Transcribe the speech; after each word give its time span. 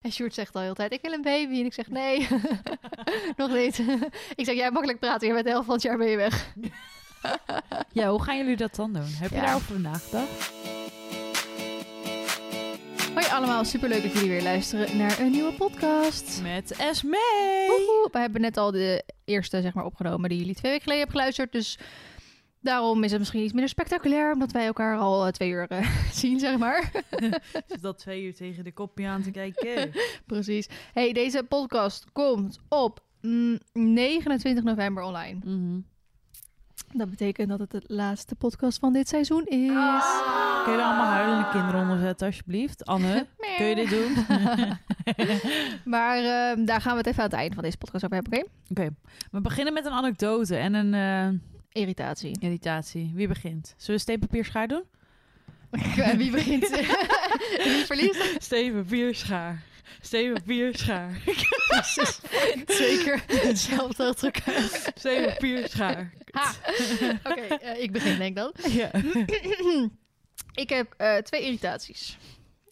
En 0.00 0.12
Sjoerd 0.12 0.34
zegt 0.34 0.54
al 0.54 0.62
heel 0.62 0.74
tijd, 0.74 0.92
ik 0.92 1.00
wil 1.02 1.12
een 1.12 1.22
baby. 1.22 1.58
En 1.60 1.64
ik 1.64 1.72
zeg, 1.72 1.88
nee, 1.88 2.28
nog 3.36 3.52
niet. 3.54 3.78
ik 4.36 4.44
zeg, 4.44 4.54
jij 4.54 4.70
makkelijk 4.70 4.98
praten, 4.98 5.26
je 5.28 5.32
bent 5.32 5.44
de 5.44 5.50
helft 5.50 5.66
van 5.66 5.74
het 5.74 5.82
jaar 5.84 5.96
ben 5.98 6.08
je 6.08 6.16
weg. 6.16 6.46
Ja, 7.92 8.10
hoe 8.10 8.22
gaan 8.22 8.36
jullie 8.36 8.56
dat 8.56 8.74
dan 8.74 8.92
doen? 8.92 9.06
Heb 9.06 9.30
je 9.30 9.36
Ja. 9.36 9.42
daarover 9.44 9.80
nagedacht? 9.80 10.52
Hoi 13.14 13.26
allemaal, 13.26 13.64
superleuk 13.64 14.02
dat 14.02 14.12
jullie 14.12 14.28
weer 14.28 14.42
luisteren 14.42 14.96
naar 14.96 15.18
een 15.20 15.30
nieuwe 15.30 15.52
podcast. 15.52 16.40
Met 16.42 16.70
Esme! 16.76 17.64
Woehoe. 17.68 18.08
We 18.12 18.18
hebben 18.18 18.40
net 18.40 18.56
al 18.56 18.70
de 18.70 19.04
eerste 19.24 19.60
zeg 19.62 19.74
maar, 19.74 19.84
opgenomen 19.84 20.28
die 20.28 20.38
jullie 20.38 20.54
twee 20.54 20.70
weken 20.70 20.82
geleden 20.86 21.02
hebben 21.04 21.20
geluisterd. 21.20 21.52
Dus 21.52 21.78
daarom 22.60 23.04
is 23.04 23.10
het 23.10 23.18
misschien 23.18 23.42
iets 23.42 23.52
minder 23.52 23.70
spectaculair, 23.70 24.32
omdat 24.32 24.52
wij 24.52 24.66
elkaar 24.66 24.98
al 24.98 25.26
eh, 25.26 25.32
twee 25.32 25.50
uur 25.50 25.66
eh, 25.68 25.90
zien, 26.12 26.38
zeg 26.38 26.58
maar. 26.58 26.90
Zit 27.66 27.82
dat 27.82 27.98
twee 27.98 28.22
uur 28.22 28.34
tegen 28.34 28.64
de 28.64 28.72
kopje 28.72 29.06
aan 29.06 29.22
te 29.22 29.30
kijken? 29.30 29.92
Precies. 30.26 30.68
Hey, 30.92 31.12
deze 31.12 31.42
podcast 31.42 32.06
komt 32.12 32.60
op 32.68 33.04
mm, 33.20 33.58
29 33.72 34.64
november 34.64 35.02
online. 35.02 35.38
Mhm. 35.44 35.80
Dat 36.92 37.10
betekent 37.10 37.48
dat 37.48 37.58
het 37.58 37.70
de 37.70 37.82
laatste 37.86 38.34
podcast 38.34 38.78
van 38.78 38.92
dit 38.92 39.08
seizoen 39.08 39.44
is. 39.46 39.66
Kun 40.64 40.72
je 40.72 40.78
er 40.78 40.84
allemaal 40.84 41.06
huilende 41.06 41.48
kinderen 41.48 41.80
onder 41.80 41.98
zetten, 41.98 42.26
alsjeblieft? 42.26 42.84
Anne, 42.84 43.26
kun 43.56 43.66
je 43.66 43.74
dit 43.74 43.90
doen? 43.90 44.12
Maar 45.84 46.16
ehm, 46.16 46.64
daar 46.64 46.80
gaan 46.80 46.92
we 46.92 46.98
het 46.98 47.06
even 47.06 47.22
aan 47.22 47.28
het 47.28 47.38
einde 47.38 47.54
van 47.54 47.64
deze 47.64 47.78
podcast 47.78 48.04
over 48.04 48.16
hebben, 48.16 48.38
oké? 48.38 48.50
Oké, 48.70 48.94
we 49.30 49.40
beginnen 49.40 49.72
met 49.72 49.84
een 49.84 49.92
anekdote 49.92 50.56
en 50.56 50.74
een 50.74 50.94
eh, 50.94 51.38
Irritatie. 51.72 52.36
irritatie. 52.40 53.10
Wie 53.14 53.28
begint? 53.28 53.74
Zullen 53.76 53.96
we 53.96 53.98
steen, 53.98 54.18
papier, 54.18 54.44
schaar 54.44 54.68
doen? 54.68 54.84
En 55.70 56.18
wie 56.22 56.30
begint? 56.30 56.68
wie 57.64 57.84
verliest? 57.84 58.34
Steen, 58.38 58.72
papier, 58.72 59.14
schaar. 59.14 59.62
Steen, 60.00 60.32
papier, 60.32 60.76
schaar. 60.76 61.22
Zeker 62.66 63.22
hetzelfde 63.26 64.04
achter 64.04 64.32
elkaar. 64.32 64.92
Steen, 64.94 65.24
papier, 65.24 65.68
schaar. 65.68 66.12
Ha! 66.30 66.52
Oké, 67.24 67.40
eh, 67.40 67.82
ik 67.82 67.92
begin 67.92 68.18
denk 68.18 68.28
ik 68.28 68.34
dan. 68.34 68.52
Ja. 68.70 68.90
ik 70.64 70.68
heb 70.68 70.94
eh, 70.96 71.16
twee 71.16 71.42
irritaties. 71.42 72.18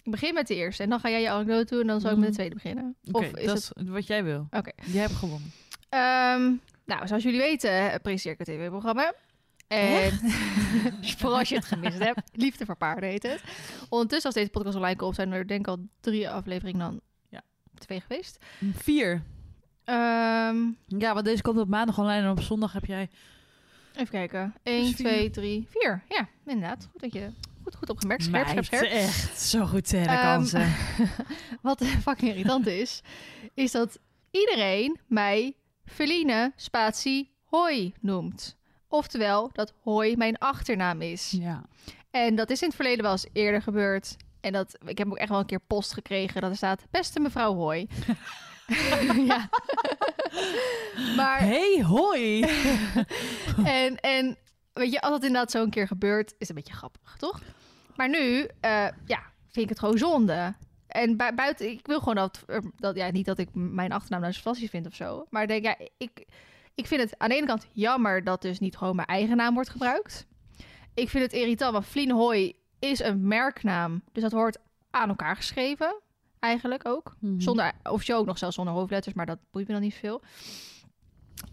Ik 0.05 0.11
begin 0.11 0.35
met 0.35 0.47
de 0.47 0.55
eerste 0.55 0.83
en 0.83 0.89
dan 0.89 1.01
ga 1.01 1.11
jij 1.11 1.21
je 1.21 1.31
anekdote 1.31 1.75
doen 1.75 1.81
en 1.81 1.87
dan 1.87 2.01
zal 2.01 2.11
ik 2.11 2.17
met 2.17 2.29
de 2.29 2.35
tweede 2.35 2.55
beginnen. 2.55 2.97
Oké, 3.12 3.19
of 3.19 3.33
is 3.33 3.47
dat 3.47 3.55
het... 3.55 3.73
is 3.85 3.89
wat 3.89 4.07
jij 4.07 4.25
wil. 4.25 4.47
Oké. 4.51 4.71
Jij 4.85 5.01
hebt 5.01 5.15
gewonnen. 5.15 5.53
Ehm, 5.89 6.53
nou, 6.89 7.06
zoals 7.06 7.22
jullie 7.22 7.39
weten, 7.41 7.70
eh, 7.70 7.94
presenteer 8.03 8.33
ik 8.33 8.39
het 8.39 8.47
tv-programma. 8.47 9.12
En 9.67 10.12
voor 11.19 11.31
als 11.31 11.48
je 11.48 11.55
het 11.55 11.64
gemist 11.64 11.98
hebt, 11.98 12.20
Liefde 12.33 12.64
voor 12.67 12.77
Paarden 12.77 13.08
heet 13.08 13.22
het. 13.22 13.42
Ondertussen, 13.89 14.27
als 14.27 14.34
deze 14.34 14.50
podcast 14.50 14.77
online 14.77 14.97
komt, 14.97 15.14
zijn 15.14 15.33
er 15.33 15.47
denk 15.47 15.61
ik 15.61 15.66
al 15.66 15.86
drie 16.00 16.31
afleveringen 16.31 16.81
dan 16.81 17.00
Ja. 17.28 17.41
twee 17.78 18.00
geweest. 18.00 18.44
Vier. 18.72 19.22
Ehm, 19.84 20.56
Ja, 20.86 21.14
want 21.14 21.25
deze 21.25 21.42
komt 21.42 21.59
op 21.59 21.69
maandag 21.69 21.98
online 21.98 22.25
en 22.25 22.31
op 22.31 22.41
zondag 22.42 22.72
heb 22.72 22.84
jij... 22.84 23.09
even 23.94 24.09
kijken. 24.11 24.55
Dus 24.62 24.72
1, 24.75 24.84
vier. 24.94 24.94
2, 25.06 25.31
3, 25.31 25.66
4. 25.70 26.03
Ja, 26.09 26.28
inderdaad. 26.47 26.89
Goed 26.91 27.00
dat 27.00 27.12
je 27.12 27.31
goed, 27.62 27.75
goed 27.75 27.91
opgemerkt. 27.91 28.22
Scherp, 28.22 28.47
scherp, 28.48 28.64
scherp. 28.64 28.83
Meid, 28.83 28.92
echt 28.92 29.41
zo 29.41 29.66
goed 29.66 29.89
tellen 29.89 30.06
Ehm, 30.09 30.22
kansen. 30.22 30.75
Wat 31.62 31.84
fucking 31.84 32.31
irritant 32.31 32.66
is, 32.66 33.00
is 33.55 33.70
dat 33.72 33.98
iedereen 34.31 34.98
mij 35.06 35.55
Feline 35.91 36.53
Spatie 36.56 37.31
Hoi 37.44 37.92
noemt. 38.00 38.56
Oftewel, 38.89 39.50
dat 39.53 39.75
Hoi 39.83 40.17
mijn 40.17 40.39
achternaam 40.39 41.03
is. 41.03 41.31
ja. 41.31 41.64
En 42.11 42.34
dat 42.34 42.50
is 42.50 42.61
in 42.61 42.67
het 42.67 42.77
verleden 42.77 43.03
wel 43.03 43.12
eens 43.12 43.27
eerder 43.33 43.62
gebeurd. 43.62 44.16
En 44.41 44.53
dat, 44.53 44.78
ik 44.84 44.98
heb 44.98 45.06
ook 45.11 45.16
echt 45.16 45.28
wel 45.28 45.39
een 45.39 45.47
keer 45.47 45.61
post 45.61 45.92
gekregen 45.92 46.41
dat 46.41 46.50
er 46.50 46.56
staat... 46.56 46.84
Beste 46.91 47.20
mevrouw 47.20 47.55
Hoi. 47.55 47.89
ja. 49.31 49.48
maar, 51.16 51.39
Hey, 51.39 51.83
hoi! 51.84 52.41
en, 53.64 54.00
en 54.00 54.36
weet 54.72 54.92
je, 54.92 55.00
als 55.00 55.14
het 55.14 55.22
inderdaad 55.22 55.50
zo 55.50 55.62
een 55.62 55.71
keer 55.71 55.87
gebeurt... 55.87 56.31
is 56.31 56.37
het 56.38 56.48
een 56.48 56.54
beetje 56.54 56.75
grappig, 56.75 57.16
toch? 57.16 57.41
Maar 57.97 58.09
nu, 58.09 58.48
eh, 58.60 58.88
ja, 59.06 59.22
vind 59.47 59.65
ik 59.65 59.69
het 59.69 59.78
gewoon 59.78 59.98
zonde. 59.98 60.54
En 60.88 61.16
bui- 61.16 61.34
buiten, 61.34 61.71
ik 61.71 61.87
wil 61.87 61.99
gewoon 61.99 62.15
dat, 62.15 62.44
dat... 62.76 62.97
Ja, 62.97 63.10
niet 63.10 63.26
dat 63.26 63.38
ik 63.38 63.49
mijn 63.53 63.93
achternaam 63.93 64.21
nou 64.21 64.32
zo 64.32 64.41
fantastisch 64.41 64.71
vind 64.71 64.87
of 64.87 64.94
zo. 64.94 65.26
Maar 65.31 65.47
denk, 65.47 65.65
ja, 65.65 65.76
ik, 65.97 66.26
ik 66.75 66.87
vind 66.87 67.00
het 67.00 67.19
aan 67.19 67.28
de 67.28 67.34
ene 67.34 67.47
kant 67.47 67.66
jammer... 67.72 68.25
dat 68.25 68.43
dus 68.43 68.59
niet 68.59 68.76
gewoon 68.76 68.97
mijn 68.97 69.09
eigen 69.09 69.37
naam 69.37 69.54
wordt 69.54 69.71
gebruikt. 69.71 70.27
Ik 70.94 71.09
vind 71.09 71.25
het 71.25 71.32
irritant, 71.32 71.72
want 71.72 71.87
Vlien 71.87 72.10
Hoi 72.10 72.56
is 72.78 73.00
een 73.00 73.27
merknaam. 73.27 74.03
Dus 74.12 74.22
dat 74.22 74.32
hoort 74.32 74.59
aan 74.91 75.09
elkaar 75.09 75.37
geschreven, 75.37 76.00
eigenlijk 76.38 76.88
ook. 76.88 77.16
Mhm. 77.21 77.41
Zonder, 77.41 77.72
officieel 77.82 78.19
ook 78.19 78.27
nog 78.27 78.38
zelfs 78.38 78.54
zonder 78.54 78.75
hoofdletters, 78.75 79.15
maar 79.15 79.27
dat 79.27 79.38
boeit 79.50 79.66
me 79.66 79.72
dan 79.72 79.82
niet 79.82 79.94
veel. 79.94 80.22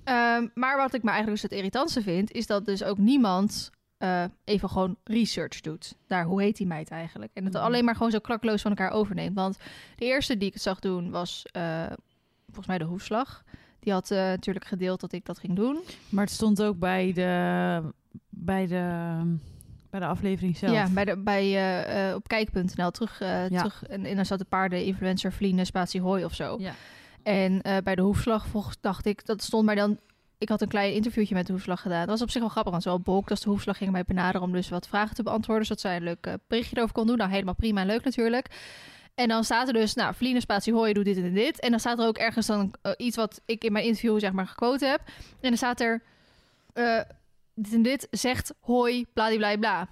Ehm, 0.03 0.47
maar 0.53 0.77
wat 0.77 0.93
ik 0.93 1.03
me 1.03 1.09
eigenlijk 1.09 1.41
dus 1.41 1.49
het 1.49 1.59
irritantste 1.59 2.01
vind, 2.01 2.31
is 2.31 2.47
dat 2.47 2.65
dus 2.65 2.83
ook 2.83 2.97
niemand 2.97 3.71
eh, 3.97 4.23
even 4.43 4.69
gewoon 4.69 4.97
research 5.03 5.61
doet. 5.61 5.95
Daar, 6.07 6.25
hoe 6.25 6.41
heet 6.41 6.57
die 6.57 6.67
meid 6.67 6.89
eigenlijk? 6.89 7.31
En 7.33 7.43
het 7.43 7.53
Mhm. 7.53 7.63
alleen 7.63 7.85
maar 7.85 7.95
gewoon 7.95 8.11
zo 8.11 8.19
klakloos 8.19 8.61
van 8.61 8.71
elkaar 8.71 8.91
overneemt. 8.91 9.35
Want 9.35 9.57
de 9.95 10.05
eerste 10.05 10.37
die 10.37 10.47
ik 10.47 10.53
het 10.53 10.61
zag 10.63 10.79
doen 10.79 11.11
was 11.11 11.45
eh, 11.51 11.85
volgens 12.45 12.67
mij 12.67 12.77
de 12.77 12.83
hoefslag. 12.83 13.43
Die 13.79 13.93
had 13.93 14.11
eh, 14.11 14.17
natuurlijk 14.17 14.65
gedeeld 14.65 14.99
dat 14.99 15.11
ik 15.11 15.25
dat 15.25 15.39
ging 15.39 15.55
doen. 15.55 15.79
Maar 16.09 16.23
het 16.23 16.33
stond 16.33 16.61
ook 16.63 16.79
bij 16.79 17.13
de, 17.13 17.81
bij 18.29 18.67
de, 18.67 19.17
bij 19.89 19.99
de 19.99 20.05
aflevering 20.05 20.57
zelf. 20.57 20.73
Ja, 20.73 20.89
bij 20.89 21.05
de, 21.05 21.17
bij, 21.17 22.13
op 22.15 22.27
kijk.nl 22.27 22.91
terug. 22.91 23.19
Ja. 23.19 23.47
terug 23.47 23.83
en, 23.83 24.05
en 24.05 24.15
dan 24.15 24.25
zat 24.25 24.39
de 24.39 24.45
paarden-influencer 24.45 25.33
Vliene 25.33 25.65
Spatie 25.65 26.01
Hooi 26.01 26.25
of 26.25 26.33
zo. 26.33 26.55
Ja. 26.59 26.73
En 27.23 27.61
bij 27.83 27.95
de 27.95 28.01
hoefslag 28.01 28.47
volgens, 28.47 28.77
dacht 28.81 29.05
ik, 29.05 29.25
dat 29.25 29.41
stond 29.41 29.65
mij 29.65 29.75
dan... 29.75 29.99
Ik 30.37 30.49
had 30.49 30.61
een 30.61 30.67
klein 30.67 30.93
interviewtje 30.93 31.35
met 31.35 31.47
de 31.47 31.53
hoefslag 31.53 31.81
gedaan. 31.81 31.99
Dat 31.99 32.09
was 32.09 32.21
op 32.21 32.29
zich 32.29 32.41
wel 32.41 32.49
grappig, 32.49 32.71
want 32.71 32.83
zowel 32.83 32.99
Bolk 32.99 33.29
als 33.29 33.41
de 33.41 33.49
hoefslag 33.49 33.77
gingen 33.77 33.93
mij 33.93 34.03
benaderen... 34.03 34.41
om 34.41 34.51
dus 34.51 34.69
wat 34.69 34.87
vragen 34.87 35.15
te 35.15 35.23
beantwoorden, 35.23 35.65
zodat 35.65 35.81
zij 35.81 35.95
een 35.95 36.03
leuk 36.03 36.25
eh, 36.25 36.33
berichtje 36.47 36.75
erover 36.75 36.95
kon 36.95 37.07
doen. 37.07 37.17
Nou, 37.17 37.31
helemaal 37.31 37.55
prima 37.55 37.81
en 37.81 37.87
leuk 37.87 38.03
natuurlijk. 38.03 38.47
En 39.15 39.27
dan 39.27 39.43
staat 39.43 39.67
er 39.67 39.73
dus, 39.73 39.93
nou, 39.93 40.15
Vliene 40.15 40.39
Spatie 40.39 40.73
Hooi 40.73 40.93
doet 40.93 41.05
dit 41.05 41.17
en 41.17 41.33
dit. 41.33 41.59
En 41.59 41.69
dan 41.69 41.79
staat 41.79 41.99
er 41.99 42.07
ook 42.07 42.17
ergens 42.17 42.47
dan 42.47 42.73
eh, 42.81 42.91
iets 42.97 43.15
wat 43.15 43.41
ik 43.45 43.63
in 43.63 43.71
mijn 43.71 43.85
interview 43.85 44.19
zeg 44.19 44.31
maar 44.31 44.47
gequote 44.47 44.85
heb. 44.85 45.01
En 45.41 45.49
dan 45.49 45.57
staat 45.57 45.79
er... 45.79 46.01
eh, 46.73 46.99
dit 47.55 47.73
en 47.73 47.81
dit 47.81 48.07
zegt 48.11 48.53
hoi, 48.59 49.05
bladibladibla. 49.13 49.87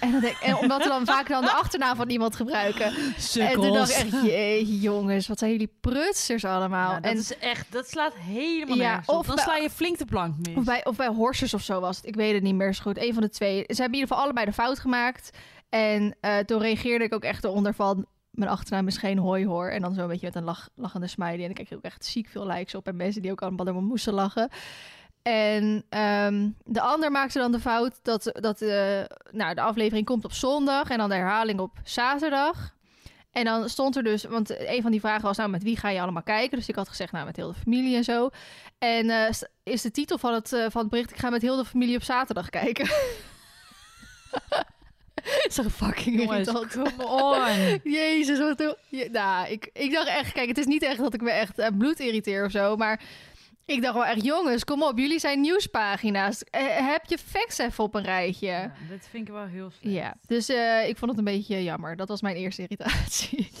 En, 0.00 0.10
dan 0.12 0.20
denk, 0.20 0.36
en 0.36 0.56
omdat 0.56 0.82
we 0.82 0.88
dan 0.88 1.06
vaak 1.06 1.28
dan 1.28 1.42
de 1.44 1.52
achternaam 1.52 1.96
van 1.96 2.10
iemand 2.10 2.36
gebruiken. 2.36 2.92
En 3.38 3.52
toen 3.52 3.72
dacht 3.72 3.90
ik 3.90 3.96
echt, 4.12 4.22
jee, 4.24 4.78
jongens, 4.78 5.28
wat 5.28 5.38
zijn 5.38 5.50
jullie 5.50 5.72
prutsers 5.80 6.44
allemaal. 6.44 6.90
Ja, 6.90 7.00
dat 7.00 7.10
en 7.12 7.18
is 7.18 7.38
echt, 7.38 7.72
dat 7.72 7.88
slaat 7.88 8.14
helemaal 8.14 8.76
Ja, 8.76 9.02
of 9.06 9.26
Dan 9.26 9.34
bij- 9.34 9.44
sla 9.44 9.56
je 9.56 9.70
flink 9.70 9.98
de 9.98 10.04
plank 10.04 10.34
mis. 10.46 10.56
of 10.56 10.64
bij, 10.64 10.84
of 10.84 10.96
bij 10.96 11.06
Horses 11.08 11.54
of 11.54 11.62
zo 11.62 11.80
was 11.80 11.96
het. 11.96 12.06
Ik 12.06 12.14
weet 12.14 12.34
het 12.34 12.42
niet 12.42 12.54
meer 12.54 12.74
zo 12.74 12.82
goed. 12.82 12.98
Een 12.98 13.12
van 13.12 13.22
de 13.22 13.28
twee. 13.30 13.54
Ze 13.58 13.64
hebben 13.66 13.84
in 13.86 13.92
ieder 13.94 14.08
geval 14.08 14.22
allebei 14.22 14.46
de 14.46 14.52
fout 14.52 14.78
gemaakt. 14.78 15.30
En 15.68 16.16
eh, 16.20 16.38
toen 16.38 16.60
reageerde 16.60 17.04
ik 17.04 17.14
ook 17.14 17.24
echt 17.24 17.44
eronder 17.44 17.74
van... 17.74 18.06
Mijn 18.30 18.50
achternaam 18.50 18.86
is 18.86 18.96
geen 18.96 19.18
hoi 19.18 19.46
hoor. 19.46 19.68
En 19.68 19.80
dan 19.82 19.94
zo 19.94 20.00
een 20.00 20.08
beetje 20.08 20.26
met 20.26 20.34
een 20.36 20.44
lach, 20.44 20.68
lachende 20.74 21.06
smiley. 21.06 21.34
En 21.34 21.44
dan 21.44 21.52
kreeg 21.54 21.70
ik 21.70 21.76
ook 21.76 21.82
echt 21.82 22.04
ziek 22.04 22.28
veel 22.28 22.46
likes 22.46 22.74
op. 22.74 22.86
En 22.86 22.96
mensen 22.96 23.22
die 23.22 23.30
ook 23.30 23.42
allemaal 23.42 23.66
erom 23.66 23.84
moesten 23.84 24.12
lachen. 24.14 24.48
En 25.28 25.84
ehm, 25.88 26.48
de 26.64 26.80
ander 26.80 27.10
maakte 27.10 27.38
dan 27.38 27.52
de 27.52 27.60
fout 27.60 27.98
dat, 28.02 28.30
dat 28.32 28.62
eh, 28.62 29.00
nou, 29.30 29.54
de 29.54 29.60
aflevering 29.60 30.06
komt 30.06 30.24
op 30.24 30.32
zondag. 30.32 30.90
En 30.90 30.98
dan 30.98 31.08
de 31.08 31.14
herhaling 31.14 31.60
op 31.60 31.72
zaterdag. 31.84 32.74
En 33.32 33.44
dan 33.44 33.68
stond 33.68 33.96
er 33.96 34.02
dus, 34.02 34.24
want 34.24 34.60
een 34.60 34.82
van 34.82 34.90
die 34.90 35.00
vragen 35.00 35.22
was 35.22 35.36
nou 35.36 35.50
met 35.50 35.62
wie 35.62 35.76
ga 35.76 35.88
je 35.88 36.00
allemaal 36.00 36.22
kijken? 36.22 36.58
Dus 36.58 36.68
ik 36.68 36.74
had 36.74 36.88
gezegd 36.88 37.12
nou 37.12 37.26
met 37.26 37.36
heel 37.36 37.52
de 37.52 37.58
familie 37.58 37.96
en 37.96 38.04
zo. 38.04 38.30
En 38.78 39.10
eh, 39.10 39.34
is 39.62 39.82
de 39.82 39.90
titel 39.90 40.18
van 40.18 40.34
het, 40.34 40.52
eh, 40.52 40.64
van 40.70 40.80
het 40.80 40.90
bericht 40.90 41.10
ik 41.10 41.18
ga 41.18 41.30
met 41.30 41.42
heel 41.42 41.56
de 41.56 41.64
familie 41.64 41.96
op 41.96 42.02
zaterdag 42.02 42.50
kijken. 42.50 42.84
is 45.48 45.54
toch 45.54 45.72
fucking 45.72 46.20
Jongens, 46.20 46.50
come 46.72 47.06
on. 47.06 47.80
Jezus, 47.92 48.38
wat 48.38 48.58
doe 48.58 48.76
je? 48.88 49.08
Nou, 49.12 49.48
ik, 49.48 49.70
ik 49.72 49.92
dacht 49.92 50.08
echt, 50.08 50.32
kijk, 50.32 50.48
het 50.48 50.58
is 50.58 50.66
niet 50.66 50.82
echt 50.82 50.98
dat 50.98 51.14
ik 51.14 51.20
me 51.20 51.30
echt 51.30 51.78
bloed 51.78 52.00
irriteer 52.00 52.44
of 52.44 52.50
zo, 52.50 52.76
maar 52.76 53.00
ik 53.74 53.82
dacht 53.82 53.94
wel 53.94 54.04
echt, 54.06 54.24
jongens, 54.24 54.64
kom 54.64 54.82
op, 54.82 54.98
jullie 54.98 55.18
zijn 55.18 55.40
nieuwspagina's. 55.40 56.42
Eh, 56.44 56.62
heb 56.90 57.04
je 57.06 57.18
facts 57.18 57.58
even 57.58 57.84
op 57.84 57.94
een 57.94 58.02
rijtje? 58.02 58.46
Ja, 58.46 58.60
Ja, 58.62 58.72
dit 58.88 59.06
vind 59.10 59.28
ik 59.28 59.34
wel 59.34 59.44
heel 59.46 59.70
slecht. 59.80 60.14
dus 60.26 60.48
eh, 60.48 60.88
ik 60.88 60.96
vond 60.98 61.10
het 61.10 61.18
een 61.18 61.24
beetje 61.34 61.62
jammer. 61.62 61.96
Dat 61.96 62.08
was 62.08 62.22
mijn 62.22 62.36
eerste 62.36 62.62
irritatie. 62.62 63.48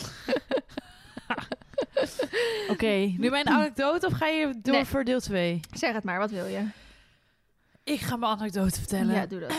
Oké, 2.68 3.14
nu 3.18 3.30
mijn 3.30 3.48
anekdote 3.48 4.06
of 4.06 4.12
ga 4.12 4.26
je 4.26 4.52
door 4.62 4.74
Nee. 4.74 4.84
voor 4.84 5.04
deel 5.04 5.20
2? 5.20 5.60
zeg 5.76 5.92
het 5.94 6.04
maar, 6.04 6.18
wat 6.18 6.30
wil 6.30 6.46
je? 6.46 6.64
Ik 7.84 8.00
ga 8.00 8.16
mijn 8.16 8.32
anekdote 8.32 8.78
vertellen. 8.78 9.14
Ja, 9.14 9.26
doe 9.26 9.40
dat. 9.40 9.52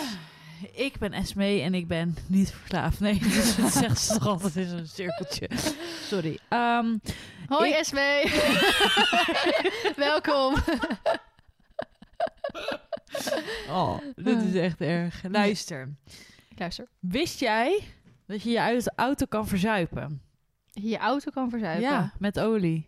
Ik 0.71 0.97
ben 0.97 1.13
Esmee 1.13 1.61
en 1.61 1.73
ik 1.73 1.87
ben 1.87 2.15
niet 2.27 2.51
verslaafd. 2.51 2.99
Nee, 2.99 3.19
dat 3.57 3.71
zegt 3.71 3.99
ze 3.99 4.13
toch 4.13 4.27
altijd 4.27 4.55
in 4.55 4.67
zo'n 4.67 4.85
cirkeltje. 4.85 5.49
Sorry. 6.03 6.39
Ehm, 6.49 6.97
Hoi 7.47 7.69
Ik- 7.73 7.83
SW. 7.83 7.95
Welkom. 10.05 10.55
oh, 13.69 13.97
dit 14.15 14.41
is 14.43 14.53
echt 14.53 14.81
erg. 14.81 15.21
Luister. 15.31 15.89
Ik 16.49 16.59
luister. 16.59 16.87
Wist 16.99 17.39
jij 17.39 17.83
dat 18.27 18.41
je 18.41 18.49
je 18.49 18.83
auto 18.95 19.25
kan 19.25 19.47
verzuipen? 19.47 20.21
je 20.71 20.97
auto 20.97 21.31
kan 21.31 21.49
verzuipen. 21.49 21.81
Ja, 21.89 22.13
met 22.19 22.39
olie. 22.39 22.87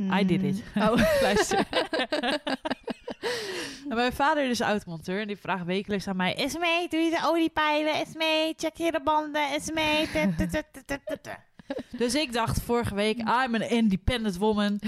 I 0.00 0.24
did 0.26 0.42
it. 0.42 0.62
Mm. 0.74 0.82
Oh. 0.82 0.96
Luister. 1.22 1.66
En 3.88 3.96
Mijn 3.96 4.12
vader 4.12 4.50
is 4.50 4.60
automonteur 4.60 5.20
en 5.20 5.26
die 5.26 5.36
vraagt 5.36 5.64
wekelijks 5.64 6.08
aan 6.08 6.16
mij... 6.16 6.36
Esmee, 6.36 6.88
doe 6.88 7.00
je 7.00 7.10
de 7.10 7.20
oliepijlen? 7.24 7.94
Esmee, 7.94 8.54
check 8.56 8.76
je 8.76 8.92
de 8.92 9.00
banden? 9.04 9.50
Esmee... 9.52 10.08
tut, 10.10 10.48
tut. 10.86 11.28
Dus 11.98 12.14
ik 12.14 12.32
dacht 12.32 12.62
vorige 12.62 12.94
week, 12.94 13.18
I'm 13.18 13.54
an 13.54 13.62
independent 13.62 14.36
woman. 14.36 14.80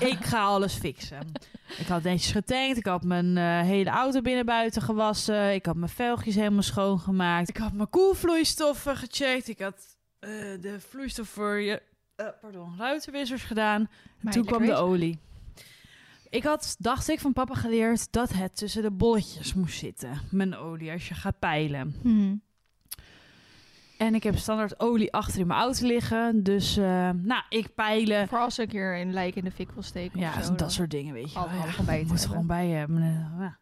Ik 0.00 0.24
ga 0.24 0.44
alles 0.44 0.74
fixen. 0.74 1.32
Ik 1.78 1.86
had 1.86 2.02
netjes 2.02 2.32
getankt. 2.32 2.76
Ik 2.76 2.86
had 2.86 3.04
mijn 3.04 3.36
eh, 3.36 3.60
hele 3.60 3.90
auto 3.90 4.20
binnen 4.20 4.46
buiten 4.46 4.82
gewassen. 4.82 5.54
Ik 5.54 5.66
had 5.66 5.76
mijn 5.76 5.90
velgjes 5.90 6.34
helemaal 6.34 6.62
schoongemaakt. 6.62 7.48
Ik 7.48 7.56
had 7.56 7.72
mijn 7.72 7.90
koelvloeistoffen 7.90 8.96
gecheckt. 8.96 9.48
Ik 9.48 9.58
had 9.58 9.96
eh, 10.18 10.30
de 10.60 10.76
vloeistof 10.88 11.28
voor 11.28 11.60
je... 11.60 11.82
eh, 12.16 12.26
pardon, 12.40 12.74
ruitenwissers 12.78 13.42
gedaan. 13.42 13.88
En 14.24 14.30
toen 14.30 14.44
kwam 14.44 14.66
de 14.66 14.74
olie. 14.74 15.18
Ik 16.34 16.42
had, 16.44 16.76
dacht 16.78 17.08
ik, 17.08 17.20
van 17.20 17.32
papa 17.32 17.54
geleerd 17.54 18.12
dat 18.12 18.32
het 18.32 18.56
tussen 18.56 18.82
de 18.82 18.90
bolletjes 18.90 19.54
moest 19.54 19.78
zitten. 19.78 20.18
Mijn 20.30 20.56
olie, 20.56 20.92
als 20.92 21.08
je 21.08 21.14
gaat 21.14 21.38
peilen. 21.38 21.94
Mhm. 22.02 22.34
En 23.98 24.14
ik 24.14 24.22
heb 24.22 24.36
standaard 24.36 24.80
olie 24.80 25.12
achter 25.12 25.40
in 25.40 25.46
mijn 25.46 25.60
auto 25.60 25.86
liggen. 25.86 26.42
Dus, 26.42 26.76
eh, 26.76 27.10
nou, 27.10 27.42
ik 27.48 27.74
peilen. 27.74 28.28
Voor 28.28 28.38
als 28.38 28.58
ik 28.58 28.64
een 28.64 28.70
keer 28.70 29.00
een 29.00 29.12
lijk 29.12 29.34
in 29.34 29.44
de 29.44 29.50
fik 29.50 29.70
wil 29.72 29.82
steken 29.82 30.20
Ja, 30.20 30.42
zo, 30.42 30.54
dat 30.54 30.72
soort 30.72 30.90
dingen, 30.90 31.14
weet 31.14 31.32
je 31.32 31.38
Al- 31.38 31.48
Ja, 31.48 31.52
bij 31.62 31.68
te 31.68 31.82
moet 31.84 32.08
hebben. 32.08 32.18
gewoon 32.18 32.46
bij 32.46 32.68
hebben. 32.68 32.96
Eh, 33.02 33.40
ja, 33.40 33.58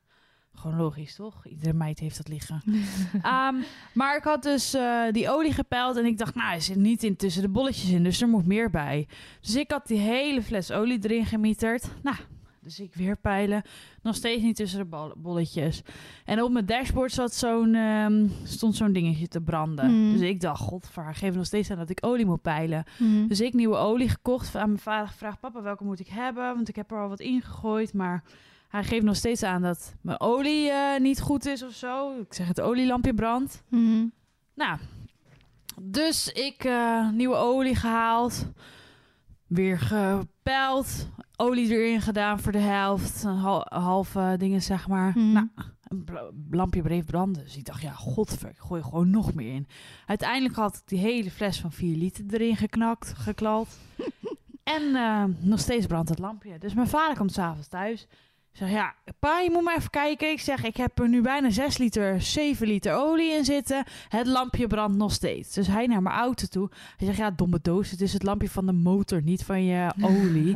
gewoon 0.54 0.76
logisch, 0.76 1.14
toch? 1.14 1.46
Iedere 1.46 1.72
meid 1.72 1.98
heeft 1.98 2.16
dat 2.16 2.28
liggen. 2.28 2.62
Ehm, 3.22 3.54
maar 3.94 4.16
ik 4.16 4.22
had 4.24 4.42
dus 4.42 4.74
eh, 4.74 5.02
die 5.10 5.30
olie 5.30 5.52
gepeild 5.52 5.96
en 5.96 6.04
ik 6.04 6.18
dacht, 6.18 6.34
nou, 6.34 6.54
er 6.54 6.62
zit 6.62 6.76
niet 6.76 7.02
in 7.02 7.16
tussen 7.16 7.42
de 7.42 7.48
bolletjes 7.48 7.90
in, 7.90 8.02
dus 8.02 8.20
er 8.22 8.28
moet 8.28 8.46
meer 8.46 8.70
bij. 8.70 9.08
Dus 9.40 9.56
ik 9.56 9.70
had 9.70 9.86
die 9.86 9.98
hele 9.98 10.42
fles 10.42 10.70
olie 10.70 10.98
erin 11.02 11.26
gemieterd. 11.26 11.84
Nou, 12.02 12.16
dus 12.62 12.80
ik 12.80 12.94
weer 12.94 13.16
peilen. 13.16 13.62
Nog 14.02 14.14
steeds 14.14 14.42
niet 14.42 14.56
tussen 14.56 14.78
de 14.78 14.84
bol- 14.84 15.12
bolletjes. 15.16 15.82
En 16.24 16.42
op 16.42 16.50
mijn 16.50 16.66
dashboard 16.66 17.12
zat 17.12 17.34
zo'n, 17.34 17.74
ehm, 17.74 18.26
stond 18.44 18.76
zo'n 18.76 18.92
dingetje 18.92 19.28
te 19.28 19.40
branden. 19.40 19.84
Hmm. 19.86 20.12
Dus 20.12 20.20
ik 20.20 20.40
dacht, 20.40 20.60
godver, 20.60 21.14
geef 21.14 21.34
nog 21.34 21.46
steeds 21.46 21.70
aan 21.70 21.78
dat 21.78 21.90
ik 21.90 21.98
olie 22.06 22.26
moet 22.26 22.42
peilen. 22.42 22.84
Mhm. 22.98 23.26
Dus 23.26 23.40
ik 23.40 23.54
nieuwe 23.54 23.76
olie 23.76 24.08
gekocht. 24.08 24.56
Aan 24.56 24.68
mijn 24.68 24.80
vader 24.80 25.08
gevraagd, 25.08 25.40
papa, 25.40 25.62
welke 25.62 25.84
moet 25.84 26.00
ik 26.00 26.08
hebben? 26.08 26.54
Want 26.54 26.68
ik 26.68 26.76
heb 26.76 26.90
er 26.90 26.98
al 27.00 27.08
wat 27.08 27.20
in 27.20 27.42
gegooid, 27.42 27.92
maar 27.94 28.22
hij 28.68 28.84
geeft 28.84 29.04
nog 29.04 29.16
steeds 29.16 29.42
aan 29.42 29.62
dat 29.62 29.94
mijn 30.00 30.20
olie 30.20 30.70
eh, 30.70 31.00
niet 31.00 31.20
goed 31.20 31.46
is 31.46 31.62
of 31.62 31.72
zo. 31.72 32.18
Ik 32.20 32.34
zeg, 32.34 32.48
het 32.48 32.60
olielampje 32.60 33.14
brandt. 33.14 33.62
Mhm. 33.68 34.06
Nou, 34.54 34.78
dus 35.82 36.28
ik 36.28 36.64
eh, 36.64 37.10
nieuwe 37.10 37.36
olie 37.36 37.74
gehaald. 37.76 38.46
Weer 39.52 39.78
gepeld. 39.78 41.08
Olie 41.36 41.68
erin 41.70 42.00
gedaan 42.00 42.40
voor 42.40 42.52
de 42.52 42.58
helft. 42.58 43.22
Een 43.24 43.36
hal- 43.36 43.66
halve 43.68 44.34
dingen, 44.38 44.62
zeg 44.62 44.88
maar. 44.88 45.12
Mhm. 45.18 45.32
Nou, 45.32 45.48
een 45.82 46.04
lampje 46.50 46.82
bleef 46.82 47.04
branden. 47.04 47.42
Dus 47.42 47.56
ik 47.56 47.64
dacht, 47.64 47.82
ja, 47.82 47.92
godver, 47.92 48.48
ik 48.48 48.58
gooi 48.58 48.80
er 48.80 48.86
gewoon 48.88 49.10
nog 49.10 49.34
meer 49.34 49.54
in. 49.54 49.66
Uiteindelijk 50.06 50.54
had 50.54 50.76
ik 50.76 50.82
die 50.88 50.98
hele 50.98 51.30
fles 51.30 51.60
van 51.60 51.72
4 51.72 51.96
liter 51.96 52.24
erin 52.34 52.56
geknakt, 52.56 53.12
geklald. 53.16 53.68
en 54.76 54.94
eh, 54.94 55.24
nog 55.38 55.60
steeds 55.60 55.86
brandt 55.86 56.08
het 56.08 56.18
lampje. 56.18 56.58
Dus 56.58 56.74
mijn 56.74 56.88
vader 56.88 57.16
komt 57.16 57.32
s'avonds 57.32 57.68
thuis. 57.68 58.06
Ik 58.52 58.58
zeg, 58.58 58.70
ja, 58.70 58.94
pa, 59.18 59.40
je 59.40 59.50
moet 59.52 59.62
maar 59.62 59.76
even 59.76 59.90
kijken. 59.90 60.30
Ik 60.30 60.40
zeg, 60.40 60.64
ik 60.64 60.76
heb 60.76 60.98
er 60.98 61.08
nu 61.08 61.20
bijna 61.20 61.50
6 61.50 61.78
liter, 61.78 62.20
7 62.22 62.66
liter 62.66 62.94
olie 62.94 63.32
in 63.32 63.44
zitten. 63.44 63.84
Het 64.08 64.26
lampje 64.26 64.66
brandt 64.66 64.96
nog 64.96 65.12
steeds. 65.12 65.52
Dus 65.54 65.66
hij 65.66 65.86
naar 65.86 66.02
mijn 66.02 66.16
auto 66.16 66.46
toe. 66.46 66.70
Hij 66.96 67.06
zegt, 67.06 67.18
ja, 67.18 67.30
domme 67.30 67.58
doos. 67.62 67.90
Het 67.90 68.00
is 68.00 68.12
het 68.12 68.22
lampje 68.22 68.48
van 68.50 68.66
de 68.66 68.72
motor, 68.72 69.22
niet 69.22 69.44
van 69.44 69.64
je 69.64 69.92
olie. 70.02 70.52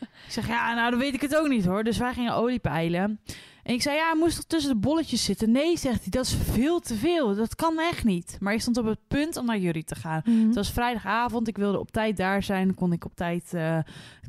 ik 0.00 0.06
zeg, 0.28 0.46
ja, 0.48 0.74
nou, 0.74 0.90
dan 0.90 0.98
weet 0.98 1.14
ik 1.14 1.20
het 1.20 1.36
ook 1.36 1.48
niet 1.48 1.64
hoor. 1.64 1.84
Dus 1.84 1.98
wij 1.98 2.12
gingen 2.12 2.34
olie 2.34 2.58
peilen. 2.58 3.20
En 3.62 3.74
ik 3.74 3.82
zei, 3.82 3.96
ja, 3.96 4.04
hij 4.10 4.18
moest 4.18 4.36
toch 4.36 4.44
tussen 4.44 4.72
de 4.72 4.78
bolletjes 4.78 5.24
zitten? 5.24 5.50
Nee, 5.50 5.76
zegt 5.78 6.00
hij, 6.00 6.10
dat 6.10 6.24
is 6.26 6.34
veel 6.34 6.80
te 6.80 6.94
veel. 6.94 7.34
Dat 7.34 7.54
kan 7.54 7.78
echt 7.78 8.04
niet. 8.04 8.36
Maar 8.40 8.52
ik 8.52 8.60
stond 8.60 8.76
op 8.76 8.84
het 8.84 8.98
punt 9.08 9.36
om 9.36 9.46
naar 9.46 9.58
jullie 9.58 9.84
te 9.84 9.94
gaan. 9.94 10.22
Mhm. 10.24 10.46
Het 10.46 10.54
was 10.54 10.72
vrijdagavond. 10.72 11.48
Ik 11.48 11.56
wilde 11.56 11.78
op 11.78 11.90
tijd 11.90 12.16
daar 12.16 12.42
zijn. 12.42 12.74
Kon 12.74 12.92
ik 12.92 13.04
op 13.04 13.14
tijd. 13.14 13.54
eh, 13.54 13.78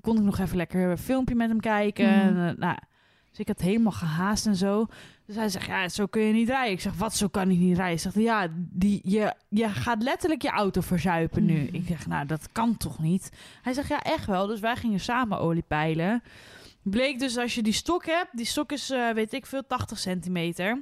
kon 0.01 0.17
ik 0.17 0.23
nog 0.23 0.39
even 0.39 0.57
lekker 0.57 0.89
een 0.89 0.97
filmpje 0.97 1.35
met 1.35 1.49
hem 1.49 1.59
kijken. 1.59 2.05
Mhm. 2.05 2.37
En, 2.37 2.47
eh, 2.49 2.55
nou, 2.57 2.77
dus 3.29 3.39
ik 3.39 3.47
had 3.47 3.61
helemaal 3.61 3.91
gehaast 3.91 4.45
en 4.45 4.55
zo. 4.55 4.85
Dus 5.25 5.35
hij 5.35 5.49
zegt: 5.49 5.65
Ja, 5.65 5.89
zo 5.89 6.05
kun 6.05 6.21
je 6.21 6.33
niet 6.33 6.49
rijden. 6.49 6.71
Ik 6.71 6.81
zeg: 6.81 6.93
Wat, 6.93 7.15
zo 7.15 7.27
kan 7.27 7.51
ik 7.51 7.57
niet 7.57 7.77
rijden? 7.77 7.83
Hij 7.85 7.97
zegt: 7.97 8.15
Ja, 8.15 8.47
die, 8.53 9.01
je, 9.03 9.33
je 9.49 9.69
gaat 9.69 10.03
letterlijk 10.03 10.41
je 10.41 10.49
auto 10.49 10.81
verzuipen 10.81 11.45
nu. 11.45 11.63
Mhm. 11.63 11.75
Ik 11.75 11.87
zeg: 11.87 12.07
Nou, 12.07 12.25
dat 12.25 12.51
kan 12.51 12.77
toch 12.77 12.99
niet? 12.99 13.31
Hij 13.61 13.73
zegt: 13.73 13.87
Ja, 13.89 14.01
echt 14.01 14.25
wel. 14.25 14.47
Dus 14.47 14.59
wij 14.59 14.75
gingen 14.75 14.99
samen 14.99 15.39
olie 15.39 15.63
peilen. 15.67 16.23
Bleek 16.81 17.19
dus 17.19 17.37
als 17.37 17.55
je 17.55 17.63
die 17.63 17.73
stok 17.73 18.05
hebt, 18.05 18.37
die 18.37 18.45
stok 18.45 18.71
is, 18.71 18.89
eh, 18.89 19.09
weet 19.09 19.33
ik 19.33 19.45
veel, 19.45 19.67
80 19.67 19.99
centimeter. 19.99 20.79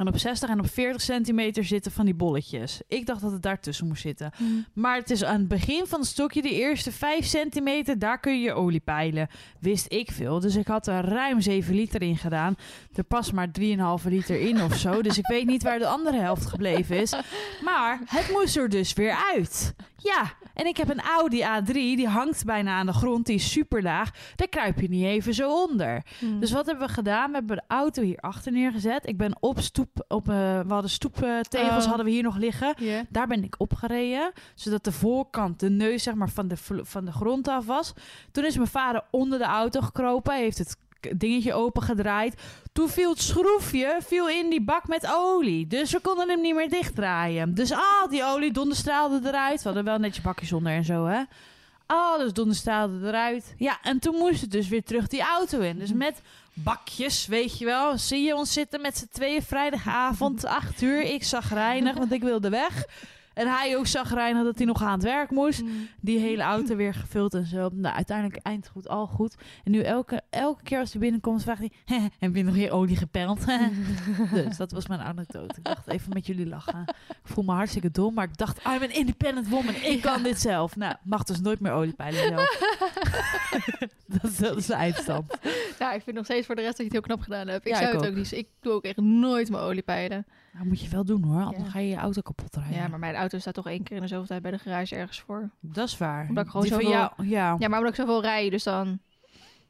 En 0.00 0.08
op 0.08 0.18
60 0.18 0.48
en 0.48 0.58
op 0.58 0.70
40 0.70 1.02
centimeter 1.02 1.64
zitten 1.64 1.92
van 1.92 2.04
die 2.04 2.14
bolletjes. 2.14 2.80
Ik 2.88 3.06
dacht 3.06 3.20
dat 3.20 3.32
het 3.32 3.42
daartussen 3.42 3.86
moest 3.86 4.02
zitten. 4.02 4.32
Mhm. 4.38 4.50
Maar 4.72 4.96
het 4.96 5.10
is 5.10 5.24
aan 5.24 5.38
het 5.38 5.48
begin 5.48 5.86
van 5.86 6.00
het 6.00 6.08
stokje, 6.08 6.42
de 6.42 6.54
eerste 6.54 6.92
5 6.92 7.24
centimeter, 7.24 7.98
daar 7.98 8.20
kun 8.20 8.32
je 8.32 8.40
je 8.40 8.52
olie 8.52 8.80
peilen. 8.80 9.28
Wist 9.58 9.92
ik 9.92 10.10
veel. 10.10 10.40
Dus 10.40 10.56
ik 10.56 10.66
had 10.66 10.86
er 10.86 11.04
ruim 11.04 11.40
7 11.40 11.74
liter 11.74 12.02
in 12.02 12.16
gedaan. 12.16 12.56
Er 12.94 13.04
past 13.04 13.32
maar 13.32 13.48
3,5 13.60 14.04
liter 14.04 14.40
in 14.40 14.62
of 14.62 14.76
zo. 14.76 15.02
Dus 15.02 15.18
ik 15.18 15.26
weet 15.26 15.46
niet 15.46 15.62
waar 15.62 15.78
de 15.78 15.86
andere 15.86 16.18
helft 16.20 16.46
gebleven 16.46 17.00
is. 17.00 17.14
Maar 17.64 18.00
het 18.06 18.30
moest 18.32 18.56
er 18.56 18.68
dus 18.68 18.92
weer 18.92 19.14
uit. 19.34 19.74
Ja, 19.96 20.32
en 20.60 20.66
ik 20.66 20.76
heb 20.76 20.88
een 20.88 21.00
Audi 21.00 21.42
A3, 21.42 21.72
die 21.72 22.08
hangt 22.08 22.44
bijna 22.44 22.78
aan 22.78 22.86
de 22.86 22.92
grond, 22.92 23.26
die 23.26 23.34
is 23.34 23.50
super 23.50 23.82
laag. 23.82 24.10
Daar 24.36 24.48
kruip 24.48 24.80
je 24.80 24.88
niet 24.88 25.04
even 25.04 25.34
zo 25.34 25.62
onder. 25.62 26.02
Mhm. 26.20 26.38
Dus 26.38 26.52
wat 26.52 26.66
hebben 26.66 26.86
we 26.86 26.92
gedaan? 26.92 27.30
We 27.30 27.36
hebben 27.36 27.56
de 27.56 27.62
auto 27.66 28.02
hier 28.02 28.16
achter 28.18 28.52
neergezet. 28.52 29.08
Ik 29.08 29.16
ben 29.16 29.36
op 29.40 29.60
stoep, 29.60 30.04
op, 30.08 30.28
eh, 30.28 30.34
we 30.60 30.72
hadden 30.72 30.90
stoeptegels 30.90 31.82
Oh. 31.82 31.86
hadden 31.86 32.04
we 32.04 32.10
hier 32.10 32.22
nog 32.22 32.36
liggen. 32.36 32.74
Daar 33.08 33.26
ben 33.26 33.44
ik 33.44 33.54
opgereden, 33.58 34.32
zodat 34.54 34.84
de 34.84 34.92
voorkant, 34.92 35.60
de 35.60 35.70
neus 35.70 36.02
zeg 36.02 36.14
maar, 36.14 36.30
van, 36.30 36.48
de, 36.48 36.56
van 36.82 37.04
de 37.04 37.12
grond 37.12 37.48
af 37.48 37.66
was. 37.66 37.92
Toen 38.32 38.44
is 38.44 38.56
mijn 38.56 38.68
vader 38.68 39.02
onder 39.10 39.38
de 39.38 39.44
auto 39.44 39.80
gekropen, 39.80 40.32
hij 40.32 40.42
heeft 40.42 40.58
het 40.58 40.76
dingetje 41.16 41.54
opengedraaid. 41.54 42.34
Toen 42.72 42.88
viel 42.88 43.10
het 43.10 43.22
schroefje 43.22 43.98
viel 44.06 44.28
in 44.28 44.50
die 44.50 44.62
bak 44.62 44.88
met 44.88 45.12
olie. 45.14 45.66
Dus 45.66 45.92
we 45.92 46.00
konden 46.00 46.28
hem 46.28 46.40
niet 46.40 46.54
meer 46.54 46.70
dichtdraaien. 46.70 47.54
Dus 47.54 47.72
al 47.72 48.08
die 48.08 48.24
olie 48.24 48.52
donderstraalde 48.52 49.28
eruit. 49.28 49.58
We 49.58 49.64
hadden 49.64 49.84
wel 49.84 49.98
netjes 49.98 50.24
bakjes 50.24 50.52
onder 50.52 50.72
en 50.72 50.84
zo, 50.84 51.06
hè. 51.06 51.22
Alles 51.86 52.32
donderstraalde 52.32 53.08
eruit. 53.08 53.54
Ja, 53.56 53.78
en 53.82 53.98
toen 53.98 54.14
moest 54.14 54.40
het 54.40 54.50
dus 54.50 54.68
weer 54.68 54.84
terug 54.84 55.06
die 55.06 55.22
auto 55.22 55.60
in. 55.60 55.78
Dus 55.78 55.92
met 55.92 56.20
bakjes, 56.54 57.26
weet 57.26 57.58
je 57.58 57.64
wel. 57.64 57.98
Zie 57.98 58.22
je 58.22 58.36
ons 58.36 58.52
zitten 58.52 58.80
met 58.80 58.98
z'n 58.98 59.08
tweeën 59.12 59.42
vrijdagavond, 59.42 60.44
acht 60.44 60.82
uur. 60.82 61.02
Ik 61.02 61.24
zag 61.24 61.52
reinig, 61.52 61.96
want 61.96 62.12
ik 62.12 62.22
wilde 62.22 62.48
weg. 62.50 62.84
En 63.34 63.48
hij 63.48 63.76
ook 63.76 63.86
zag 63.86 64.14
reinig 64.14 64.44
dat 64.44 64.56
hij 64.56 64.66
nog 64.66 64.82
aan 64.82 64.92
het 64.92 65.02
werk 65.02 65.30
moest. 65.30 65.62
Mhm. 65.62 65.72
Die 66.00 66.18
hele 66.18 66.42
auto 66.42 66.76
weer 66.76 66.94
gevuld 66.94 67.34
en 67.34 67.46
zo. 67.46 67.68
Nou, 67.72 67.94
uiteindelijk 67.94 68.42
eind 68.42 68.68
goed, 68.68 68.88
al 68.88 69.06
goed. 69.06 69.36
En 69.64 69.70
nu 69.70 69.80
elke, 69.80 70.22
elke 70.30 70.62
keer 70.62 70.78
als 70.78 70.90
hij 70.92 71.00
binnenkomt, 71.00 71.42
vraagt 71.42 71.58
hij... 71.58 71.72
heb 72.18 72.34
je 72.34 72.42
nog 72.42 72.54
weer 72.54 72.70
olie 72.72 72.96
gepeld? 72.96 73.40
dus 74.34 74.56
dat 74.56 74.72
was 74.72 74.86
mijn 74.86 75.00
anekdote. 75.00 75.54
Ik 75.56 75.64
dacht 75.64 75.88
even 75.88 76.12
met 76.12 76.26
jullie 76.26 76.46
lachen. 76.46 76.84
Ik 77.08 77.16
voel 77.22 77.44
me 77.44 77.52
hartstikke 77.52 77.90
dom, 77.90 78.14
maar 78.14 78.24
ik 78.24 78.36
dacht... 78.36 78.58
I'm 78.58 78.82
an 78.82 78.90
independent 78.90 79.48
woman. 79.48 79.74
Ik 79.74 80.00
kan 80.00 80.22
dit 80.22 80.40
zelf. 80.40 80.76
Nou, 80.76 80.94
mag 81.02 81.22
dus 81.24 81.40
nooit 81.40 81.60
meer 81.60 81.72
olie 81.72 81.92
peilen 81.94 82.28
zelf. 82.28 82.58
dat, 84.20 84.30
is, 84.30 84.36
dat 84.36 84.56
is 84.56 84.66
de 84.66 84.74
eindstand. 84.74 85.38
Ja, 85.78 85.92
ik 85.92 86.02
vind 86.02 86.16
nog 86.16 86.24
steeds 86.24 86.46
voor 86.46 86.54
de 86.54 86.62
rest 86.62 86.76
dat 86.76 86.86
je 86.86 86.92
het 86.96 87.06
heel 87.06 87.16
knap 87.16 87.20
gedaan 87.20 87.48
hebt. 87.48 87.66
Ik 87.66 87.72
Ja, 87.72 87.78
zou 87.78 87.88
ik 87.88 87.94
het 87.94 88.04
ook. 88.04 88.10
ook 88.10 88.16
niet. 88.16 88.32
Ik 88.32 88.48
doe 88.60 88.72
ook 88.72 88.84
echt 88.84 88.96
nooit 88.96 89.50
mijn 89.50 89.62
olie 89.62 89.82
peilen. 89.82 90.26
Nou, 90.52 90.66
moet 90.66 90.80
je 90.80 90.88
wel 90.88 91.04
doen 91.04 91.22
hoor, 91.24 91.42
anders 91.42 91.64
Ja. 91.64 91.70
ga 91.70 91.78
je 91.78 91.88
je 91.88 91.96
auto 91.96 92.20
kapot 92.20 92.56
rijden. 92.56 92.76
Ja, 92.76 92.88
maar 92.88 92.98
mijn 92.98 93.14
auto 93.14 93.38
staat 93.38 93.54
toch 93.54 93.66
één 93.68 93.82
keer 93.82 93.96
in 93.96 94.02
de 94.02 94.08
zoveel 94.08 94.26
tijd 94.26 94.42
bij 94.42 94.50
de 94.50 94.58
garage 94.58 94.96
ergens 94.96 95.20
voor. 95.20 95.50
Dat 95.60 95.86
is 95.88 95.98
waar. 95.98 96.28
Omdat 96.28 96.44
ik 96.44 96.50
gewoon 96.50 96.66
Die 96.66 96.74
zoveel- 96.74 96.90
jou, 96.90 97.10
ja. 97.28 97.56
Ja, 97.58 97.68
maar 97.68 97.78
omdat 97.78 97.94
ik 97.94 98.00
zoveel 98.00 98.20
rij, 98.22 98.50
dus 98.50 98.62
dan, 98.62 99.00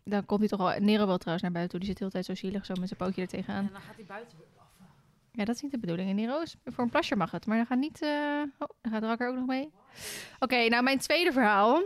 dan 0.05 0.27
komt 0.27 0.41
hij 0.41 0.49
toch 0.49 0.59
wel... 0.59 0.81
Nero 0.81 1.07
wel 1.07 1.17
trouwens 1.19 1.43
naar 1.43 1.53
buiten 1.53 1.71
toe. 1.71 1.79
Die 1.79 1.89
zit 1.89 1.99
de 1.99 2.05
hele 2.05 2.13
tijd 2.25 2.25
zo 2.39 2.47
zielig 2.47 2.65
zo 2.67 2.75
met 2.79 2.89
zijn 2.89 3.01
pootje 3.01 3.23
er 3.23 3.29
tegenaan. 3.29 3.69
dan 3.73 3.81
gaat 3.81 3.97
hij 3.97 4.05
buiten 4.05 4.39
blaffen. 4.53 4.87
Ja, 5.33 5.45
dat 5.45 5.55
is 5.55 5.63
niet 5.63 5.71
de 5.71 5.79
bedoeling. 5.79 6.09
En 6.11 6.17
Nero 6.17 6.41
is 6.41 6.57
voor 6.65 6.85
een 6.85 6.91
plasje 6.91 7.17
mag 7.17 7.31
het. 7.31 7.47
Maar 7.47 7.57
dan 7.57 7.67
gaat 7.67 7.79
niet... 7.79 8.03
eh, 8.03 8.43
Oh, 8.59 8.69
dan 8.81 8.93
gaat 8.93 9.03
Rakker 9.03 9.29
ook 9.29 9.35
nog 9.37 9.47
mee. 9.47 9.71
Oké, 10.39 10.69
nou 10.69 10.83
mijn 10.83 10.99
tweede 10.99 11.33
verhaal 11.33 11.83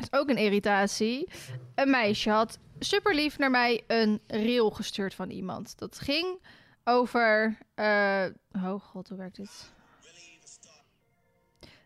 is 0.00 0.12
ook 0.12 0.28
een 0.28 0.36
irritatie. 0.36 1.28
Een 1.74 1.90
meisje 1.90 2.30
had 2.30 2.58
super 2.78 3.14
lief 3.14 3.38
naar 3.38 3.50
mij 3.50 3.82
een 3.86 4.20
reel 4.26 4.70
gestuurd 4.70 5.14
van 5.14 5.30
iemand. 5.30 5.78
Dat 5.78 5.98
ging 5.98 6.38
over... 6.86 7.58
eh, 7.74 8.24
oh 8.52 8.80
god, 8.80 9.08
hoe 9.08 9.18
werkt 9.18 9.36
dit? 9.36 9.72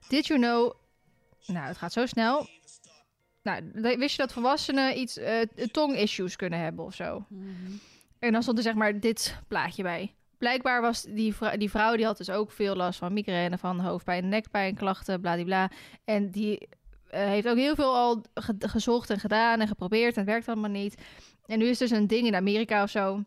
Did 0.08 0.26
you 0.26 0.40
know... 0.40 0.72
Nou, 1.46 1.66
het 1.66 1.76
gaat 1.76 1.92
zo 1.92 2.06
snel. 2.06 2.46
Nou, 3.42 3.70
wist 3.72 4.10
je 4.16 4.22
dat 4.22 4.32
volwassenen 4.32 4.98
iets 4.98 5.16
eh 5.16 5.40
tong-issues 5.72 6.36
kunnen 6.36 6.58
hebben 6.58 6.84
of 6.84 6.94
zo? 6.94 7.24
En 8.18 8.32
dan 8.32 8.42
stond 8.42 8.56
er 8.58 8.64
zeg 8.64 8.74
maar 8.74 9.00
dit 9.00 9.38
plaatje 9.48 9.82
bij. 9.82 10.14
blijkbaar 10.38 10.80
was 10.80 11.02
die 11.02 11.34
vrouw, 11.34 11.56
die 11.56 11.70
vrouw 11.70 11.96
die 11.96 12.04
had 12.04 12.16
dus 12.16 12.30
ook 12.30 12.50
veel 12.52 12.74
last 12.74 12.98
van 12.98 13.12
migraine, 13.12 13.58
van 13.58 13.80
hoofdpijn, 13.80 14.28
nekpijn, 14.28 14.74
klachten, 14.74 15.20
bladibla. 15.20 15.70
En 16.04 16.30
die 16.30 16.68
eh, 17.10 17.24
heeft 17.24 17.48
ook 17.48 17.56
heel 17.56 17.74
veel 17.74 17.96
al 17.96 18.22
ge- 18.34 18.54
gezocht 18.58 19.10
en 19.10 19.20
gedaan 19.20 19.60
en 19.60 19.68
geprobeerd 19.68 20.12
en 20.14 20.20
het 20.20 20.30
werkt 20.30 20.48
allemaal 20.48 20.70
niet. 20.70 21.02
En 21.46 21.58
nu 21.58 21.66
is 21.66 21.78
dus 21.78 21.90
een 21.90 22.06
ding 22.06 22.26
in 22.26 22.34
Amerika 22.34 22.82
of 22.82 22.90
zo 22.90 23.24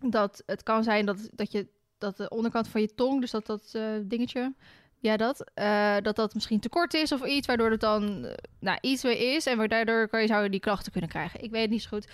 dat 0.00 0.42
het 0.46 0.62
kan 0.62 0.84
zijn 0.84 1.06
dat, 1.06 1.28
dat 1.32 1.52
je 1.52 1.68
dat 1.98 2.16
de 2.16 2.28
onderkant 2.28 2.68
van 2.68 2.80
je 2.80 2.94
tong, 2.94 3.20
dus 3.20 3.30
dat 3.30 3.46
dat 3.46 3.70
eh, 3.72 3.82
dingetje, 4.02 4.54
ja 4.98 5.16
dat, 5.16 5.50
eh, 5.54 5.96
dat 6.02 6.16
dat 6.16 6.34
misschien 6.34 6.60
te 6.60 6.68
kort 6.68 6.94
is 6.94 7.12
of 7.12 7.24
iets, 7.24 7.46
waardoor 7.46 7.70
het 7.70 7.80
dan 7.80 8.24
eh, 8.24 8.34
nou, 8.60 8.78
iets 8.80 9.02
weer 9.02 9.34
is 9.34 9.46
en 9.46 9.68
daardoor 9.68 10.08
kan 10.08 10.20
je, 10.20 10.26
zou 10.26 10.42
je 10.42 10.50
die 10.50 10.60
klachten 10.60 10.92
kunnen 10.92 11.10
krijgen. 11.10 11.42
Ik 11.42 11.50
weet 11.50 11.62
het 11.62 11.70
niet 11.70 11.82
zo 11.82 11.88
goed. 11.88 12.08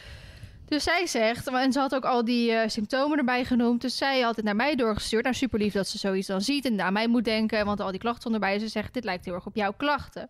Dus 0.65 0.85
zij 0.85 1.07
zegt, 1.07 1.47
en 1.47 1.73
ze 1.73 1.79
had 1.79 1.95
ook 1.95 2.05
al 2.05 2.25
die 2.25 2.69
symptomen 2.69 3.19
erbij 3.19 3.45
genoemd. 3.45 3.81
Dus 3.81 3.97
zij 3.97 4.21
had 4.21 4.37
het 4.37 4.45
naar 4.45 4.57
mij 4.57 4.75
doorgestuurd. 4.75 5.23
Nou, 5.23 5.35
super 5.35 5.59
lief 5.59 5.73
dat 5.73 5.89
ze 5.89 5.99
zoiets 5.99 6.27
dan 6.27 6.41
ziet 6.41 6.65
en 6.65 6.81
aan 6.81 6.93
mij 6.93 7.09
moet 7.09 7.25
denken. 7.25 7.65
Want 7.65 7.81
al 7.81 7.91
die 7.91 8.01
klachten 8.01 8.33
erbij. 8.33 8.59
Ze 8.59 8.69
zegt, 8.69 8.95
dit 8.95 9.05
lijkt 9.05 9.25
heel 9.25 9.35
erg 9.35 9.47
op 9.47 9.57
jouw 9.57 9.73
klachten. 9.73 10.29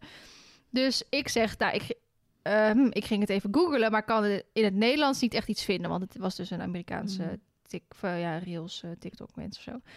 Dus 0.71 1.02
ik 1.09 1.28
zeg, 1.28 1.59
nou, 1.59 1.75
ik, 1.75 1.94
eh, 2.42 2.70
hm, 2.70 2.87
ik 2.90 3.04
ging 3.04 3.20
het 3.20 3.30
even 3.30 3.54
googlen. 3.54 3.90
Maar 3.90 4.02
kan 4.04 4.25
in 4.52 4.64
het 4.64 4.75
Nederlands 4.75 5.20
niet 5.20 5.34
echt 5.34 5.49
iets 5.49 5.64
vinden. 5.64 5.90
Want 5.90 6.02
het 6.02 6.16
was 6.16 6.37
dus 6.37 6.50
een 6.50 6.62
Amerikaanse 6.62 7.22
Mm. 7.22 7.40
tik, 7.66 7.82
eh, 8.00 8.20
ja, 8.20 8.38
Reels, 8.38 8.82
eh, 8.82 8.90
TikTok 8.99 9.28
mensen 9.34 9.62
of 9.66 9.72
zo. 9.75 9.90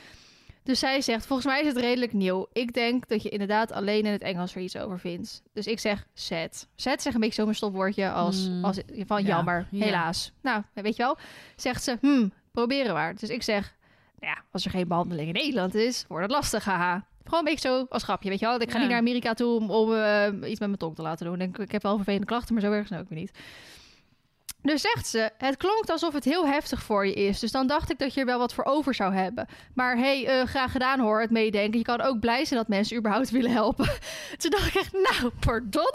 Dus 0.64 0.80
zij 0.80 1.02
zegt, 1.02 1.26
volgens 1.26 1.48
mij 1.48 1.62
is 1.62 1.68
het 1.68 1.78
redelijk 1.78 2.14
nieuw. 2.14 2.48
Ik 2.54 2.74
denk 2.74 3.08
dat 3.08 3.24
je 3.24 3.30
inderdaad 3.30 3.72
alleen 3.72 4.06
in 4.06 4.12
het 4.12 4.22
Engels 4.22 4.56
er 4.56 4.62
iets 4.62 4.78
over 4.78 5.00
vindt. 5.00 5.42
Dus 5.54 5.68
ik 5.68 5.80
zeg 5.80 6.08
set. 6.14 6.68
Set 6.76 7.02
zeg 7.02 7.14
een 7.14 7.20
beetje 7.20 7.44
zo'n 7.44 7.54
stopwoordje 7.54 8.12
als, 8.12 8.48
Mm. 8.50 8.66
als 8.66 8.80
van 9.06 9.22
Ja, 9.22 9.28
jammer, 9.28 9.68
ja. 9.72 9.84
helaas. 9.86 10.32
Nou, 10.42 10.64
weet 10.74 10.96
je 10.96 11.04
wel. 11.04 11.18
Zegt 11.56 11.84
ze, 11.84 11.98
hm, 12.02 12.28
proberen 12.52 12.94
maar. 12.94 13.16
Dus 13.16 13.30
ik 13.30 13.44
zeg, 13.44 13.76
nou 14.20 14.34
ja, 14.36 14.44
als 14.52 14.66
er 14.66 14.72
geen 14.72 14.88
behandeling 14.88 15.28
in 15.28 15.34
Nederland 15.34 15.76
is, 15.76 16.06
wordt 16.08 16.24
het 16.24 16.32
lastig, 16.32 16.64
haha. 16.66 17.06
Gewoon 17.26 17.40
een 17.40 17.46
beetje 17.54 17.70
zo 17.70 17.86
als 17.90 18.04
grapje, 18.04 18.30
weet 18.30 18.40
je 18.40 18.46
wel. 18.46 18.60
Ik 18.62 18.70
ga 18.70 18.76
Ja. 18.76 18.80
niet 18.82 18.90
naar 18.90 19.00
Amerika 19.00 19.34
toe 19.34 19.56
om, 19.60 19.72
om 19.72 19.94
eh, 19.94 20.26
iets 20.28 20.60
met 20.60 20.68
mijn 20.68 20.78
tong 20.78 20.96
te 20.96 21.02
laten 21.02 21.26
doen. 21.26 21.42
Ik, 21.42 21.58
ik 21.58 21.72
heb 21.72 21.82
wel 21.84 21.96
vervelende 21.96 22.26
klachten, 22.28 22.54
maar 22.54 22.64
zo 22.64 22.72
erg 22.72 22.84
is 22.84 22.90
het 22.90 23.00
ook 23.00 23.10
weer 23.10 23.20
niet. 23.20 23.32
Dus 24.62 24.82
zegt 24.82 25.08
ze, 25.08 25.30
het 25.38 25.58
klonk 25.58 25.90
alsof 25.90 26.14
het 26.14 26.24
heel 26.24 26.48
heftig 26.48 26.84
voor 26.84 27.06
je 27.08 27.14
is. 27.14 27.40
Dus 27.40 27.52
dan 27.52 27.68
dacht 27.68 27.92
ik 27.92 28.00
dat 28.00 28.14
je 28.14 28.20
er 28.20 28.26
wel 28.26 28.40
wat 28.40 28.54
voor 28.54 28.64
over 28.64 28.94
zou 28.94 29.14
hebben. 29.14 29.48
Maar 29.74 29.98
hey, 29.98 30.28
eh, 30.28 30.48
graag 30.48 30.72
gedaan 30.72 31.00
hoor, 31.00 31.22
het 31.22 31.30
meedenken. 31.32 31.78
Je 31.80 31.86
kan 31.86 32.02
ook 32.02 32.20
blij 32.20 32.46
zijn 32.46 32.60
dat 32.60 32.68
mensen 32.70 32.98
überhaupt 32.98 33.30
willen 33.30 33.52
helpen. 33.52 33.86
Toen 34.38 34.50
dacht 34.52 34.68
ik 34.68 34.76
echt, 34.76 34.92
nou, 34.94 35.32
pardon. 35.40 35.92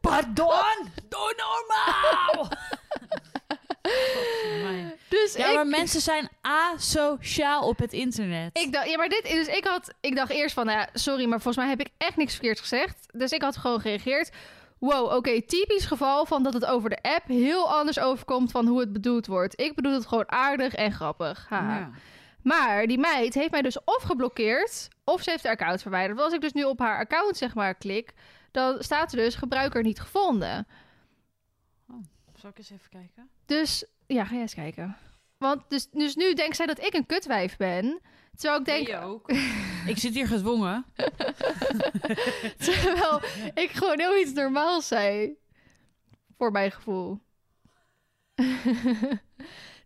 Pardon! 0.00 0.88
Doe 1.08 1.34
normaal! 1.36 2.48
Dus 5.08 5.34
ja, 5.34 5.48
ik, 5.48 5.54
maar 5.54 5.66
mensen 5.66 6.00
zijn 6.00 6.28
asociaal 6.40 7.68
op 7.68 7.78
het 7.78 7.92
internet. 7.92 8.58
ik 8.58 8.72
dacht, 8.72 8.88
ja, 8.88 8.96
maar 8.96 9.08
dit, 9.08 9.22
dus 9.22 9.46
ik 9.46 9.64
had, 9.64 9.94
ik 10.00 10.16
dacht 10.16 10.30
eerst 10.30 10.54
van, 10.54 10.66
nou 10.66 10.78
ja, 10.78 10.88
sorry, 10.92 11.24
maar 11.24 11.40
volgens 11.40 11.56
mij 11.56 11.68
heb 11.68 11.80
ik 11.80 11.92
echt 11.98 12.16
niks 12.16 12.32
verkeerd 12.32 12.60
gezegd. 12.60 13.08
Dus 13.12 13.30
ik 13.30 13.42
had 13.42 13.56
gewoon 13.56 13.80
gereageerd. 13.80 14.30
Wow, 14.78 15.12
oké, 15.12 15.42
typisch 15.42 15.86
geval 15.86 16.26
van 16.26 16.42
dat 16.42 16.52
het 16.52 16.64
over 16.64 16.90
de 16.90 17.02
app 17.02 17.26
heel 17.26 17.74
anders 17.74 17.98
overkomt 17.98 18.50
van 18.50 18.66
hoe 18.66 18.80
het 18.80 18.92
bedoeld 18.92 19.26
wordt. 19.26 19.60
Ik 19.60 19.74
bedoel 19.74 19.92
het 19.92 20.06
gewoon 20.06 20.30
aardig 20.32 20.74
en 20.74 20.92
grappig. 20.92 21.46
Ja. 21.50 21.90
Maar 22.42 22.86
die 22.86 22.98
meid 22.98 23.34
heeft 23.34 23.50
mij 23.50 23.62
dus 23.62 23.84
of 23.84 24.02
geblokkeerd, 24.02 24.88
of 25.04 25.22
ze 25.22 25.30
heeft 25.30 25.42
haar 25.42 25.52
account 25.52 25.82
verwijderd. 25.82 26.18
Want 26.18 26.24
als 26.24 26.34
ik 26.34 26.40
dus 26.40 26.62
nu 26.62 26.64
op 26.64 26.78
haar 26.78 26.98
account, 26.98 27.36
zeg 27.36 27.54
maar, 27.54 27.74
klik, 27.74 28.12
dan 28.50 28.82
staat 28.82 29.12
er 29.12 29.18
dus 29.18 29.34
gebruiker 29.34 29.82
niet 29.82 30.00
gevonden. 30.00 30.66
Zal 32.34 32.50
ik 32.50 32.58
eens 32.58 32.70
even 32.70 32.90
kijken? 32.90 33.30
Dus, 33.46 33.84
ja, 34.06 34.24
ga 34.24 34.32
jij 34.32 34.40
eens 34.40 34.54
kijken. 34.54 34.96
Want 35.38 35.62
dus, 35.68 35.88
dus 35.90 36.14
nu 36.14 36.34
denkt 36.34 36.56
zij 36.56 36.66
dat 36.66 36.84
ik 36.84 36.94
een 36.94 37.06
kutwijf 37.06 37.56
ben. 37.56 38.00
Terwijl 38.36 38.60
ik 38.60 38.66
denk, 38.66 38.86
je 38.86 39.00
ook. 39.00 39.30
ik 39.92 39.98
zit 39.98 40.14
hier 40.14 40.26
gedwongen. 40.26 40.84
terwijl 42.64 43.20
ik 43.54 43.70
gewoon 43.70 43.98
heel 43.98 44.16
iets 44.16 44.32
normaals 44.32 44.86
zei. 44.86 45.36
Voor 46.38 46.50
mijn 46.50 46.72
gevoel. 46.72 47.18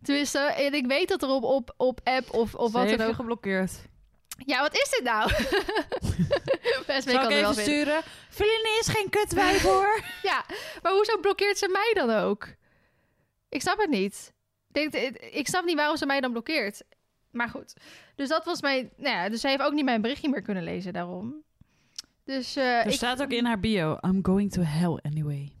Tenminste, 0.03 0.39
en 0.39 0.73
ik 0.73 0.85
weet 0.85 1.07
dat 1.07 1.21
er 1.21 1.29
op, 1.29 1.43
op, 1.43 1.73
op 1.77 2.01
app 2.03 2.33
of, 2.33 2.55
of 2.55 2.71
Ze 2.71 2.77
wat 2.77 2.97
dan 2.97 3.07
ook... 3.07 3.15
geblokkeerd. 3.15 3.71
Ja, 4.45 4.61
wat 4.61 4.73
is 4.73 4.89
dit 4.89 5.03
nou? 5.03 5.31
Best 6.87 7.03
Zal 7.03 7.13
ik 7.13 7.19
kan 7.19 7.27
wel 7.27 7.37
even 7.37 7.53
vinden. 7.53 7.63
sturen? 7.63 8.01
Feline 8.29 8.77
is 8.79 8.87
geen 8.87 9.09
kutwijf 9.09 9.61
hoor. 9.61 10.03
Ja, 10.23 10.45
maar 10.81 10.91
hoezo 10.91 11.17
blokkeert 11.17 11.57
ze 11.57 11.67
mij 11.67 12.05
dan 12.05 12.15
ook? 12.15 12.47
Ik 13.51 13.61
snap 13.61 13.77
het 13.77 13.89
niet. 13.89 14.33
Ik, 14.71 14.91
denk, 14.91 15.15
ik 15.17 15.47
snap 15.47 15.65
niet 15.65 15.75
waarom 15.75 15.97
ze 15.97 16.05
mij 16.05 16.21
dan 16.21 16.31
blokkeert. 16.31 16.83
Maar 17.31 17.49
goed. 17.49 17.73
Dus 18.15 18.29
dat 18.29 18.45
was 18.45 18.61
mijn... 18.61 18.89
Nou 18.97 19.15
ja, 19.15 19.29
dus 19.29 19.41
zij 19.41 19.51
heeft 19.51 19.63
ook 19.63 19.73
niet 19.73 19.85
mijn 19.85 20.01
berichtje 20.01 20.29
meer 20.29 20.41
kunnen 20.41 20.63
lezen 20.63 20.93
daarom. 20.93 21.43
Dus 22.23 22.55
eh 22.55 22.79
er 22.79 22.85
ik... 22.85 22.91
staat 22.91 23.21
ook 23.21 23.31
in 23.31 23.45
haar 23.45 23.59
bio. 23.59 23.97
I'm 24.01 24.19
going 24.23 24.51
to 24.51 24.61
hell 24.61 24.99
anyway. 25.01 25.51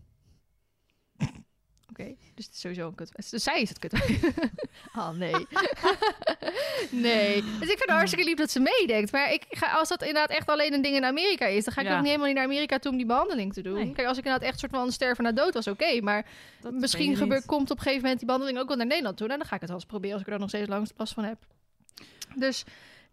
Dus 2.41 2.49
het 2.49 2.55
is 2.55 2.61
sowieso 2.61 2.87
een 2.87 2.95
kut. 2.95 3.31
Dus 3.31 3.43
zij 3.43 3.61
is 3.61 3.69
het 3.69 3.79
kut. 3.79 3.93
oh, 4.97 5.09
nee. 5.09 5.31
nee. 7.07 7.33
Dus 7.41 7.69
ik 7.69 7.77
vind 7.77 7.79
het 7.79 7.89
hartstikke 7.89 8.25
lief 8.25 8.37
dat 8.37 8.51
ze 8.51 8.59
meedenkt. 8.59 9.11
Maar 9.11 9.33
ik 9.33 9.45
ga, 9.49 9.71
als 9.71 9.89
dat 9.89 10.01
inderdaad 10.01 10.29
echt 10.29 10.47
alleen 10.49 10.73
een 10.73 10.81
ding 10.81 10.95
in 10.95 11.05
Amerika 11.05 11.45
is... 11.45 11.63
dan 11.63 11.73
ga 11.73 11.81
ik 11.81 11.87
Ja. 11.87 11.91
ook 11.93 11.97
niet 11.99 12.07
helemaal 12.07 12.27
niet 12.27 12.35
naar 12.35 12.45
Amerika 12.45 12.79
toe 12.79 12.91
om 12.91 12.97
die 12.97 13.05
behandeling 13.05 13.53
te 13.53 13.61
doen. 13.61 13.73
Nee. 13.73 13.91
Kijk, 13.91 14.07
als 14.07 14.17
ik 14.17 14.23
inderdaad 14.23 14.49
echt 14.49 14.59
soort 14.59 14.71
van 14.71 14.91
sterven 14.91 15.23
na 15.23 15.31
dood 15.31 15.53
was, 15.53 15.67
oké. 15.67 16.01
maar 16.01 16.25
Dat 16.61 16.73
misschien 16.73 17.15
gebeurt, 17.15 17.45
komt 17.45 17.71
op 17.71 17.77
een 17.77 17.83
gegeven 17.83 18.01
moment 18.01 18.17
die 18.17 18.27
behandeling 18.27 18.59
ook 18.59 18.67
wel 18.67 18.77
naar 18.77 18.85
Nederland 18.85 19.17
toe. 19.17 19.27
Nou, 19.27 19.39
dan 19.39 19.47
ga 19.47 19.55
ik 19.55 19.61
het 19.61 19.69
wel 19.69 19.79
eens 19.79 19.89
proberen 19.89 20.13
als 20.13 20.21
ik 20.21 20.27
er 20.27 20.33
dan 20.33 20.41
nog 20.41 20.49
steeds 20.49 20.69
langs 20.69 20.91
pas 20.91 21.13
van 21.13 21.23
heb. 21.23 21.37
Dus 22.35 22.63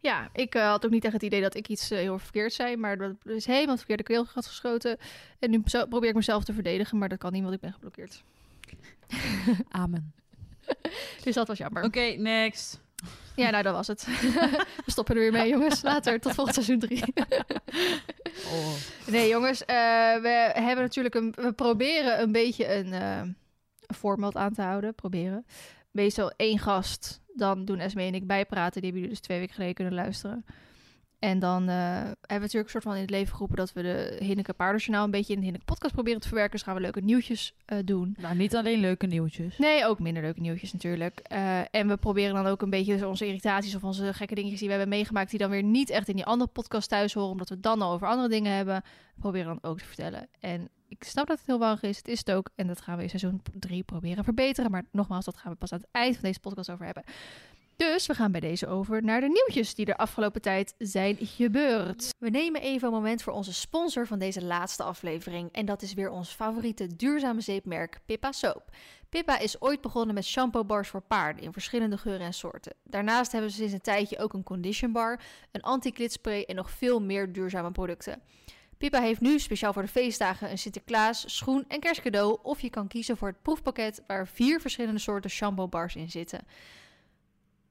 ja, 0.00 0.28
ik 0.32 0.54
eh, 0.54 0.68
had 0.68 0.84
ook 0.84 0.90
niet 0.90 1.04
echt 1.04 1.12
het 1.12 1.22
idee 1.22 1.40
dat 1.40 1.54
ik 1.54 1.68
iets 1.68 1.90
eh, 1.90 1.98
heel 1.98 2.18
verkeerd 2.18 2.52
zei. 2.52 2.76
Maar 2.76 2.98
dat 2.98 3.14
is 3.24 3.46
helemaal 3.46 3.68
het 3.68 3.78
verkeerde 3.78 4.02
keelgat 4.02 4.46
geschoten. 4.46 4.96
En 5.38 5.50
nu 5.50 5.62
probeer 5.88 6.08
ik 6.08 6.14
mezelf 6.14 6.44
te 6.44 6.52
verdedigen. 6.52 6.98
Maar 6.98 7.08
dat 7.08 7.18
kan 7.18 7.32
niet, 7.32 7.42
want 7.42 7.54
ik 7.54 7.60
ben 7.60 7.72
geblokkeerd. 7.72 8.22
Amen. 9.68 10.12
Dus 11.22 11.34
dat 11.34 11.48
was 11.48 11.58
jammer. 11.58 11.82
Oké, 11.82 12.00
next. 12.00 12.80
Ja, 13.38 13.50
nou, 13.50 13.62
dat 13.62 13.74
was 13.74 13.86
het. 13.86 14.06
We 14.84 14.90
stoppen 14.90 15.14
er 15.14 15.20
weer 15.20 15.32
mee, 15.32 15.48
jongens. 15.48 15.82
Later, 15.82 16.20
tot 16.20 16.34
volgend 16.34 16.54
seizoen 16.54 16.78
3. 16.78 17.02
Oh. 18.52 18.72
Nee, 19.06 19.28
jongens, 19.28 19.64
eh, 19.64 19.76
we 20.20 20.50
hebben 20.54 20.84
natuurlijk 20.84 21.14
een. 21.14 21.34
We 21.36 21.52
proberen 21.52 22.22
een 22.22 22.32
beetje 22.32 22.74
een, 22.74 22.92
eh, 22.92 23.18
een 23.86 23.94
format 23.96 24.36
aan 24.36 24.52
te 24.52 24.62
houden. 24.62 24.94
Proberen. 24.94 25.46
Meestal 25.90 26.32
één 26.36 26.58
gast. 26.58 27.20
Dan 27.34 27.64
doen 27.64 27.78
Esme 27.78 28.02
en 28.02 28.14
ik 28.14 28.26
bijpraten. 28.26 28.72
Die 28.72 28.82
hebben 28.82 29.00
jullie 29.00 29.16
dus 29.16 29.20
twee 29.20 29.38
weken 29.38 29.54
geleden 29.54 29.74
kunnen 29.74 29.94
luisteren. 29.94 30.44
En 31.18 31.38
dan 31.38 31.68
eh, 31.68 31.76
hebben 31.76 32.16
we 32.20 32.34
natuurlijk 32.34 32.64
een 32.64 32.70
soort 32.70 32.84
van 32.84 32.94
in 32.94 33.00
het 33.00 33.10
leven 33.10 33.32
geroepen 33.32 33.56
dat 33.56 33.72
we 33.72 33.82
de 33.82 34.16
Hinneke 34.18 34.52
Paardenjournaal 34.52 35.04
een 35.04 35.10
beetje 35.10 35.32
in 35.32 35.38
de 35.38 35.44
Hinneke 35.44 35.64
podcast 35.64 35.94
proberen 35.94 36.20
te 36.20 36.26
verwerken. 36.26 36.52
Dus 36.52 36.62
gaan 36.62 36.74
we 36.74 36.80
leuke 36.80 37.00
nieuwtjes 37.00 37.54
eh, 37.64 37.78
doen. 37.84 38.16
Nou, 38.18 38.36
niet 38.36 38.56
alleen 38.56 38.80
leuke 38.80 39.06
nieuwtjes. 39.06 39.58
Nee, 39.58 39.86
ook 39.86 39.98
minder 39.98 40.22
leuke 40.22 40.40
nieuwtjes 40.40 40.72
natuurlijk. 40.72 41.18
Eh, 41.18 41.60
en 41.70 41.88
we 41.88 41.96
proberen 41.96 42.34
dan 42.34 42.46
ook 42.46 42.62
een 42.62 42.70
beetje 42.70 42.92
dus 42.92 43.02
onze 43.02 43.26
irritaties 43.26 43.74
of 43.74 43.84
onze 43.84 44.14
gekke 44.14 44.34
dingetjes 44.34 44.58
die 44.58 44.68
we 44.68 44.74
hebben 44.74 44.94
meegemaakt, 44.94 45.30
die 45.30 45.38
dan 45.38 45.50
weer 45.50 45.62
niet 45.62 45.90
echt 45.90 46.08
in 46.08 46.16
die 46.16 46.24
andere 46.24 46.50
podcast 46.50 46.88
thuis 46.88 47.14
horen, 47.14 47.30
omdat 47.30 47.48
we 47.48 47.54
het 47.54 47.62
dan 47.62 47.82
al 47.82 47.92
over 47.92 48.08
andere 48.08 48.28
dingen 48.28 48.52
hebben, 48.52 48.82
proberen 49.20 49.46
dan 49.46 49.70
ook 49.70 49.78
te 49.78 49.84
vertellen. 49.84 50.28
En 50.40 50.68
ik 50.88 51.04
snap 51.04 51.26
dat 51.26 51.38
het 51.38 51.46
heel 51.46 51.58
warrig 51.58 51.82
is, 51.82 51.96
het 51.96 52.08
is 52.08 52.18
het 52.18 52.30
ook. 52.30 52.50
En 52.54 52.66
dat 52.66 52.80
gaan 52.80 52.96
we 52.96 53.02
in 53.02 53.08
seizoen 53.08 53.42
3 53.52 53.82
proberen 53.82 54.24
verbeteren. 54.24 54.70
Maar 54.70 54.84
nogmaals, 54.92 55.24
dat 55.24 55.36
gaan 55.36 55.52
we 55.52 55.58
pas 55.58 55.72
aan 55.72 55.78
het 55.78 55.88
eind 55.92 56.14
van 56.14 56.24
deze 56.24 56.40
podcast 56.40 56.70
over 56.70 56.84
hebben. 56.84 57.04
Dus 57.78 58.06
we 58.06 58.14
gaan 58.14 58.32
bij 58.32 58.40
deze 58.40 58.66
over 58.66 59.02
naar 59.02 59.20
de 59.20 59.26
nieuwtjes 59.28 59.74
die 59.74 59.86
er 59.86 59.96
afgelopen 59.96 60.40
tijd 60.40 60.74
zijn 60.78 61.16
gebeurd. 61.20 62.14
We 62.18 62.30
nemen 62.30 62.60
even 62.60 62.88
een 62.88 62.94
moment 62.94 63.22
voor 63.22 63.32
onze 63.32 63.52
sponsor 63.52 64.06
van 64.06 64.18
deze 64.18 64.44
laatste 64.44 64.82
aflevering. 64.82 65.52
En 65.52 65.66
dat 65.66 65.82
is 65.82 65.94
weer 65.94 66.10
ons 66.10 66.30
favoriete 66.30 66.96
duurzame 66.96 67.40
zeepmerk 67.40 68.00
Pippa 68.06 68.32
Soap. 68.32 68.70
Pippa 69.08 69.38
is 69.38 69.60
ooit 69.60 69.80
begonnen 69.80 70.14
met 70.14 70.24
shampoo 70.24 70.64
bars 70.64 70.88
voor 70.88 71.00
paarden 71.00 71.42
in 71.42 71.52
verschillende 71.52 71.98
geuren 71.98 72.26
en 72.26 72.34
soorten. 72.34 72.74
Daarnaast 72.84 73.32
hebben 73.32 73.50
ze 73.50 73.56
sinds 73.56 73.72
een 73.72 73.80
tijdje 73.80 74.18
ook 74.18 74.32
een 74.32 74.42
condition 74.42 74.92
bar, 74.92 75.20
een 75.52 75.62
anti-klitspray 75.62 76.42
en 76.42 76.54
nog 76.54 76.70
veel 76.70 77.00
meer 77.00 77.32
duurzame 77.32 77.70
producten. 77.70 78.22
Pippa 78.78 79.00
heeft 79.00 79.20
nu 79.20 79.38
speciaal 79.38 79.72
voor 79.72 79.82
de 79.82 79.88
feestdagen 79.88 80.50
een 80.50 80.58
Sinterklaas, 80.58 81.36
schoen 81.36 81.64
en 81.68 81.80
kerstcadeau. 81.80 82.38
Of 82.42 82.60
je 82.60 82.70
kan 82.70 82.88
kiezen 82.88 83.16
voor 83.16 83.28
het 83.28 83.42
proefpakket 83.42 84.02
waar 84.06 84.28
vier 84.28 84.60
verschillende 84.60 85.00
soorten 85.00 85.30
shampoo 85.30 85.68
bars 85.68 85.96
in 85.96 86.10
zitten. 86.10 86.46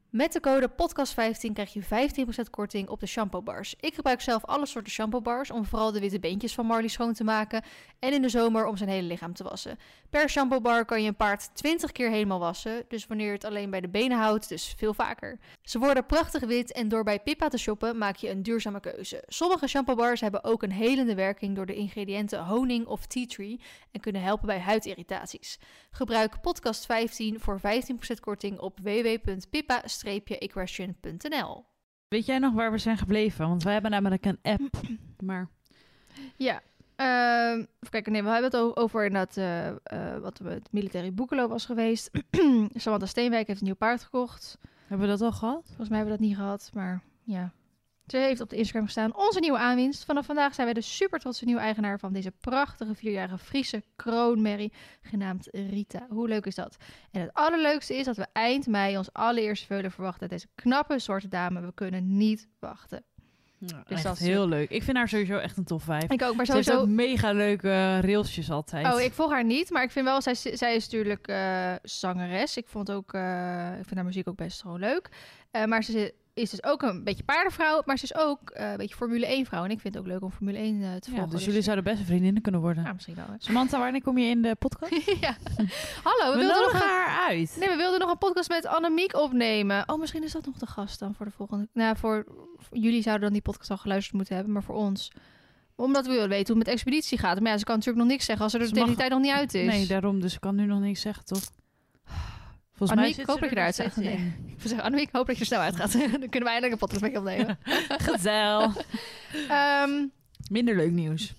Met 0.09 0.33
de 0.33 0.39
code 0.39 0.69
podcast15 0.69 1.53
krijg 1.53 1.73
je 1.73 1.83
15% 1.83 2.49
korting 2.49 2.89
op 2.89 2.99
de 2.99 3.05
shampoo 3.05 3.41
bars. 3.41 3.75
Ik 3.79 3.93
gebruik 3.93 4.21
zelf 4.21 4.45
alle 4.45 4.65
soorten 4.65 4.91
shampoo 4.91 5.21
bars 5.21 5.51
om 5.51 5.65
vooral 5.65 5.91
de 5.91 5.99
witte 5.99 6.19
beentjes 6.19 6.53
van 6.53 6.65
Marley 6.65 6.87
schoon 6.87 7.13
te 7.13 7.23
maken 7.23 7.63
en 7.99 8.13
in 8.13 8.21
de 8.21 8.29
zomer 8.29 8.65
om 8.65 8.77
zijn 8.77 8.89
hele 8.89 9.07
lichaam 9.07 9.33
te 9.33 9.43
wassen. 9.43 9.79
Per 10.09 10.29
shampoo 10.29 10.61
bar 10.61 10.85
kan 10.85 11.01
je 11.01 11.07
een 11.07 11.15
paard 11.15 11.49
20 11.55 11.91
keer 11.91 12.09
helemaal 12.09 12.39
wassen, 12.39 12.83
dus 12.87 13.07
wanneer 13.07 13.25
je 13.25 13.31
het 13.31 13.43
alleen 13.43 13.69
bij 13.69 13.81
de 13.81 13.87
benen 13.87 14.17
houdt, 14.17 14.49
dus 14.49 14.73
veel 14.77 14.93
vaker. 14.93 15.39
Ze 15.61 15.79
worden 15.79 16.05
prachtig 16.05 16.43
wit 16.43 16.71
en 16.71 16.87
door 16.87 17.03
bij 17.03 17.19
Pippa 17.19 17.47
te 17.47 17.57
shoppen 17.57 17.97
maak 17.97 18.15
je 18.15 18.29
een 18.29 18.43
duurzame 18.43 18.79
keuze. 18.79 19.23
Sommige 19.27 19.67
shampoo 19.67 19.95
bars 19.95 20.21
hebben 20.21 20.43
ook 20.43 20.63
een 20.63 20.71
helende 20.71 21.15
werking 21.15 21.55
door 21.55 21.65
de 21.65 21.75
ingrediënten 21.75 22.45
honing 22.45 22.85
of 22.85 23.05
tea 23.05 23.25
tree 23.25 23.59
en 23.91 23.99
kunnen 23.99 24.21
helpen 24.21 24.47
bij 24.47 24.59
huidirritaties. 24.59 25.59
Gebruik 25.91 26.35
podcast15 26.37 27.35
voor 27.35 27.59
15% 27.59 28.19
korting 28.19 28.59
op 28.59 28.79
www.pippa 28.79 29.81
fast-equestrian.nl. 30.01 31.65
Weet 32.07 32.25
jij 32.25 32.39
nog 32.39 32.53
waar 32.53 32.71
we 32.71 32.77
zijn 32.77 32.97
gebleven? 32.97 33.47
Want 33.47 33.63
wij 33.63 33.73
hebben 33.73 33.91
namelijk 33.91 34.25
een 34.25 34.39
app. 34.41 34.79
Maar 35.25 35.49
Ja. 36.35 36.61
Even 36.95 37.89
kijken, 37.89 38.11
nee, 38.11 38.23
we 38.23 38.29
hebben 38.29 38.51
het 38.51 38.77
over 38.77 39.05
inderdaad 39.05 39.37
eh, 39.37 39.67
eh, 39.67 40.21
wat 40.21 40.39
we 40.39 40.49
het 40.49 40.71
militaire 40.71 41.11
boekenloop 41.11 41.49
was 41.49 41.65
geweest. 41.65 42.09
Samantha 42.73 43.05
Steenwijk 43.05 43.47
heeft 43.47 43.59
een 43.59 43.65
nieuw 43.65 43.75
paard 43.75 44.03
gekocht. 44.03 44.57
hebben 44.87 45.07
we 45.07 45.13
dat 45.17 45.21
al 45.21 45.31
gehad? 45.31 45.63
Volgens 45.65 45.89
mij 45.89 45.97
hebben 45.97 46.15
we 46.15 46.21
dat 46.21 46.29
niet 46.29 46.37
gehad, 46.37 46.71
maar 46.73 47.03
ja. 47.23 47.53
Ze 48.07 48.17
heeft 48.17 48.41
op 48.41 48.49
de 48.49 48.55
Instagram 48.55 48.85
gestaan 48.85 49.15
onze 49.15 49.39
nieuwe 49.39 49.57
aanwinst. 49.57 50.05
Vanaf 50.05 50.25
vandaag 50.25 50.53
zijn 50.53 50.65
wij 50.65 50.73
de 50.75 50.81
super 50.81 51.19
trotse 51.19 51.45
nieuwe 51.45 51.61
eigenaar 51.61 51.99
van 51.99 52.13
deze 52.13 52.31
prachtige 52.31 52.95
vierjarige 52.95 53.37
Friese 53.37 53.83
kroonmerrie, 53.95 54.73
genaamd 55.01 55.47
Rita. 55.51 56.05
Hoe 56.09 56.27
leuk 56.27 56.45
is 56.45 56.55
dat? 56.55 56.77
En 57.11 57.21
het 57.21 57.33
allerleukste 57.33 57.95
is 57.95 58.05
dat 58.05 58.17
we 58.17 58.25
eind 58.33 58.67
mei 58.67 58.97
ons 58.97 59.13
allereerste 59.13 59.65
veulen 59.65 59.91
verwachten 59.91 60.21
uit 60.21 60.29
deze 60.29 60.47
knappe 60.55 60.99
soort 60.99 61.31
dame. 61.31 61.61
We 61.61 61.73
kunnen 61.73 62.17
niet 62.17 62.47
wachten. 62.59 63.03
Dus 63.59 63.71
echt 63.87 64.03
dat 64.03 64.13
is- 64.19 64.27
heel 64.27 64.47
leuk. 64.47 64.69
Ik 64.69 64.83
vind 64.83 64.97
haar 64.97 65.07
sowieso 65.09 65.37
echt 65.37 65.57
een 65.57 65.63
tof 65.63 65.83
vijf. 65.83 66.03
Ik 66.11 66.21
ook, 66.21 66.35
maar 66.35 66.45
Ze 66.45 66.53
heeft 66.53 66.65
sowieso... 66.67 66.87
ook 66.89 66.95
mega 66.95 67.31
leuke 67.31 67.99
railsjes 67.99 68.51
altijd. 68.51 68.93
Oh, 68.93 69.01
ik 69.01 69.13
volg 69.13 69.31
haar 69.31 69.43
niet, 69.45 69.69
maar 69.69 69.83
ik 69.83 69.91
vind 69.91 70.05
wel, 70.05 70.21
zij, 70.21 70.33
zij 70.35 70.75
is 70.75 70.83
natuurlijk 70.83 71.27
eh, 71.27 71.73
zangeres. 71.83 72.57
Ik 72.57 72.67
vond 72.67 72.91
ook, 72.91 73.13
eh, 73.13 73.69
ik 73.79 73.85
vind 73.85 73.95
haar 73.95 74.05
muziek 74.05 74.27
ook 74.27 74.35
best 74.35 74.61
gewoon 74.61 74.79
leuk. 74.79 75.09
Eh, 75.51 75.65
maar 75.65 75.83
ze 75.83 76.13
is 76.37 76.49
dus 76.49 76.63
ook 76.63 76.81
een 76.81 77.03
beetje 77.03 77.23
paardenvrouw, 77.23 77.81
maar 77.85 77.97
ze 77.97 78.03
is 78.03 78.15
ook 78.15 78.49
eh, 78.49 78.71
een 78.71 78.77
beetje 78.77 78.95
Formule 78.95 79.25
1 79.25 79.45
vrouw. 79.45 79.63
En 79.63 79.71
ik 79.71 79.79
vind 79.79 79.93
het 79.93 80.03
ook 80.03 80.09
leuk 80.09 80.21
om 80.21 80.31
Formule 80.31 80.57
1 80.57 80.75
eh, 80.83 80.95
te 80.95 81.09
Ja, 81.11 81.15
volgen. 81.17 81.29
dus 81.35 81.45
jullie 81.45 81.61
zouden 81.61 81.83
beste 81.83 82.05
vriendinnen 82.05 82.41
kunnen 82.41 82.61
worden. 82.61 82.83
Ja, 82.83 82.93
misschien 82.93 83.15
wel. 83.15 83.25
hè. 83.27 83.33
Samantha, 83.37 83.79
wanneer 83.79 84.01
kom 84.01 84.17
je 84.17 84.29
in 84.29 84.41
de 84.41 84.55
podcast? 84.55 84.91
ja. 85.21 85.35
Hallo, 86.03 86.31
we, 86.31 86.37
We 86.39 86.45
wilden 86.45 86.61
nog 86.61 86.73
een... 86.73 86.79
haar 86.79 87.27
uit. 87.29 87.55
Nee, 87.59 87.69
we 87.69 87.75
wilden 87.75 87.99
nog 87.99 88.09
een 88.09 88.17
podcast 88.17 88.49
met 88.49 88.65
Annemiek 88.65 89.15
opnemen. 89.15 89.83
Oh, 89.89 89.99
misschien 89.99 90.23
is 90.23 90.31
dat 90.31 90.45
nog 90.45 90.57
de 90.57 90.65
gast 90.67 90.99
dan 90.99 91.15
voor 91.15 91.25
de 91.25 91.31
volgende. 91.31 91.67
Nou, 91.73 91.97
voor, 91.97 92.25
voor 92.57 92.77
jullie 92.77 93.01
zouden 93.01 93.23
dan 93.23 93.33
die 93.33 93.41
podcast 93.41 93.71
al 93.71 93.77
geluisterd 93.77 94.15
moeten 94.15 94.35
hebben, 94.35 94.53
maar 94.53 94.63
voor 94.63 94.75
ons. 94.75 95.11
Omdat 95.75 96.05
we 96.05 96.11
willen 96.11 96.29
weten 96.29 96.47
hoe 96.47 96.57
het 96.57 96.65
met 96.65 96.75
expeditie 96.75 97.17
gaat. 97.17 97.39
Maar 97.39 97.51
ja, 97.51 97.57
ze 97.57 97.63
kan 97.63 97.75
natuurlijk 97.75 98.03
nog 98.03 98.11
niks 98.13 98.25
zeggen 98.25 98.43
als 98.43 98.53
ze 98.53 98.59
er 98.59 98.67
Ze 98.67 98.73
die 98.73 98.85
mag- 98.85 98.95
tijd 98.95 99.11
nog 99.11 99.21
niet 99.21 99.31
uit 99.31 99.53
is. 99.53 99.65
Nee, 99.67 99.87
daarom. 99.87 100.19
Dus 100.21 100.33
ik 100.33 100.39
kan 100.39 100.55
nu 100.55 100.65
nog 100.65 100.79
niks 100.79 101.01
zeggen, 101.01 101.25
toch? 101.25 101.41
Volgens 102.77 102.91
Annemiek, 102.91 103.15
mij 103.15 103.25
ik 103.25 103.29
hoop 103.31 103.39
dat 103.39 103.49
je 103.49 103.55
eruit 103.55 103.75
gaat. 103.75 103.95
Nee. 103.95 104.33
Ik 104.53 104.63
wil 104.63 104.67
zeggen, 104.67 104.83
Annemiek, 104.83 105.07
ik 105.07 105.15
hoop 105.15 105.27
dat 105.27 105.35
je 105.35 105.41
er 105.41 105.47
snel 105.47 105.59
uit 105.59 105.75
gaat. 105.75 105.91
dan 106.21 106.29
kunnen 106.29 106.43
wij 106.43 106.51
eindelijk 106.51 106.71
een 106.71 106.87
podcast 106.87 107.17
opnemen. 107.17 107.57
Gezel. 108.07 108.71
Ehm, 109.49 110.07
Minder 110.49 110.75
leuk 110.75 110.91
nieuws. 110.91 111.33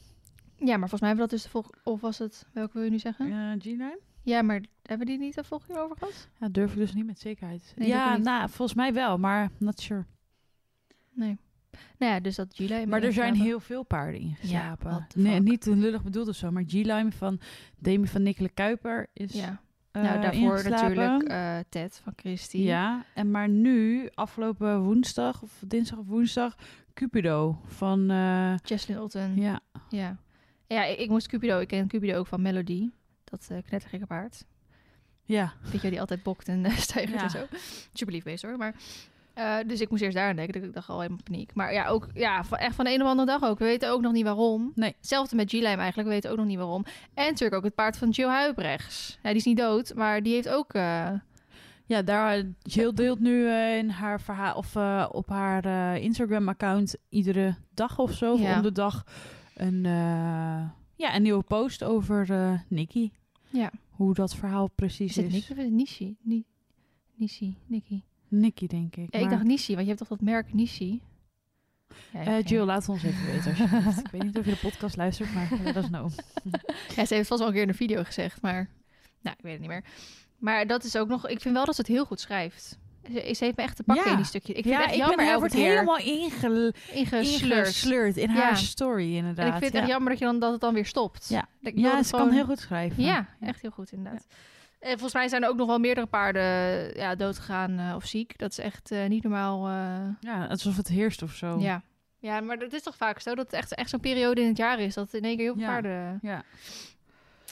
ja, 0.57 0.77
maar 0.77 0.89
volgens 0.89 1.01
mij 1.01 1.09
hebben 1.09 1.29
we 1.29 1.31
dat 1.31 1.31
dus 1.31 1.43
de 1.43 1.49
volgende... 1.49 1.79
Of 1.83 2.01
was 2.01 2.19
het... 2.19 2.47
Welke 2.53 2.73
wil 2.73 2.83
je 2.83 2.91
nu 2.91 2.99
zeggen? 2.99 3.29
Uh, 3.29 3.53
G9? 3.53 4.03
Ja, 4.23 4.43
maar 4.43 4.61
hebben 4.83 5.07
we 5.07 5.13
die 5.13 5.19
niet 5.23 5.35
de 5.35 5.45
volgende 5.45 5.75
keer 5.75 5.83
over 5.83 5.97
gehad? 5.97 6.29
Ja, 6.41 6.49
durf 6.49 6.73
ik 6.73 6.79
dus 6.79 6.95
niet 6.95 7.07
met 7.07 7.19
zekerheid. 7.19 7.75
Nee, 7.77 7.89
ja, 7.89 8.17
nou, 8.17 8.49
volgens 8.49 8.77
mij 8.77 8.93
wel, 8.93 9.19
maar 9.19 9.51
not 9.59 9.81
sure. 9.81 10.05
Nee. 11.13 11.39
Nou 11.99 12.13
ja, 12.13 12.21
dus 12.21 12.37
dat 12.37 12.57
July. 12.57 12.85
Maar 12.85 13.03
er 13.03 13.13
zijn 13.13 13.35
heel 13.35 13.61
veel 13.61 13.83
paarden 13.83 14.21
ingeslapen. 14.21 15.07
the 15.09 15.19
nee, 15.19 15.41
niet 15.41 15.67
lullig 15.67 16.03
bedoeld 16.03 16.29
of 16.29 16.37
zo, 16.37 16.51
maar 16.51 16.65
G-Lime 16.67 17.13
van 17.13 17.41
Demi 17.79 18.07
van 18.07 18.23
Nikkelen 18.23 18.55
Kuiper 18.55 19.07
is 19.13 19.33
Ja. 19.33 19.61
Eh, 19.91 20.03
nou, 20.03 20.21
daarvoor 20.21 20.57
ingeslapen. 20.59 20.97
natuurlijk 20.97 21.29
eh, 21.29 21.59
Ted 21.69 22.01
van 22.05 22.13
Christy. 22.17 22.57
Ja, 22.59 23.05
en 23.15 23.31
maar 23.31 23.49
nu, 23.49 24.09
afgelopen 24.15 24.81
woensdag, 24.81 25.43
of 25.43 25.63
dinsdag 25.67 25.99
of 25.99 26.07
woensdag, 26.07 26.57
Cupido 26.95 27.61
van... 27.65 28.11
eh, 28.11 28.55
Jesslyn 28.65 29.01
Otten. 29.01 29.37
ja, 29.37 29.61
Ja, 29.89 30.17
ja 30.67 30.85
ik, 30.85 30.99
ik 30.99 31.09
moest 31.09 31.27
Cupido. 31.29 31.59
Ik 31.59 31.69
ken 31.69 31.89
Cupido 31.89 32.19
ook 32.19 32.27
van 32.27 32.43
Melody. 32.43 32.91
Dat 33.25 33.49
uh, 33.53 33.59
knettergekke 33.67 34.07
paard. 34.07 34.45
ja, 35.25 35.53
Weet 35.73 35.81
je, 35.83 35.91
die 35.91 36.01
altijd 36.01 36.23
bokt 36.23 36.49
en 36.49 36.65
uh, 36.65 36.77
stijgert 36.77 37.15
Ja. 37.19 37.23
en 37.23 37.31
zo. 37.31 37.47
Super 37.93 38.15
lief 38.15 38.25
wees 38.25 38.43
hoor. 38.43 38.57
Maar, 38.57 38.75
eh, 39.39 39.57
dus 39.67 39.81
ik 39.81 39.91
moest 39.91 40.03
eerst 40.03 40.17
daar 40.17 40.29
aan 40.29 40.37
denken. 40.37 40.65
Ik 40.65 40.73
dacht 40.75 40.89
al 40.89 41.01
helemaal 41.01 41.23
paniek. 41.25 41.55
Maar 41.55 41.73
ja, 41.73 41.87
ook 41.87 42.09
ja, 42.15 42.45
van, 42.45 42.59
echt 42.59 42.75
van 42.75 42.85
de 42.85 42.93
een 42.95 43.03
of 43.03 43.09
andere 43.09 43.27
dag 43.39 43.43
ook. 43.51 43.59
We 43.59 43.65
weten 43.65 43.91
ook 43.91 44.01
nog 44.01 44.13
niet 44.13 44.25
waarom. 44.25 44.73
Nee. 44.75 44.95
Hetzelfde 44.97 45.37
met 45.37 45.49
G-Lime 45.51 45.67
eigenlijk. 45.77 46.09
We 46.09 46.15
weten 46.15 46.31
ook 46.31 46.37
nog 46.37 46.47
niet 46.47 46.57
waarom. 46.57 46.85
En 47.15 47.25
natuurlijk 47.27 47.55
ook 47.55 47.65
het 47.65 47.75
paard 47.75 47.97
van 47.97 48.11
Jill 48.11 48.29
Huibrechts. 48.29 49.19
Ja, 49.23 49.29
die 49.29 49.39
is 49.39 49.45
niet 49.45 49.57
dood, 49.57 49.95
maar 49.95 50.23
die 50.23 50.35
heeft 50.35 50.49
ook... 50.49 50.73
eh, 50.75 51.11
ja 51.87 52.03
daar, 52.03 52.43
Jill 52.63 52.93
deelt 52.95 53.21
nu 53.21 53.49
eh, 53.49 53.77
in 53.79 53.89
haar 53.89 54.21
verhaal, 54.21 54.57
of 54.57 54.77
op 55.13 55.29
haar 55.29 55.97
Instagram-account 55.99 56.97
iedere 57.09 57.55
dag 57.75 57.99
of 57.99 58.13
zo, 58.13 58.37
Ja. 58.39 58.57
om 58.57 58.63
de 58.63 58.73
dag, 58.73 59.05
een, 59.55 59.83
ja, 60.97 61.15
een 61.15 61.23
nieuwe 61.23 61.43
post 61.43 61.85
over 61.85 62.27
Nicky. 62.69 63.11
Ja. 63.51 63.71
Hoe 63.91 64.15
dat 64.15 64.35
verhaal 64.35 64.69
precies 64.69 65.17
is 65.19 65.25
is. 65.25 65.33
het 65.49 65.59
is 65.59 65.65
het 65.65 65.71
Nishi? 65.73 66.17
Ni 66.23 66.45
Nishi, 67.15 67.57
Nicky. 67.67 68.01
Nicky, 68.29 68.67
denk 68.67 68.97
ik. 68.97 69.15
Ja, 69.15 69.21
ik 69.21 69.31
dacht 69.31 69.43
Nishi, 69.43 69.73
want 69.73 69.87
je 69.87 69.93
hebt 69.95 69.99
toch 69.99 70.19
dat 70.19 70.21
merk 70.21 70.53
Nishi? 70.55 71.01
Ja, 72.13 72.23
geen- 72.23 72.43
Jill, 72.43 72.65
laat 72.65 72.81
het 72.81 72.89
ons 72.89 73.03
even 73.03 73.27
weten. 73.27 73.51
alsjeblieft. 73.51 73.99
ik 74.05 74.11
weet 74.11 74.23
niet 74.23 74.39
of 74.39 74.45
je 74.45 74.51
de 74.51 74.57
podcast 74.57 74.97
luistert, 74.97 75.35
maar 75.35 75.49
let 75.63 75.77
us 75.77 75.87
know. 75.87 76.11
Ja, 76.97 77.05
ze 77.05 77.15
heeft 77.15 77.29
vast 77.29 77.39
wel 77.41 77.49
een 77.49 77.55
keer 77.55 77.63
in 77.63 77.69
een 77.69 77.75
video 77.75 78.05
gezegd, 78.05 78.43
maar... 78.43 78.69
Nou, 79.21 79.37
ik 79.39 79.43
weet 79.43 79.53
het 79.53 79.61
niet 79.61 79.71
meer. 79.71 79.85
Maar 80.39 80.67
dat 80.67 80.85
is 80.85 80.97
ook 80.97 81.09
nog... 81.09 81.29
Ik 81.29 81.41
vind 81.41 81.55
wel 81.55 81.65
dat 81.65 81.75
ze 81.75 81.81
het 81.81 81.91
heel 81.91 82.05
goed 82.05 82.21
schrijft. 82.21 82.79
Ze, 83.13 83.35
ze 83.35 83.45
heeft 83.45 83.57
me 83.57 83.63
echt 83.63 83.77
te 83.77 83.83
pakken 83.83 84.05
Ja. 84.05 84.11
in 84.11 84.17
die 84.17 84.27
stukje. 84.27 84.53
Ik 84.53 84.63
vind 84.63 84.75
ja, 84.75 84.81
het 84.81 84.91
echt 84.91 84.99
ik 84.99 85.07
jammer 85.07 85.25
hij 85.27 85.39
wordt 85.39 85.55
helemaal 85.55 85.99
ingel- 85.99 86.73
ingesleurd. 86.93 87.67
ingesleurd 87.67 88.17
in 88.17 88.29
haar 88.29 88.57
story, 88.57 89.17
inderdaad. 89.17 89.47
En 89.47 89.53
ik 89.53 89.59
vind 89.59 89.73
het 89.73 89.81
echt 89.83 89.91
jammer 89.91 90.11
dat, 90.11 90.19
je 90.19 90.25
dan, 90.25 90.39
dat 90.39 90.53
het 90.53 90.61
dan 90.61 90.75
weer 90.75 90.87
stopt. 90.87 91.27
Ja. 91.29 91.49
Dat 91.61 92.07
ze 92.07 92.13
kan 92.17 92.31
heel 92.31 92.45
goed 92.45 92.59
schrijven. 92.59 93.03
Ja, 93.03 93.29
echt 93.41 93.63
heel 93.63 93.71
goed 93.71 93.93
inderdaad. 93.93 94.27
En 94.79 94.91
volgens 94.91 95.13
mij 95.15 95.29
zijn 95.29 95.43
er 95.43 95.49
ook 95.49 95.57
nog 95.57 95.67
wel 95.67 95.79
meerdere 95.79 96.07
paarden 96.07 96.43
ja, 96.97 97.15
doodgegaan 97.15 97.79
eh, 97.79 97.93
of 97.97 98.05
ziek. 98.07 98.39
Dat 98.39 98.51
is 98.51 98.59
echt 98.59 98.91
eh, 98.91 99.07
niet 99.07 99.23
normaal. 99.23 99.67
eh, 99.69 100.09
Ja, 100.21 100.47
alsof 100.47 100.77
het 100.77 100.89
heerst 100.89 101.23
of 101.23 101.33
zo. 101.33 101.59
ja. 101.59 101.83
ja, 102.19 102.41
maar 102.41 102.59
dat 102.59 102.73
is 102.73 102.83
toch 102.83 102.97
vaak 102.97 103.21
zo 103.21 103.35
dat 103.35 103.45
het 103.45 103.55
echt, 103.55 103.75
echt 103.75 103.91
zo'n 103.91 104.01
periode 104.01 104.41
in 104.41 104.47
het 104.49 104.57
jaar 104.57 104.79
is. 104.81 104.95
Dat 104.95 105.15
in 105.15 105.23
één 105.23 105.37
keer 105.37 105.45
heel 105.45 105.55
veel 105.55 105.63
Ja. 105.63 105.69
paarden 105.73 106.19
Ja. 106.23 106.43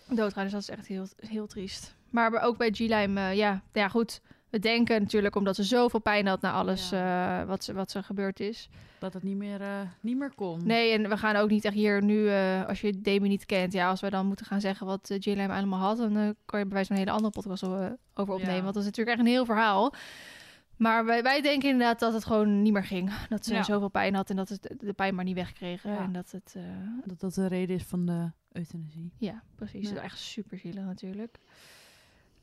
doodgaan. 0.09 0.43
Dus 0.43 0.53
dat 0.53 0.61
is 0.63 0.69
echt 0.69 0.87
heel, 0.87 1.07
heel 1.17 1.47
triest. 1.47 1.95
Maar 2.11 2.43
ook 2.43 2.57
bij 2.57 2.71
G-Lime, 2.71 3.21
eh, 3.21 3.35
ja, 3.37 3.63
ja 3.73 3.89
goed. 3.89 4.21
We 4.51 4.59
denken 4.59 5.01
natuurlijk 5.03 5.35
omdat 5.37 5.55
ze 5.57 5.63
zoveel 5.63 6.01
pijn 6.01 6.27
had 6.27 6.41
na 6.41 6.53
alles 6.53 6.93
eh, 6.93 7.43
wat, 7.43 7.65
ze, 7.65 7.73
wat 7.73 7.91
ze 7.91 8.03
gebeurd 8.03 8.41
is. 8.41 8.69
Dat 8.99 9.13
het 9.13 9.23
niet 9.23 9.37
meer, 9.37 9.61
eh, 9.61 9.81
niet 10.01 10.17
meer 10.17 10.33
kon. 10.35 10.67
Nee, 10.67 10.93
en 10.93 11.09
we 11.09 11.17
gaan 11.17 11.37
ook 11.37 11.51
niet 11.51 11.65
echt 11.65 11.75
hier 11.75 12.03
nu, 12.03 12.29
eh, 12.29 12.67
als 12.67 12.81
je 12.81 13.01
Demi 13.01 13.29
niet 13.29 13.47
kent, 13.47 13.73
ja, 13.73 13.89
als 13.89 14.01
we 14.01 14.11
dan 14.11 14.27
moeten 14.27 14.47
gaan 14.47 14.61
zeggen 14.61 14.87
wat 14.87 15.11
uh, 15.11 15.19
J-Lime 15.21 15.53
allemaal 15.55 15.79
had, 15.81 15.97
dan 15.99 16.35
kan 16.45 16.59
je 16.59 16.65
bij 16.65 16.75
wijze 16.75 16.87
van 16.87 16.97
een 16.97 17.03
hele 17.03 17.17
andere 17.17 17.33
podcast 17.33 17.63
over 17.65 17.99
opnemen. 18.15 18.55
Ja. 18.55 18.63
Want 18.63 18.75
dat 18.75 18.83
is 18.83 18.85
natuurlijk 18.85 19.17
echt 19.17 19.27
een 19.27 19.33
heel 19.33 19.45
verhaal. 19.45 19.95
Maar 20.77 21.05
wij, 21.05 21.23
wij 21.23 21.41
denken 21.43 21.69
inderdaad 21.69 21.99
dat 21.99 22.13
het 22.13 22.25
gewoon 22.25 22.63
niet 22.63 22.73
meer 22.73 22.85
ging. 22.85 23.13
Dat 23.29 23.45
ze 23.45 23.55
Ja. 23.55 23.63
zoveel 23.63 23.89
pijn 23.89 24.15
had 24.15 24.31
en 24.31 24.37
dat 24.37 24.49
het 24.49 24.75
de 24.79 24.93
pijn 24.93 25.15
maar 25.15 25.25
niet 25.25 25.35
wegkregen. 25.35 25.99
En 25.99 26.13
dat 26.13 26.31
het, 26.31 26.57
Dat 27.05 27.21
dat 27.21 27.35
de 27.35 27.47
reden 27.47 27.77
is 27.77 27.83
van 27.83 28.07
de 28.07 28.31
euthanasie. 28.53 29.13
ja, 29.19 29.43
precies. 29.55 29.89
Dat 29.89 29.97
is 29.99 30.03
echt 30.05 30.19
super 30.19 30.59
zielig 30.59 30.85
natuurlijk. 30.85 31.39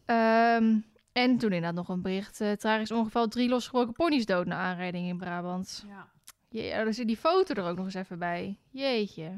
Ehm, 0.06 0.76
en 1.14 1.38
toen 1.38 1.52
inderdaad 1.52 1.74
nog 1.74 1.90
een 1.90 2.02
bericht. 2.02 2.42
eh 2.42 2.52
tragisch 2.52 2.92
ongeval, 2.92 3.28
drie 3.28 3.50
losgebroken 3.50 3.94
ponies 3.94 4.26
dood 4.26 4.46
na 4.46 4.58
aanrijding 4.58 5.08
in 5.08 5.18
Brabant. 5.18 5.84
Ja. 5.88 6.08
Je, 6.50 6.62
er 6.70 6.94
zit 6.94 7.08
die 7.08 7.18
foto 7.18 7.54
er 7.54 7.70
ook 7.70 7.76
nog 7.78 7.86
eens 7.86 7.94
even 7.94 8.20
bij. 8.20 8.58
Jeetje. 8.70 9.30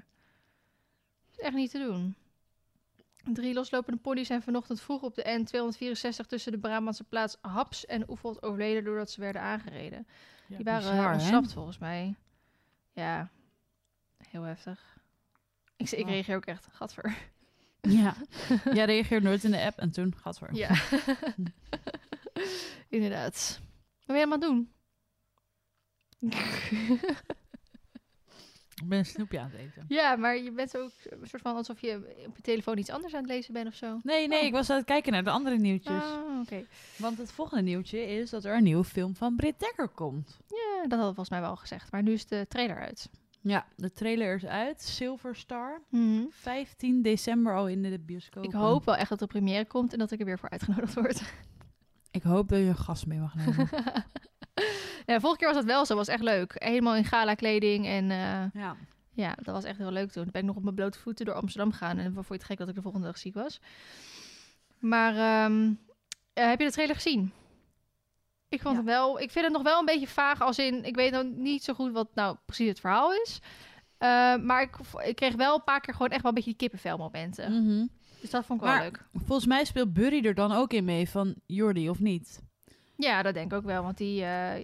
Dat 1.25 1.31
is 1.31 1.39
echt 1.39 1.55
niet 1.55 1.71
te 1.71 1.77
doen. 1.79 2.15
Drie 3.33 3.53
loslopende 3.53 3.99
ponies 3.99 4.27
zijn 4.27 4.41
vanochtend 4.41 4.81
vroeg 4.81 5.01
op 5.01 5.15
de 5.15 5.23
N264 5.45 6.25
tussen 6.27 6.51
de 6.51 6.57
Brabantse 6.57 7.03
plaats 7.03 7.38
Haps 7.41 7.85
en 7.85 8.09
Oefeld 8.09 8.43
overleden 8.43 8.83
doordat 8.83 9.11
ze 9.11 9.21
werden 9.21 9.41
aangereden. 9.41 10.07
Ja, 10.47 10.55
Die 10.55 10.65
waren 10.65 10.89
bizar, 10.89 10.99
eh, 11.03 11.05
hè? 11.07 11.13
ontsnapt 11.13 11.53
volgens 11.53 11.77
mij. 11.77 12.15
Ja, 12.91 13.29
heel 14.29 14.41
heftig. 14.43 14.97
Ik, 15.75 15.89
ik 15.91 16.03
Oh. 16.05 16.09
reageer 16.11 16.35
ook 16.35 16.45
echt, 16.45 16.67
gadver. 16.71 17.17
Ja. 17.87 18.15
Jij 18.73 18.85
reageert 18.85 19.23
nooit 19.23 19.43
in 19.43 19.51
de 19.51 19.61
app 19.61 19.77
en 19.79 19.91
toen 19.91 20.13
gaat 20.17 20.37
voor. 20.37 20.49
Ja, 20.53 20.69
inderdaad. 22.89 23.59
Wat 24.05 24.05
ben 24.05 24.15
je 24.15 24.21
allemaal 24.25 24.39
doen? 24.49 24.69
Ik 28.81 28.87
ben 28.89 28.97
een 28.97 29.05
snoepje 29.05 29.39
aan 29.39 29.49
het 29.51 29.59
eten. 29.59 29.85
ja, 29.87 30.15
maar 30.15 30.37
je 30.37 30.51
bent 30.51 30.77
ook 30.77 30.91
een 31.03 31.27
soort 31.27 31.41
van 31.41 31.55
alsof 31.55 31.81
je 31.81 32.23
op 32.27 32.35
je 32.35 32.41
telefoon 32.41 32.77
iets 32.77 32.89
anders 32.89 33.13
aan 33.13 33.21
het 33.21 33.29
lezen 33.29 33.53
bent 33.53 33.67
of 33.67 33.75
zo. 33.75 33.99
Nee, 34.03 34.27
nee, 34.27 34.39
Oh. 34.39 34.45
ik 34.45 34.51
was 34.51 34.69
aan 34.69 34.77
het 34.77 34.85
kijken 34.85 35.11
naar 35.11 35.23
de 35.23 35.29
andere 35.29 35.57
nieuwtjes. 35.57 36.03
Ah, 36.03 36.39
oké. 36.41 36.65
Want 36.97 37.17
het 37.17 37.31
volgende 37.31 37.63
nieuwtje 37.63 38.05
is 38.07 38.29
dat 38.29 38.43
er 38.45 38.55
een 38.55 38.63
nieuwe 38.63 38.83
film 38.83 39.15
van 39.15 39.35
Britt 39.35 39.59
Dekker 39.59 39.87
komt. 39.89 40.37
Ja, 40.47 40.81
dat 40.81 40.89
hadden 40.89 40.97
we 40.99 41.05
volgens 41.15 41.29
mij 41.29 41.41
wel 41.41 41.55
gezegd. 41.55 41.91
Maar 41.91 42.03
nu 42.03 42.13
is 42.13 42.25
de 42.25 42.45
trailer 42.49 42.79
uit. 42.81 43.09
Ja, 43.47 43.65
de 43.75 43.93
trailer 43.93 44.36
is 44.36 44.45
uit. 44.45 44.81
Silver 44.81 45.36
Star. 45.36 45.81
Mhm. 45.89 46.23
15 46.29 47.01
december 47.01 47.55
al 47.55 47.67
in 47.67 47.81
de 47.81 47.99
bioscoop. 47.99 48.43
Ik 48.43 48.51
hoop 48.51 48.86
wel 48.86 48.95
echt 48.95 49.10
dat 49.10 49.19
de 49.19 49.27
première 49.27 49.65
komt 49.65 49.93
en 49.93 49.99
dat 49.99 50.12
ik 50.12 50.19
er 50.19 50.25
weer 50.25 50.39
voor 50.39 50.49
uitgenodigd 50.49 50.93
word. 50.93 51.21
Ik 52.12 52.23
hoop 52.23 52.49
dat 52.49 52.60
je 52.60 52.65
een 52.65 52.75
gast 52.75 53.05
mee 53.05 53.19
mag 53.19 53.36
nemen. 53.45 53.69
ja, 55.05 55.19
vorige 55.19 55.38
keer 55.38 55.47
was 55.47 55.58
dat 55.58 55.65
wel 55.65 55.86
zo. 55.86 55.95
was 55.95 56.08
echt 56.08 56.23
leuk. 56.23 56.53
Helemaal 56.55 56.95
in 56.95 57.05
gala 57.05 57.34
kleding. 57.34 57.86
En 57.86 58.12
eh, 58.12 58.62
ja. 58.62 58.75
ja, 59.12 59.36
dat 59.36 59.53
was 59.53 59.63
echt 59.63 59.77
heel 59.77 59.91
leuk 59.91 60.12
toen. 60.12 60.23
Toen 60.23 60.31
ben 60.31 60.41
ik 60.41 60.47
nog 60.47 60.55
op 60.55 60.63
mijn 60.63 60.75
blote 60.75 60.99
voeten 60.99 61.25
door 61.25 61.36
Amsterdam 61.36 61.71
gegaan. 61.71 61.97
En 61.97 62.13
vond 62.13 62.27
je 62.27 62.34
het 62.34 62.43
gek 62.43 62.58
dat 62.58 62.67
ik 62.69 62.75
de 62.75 62.81
volgende 62.81 63.08
dag 63.08 63.17
ziek 63.17 63.34
was. 63.34 63.60
Maar 64.79 65.15
ehm, 65.15 65.73
eh, 66.34 66.47
heb 66.47 66.60
je 66.60 66.65
de 66.65 66.71
trailer 66.71 66.95
gezien? 66.95 67.31
Ik 68.49 68.62
vond 68.62 68.73
Ja. 68.73 68.79
het 68.81 68.89
wel. 68.89 69.19
Ik 69.19 69.31
vind 69.31 69.45
het 69.45 69.53
nog 69.53 69.63
wel 69.63 69.79
een 69.79 69.86
beetje 69.86 70.08
vaag. 70.08 70.41
Als 70.41 70.58
in, 70.60 70.84
ik 70.86 70.95
weet 70.95 71.12
nog 71.12 71.23
niet 71.36 71.63
zo 71.63 71.73
goed 71.73 71.91
wat 71.91 72.08
nou 72.13 72.38
precies 72.45 72.67
het 72.67 72.79
verhaal 72.79 73.13
is. 73.13 73.39
Eh, 73.97 74.36
maar 74.36 74.62
ik, 74.62 74.75
ik 75.05 75.15
kreeg 75.15 75.36
wel 75.36 75.55
een 75.55 75.63
paar 75.63 75.79
keer 75.81 75.93
gewoon 75.93 76.10
echt 76.10 76.21
wel 76.21 76.29
een 76.29 76.36
beetje 76.36 76.49
die 76.58 76.60
kippenvelmomenten. 76.60 77.51
Mhm. 77.63 77.86
Dus 78.21 78.29
dat 78.29 78.45
vond 78.45 78.62
ik 78.62 78.67
wel 78.67 78.77
leuk. 78.79 79.05
Volgens 79.25 79.47
mij 79.47 79.65
speelt 79.65 79.93
Burry 79.93 80.25
er 80.25 80.34
dan 80.34 80.51
ook 80.51 80.73
in 80.73 80.86
mee 80.86 81.10
van 81.10 81.36
Jordi, 81.45 81.89
of 81.89 81.99
niet? 81.99 82.41
Ja, 82.97 83.21
dat 83.21 83.34
denk 83.34 83.51
ik 83.51 83.58
ook 83.58 83.63
wel. 83.65 83.84
Want 83.84 83.97
die. 83.97 84.21
eh, 84.21 84.55
eh, 84.58 84.63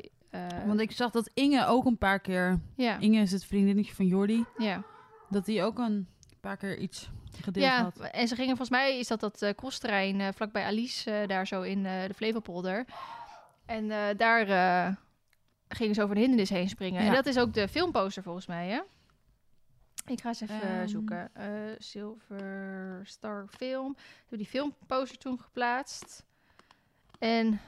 Want 0.66 0.80
ik 0.80 0.92
zag 0.92 1.12
dat 1.12 1.30
Inge 1.34 1.66
ook 1.66 1.86
een 1.86 1.98
paar 1.98 2.20
keer... 2.20 2.60
ja, 2.76 2.98
Inge 3.00 3.22
is 3.22 3.32
het 3.32 3.46
vriendinnetje 3.46 3.94
van 3.96 4.06
Jordi. 4.06 4.46
ja. 4.58 4.84
Dat 5.30 5.46
die 5.46 5.64
ook 5.64 5.80
een 5.80 6.08
paar 6.42 6.58
keer 6.58 6.78
iets 6.78 7.10
gedeeld 7.42 7.66
ja, 7.66 7.84
had. 7.84 8.00
en 8.00 8.28
ze 8.28 8.36
gingen 8.36 8.58
volgens 8.58 8.70
mij 8.70 9.00
is 9.00 9.08
dat 9.08 9.20
dat 9.20 9.42
eh 9.42 9.54
crossterrein 9.56 10.22
eh, 10.22 10.28
vlakbij 10.36 10.64
Alice 10.64 11.24
daar 11.28 11.48
zo 11.48 11.62
in 11.62 11.84
de 11.84 12.10
Flevopolder. 12.16 12.86
En 13.72 13.92
eh, 13.92 14.18
daar 14.18 14.48
eh, 14.48 14.96
gingen 15.68 15.96
ze 15.96 16.02
over 16.02 16.16
de 16.16 16.22
hindernis 16.22 16.50
heen 16.50 16.70
springen. 16.70 17.02
En 17.02 17.14
dat 17.14 17.26
is 17.26 17.38
ook 17.38 17.54
de 17.54 17.68
filmposter 17.68 18.24
volgens 18.24 18.46
mij, 18.46 18.68
hè? 18.68 18.82
Ik 20.06 20.22
ga 20.22 20.28
eens 20.28 20.42
even 20.42 20.62
Ehm. 20.62 20.88
zoeken. 20.88 21.30
Eh, 21.36 21.48
Silver 21.78 23.02
Star 23.04 23.48
Film. 23.50 23.96
Hebben 24.20 24.38
die 24.38 24.48
filmposter 24.48 25.18
toen 25.18 25.40
geplaatst. 25.40 26.26
En... 27.20 27.60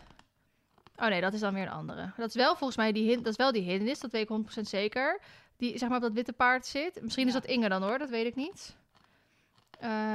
Oh 0.95 1.07
nee, 1.07 1.21
dat 1.21 1.33
is 1.33 1.39
dan 1.39 1.53
weer 1.53 1.63
een 1.63 1.69
andere. 1.69 2.11
Dat 2.17 2.27
is 2.29 2.35
wel 2.35 2.55
volgens 2.55 2.77
mij 2.77 2.91
die, 2.91 3.09
hin 3.09 3.17
dat 3.17 3.31
is 3.31 3.35
wel 3.35 3.51
die 3.51 3.61
hindernis, 3.61 3.99
dat 3.99 4.11
weet 4.11 4.29
ik 4.29 4.57
100% 4.57 4.61
zeker. 4.61 5.21
Die 5.57 5.77
zeg 5.77 5.89
maar 5.89 5.97
op 5.97 6.03
dat 6.03 6.13
witte 6.13 6.33
paard 6.33 6.65
zit. 6.65 7.01
Misschien 7.01 7.27
is 7.27 7.33
dat 7.33 7.45
Inge 7.45 7.69
dan 7.69 7.83
hoor, 7.83 7.97
dat 7.97 8.09
weet 8.09 8.25
ik 8.25 8.35
niet. 8.35 8.75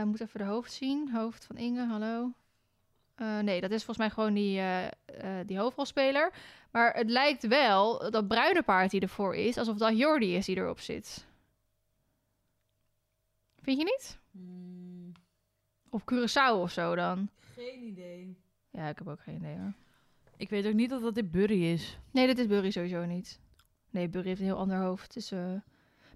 Moet 0.04 0.20
even 0.20 0.38
de 0.40 0.46
hoofd 0.46 0.72
zien. 0.72 1.10
Hoofd 1.10 1.44
van 1.44 1.56
Inge, 1.56 1.86
hallo. 1.86 2.32
Eh, 3.18 3.38
nee, 3.38 3.60
dat 3.60 3.70
is 3.70 3.84
volgens 3.84 3.98
mij 3.98 4.10
gewoon 4.10 4.34
die, 4.34 4.58
eh, 4.58 4.86
eh, 4.86 5.46
die 5.46 5.58
hoofdrolspeler. 5.58 6.32
Maar 6.70 6.94
het 6.94 7.10
lijkt 7.10 7.46
wel, 7.46 8.10
dat 8.10 8.28
bruine 8.28 8.62
paard 8.62 8.90
die 8.90 9.00
ervoor 9.00 9.34
is, 9.36 9.56
alsof 9.58 9.76
dat 9.76 9.98
Jordi 9.98 10.36
is 10.36 10.46
die 10.46 10.56
erop 10.56 10.80
zit. 10.80 11.26
Vind 13.62 13.78
je 13.78 13.84
niet? 13.84 14.18
Hmm, 14.30 15.12
Of 15.90 16.02
Curaçao 16.02 16.60
of 16.60 16.70
zo 16.70 16.94
dan? 16.94 17.28
geen 17.54 17.82
idee. 17.82 18.36
Ja, 18.70 18.88
ik 18.88 18.98
heb 18.98 19.08
ook 19.08 19.20
geen 19.20 19.36
idee 19.36 19.56
hoor. 19.58 19.72
Ik 20.36 20.50
weet 20.50 20.66
ook 20.66 20.72
niet 20.74 20.92
of 20.92 21.02
dat 21.02 21.14
dit 21.14 21.30
Burry 21.30 21.64
is. 21.72 21.98
Nee, 22.10 22.26
dit 22.26 22.38
is 22.38 22.46
Burry 22.46 22.70
sowieso 22.70 23.04
niet. 23.04 23.40
Nee, 23.90 24.08
Burry 24.08 24.28
heeft 24.28 24.40
een 24.40 24.46
heel 24.46 24.58
ander 24.58 24.78
hoofd. 24.78 25.14
Dus, 25.14 25.30
eh, 25.30 25.52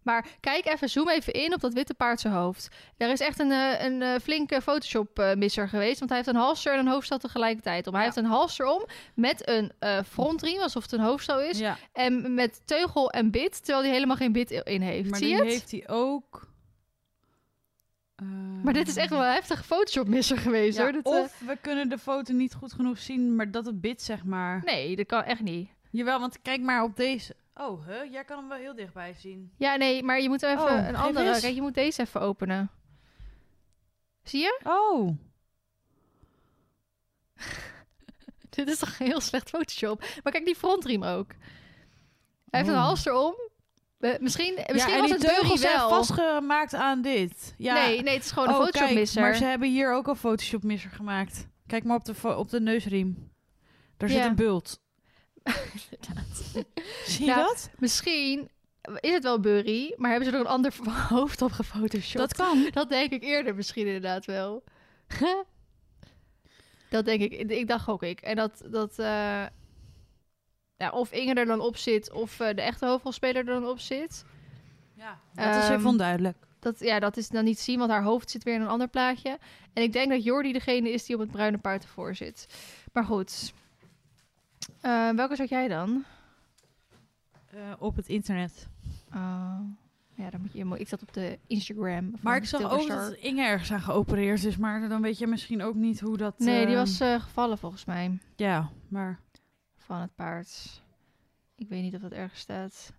Maar 0.03 0.27
kijk 0.41 0.67
even, 0.67 0.88
zoom 0.88 1.09
even 1.09 1.33
in 1.33 1.55
op 1.55 1.61
dat 1.61 1.73
witte 1.73 1.95
paard 1.95 2.21
zijn 2.21 2.33
hoofd. 2.35 2.69
Er 2.97 3.11
is 3.11 3.21
echt 3.21 3.38
een, 3.38 3.51
eh, 3.53 3.85
een 3.85 4.03
eh, 4.03 4.15
flinke 4.23 4.61
Photoshop-misser 4.62 5.69
geweest. 5.69 5.99
Want 5.99 6.11
hij 6.11 6.19
heeft 6.19 6.31
een 6.31 6.43
halster 6.43 6.73
en 6.73 6.79
een 6.79 6.88
hoofdstel 6.93 7.19
tegelijkertijd 7.19 7.87
om. 7.87 7.93
Hij 7.95 8.03
Ja. 8.03 8.09
heeft 8.09 8.25
een 8.25 8.31
halster 8.33 8.67
om 8.67 8.87
met 9.15 9.49
een 9.49 9.73
eh 9.79 9.99
frontriem, 10.09 10.61
alsof 10.61 10.83
het 10.83 10.93
een 10.93 11.01
hoofdstel 11.01 11.41
is. 11.41 11.59
Ja, 11.59 11.77
En 11.93 12.35
met 12.35 12.61
teugel 12.65 13.11
en 13.11 13.31
bit, 13.31 13.65
terwijl 13.65 13.85
hij 13.85 13.93
helemaal 13.95 14.17
geen 14.17 14.33
bit 14.33 14.51
in 14.51 14.81
heeft. 14.83 15.11
maar 15.11 15.19
Zie 15.19 15.29
je 15.29 15.35
het? 15.35 15.45
heeft 15.45 15.71
hij 15.71 15.88
ook... 15.88 16.51
Maar 18.62 18.73
dit 18.73 18.88
is 18.88 18.97
echt 18.97 19.11
wel 19.11 19.25
een 19.25 19.33
heftige 19.33 19.62
Photoshop-misser 19.62 20.38
geweest 20.38 20.79
ja, 20.79 20.83
hoor. 20.85 21.01
Of 21.03 21.43
we 21.47 21.57
kunnen 21.61 21.88
de 21.88 21.99
foto 21.99 22.33
niet 22.33 22.55
goed 22.55 22.73
genoeg 22.73 22.99
zien, 22.99 23.37
maar 23.37 23.51
dat 23.51 23.67
het 23.67 23.81
bit 23.81 24.03
zeg 24.03 24.25
maar... 24.25 24.62
Nee, 24.65 24.97
dat 24.97 25.07
kan 25.07 25.23
echt 25.23 25.41
niet. 25.41 25.69
Jawel, 25.91 26.21
want 26.21 26.43
kijk 26.43 26.61
maar 26.61 26.83
op 26.83 26.97
deze. 26.97 27.35
Oh, 27.55 27.87
huh? 27.87 28.12
jij 28.12 28.25
kan 28.25 28.38
hem 28.38 28.49
wel 28.49 28.59
heel 28.59 28.75
dichtbij 28.75 29.15
zien. 29.15 29.53
Ja, 29.57 29.77
nee, 29.77 30.03
maar 30.03 30.21
je 30.21 30.29
moet 30.29 30.43
even 30.43 30.62
Oh, 30.62 30.87
een 30.87 30.97
andere... 30.97 31.29
eens. 31.29 31.41
Kijk, 31.41 31.55
je 31.55 31.61
moet 31.62 31.75
deze 31.75 32.01
even 32.03 32.21
openen. 32.21 32.71
Zie 34.23 34.41
je? 34.41 34.61
Oh, 34.65 35.17
Dit 38.51 38.69
is 38.69 38.79
toch 38.79 38.99
heel 38.99 39.21
slecht 39.21 39.49
Photoshop. 39.49 40.05
Maar 40.23 40.33
kijk 40.33 40.45
die 40.45 40.55
frontriem 40.57 41.03
ook. 41.05 41.31
Hij 42.51 42.61
heeft 42.61 42.69
een 42.69 42.75
Oh. 42.75 42.83
halster 42.85 43.12
om. 43.15 43.35
Eh, 44.01 44.19
misschien 44.21 44.55
misschien 44.73 44.93
ja, 44.93 44.95
en 44.95 45.01
was 45.01 45.11
die 45.11 45.19
het 45.19 45.37
teugels 45.37 45.61
zijn 45.61 45.77
wel. 45.77 45.88
vastgemaakt 45.88 46.75
aan 46.75 47.03
dit. 47.03 47.55
Ja. 47.59 47.75
Nee, 47.75 48.03
nee, 48.03 48.15
het 48.15 48.25
is 48.25 48.31
gewoon 48.31 48.49
een 48.49 48.55
oh, 48.55 48.61
Photoshop-misser. 48.62 49.23
maar 49.23 49.35
ze 49.35 49.45
hebben 49.45 49.69
hier 49.69 49.93
ook 49.95 50.07
een 50.07 50.17
Photoshop-misser 50.17 50.91
gemaakt. 50.91 51.49
Kijk 51.67 51.85
maar 51.85 51.97
op 51.97 52.05
de, 52.05 52.37
op 52.37 52.51
de 52.51 52.61
neusriem. 52.61 53.31
Daar 53.97 54.09
zit 54.09 54.25
een 54.25 54.35
bult. 54.35 54.81
Zie 57.07 57.26
je 57.26 57.35
dat? 57.35 57.70
Misschien 57.78 58.50
is 59.00 59.12
het 59.12 59.22
wel 59.22 59.40
Burry, 59.40 59.94
maar 59.96 60.11
hebben 60.11 60.28
ze 60.28 60.35
er 60.35 60.40
een 60.40 60.46
ander 60.46 60.74
hoofd 61.09 61.42
op 61.42 61.52
gefotoshopt. 61.52 62.18
Dat 62.18 62.35
kan. 62.35 62.68
Dat 62.70 62.88
denk 62.88 63.12
ik 63.12 63.22
eerder 63.22 63.55
misschien 63.55 63.87
inderdaad 63.87 64.24
wel. 64.24 64.64
dat 66.90 67.05
denk 67.05 67.20
ik. 67.20 67.50
Ik 67.50 67.68
dacht 67.68 67.88
ook 67.88 68.02
ik. 68.02 68.20
En 68.20 68.37
dat... 68.37 68.62
dat 68.70 68.98
eh, 68.98 69.46
ja, 70.76 70.90
of 70.90 71.12
Inge 71.12 71.35
er 71.35 71.46
dan 71.46 71.61
op 71.61 71.76
zit, 71.76 72.12
of 72.12 72.40
eh, 72.40 72.55
de 72.55 72.62
echte 72.62 72.87
hoofdrolspeler 72.87 73.37
er 73.37 73.44
dan 73.44 73.66
op 73.66 73.78
zit. 73.78 74.24
Ja, 74.94 75.20
dat 75.35 75.57
is 75.57 75.62
even 75.62 75.74
Ehm, 75.74 75.87
onduidelijk. 75.87 76.37
Dat, 76.59 76.81
ja, 76.81 76.98
dat 76.98 77.16
is 77.16 77.28
dan 77.28 77.44
niet 77.44 77.59
zien, 77.59 77.78
want 77.78 77.90
haar 77.90 78.02
hoofd 78.02 78.31
zit 78.31 78.42
weer 78.42 78.55
in 78.55 78.61
een 78.61 78.68
ander 78.68 78.88
plaatje. 78.88 79.38
En 79.72 79.83
ik 79.83 79.92
denk 79.92 80.11
dat 80.11 80.24
Jordi 80.24 80.52
degene 80.52 80.90
is 80.90 81.05
die 81.05 81.16
op 81.16 81.20
het 81.20 81.31
bruine 81.31 81.59
paard 81.59 81.83
ervoor 81.83 82.14
zit. 82.14 82.46
Maar 82.92 83.05
goed. 83.05 83.52
Eh, 84.81 85.11
welke 85.11 85.37
zat 85.37 85.48
jij 85.48 85.68
dan? 85.68 86.05
Eh, 87.51 87.72
op 87.79 87.96
het 87.96 88.09
internet. 88.09 88.68
Oh, 89.14 89.61
ja, 90.14 90.31
dan 90.31 90.40
moet 90.40 90.53
je... 90.53 90.79
Ik 90.79 90.88
zat 90.88 91.03
op 91.03 91.12
de 91.12 91.38
Instagram 91.46 92.11
van 92.11 92.18
Maar 92.22 92.37
ik 92.37 92.44
zag 92.44 92.70
ook 92.70 92.88
dat 92.88 93.12
Inge 93.12 93.42
ergens 93.42 93.72
aan 93.72 93.81
geopereerd 93.81 94.44
is. 94.44 94.57
Maar 94.57 94.88
dan 94.88 95.03
weet 95.03 95.18
je 95.18 95.27
misschien 95.27 95.62
ook 95.62 95.75
niet 95.75 96.01
hoe 96.01 96.16
dat... 96.16 96.38
Nee, 96.38 96.66
die 96.66 96.75
eh, 96.75 96.81
was 96.81 97.22
gevallen 97.22 97.59
volgens 97.59 97.85
mij 97.85 98.18
Ja, 98.37 98.70
maar... 98.88 99.20
van 99.77 100.01
het 100.01 100.14
paard. 100.14 100.83
Ik 101.55 101.68
weet 101.68 101.83
niet 101.83 101.94
of 101.94 102.01
dat 102.01 102.12
ergens 102.12 102.40
staat. 102.40 102.92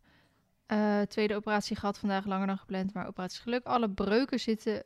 Tweede 1.07 1.35
operatie 1.35 1.75
gehad, 1.75 1.99
vandaag 1.99 2.25
langer 2.25 2.47
dan 2.47 2.57
gepland, 2.57 2.93
maar 2.93 3.07
operatie 3.07 3.37
is 3.37 3.43
geluk. 3.43 3.65
Alle 3.65 3.89
breuken 3.89 4.39
zitten 4.39 4.83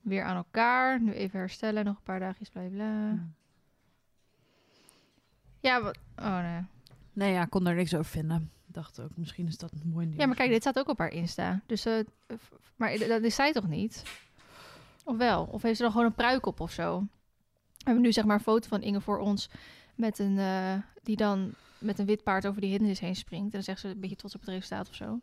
weer 0.00 0.22
aan 0.22 0.36
elkaar. 0.36 1.00
Nu 1.00 1.12
even 1.12 1.38
herstellen, 1.38 1.84
nog 1.84 1.96
een 1.96 2.02
paar 2.02 2.20
dagjes, 2.20 2.48
bla 2.48 2.62
bla. 2.68 3.18
Ja, 5.60 5.82
wat... 5.82 5.98
Oh 6.16 6.38
nee. 6.40 6.60
Nee, 7.12 7.32
ja, 7.32 7.42
ik 7.42 7.50
kon 7.50 7.66
er 7.66 7.74
niks 7.74 7.94
over 7.94 8.10
vinden. 8.10 8.50
Ik 8.68 8.74
dacht 8.74 9.00
ook, 9.00 9.10
misschien 9.16 9.46
is 9.46 9.58
dat 9.58 9.72
een 9.72 9.90
mooi 9.90 10.06
nieuws. 10.06 10.18
Ja, 10.20 10.26
maar 10.26 10.36
kijk, 10.36 10.50
dit 10.50 10.60
staat 10.60 10.78
ook 10.78 10.88
op 10.88 10.98
haar 10.98 11.12
Insta. 11.12 11.60
Dus, 11.66 11.82
f- 11.82 12.52
maar 12.76 12.98
dat 12.98 13.22
is 13.22 13.34
zij 13.34 13.52
toch 13.52 13.68
niet? 13.68 14.02
Of 15.04 15.16
wel? 15.16 15.44
Of 15.44 15.62
heeft 15.62 15.76
ze 15.76 15.82
dan 15.82 15.90
gewoon 15.90 16.06
een 16.06 16.14
pruik 16.14 16.46
op 16.46 16.60
of 16.60 16.72
zo? 16.72 17.00
We 17.00 17.84
hebben 17.84 18.02
nu 18.02 18.12
zeg 18.12 18.24
maar 18.24 18.36
een 18.36 18.42
foto 18.42 18.68
van 18.68 18.82
Inge 18.82 19.00
voor 19.00 19.18
ons 19.18 19.50
met 19.94 20.18
een 20.18 20.38
eh, 20.38 20.74
die 21.02 21.16
dan 21.16 21.52
met 21.78 21.98
een 21.98 22.06
wit 22.06 22.22
paard 22.22 22.46
over 22.46 22.60
die 22.60 22.70
hindernis 22.70 23.00
heen 23.00 23.16
springt. 23.16 23.44
En 23.44 23.50
dan 23.50 23.62
zegt 23.62 23.80
ze 23.80 23.88
een 23.88 24.00
beetje 24.00 24.16
trots 24.16 24.34
op 24.34 24.40
het 24.40 24.50
resultaat 24.50 24.88
of 24.88 24.94
zo. 24.94 25.20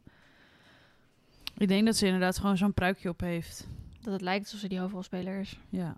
Ik 1.58 1.68
denk 1.68 1.86
dat 1.86 1.96
ze 1.96 2.06
inderdaad 2.06 2.38
gewoon 2.38 2.58
zo'n 2.58 2.74
pruikje 2.74 3.10
op 3.10 3.20
heeft. 3.20 3.68
Dat 4.02 4.14
het 4.14 4.22
lijkt 4.22 4.44
alsof 4.46 4.60
ze 4.60 4.68
die 4.68 4.80
hoofdrolspeler 4.80 5.40
is. 5.40 5.60
Ja. 5.70 5.98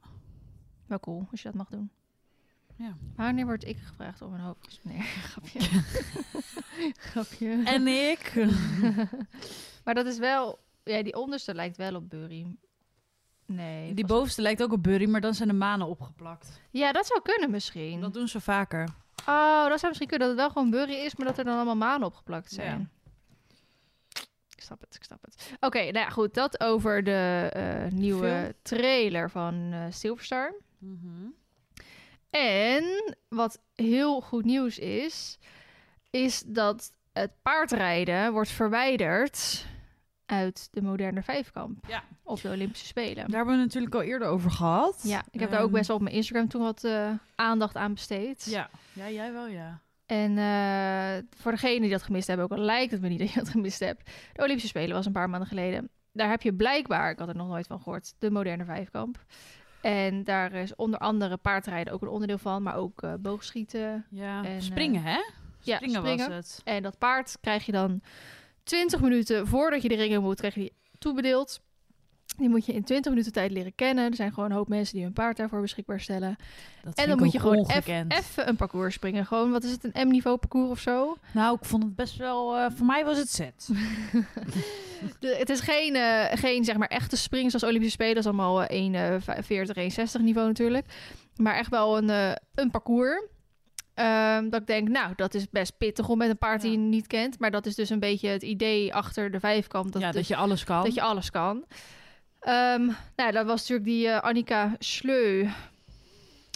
Wel 0.86 1.00
cool, 1.00 1.28
als 1.32 1.42
je 1.42 1.48
dat 1.48 1.58
mag 1.58 1.70
doen. 1.70 1.90
Ja. 2.80 2.98
Wanneer 3.16 3.46
word 3.46 3.64
ik 3.64 3.78
gevraagd 3.78 4.22
om 4.22 4.34
een 4.34 4.40
hoofdrolspeler? 4.40 4.98
Nee, 4.98 5.08
grapje. 5.30 5.60
grapje. 7.12 7.62
En 7.66 7.88
ik? 7.88 8.34
maar 9.86 9.94
dat 9.94 10.06
is 10.06 10.18
wel... 10.18 10.60
Ja, 10.84 11.04
die 11.04 11.16
onderste 11.16 11.54
lijkt 11.54 11.78
wel 11.78 11.96
op 11.96 12.10
Burry. 12.10 12.58
Nee. 13.46 13.94
Die 13.94 14.06
bovenste 14.06 14.42
lijkt 14.42 14.64
ook 14.64 14.72
op 14.72 14.84
Burry, 14.84 15.10
maar 15.10 15.22
dan 15.22 15.34
zijn 15.34 15.48
de 15.50 15.54
manen 15.56 15.88
opgeplakt. 15.88 16.62
Ja, 16.72 16.92
dat 16.92 17.06
zou 17.06 17.22
kunnen 17.22 17.52
misschien. 17.52 18.02
Dat 18.02 18.14
doen 18.14 18.28
ze 18.28 18.40
vaker. 18.40 18.88
Oh, 19.28 19.68
dat 19.68 19.80
zou 19.80 19.88
misschien 19.88 20.08
kunnen 20.08 20.28
dat 20.28 20.38
het 20.38 20.46
wel 20.46 20.50
gewoon 20.50 20.70
Burry 20.70 21.06
is, 21.06 21.16
maar 21.16 21.28
dat 21.28 21.38
er 21.38 21.44
dan 21.44 21.56
allemaal 21.56 21.76
manen 21.76 22.08
opgeplakt 22.08 22.52
zijn. 22.52 22.92
Ik 24.56 24.62
snap 24.62 24.82
het, 24.82 24.96
ik 24.96 25.04
snap 25.04 25.22
het. 25.22 25.54
Oké, 25.60 25.80
nou 25.80 25.98
ja, 25.98 26.10
goed. 26.10 26.34
Dat 26.34 26.62
over 26.62 27.04
de 27.04 27.50
eh, 27.54 27.92
nieuwe 27.92 28.28
Film. 28.28 28.54
trailer 28.62 29.30
van 29.30 29.70
eh 29.72 29.86
Silverstar. 29.90 30.54
Mhm. 30.78 31.28
En 32.30 33.16
wat 33.30 33.62
heel 33.76 34.22
goed 34.22 34.46
nieuws 34.46 34.78
is, 34.80 35.40
is 36.10 36.44
dat 36.46 36.92
het 37.14 37.32
paardrijden 37.42 38.32
wordt 38.32 38.50
verwijderd 38.50 39.66
uit 40.26 40.68
de 40.72 40.82
moderne 40.82 41.22
vijfkamp 41.24 41.86
Ja. 41.88 42.04
op 42.24 42.42
de 42.42 42.50
Olympische 42.50 42.86
Spelen. 42.86 43.16
Daar 43.28 43.36
hebben 43.38 43.56
we 43.58 43.62
natuurlijk 43.62 43.96
al 43.96 44.02
eerder 44.02 44.28
over 44.28 44.52
gehad. 44.52 45.00
Ja, 45.04 45.24
ik 45.32 45.40
heb 45.40 45.50
daar 45.50 45.60
ook 45.60 45.66
Ehm, 45.66 45.76
best 45.76 45.88
wel 45.88 45.96
op 45.98 46.02
mijn 46.04 46.16
Instagram 46.16 46.48
toen 46.48 46.62
wat 46.62 46.84
eh, 46.84 47.12
aandacht 47.36 47.76
aan 47.76 47.94
besteed. 47.94 48.46
Ja. 48.46 48.70
ja, 48.94 49.10
jij 49.10 49.32
wel, 49.34 49.48
ja. 49.48 49.82
En 50.06 50.38
eh, 50.38 51.24
voor 51.38 51.52
degene 51.52 51.80
die 51.80 51.90
dat 51.90 52.04
gemist 52.04 52.28
hebben, 52.28 52.46
ook 52.46 52.52
al 52.58 52.64
lijkt 52.64 52.92
het 52.92 53.02
me 53.02 53.08
niet 53.10 53.20
dat 53.20 53.30
je 53.32 53.40
dat 53.40 53.50
gemist 53.50 53.80
hebt. 53.80 54.10
De 54.34 54.42
Olympische 54.44 54.68
Spelen 54.68 54.96
was 54.96 55.06
een 55.06 55.12
paar 55.12 55.30
maanden 55.30 55.48
geleden. 55.50 55.90
Daar 56.12 56.30
heb 56.30 56.42
je 56.42 56.54
blijkbaar, 56.54 57.12
ik 57.12 57.20
had 57.20 57.28
er 57.28 57.36
nog 57.36 57.48
nooit 57.48 57.68
van 57.68 57.78
gehoord, 57.82 58.14
de 58.20 58.32
moderne 58.32 58.66
vijfkamp. 58.66 59.24
En 59.82 60.24
daar 60.24 60.54
is 60.54 60.76
onder 60.76 61.00
andere 61.00 61.38
paardrijden 61.38 61.94
ook 61.94 62.02
een 62.02 62.08
onderdeel 62.08 62.38
van, 62.38 62.64
maar 62.64 62.76
ook 62.76 63.02
eh, 63.02 63.14
boogschieten. 63.20 64.06
ja. 64.10 64.44
En, 64.44 64.62
springen, 64.62 65.04
hè? 65.04 65.20
ja, 65.60 65.76
Springen, 65.76 66.02
springen. 66.02 66.30
was 66.30 66.36
het. 66.36 66.62
En 66.64 66.84
dat 66.84 66.98
paard 66.98 67.38
krijg 67.42 67.66
je 67.66 67.72
dan 67.72 68.02
20 68.64 69.02
minuten 69.02 69.48
voordat 69.48 69.82
je 69.82 69.90
de 69.90 69.96
ringen 69.96 70.22
moet, 70.22 70.38
krijg 70.38 70.54
je 70.54 70.60
die 70.60 70.74
toebedeeld. 70.98 71.62
Die 72.38 72.50
moet 72.50 72.66
je 72.66 72.74
in 72.74 72.84
20 72.84 73.12
minuten 73.12 73.32
tijd 73.34 73.52
leren 73.52 73.76
kennen. 73.76 74.10
Er 74.10 74.16
zijn 74.16 74.34
gewoon 74.34 74.50
een 74.50 74.56
hoop 74.56 74.68
mensen 74.68 74.94
die 74.96 75.04
hun 75.04 75.14
paard 75.14 75.38
daarvoor 75.38 75.62
beschikbaar 75.62 76.00
stellen. 76.00 76.36
Dat 76.84 76.96
en 76.96 77.08
dan 77.10 77.18
moet 77.18 77.32
je 77.32 77.40
gewoon 77.40 77.70
even 77.70 78.48
een 78.50 78.56
parcours 78.56 78.94
springen. 78.94 79.26
Gewoon, 79.26 79.52
wat 79.52 79.64
is 79.64 79.72
het, 79.72 79.84
een 79.92 80.08
M-niveau 80.08 80.38
parcours 80.38 80.70
of 80.70 80.80
zo? 80.80 81.18
Nou, 81.34 81.58
ik 81.62 81.66
vond 81.66 81.84
het 81.84 81.96
best 81.96 82.16
wel... 82.18 82.58
eh, 82.58 82.66
voor 82.76 82.86
mij 82.86 83.06
was 83.06 83.18
het 83.18 83.30
set. 83.30 83.68
De- 85.20 85.36
het 85.40 85.50
is 85.50 85.60
geen, 85.60 85.96
eh, 85.96 86.26
geen 86.38 86.64
zeg 86.64 86.78
maar 86.78 86.88
echte 86.88 87.18
spring 87.18 87.50
zoals 87.52 87.66
Olympische 87.66 87.92
Spelen. 87.94 88.16
Dat 88.16 88.24
is 88.24 88.30
allemaal 88.30 88.64
eh, 88.64 89.20
1,40, 90.12 90.18
1,60 90.18 90.22
niveau 90.22 90.48
natuurlijk. 90.48 90.86
Maar 91.36 91.56
echt 91.56 91.70
wel 91.70 91.98
een, 91.98 92.10
eh, 92.10 92.32
een 92.56 92.72
parcours. 92.72 93.22
Ehm, 93.94 94.50
dat 94.50 94.62
ik 94.62 94.68
denk, 94.68 94.88
nou, 94.88 95.14
dat 95.16 95.34
is 95.34 95.50
best 95.50 95.78
pittig 95.78 96.10
om 96.10 96.18
met 96.18 96.30
een 96.30 96.38
paard 96.38 96.62
die 96.62 96.72
Ja. 96.72 96.78
je 96.78 96.84
niet 96.84 97.08
kent. 97.08 97.40
Maar 97.40 97.52
dat 97.52 97.66
is 97.66 97.76
dus 97.76 97.90
een 97.90 98.00
beetje 98.00 98.28
het 98.30 98.44
idee 98.44 98.94
achter 98.94 99.32
de 99.32 99.40
vijfkamp. 99.40 99.92
Dat, 99.92 100.02
ja, 100.02 100.08
dat 100.08 100.16
dus- 100.18 100.28
je 100.28 100.36
alles 100.36 100.64
kan. 100.64 100.84
dat 100.84 100.94
je 100.94 101.02
alles 101.02 101.30
kan. 101.32 101.66
Ehm, 102.40 102.86
nou, 103.16 103.32
dat 103.32 103.46
was 103.46 103.60
natuurlijk 103.60 103.88
die 103.88 104.08
eh, 104.08 104.22
Annika 104.22 104.76
Sleu. 104.80 105.48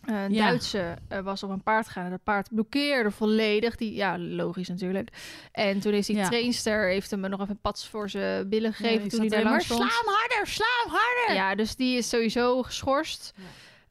Een 0.06 0.34
Ja. 0.34 0.48
Duitse 0.48 0.96
eh, 1.08 1.20
was 1.20 1.44
op 1.44 1.50
een 1.50 1.64
paard 1.64 1.86
gegaan 1.88 2.04
en 2.06 2.10
dat 2.12 2.24
paard 2.24 2.48
blokkeerde 2.52 3.12
volledig. 3.12 3.76
Die, 3.76 3.94
ja, 3.94 4.18
logisch 4.20 4.68
natuurlijk. 4.70 5.10
En 5.52 5.80
toen 5.80 5.94
is 5.94 6.06
die 6.06 6.16
Ja. 6.16 6.28
trainster, 6.28 6.88
heeft 6.88 7.12
hem 7.12 7.20
nog 7.20 7.40
even 7.42 7.50
een 7.52 7.62
pats 7.62 7.88
voor 7.88 8.10
zijn 8.10 8.50
billen 8.50 8.74
gegeven 8.74 9.10
toen 9.10 9.20
hij 9.20 9.30
daar 9.30 9.44
langs 9.44 9.68
maar, 9.68 9.78
stond. 9.78 9.92
Sla 9.92 10.00
hem 10.00 10.14
harder, 10.20 10.48
sla 10.48 10.66
hem 10.84 10.92
harder! 10.94 11.36
Ja, 11.36 11.56
dus 11.56 11.76
die 11.76 11.98
is 11.98 12.10
sowieso 12.10 12.64
geschorst. 12.64 13.34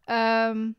Ehm, 0.05 0.71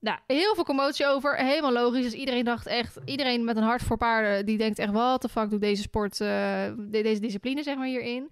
nou, 0.00 0.18
heel 0.26 0.54
veel 0.54 0.64
commotie 0.64 1.06
over. 1.06 1.36
Helemaal 1.36 1.72
logisch. 1.72 2.02
Dus 2.02 2.12
iedereen 2.12 2.44
dacht 2.44 2.66
echt... 2.66 2.98
Iedereen 3.04 3.44
met 3.44 3.56
een 3.56 3.62
hart 3.62 3.82
voor 3.82 3.96
paarden... 3.96 4.46
die 4.46 4.58
denkt 4.58 4.78
echt... 4.78 4.92
wat 4.92 5.22
de 5.22 5.28
fuck 5.28 5.50
doet 5.50 5.60
deze 5.60 5.82
sport... 5.82 6.20
eh, 6.20 6.28
de- 6.76 7.02
deze 7.02 7.20
discipline 7.20 7.62
zeg 7.62 7.76
maar 7.76 7.86
hierin. 7.86 8.30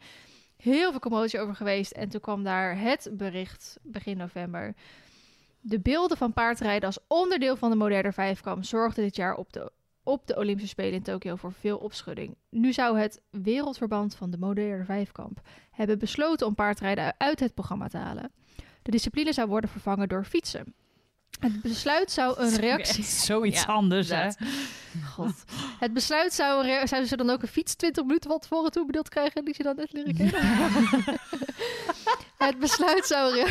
Heel 0.63 0.91
veel 0.91 1.01
commotie 1.01 1.41
over 1.41 1.55
geweest. 1.55 1.93
En 1.93 2.09
toen 2.09 2.21
kwam 2.21 2.43
daar 2.45 2.79
het 2.79 3.11
bericht 3.13 3.79
begin 3.83 4.17
november. 4.17 4.75
De 5.61 5.81
beelden 5.81 6.17
van 6.17 6.33
paardrijden 6.33 6.87
als 6.87 6.99
onderdeel 7.07 7.57
van 7.57 7.71
de 7.71 7.77
moderne 7.77 8.13
vijfkamp... 8.13 8.65
zorgden 8.65 9.05
dit 9.05 9.17
jaar 9.17 9.35
op 9.35 9.53
de, 9.53 9.73
op 10.03 10.27
de 10.27 10.37
Olympische 10.37 10.69
Spelen 10.69 10.93
in 10.93 11.03
Tokio 11.03 11.37
voor 11.37 11.53
veel 11.53 11.79
opschudding. 11.79 12.37
Nu 12.49 12.73
zou 12.73 12.99
het 12.99 13.21
wereldverband 13.31 14.15
van 14.15 14.31
de 14.31 14.39
moderne 14.39 14.85
vijfkamp... 14.85 15.41
hebben 15.71 15.99
besloten 15.99 16.47
om 16.47 16.55
paardrijden 16.55 17.15
uit 17.19 17.41
het 17.41 17.55
programma 17.55 17.89
te 17.89 17.97
halen. 17.99 18.31
De 18.83 18.91
discipline 18.91 19.33
zou 19.33 19.49
worden 19.49 19.71
vervangen 19.71 20.09
door 20.09 20.25
fietsen. 20.25 20.75
Het 21.41 21.63
besluit 21.63 22.11
zou 22.11 22.41
een 22.41 22.57
reactie... 22.57 23.05
Zoiets 23.05 23.61
Ja, 23.61 23.73
anders, 23.73 24.09
hè? 24.09 24.29
God. 25.05 25.45
Het 25.79 25.93
besluit 25.93 26.33
zou, 26.33 26.69
een 26.69 26.89
zouden 26.89 27.09
ze 27.09 27.17
dan 27.17 27.31
ook 27.31 27.43
een 27.43 27.49
fiets 27.49 27.75
20 27.75 28.05
minuten 28.05 28.31
van 28.31 28.39
tevoren 28.39 28.71
toebedeeld 28.71 29.09
krijgen 29.09 29.45
die 29.45 29.55
ze 29.55 29.63
dan 29.63 29.77
net 29.77 29.93
leren 29.93 30.17
kennen? 30.17 30.41
het 32.47 32.59
besluit 32.59 33.07
zou 33.07 33.39
een, 33.39 33.47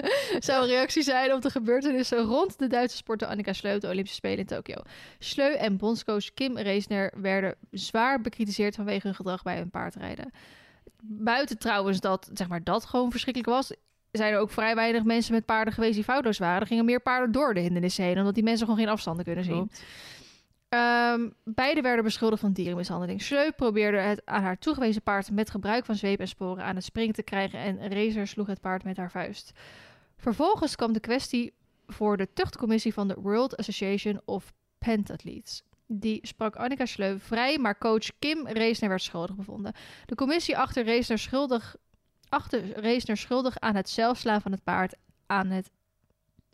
zou 0.48 0.62
een 0.62 0.68
reactie 0.68 1.02
zijn 1.02 1.32
op 1.32 1.42
de 1.42 1.50
gebeurtenissen 1.50 2.18
rond 2.18 2.58
de 2.58 2.66
Duitse 2.66 2.96
sporter 2.96 3.28
Annika 3.28 3.52
Sleu 3.52 3.74
op 3.74 3.80
de 3.80 3.88
Olympische 3.88 4.16
Spelen 4.16 4.38
in 4.38 4.46
Tokio. 4.46 4.76
Sleu 5.18 5.54
en 5.54 5.76
bondscoach 5.76 6.34
Kim 6.34 6.58
Reesner 6.58 7.12
werden 7.16 7.54
zwaar 7.70 8.20
bekritiseerd 8.20 8.74
vanwege 8.74 9.06
hun 9.06 9.16
gedrag 9.16 9.42
bij 9.42 9.56
hun 9.56 9.70
paardrijden. 9.70 10.32
Buiten 11.02 11.58
trouwens 11.58 12.00
dat, 12.00 12.30
zeg 12.32 12.48
maar, 12.48 12.64
dat 12.64 12.84
gewoon 12.84 13.10
verschrikkelijk 13.10 13.52
was, 13.52 13.72
zijn 14.16 14.32
er 14.32 14.38
ook 14.38 14.50
vrij 14.50 14.74
weinig 14.74 15.04
mensen 15.04 15.34
met 15.34 15.44
paarden 15.44 15.74
geweest 15.74 15.94
die 15.94 16.04
foutloos 16.04 16.38
waren. 16.38 16.60
Er 16.60 16.66
gingen 16.66 16.84
meer 16.84 17.00
paarden 17.00 17.32
door 17.32 17.54
de 17.54 17.60
hindernissen 17.60 18.04
heen, 18.04 18.18
omdat 18.18 18.34
die 18.34 18.42
mensen 18.42 18.66
gewoon 18.66 18.80
geen 18.80 18.92
afstanden 18.92 19.24
kunnen 19.24 19.44
zien. 19.44 19.70
Ehm, 20.68 21.28
beide 21.44 21.80
werden 21.80 22.04
beschuldigd 22.04 22.40
van 22.40 22.52
dierenmishandeling. 22.52 23.22
Sleu 23.22 23.50
probeerde 23.50 23.98
het 23.98 24.22
aan 24.24 24.42
haar 24.42 24.58
toegewezen 24.58 25.02
paard 25.02 25.30
met 25.30 25.50
gebruik 25.50 25.84
van 25.84 25.94
zweep 25.94 26.20
en 26.20 26.28
sporen 26.28 26.64
aan 26.64 26.74
het 26.74 26.84
springen 26.84 27.14
te 27.14 27.22
krijgen 27.22 27.58
en 27.58 27.92
Razer 27.92 28.26
sloeg 28.26 28.46
het 28.46 28.60
paard 28.60 28.84
met 28.84 28.96
haar 28.96 29.10
vuist. 29.10 29.52
Vervolgens 30.16 30.76
kwam 30.76 30.92
de 30.92 31.00
kwestie 31.00 31.52
voor 31.86 32.16
de 32.16 32.28
tuchtcommissie 32.32 32.94
van 32.94 33.08
de 33.08 33.16
World 33.20 33.56
Association 33.56 34.20
of 34.24 34.52
Pentathletes. 34.78 35.62
Die 35.86 36.18
sprak 36.22 36.56
Annika 36.56 36.86
Sleu 36.86 37.18
vrij, 37.18 37.58
maar 37.58 37.78
coach 37.78 38.18
Kim 38.18 38.46
Reesner 38.46 38.88
werd 38.88 39.02
schuldig 39.02 39.36
bevonden. 39.36 39.72
De 40.06 40.14
commissie 40.14 40.58
achter 40.58 40.84
Reesner 40.84 41.18
schuldig, 41.18 41.76
achter 42.28 43.16
schuldig 43.16 43.58
aan 43.58 43.74
het 43.74 43.88
zelfslaan 43.88 44.40
van 44.40 44.52
het 44.52 44.64
paard 44.64 44.94
aan 45.26 45.50
het, 45.50 45.70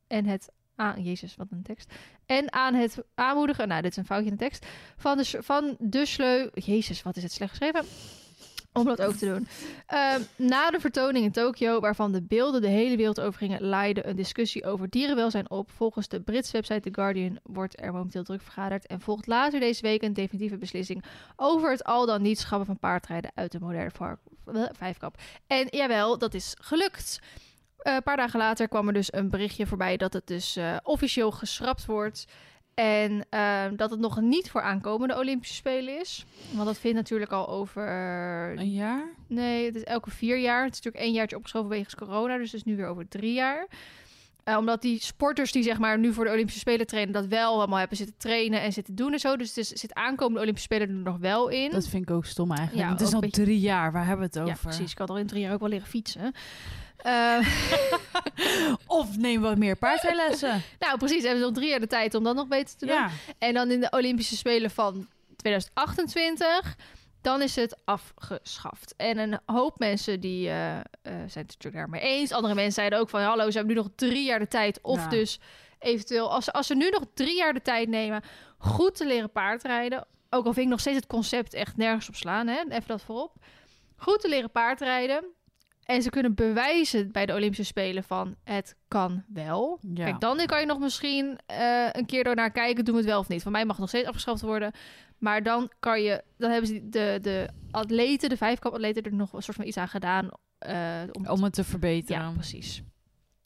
en 0.07 0.25
het 0.25 0.49
aan, 0.77 1.03
Jezus, 1.03 1.37
wat 1.37 1.47
een 1.51 1.63
tekst. 1.63 1.93
En 2.27 2.53
aan 2.53 2.75
het 2.75 2.99
aanmoedigen, 3.15 3.69
nou, 3.69 3.83
dit 3.83 3.91
is 3.91 3.97
een 3.97 4.05
foutje 4.05 4.31
in 4.31 4.37
de 4.37 4.45
tekst, 4.45 4.67
van 4.97 5.17
de, 5.17 5.39
van 5.43 5.77
de 5.79 6.07
sleu... 6.07 6.49
Jezus, 6.55 7.03
wat 7.03 7.17
is 7.17 7.23
het 7.23 7.33
slecht 7.33 7.51
geschreven? 7.51 7.85
Om 8.73 8.85
dat 8.85 9.03
ook 9.03 9.15
te 9.15 9.27
doen. 9.27 9.49
Ehm, 9.87 10.21
na 10.37 10.71
de 10.71 10.81
vertoning 10.81 11.25
in 11.25 11.33
Tokio, 11.33 11.81
waarvan 11.81 12.13
de 12.13 12.23
beelden 12.23 12.61
de 12.61 12.69
hele 12.69 12.97
wereld 12.97 13.21
overgingen, 13.21 13.63
leidde 13.63 14.07
een 14.07 14.17
discussie 14.17 14.65
over 14.65 14.91
dierenwelzijn 14.91 15.51
op. 15.51 15.71
Volgens 15.71 16.09
de 16.09 16.21
Britse 16.21 16.53
website 16.53 16.81
The 16.81 16.95
Guardian 16.95 17.39
wordt 17.43 17.81
er 17.81 17.93
momenteel 17.93 18.23
druk 18.23 18.43
vergaderd 18.43 18.87
en 18.87 19.01
volgt 19.01 19.27
later 19.27 19.61
deze 19.61 19.83
week 19.83 20.03
een 20.03 20.13
definitieve 20.13 20.57
beslissing 20.57 21.05
over 21.37 21.71
het 21.71 21.85
al 21.85 22.07
dan 22.07 22.23
niet 22.23 22.39
schrappen 22.39 22.67
van 22.67 22.79
paardrijden 22.79 23.31
uit 23.35 23.53
de 23.53 23.61
moderne 23.61 23.91
vijfkamp. 24.73 25.17
En 25.47 25.67
jawel, 25.71 26.19
dat 26.19 26.35
is 26.35 26.57
gelukt. 26.61 27.21
Eh, 27.83 27.95
een 27.95 28.03
paar 28.03 28.17
dagen 28.17 28.39
later 28.39 28.69
kwam 28.69 28.87
er 28.87 28.93
dus 28.93 29.13
een 29.13 29.31
berichtje 29.31 29.67
voorbij 29.67 29.97
dat 29.97 30.13
het 30.13 30.27
dus 30.27 30.57
eh, 30.57 30.77
officieel 30.83 31.31
geschrapt 31.31 31.87
wordt. 31.87 32.27
En 32.75 33.27
eh, 33.31 33.65
dat 33.77 33.91
het 33.91 34.01
nog 34.01 34.21
niet 34.21 34.51
voor 34.51 34.63
aankomende 34.63 35.19
Olympische 35.19 35.55
Spelen 35.55 36.01
is. 36.01 36.25
Want 36.53 36.67
dat 36.67 36.79
vindt 36.79 36.97
natuurlijk 36.97 37.33
al 37.33 37.49
over. 37.49 37.89
Een 38.59 38.73
jaar? 38.73 39.15
Nee, 39.27 39.65
het 39.65 39.75
is 39.75 39.85
elke 39.85 40.11
vier 40.11 40.39
jaar. 40.39 40.65
Het 40.65 40.73
is 40.73 40.77
natuurlijk 40.77 41.05
één 41.05 41.15
jaartje 41.15 41.37
opgeschoven 41.37 41.69
wegens 41.69 41.95
corona. 41.95 42.37
Dus 42.37 42.53
het 42.53 42.61
is 42.61 42.65
nu 42.65 42.77
weer 42.77 42.87
over 42.87 43.09
drie 43.09 43.33
jaar. 43.33 43.67
Eh, 44.45 44.57
omdat 44.57 44.83
die 44.83 45.01
sporters 45.03 45.53
die 45.53 45.63
zeg 45.63 45.79
maar 45.79 45.99
nu 45.99 46.13
voor 46.13 46.25
de 46.25 46.31
Olympische 46.31 46.61
Spelen 46.61 46.87
trainen, 46.87 47.13
dat 47.13 47.27
wel 47.27 47.55
allemaal 47.55 47.79
hebben 47.79 47.97
zitten 47.97 48.17
trainen 48.19 48.61
en 48.61 48.73
zitten 48.73 48.95
doen 48.95 49.13
en 49.13 49.19
zo. 49.19 49.37
Dus 49.37 49.49
het 49.49 49.57
is, 49.57 49.69
zit 49.69 49.95
aankomende 49.95 50.41
Olympische 50.41 50.69
Spelen 50.73 50.89
er 50.89 50.95
nog 50.95 51.17
wel 51.19 51.49
in. 51.49 51.71
Dat 51.71 51.89
vind 51.89 52.03
ik 52.09 52.15
ook 52.15 52.25
stom 52.25 52.51
eigenlijk. 52.53 52.87
Ja, 52.89 52.93
het 52.93 53.01
is 53.01 53.15
al 53.15 53.21
beetje- 53.21 53.43
drie 53.43 53.61
jaar. 53.61 53.93
Waar 53.93 54.07
hebben 54.07 54.31
we 54.31 54.39
het 54.39 54.47
ja, 54.49 54.53
over? 54.53 54.69
precies. 54.69 54.91
Ik 54.91 54.97
kan 54.97 55.07
al 55.07 55.19
in 55.19 55.27
drie 55.27 55.43
jaar 55.43 55.53
ook 55.53 55.61
wel 55.61 55.69
leren 55.69 55.87
fietsen. 55.87 56.33
Eh, 56.97 57.39
Of 58.87 59.17
neem 59.17 59.41
wat 59.41 59.59
meer 59.59 59.77
paardrijlessen. 59.77 60.63
nou, 60.79 60.99
precies. 60.99 61.23
Hebben 61.23 61.41
ze 61.41 61.45
nog 61.47 61.55
drie 61.55 61.69
jaar 61.69 61.81
de 61.81 61.87
tijd 61.87 62.15
om 62.15 62.25
dat 62.25 62.35
nog 62.35 62.49
beter 62.49 62.77
te 62.77 62.87
doen. 62.87 62.95
ja. 62.95 63.11
En 63.39 63.55
dan 63.55 63.71
in 63.71 63.81
de 63.81 63.91
Olympische 63.91 64.37
Spelen 64.37 64.71
van 64.71 65.07
2028, 65.37 66.77
dan 67.23 67.43
is 67.43 67.57
het 67.57 67.77
afgeschaft. 67.85 68.95
En 68.97 69.19
een 69.19 69.39
hoop 69.47 69.79
mensen 69.79 70.21
die 70.21 70.49
eh, 70.49 70.79
eh, 70.79 70.83
zijn 71.03 71.21
het 71.23 71.35
natuurlijk 71.35 71.75
daarmee 71.75 72.01
eens. 72.01 72.33
Andere 72.33 72.55
mensen 72.55 72.73
zeiden 72.73 72.99
ook 72.99 73.09
van, 73.09 73.21
hallo, 73.23 73.51
ze 73.51 73.57
hebben 73.59 73.77
nu 73.77 73.83
nog 73.83 73.91
drie 73.97 74.25
jaar 74.25 74.39
de 74.39 74.49
tijd. 74.49 74.79
Of 74.83 74.99
Ja. 75.03 75.09
dus 75.09 75.41
eventueel, 75.79 76.31
als, 76.33 76.45
ze- 76.45 76.53
als 76.53 76.67
ze 76.67 76.75
nu 76.75 76.89
nog 76.91 77.03
drie 77.15 77.37
jaar 77.37 77.53
de 77.53 77.63
tijd 77.63 77.89
nemen, 77.89 78.23
goed 78.59 78.95
te 78.97 79.07
leren 79.07 79.31
paardrijden. 79.33 80.07
Ook 80.31 80.47
al 80.47 80.53
vind 80.53 80.65
ik 80.65 80.71
nog 80.71 80.81
steeds 80.81 80.97
het 80.97 81.07
concept 81.07 81.55
echt 81.55 81.77
nergens 81.77 82.09
op 82.09 82.15
slaan, 82.15 82.47
hè? 82.47 82.61
even 82.69 82.87
dat 82.87 83.03
voorop. 83.03 83.33
Goed 83.97 84.21
te 84.21 84.29
leren 84.29 84.51
paardrijden. 84.51 85.25
En 85.83 86.03
ze 86.03 86.11
kunnen 86.11 86.35
bewijzen 86.35 87.13
bij 87.13 87.27
de 87.27 87.33
Olympische 87.35 87.65
Spelen 87.65 88.05
van 88.05 88.37
het 88.45 88.77
kan 88.89 89.25
wel. 89.29 89.79
Ja. 89.95 90.05
Kijk, 90.05 90.21
dan 90.21 90.47
kan 90.47 90.61
je 90.61 90.67
nog 90.67 90.79
misschien 90.79 91.39
eh, 91.47 91.89
een 91.93 92.07
keer 92.07 92.25
door 92.25 92.35
naar 92.35 92.51
kijken, 92.51 92.85
doen 92.85 92.95
we 92.95 93.01
het 93.01 93.11
wel 93.11 93.19
of 93.19 93.29
niet. 93.29 93.43
Van 93.43 93.53
mij 93.53 93.63
mag 93.63 93.71
het 93.71 93.81
nog 93.81 93.89
steeds 93.89 94.07
afgeschaft 94.09 94.41
worden. 94.43 94.73
Maar 95.19 95.43
dan 95.43 95.71
kan 95.81 96.03
je, 96.03 96.25
dan 96.39 96.51
hebben 96.51 96.69
ze 96.69 96.89
de, 96.89 97.19
de 97.23 97.49
atleten, 97.71 98.29
de 98.29 98.37
vijfkamp-atleten, 98.37 99.03
er 99.03 99.15
nog 99.15 99.33
een 99.33 99.43
soort 99.43 99.57
van 99.57 99.67
iets 99.67 99.77
aan 99.77 99.89
gedaan. 99.89 100.29
eh, 100.59 101.03
om 101.13 101.27
Om 101.27 101.43
het 101.43 101.53
te 101.53 101.65
verbeteren. 101.65 102.23
ja, 102.23 102.31
precies. 102.33 102.83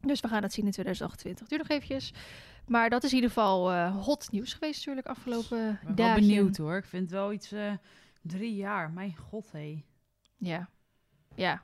Dus 0.01 0.21
we 0.21 0.29
gaan 0.29 0.43
het 0.43 0.53
zien 0.53 0.65
in 0.65 0.71
2028. 0.71 1.47
Duurt 1.49 1.61
nog 1.61 1.71
eventjes. 1.71 2.13
Maar 2.67 2.91
dat 2.91 3.05
is 3.05 3.11
in 3.11 3.15
ieder 3.17 3.31
geval 3.31 3.73
eh, 3.73 4.05
hot 4.05 4.29
nieuws 4.31 4.53
geweest 4.53 4.77
natuurlijk 4.79 5.07
afgelopen 5.07 5.69
Ik 5.71 5.79
ben 5.87 5.87
wel 5.97 6.07
dagen. 6.07 6.21
benieuwd 6.21 6.57
hoor. 6.57 6.77
Ik 6.77 6.85
vind 6.85 7.03
het 7.03 7.11
wel 7.13 7.33
iets... 7.33 7.53
drie 8.23 8.55
jaar. 8.55 8.91
Mijn 8.91 9.17
god, 9.17 9.53
hé. 9.53 9.85
Ja. 10.37 10.69
Ja. 11.37 11.63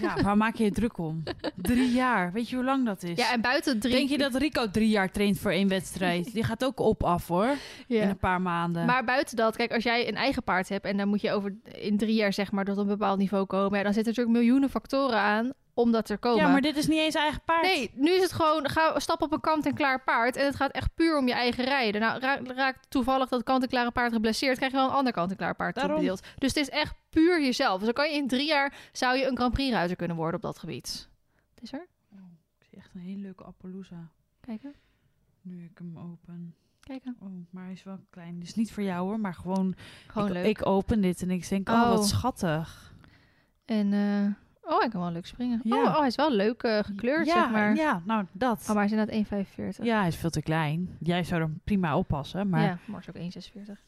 Ja, 0.00 0.22
waar 0.22 0.36
maak 0.36 0.54
je 0.54 0.64
je 0.64 0.70
druk 0.70 0.98
om? 0.98 1.22
Drie 1.56 1.92
jaar. 1.92 2.32
Weet 2.32 2.48
je 2.48 2.56
hoe 2.56 2.64
lang 2.64 2.84
dat 2.86 3.02
is? 3.02 3.18
ja, 3.18 3.32
en 3.32 3.40
buiten 3.40 3.80
drie... 3.80 3.94
Denk 3.94 4.08
je 4.08 4.18
dat 4.18 4.34
Rico 4.34 4.70
drie 4.70 4.88
jaar 4.88 5.10
traint 5.10 5.38
voor 5.38 5.50
één 5.50 5.68
wedstrijd? 5.68 6.32
Die 6.32 6.44
gaat 6.44 6.64
ook 6.64 6.80
op 6.80 7.02
af 7.02 7.28
hoor. 7.28 7.54
Ja. 7.86 8.02
In 8.02 8.08
een 8.08 8.18
paar 8.18 8.40
maanden. 8.42 8.84
Maar 8.86 9.04
buiten 9.04 9.36
dat, 9.36 9.56
kijk, 9.56 9.72
als 9.72 9.84
jij 9.84 10.08
een 10.08 10.14
eigen 10.16 10.42
paard 10.42 10.68
hebt 10.68 10.84
en 10.84 10.96
dan 10.96 11.08
moet 11.08 11.20
je 11.20 11.32
over 11.32 11.54
in 11.72 11.96
drie 11.96 12.14
jaar 12.14 12.32
zeg 12.32 12.52
maar 12.52 12.64
tot 12.64 12.76
een 12.76 12.86
bepaald 12.86 13.18
niveau 13.18 13.44
komen, 13.44 13.78
ja, 13.78 13.84
dan 13.84 13.92
zitten 13.92 14.12
natuurlijk 14.12 14.38
miljoenen 14.38 14.70
factoren 14.70 15.18
aan 15.18 15.52
om 15.78 15.92
dat 15.92 16.06
te 16.06 16.16
komen. 16.16 16.44
ja, 16.44 16.50
maar 16.52 16.60
dit 16.60 16.76
is 16.76 16.86
niet 16.86 16.98
eens 16.98 17.14
eigen 17.14 17.40
paard. 17.44 17.62
Nee, 17.62 17.90
nu 17.94 18.10
is 18.10 18.22
het 18.22 18.32
gewoon, 18.32 18.68
ga 18.68 18.98
stap 18.98 19.22
op 19.22 19.32
een 19.32 19.40
kant-en-klaar 19.40 20.02
paard. 20.04 20.36
En 20.36 20.44
het 20.44 20.56
gaat 20.56 20.70
echt 20.70 20.94
puur 20.94 21.18
om 21.18 21.26
je 21.26 21.32
eigen 21.32 21.64
rijden. 21.64 22.00
Nou, 22.00 22.20
ra- 22.20 22.40
raakt 22.44 22.90
toevallig 22.90 23.28
dat 23.28 23.42
kant-en-klare 23.42 23.90
paard 23.90 24.12
geblesseerd, 24.12 24.56
krijg 24.56 24.72
je 24.72 24.78
wel 24.78 24.86
een 24.88 24.94
ander 24.94 25.12
kant-en-klaar 25.12 25.54
paard 25.54 25.74
toebedeeld. 25.74 26.22
Dus 26.38 26.48
het 26.54 26.56
is 26.56 26.68
echt 26.70 26.94
puur 27.10 27.42
jezelf. 27.42 27.76
Dus 27.76 27.84
dan 27.84 27.94
kan 27.94 28.10
je 28.10 28.16
in 28.16 28.28
drie 28.28 28.46
jaar, 28.46 28.74
zou 28.92 29.16
je 29.16 29.26
een 29.26 29.36
Grand 29.36 29.52
Prix 29.52 29.72
ruiter 29.72 29.96
kunnen 29.96 30.16
worden 30.16 30.34
op 30.36 30.42
dat 30.42 30.58
gebied. 30.58 31.08
Is 31.60 31.72
er? 31.72 31.86
Ik 32.58 32.66
zie 32.70 32.78
echt 32.78 32.90
een 32.94 33.00
hele 33.00 33.20
leuke 33.20 33.44
Appaloosa. 33.44 34.08
Kijken, 34.40 34.74
Nu 35.42 35.64
ik 35.64 35.78
hem 35.78 35.98
open. 35.98 36.54
kijken. 36.80 37.16
Oh, 37.20 37.28
maar 37.50 37.64
hij 37.64 37.72
is 37.72 37.82
wel 37.82 37.98
klein. 38.10 38.38
Dus 38.40 38.54
niet 38.54 38.72
voor 38.72 38.82
jou 38.82 39.06
hoor, 39.06 39.20
maar 39.20 39.34
gewoon... 39.34 39.74
Gewoon 40.06 40.28
ik, 40.28 40.34
leuk. 40.34 40.44
ik 40.46 40.66
open 40.66 41.00
dit 41.00 41.22
en 41.22 41.30
ik 41.30 41.48
denk, 41.48 41.68
oh, 41.68 41.74
Oh. 41.82 41.88
wat 41.88 42.06
schattig. 42.08 42.94
En, 43.64 43.92
eh, 43.92 44.26
Oh, 44.68 44.78
hij 44.78 44.88
kan 44.88 45.00
wel 45.00 45.10
leuk 45.12 45.26
springen. 45.26 45.60
Ja. 45.64 45.76
Oh, 45.76 45.82
oh, 45.84 45.98
hij 45.98 46.06
is 46.06 46.14
wel 46.16 46.32
leuk 46.32 46.62
eh, 46.62 46.78
gekleurd, 46.84 47.26
ja, 47.26 47.32
zeg 47.42 47.50
maar. 47.50 47.74
Ja, 47.76 48.02
nou 48.04 48.24
dat. 48.32 48.60
Oh, 48.60 48.66
maar 48.66 48.76
hij 48.76 48.84
is 48.84 48.90
inderdaad 48.90 49.46
1,45. 49.78 49.84
Ja, 49.84 49.98
hij 49.98 50.08
is 50.08 50.16
veel 50.16 50.30
te 50.30 50.42
klein. 50.42 50.96
Jij 51.00 51.24
zou 51.24 51.40
er 51.40 51.50
prima 51.64 51.96
oppassen, 51.96 52.48
maar 52.48 52.62
ja, 52.62 52.78
Mars 52.84 53.08
ook 53.08 53.14
1,46. 53.16 53.80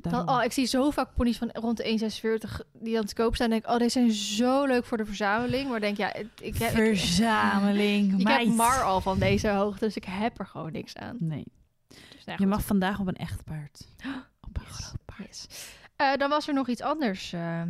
daarom- 0.00 0.26
Dan, 0.26 0.36
oh, 0.36 0.44
ik 0.44 0.52
zie 0.52 0.66
zo 0.66 0.90
vaak 0.90 1.14
ponies 1.14 1.38
van 1.38 1.50
rond 1.52 1.76
de 1.76 1.84
1,46 1.84 2.60
die 2.72 2.98
aan 2.98 3.04
te 3.04 3.14
koop 3.14 3.34
staan. 3.34 3.46
En 3.46 3.52
denk 3.52 3.64
ik, 3.64 3.70
oh, 3.70 3.78
deze 3.78 3.90
zijn 3.90 4.12
zo 4.12 4.64
leuk 4.64 4.84
voor 4.84 4.96
de 4.96 5.04
verzameling. 5.04 5.66
Maar 5.68 5.76
ik 5.76 5.82
denk, 5.82 5.96
ja, 5.96 6.08
het- 6.12 6.40
ik, 6.40 6.56
heb, 6.58 6.70
ik, 6.70 6.76
Verzameling, 6.76 8.04
ik 8.20 8.28
heb 8.28 8.36
meid. 8.36 8.48
Mar 8.56 8.82
al 8.82 9.00
van 9.00 9.18
deze 9.18 9.48
hoogte, 9.48 9.84
dus 9.84 9.96
ik 9.96 10.04
heb 10.04 10.38
er 10.38 10.46
gewoon 10.46 10.72
niks 10.72 10.96
aan. 10.96 11.16
Nee, 11.20 11.44
Dus, 11.88 12.24
nou 12.24 12.38
je 12.40 12.46
mag 12.46 12.62
vandaag 12.64 12.98
op 13.00 13.06
een 13.06 13.16
echt 13.16 13.44
paard. 13.44 13.86
Op 14.48 14.56
een 14.56 14.62
Yes. 14.68 14.76
groot 14.76 15.04
paard. 15.04 15.26
Yes. 15.28 15.48
Eh, 15.96 16.12
dan 16.16 16.30
was 16.30 16.48
er 16.48 16.54
nog 16.54 16.68
iets 16.68 16.80
anders 16.82 17.32
eh 17.32 17.62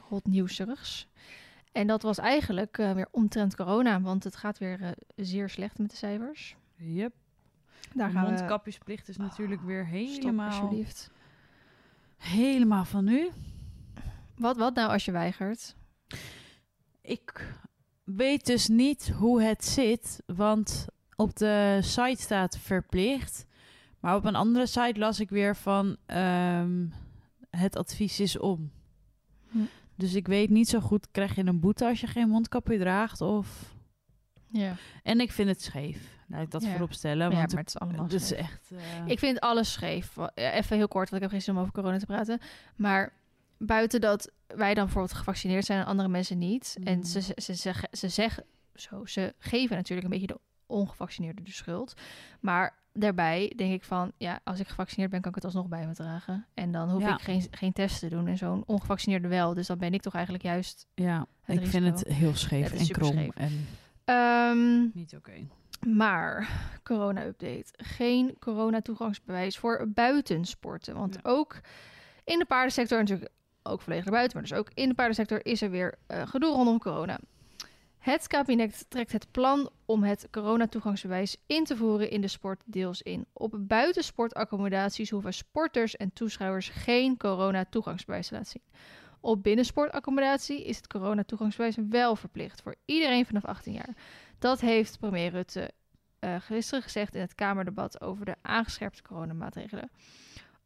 hot 0.00 0.26
nieuwsigs. 0.26 1.08
En 1.72 1.86
dat 1.86 2.02
was 2.02 2.18
eigenlijk 2.18 2.78
eh, 2.78 2.92
weer 2.92 3.08
omtrent 3.10 3.56
corona, 3.56 4.00
want 4.00 4.24
het 4.24 4.36
gaat 4.36 4.58
weer 4.58 4.82
eh, 4.82 4.90
zeer 5.16 5.48
slecht 5.48 5.78
met 5.78 5.90
de 5.90 5.96
cijfers. 5.96 6.56
Yep. 6.76 7.12
Daar 7.94 8.10
gaan 8.10 8.24
we 8.24 8.30
mondkapjesplicht 8.30 9.08
is 9.08 9.16
natuurlijk 9.16 9.62
weer 9.62 9.86
Stop, 9.86 9.96
helemaal, 9.96 10.46
alsjeblieft. 10.46 11.10
helemaal 12.16 12.84
van 12.84 13.04
nu. 13.04 13.30
Wat, 14.36 14.56
wat 14.56 14.74
nou 14.74 14.90
als 14.90 15.04
je 15.04 15.12
weigert? 15.12 15.76
Ik 17.00 17.54
weet 18.04 18.46
dus 18.46 18.68
niet 18.68 19.08
hoe 19.08 19.42
het 19.42 19.64
zit, 19.64 20.22
want 20.26 20.86
op 21.16 21.36
de 21.36 21.78
site 21.82 22.22
staat 22.22 22.58
verplicht. 22.58 23.46
Maar 24.00 24.16
op 24.16 24.24
een 24.24 24.34
andere 24.34 24.66
site 24.66 24.98
las 24.98 25.20
ik 25.20 25.30
weer 25.30 25.56
van 25.56 25.96
ehm, 26.06 26.86
het 27.50 27.76
advies 27.76 28.20
is 28.20 28.38
om. 28.38 28.70
Dus 30.00 30.14
ik 30.14 30.26
weet 30.26 30.50
niet 30.50 30.68
zo 30.68 30.80
goed, 30.80 31.10
krijg 31.10 31.34
je 31.34 31.46
een 31.46 31.60
boete 31.60 31.86
als 31.86 32.00
je 32.00 32.06
geen 32.06 32.28
mondkapje 32.28 32.78
draagt? 32.78 33.20
Of... 33.20 33.74
Ja, 34.52 34.74
En 35.02 35.20
ik 35.20 35.32
vind 35.32 35.48
het 35.48 35.62
scheef, 35.62 36.18
laat 36.28 36.42
ik 36.42 36.50
dat 36.50 36.62
Ja. 36.62 36.70
voorop 36.70 36.92
stellen. 36.92 37.30
ja 37.30 37.36
Want 37.36 37.50
maar 37.52 37.60
het 37.60 37.68
is 37.68 37.78
allemaal 37.78 38.02
het 38.02 38.12
is 38.12 38.26
scheef. 38.26 38.38
echt... 38.40 38.70
eh, 38.76 39.06
Ik 39.06 39.18
vind 39.18 39.40
alles 39.40 39.72
scheef. 39.72 40.14
Ja, 40.16 40.52
Even 40.52 40.76
heel 40.76 40.88
kort, 40.88 41.10
want 41.10 41.14
ik 41.14 41.20
heb 41.22 41.30
geen 41.30 41.42
zin 41.42 41.54
om 41.54 41.60
over 41.60 41.72
corona 41.72 41.98
te 41.98 42.06
praten. 42.06 42.38
Maar 42.76 43.12
buiten 43.58 44.00
dat 44.00 44.30
wij 44.46 44.74
dan 44.74 44.84
bijvoorbeeld 44.84 45.14
gevaccineerd 45.18 45.64
zijn 45.64 45.80
en 45.80 45.86
andere 45.86 46.08
mensen 46.08 46.38
niet. 46.38 46.76
En 46.84 46.98
Mhm. 46.98 47.06
ze, 47.06 47.20
ze, 47.22 47.32
ze, 47.36 47.54
zeggen, 47.54 47.88
ze 47.92 48.08
zeggen 48.08 48.44
zo, 48.74 49.06
ze 49.06 49.34
geven 49.38 49.76
natuurlijk 49.76 50.04
een 50.06 50.12
beetje 50.20 50.34
de 50.34 50.40
ongevaccineerden 50.66 51.44
de 51.44 51.50
schuld. 51.52 51.94
Maar 52.40 52.78
daarbij 52.92 53.52
denk 53.56 53.72
ik 53.72 53.84
van, 53.84 54.12
ja, 54.16 54.40
als 54.44 54.60
ik 54.60 54.68
gevaccineerd 54.68 55.10
ben, 55.10 55.20
kan 55.20 55.28
ik 55.30 55.34
het 55.36 55.44
alsnog 55.44 55.68
bij 55.68 55.86
me 55.86 55.94
dragen. 55.94 56.46
En 56.54 56.72
dan 56.72 56.90
hoef 56.90 57.02
Ja. 57.02 57.14
ik 57.14 57.20
geen, 57.22 57.46
geen 57.50 57.72
test 57.72 57.98
te 57.98 58.08
doen 58.08 58.26
en 58.26 58.36
zo'n 58.36 58.62
ongevaccineerde 58.66 59.28
wel. 59.28 59.54
Dus 59.54 59.66
dan 59.66 59.78
ben 59.78 59.94
ik 59.94 60.00
toch 60.02 60.14
eigenlijk 60.14 60.44
juist... 60.44 60.86
ja, 60.94 61.26
ik 61.46 61.66
vind 61.66 61.84
het 61.84 62.08
heel 62.14 62.34
scheef 62.34 62.72
en 62.72 62.88
krom. 62.88 63.12
scheef. 63.12 63.34
En 63.34 63.66
Ehm, 64.04 64.80
niet 64.92 65.16
oké. 65.16 65.32
Maar, 65.88 66.48
corona-update. 66.82 67.64
Geen 67.76 68.36
corona-toegangsbewijs 68.38 69.58
voor 69.58 69.88
buitensporten. 69.94 70.94
Want 70.94 71.14
Ja. 71.14 71.20
ook 71.22 71.60
in 72.24 72.38
de 72.38 72.44
paardensector, 72.44 72.98
natuurlijk 72.98 73.30
ook 73.62 73.80
volledig 73.80 74.04
naar 74.04 74.14
buiten, 74.14 74.38
maar 74.38 74.48
dus 74.48 74.58
ook 74.58 74.70
in 74.74 74.88
de 74.88 74.94
paardensector 74.94 75.44
is 75.46 75.62
er 75.62 75.70
weer 75.70 75.94
eh, 76.06 76.22
gedoe 76.26 76.50
rondom 76.54 76.78
corona. 76.78 77.18
Het 78.00 78.26
kabinet 78.26 78.86
trekt 78.88 79.12
het 79.12 79.30
plan 79.30 79.70
om 79.84 80.02
het 80.02 80.28
coronatoegangsbewijs 80.30 81.36
in 81.46 81.64
te 81.64 81.76
voeren 81.76 82.10
in 82.10 82.20
de 82.20 82.28
sport 82.28 82.62
deels 82.64 83.02
in. 83.02 83.26
Op 83.32 83.54
buitensportaccommodaties 83.58 85.10
hoeven 85.10 85.34
sporters 85.34 85.96
en 85.96 86.12
toeschouwers 86.12 86.68
geen 86.68 87.16
coronatoegangsbewijs 87.16 88.26
te 88.26 88.34
laten 88.34 88.50
zien. 88.50 88.82
Op 89.20 89.42
binnensportaccommodatie 89.42 90.64
is 90.64 90.76
het 90.76 90.86
coronatoegangsbewijs 90.86 91.76
wel 91.88 92.16
verplicht 92.16 92.62
voor 92.62 92.74
iedereen 92.84 93.26
vanaf 93.26 93.44
18 93.44 93.72
jaar. 93.72 93.96
Dat 94.38 94.60
heeft 94.60 94.98
premier 94.98 95.30
Rutte 95.30 95.70
eh, 96.18 96.36
gisteren 96.38 96.82
gezegd 96.82 97.14
in 97.14 97.20
het 97.20 97.34
Kamerdebat 97.34 98.00
over 98.00 98.24
de 98.24 98.36
aangescherpte 98.42 99.02
coronamaatregelen. 99.02 99.90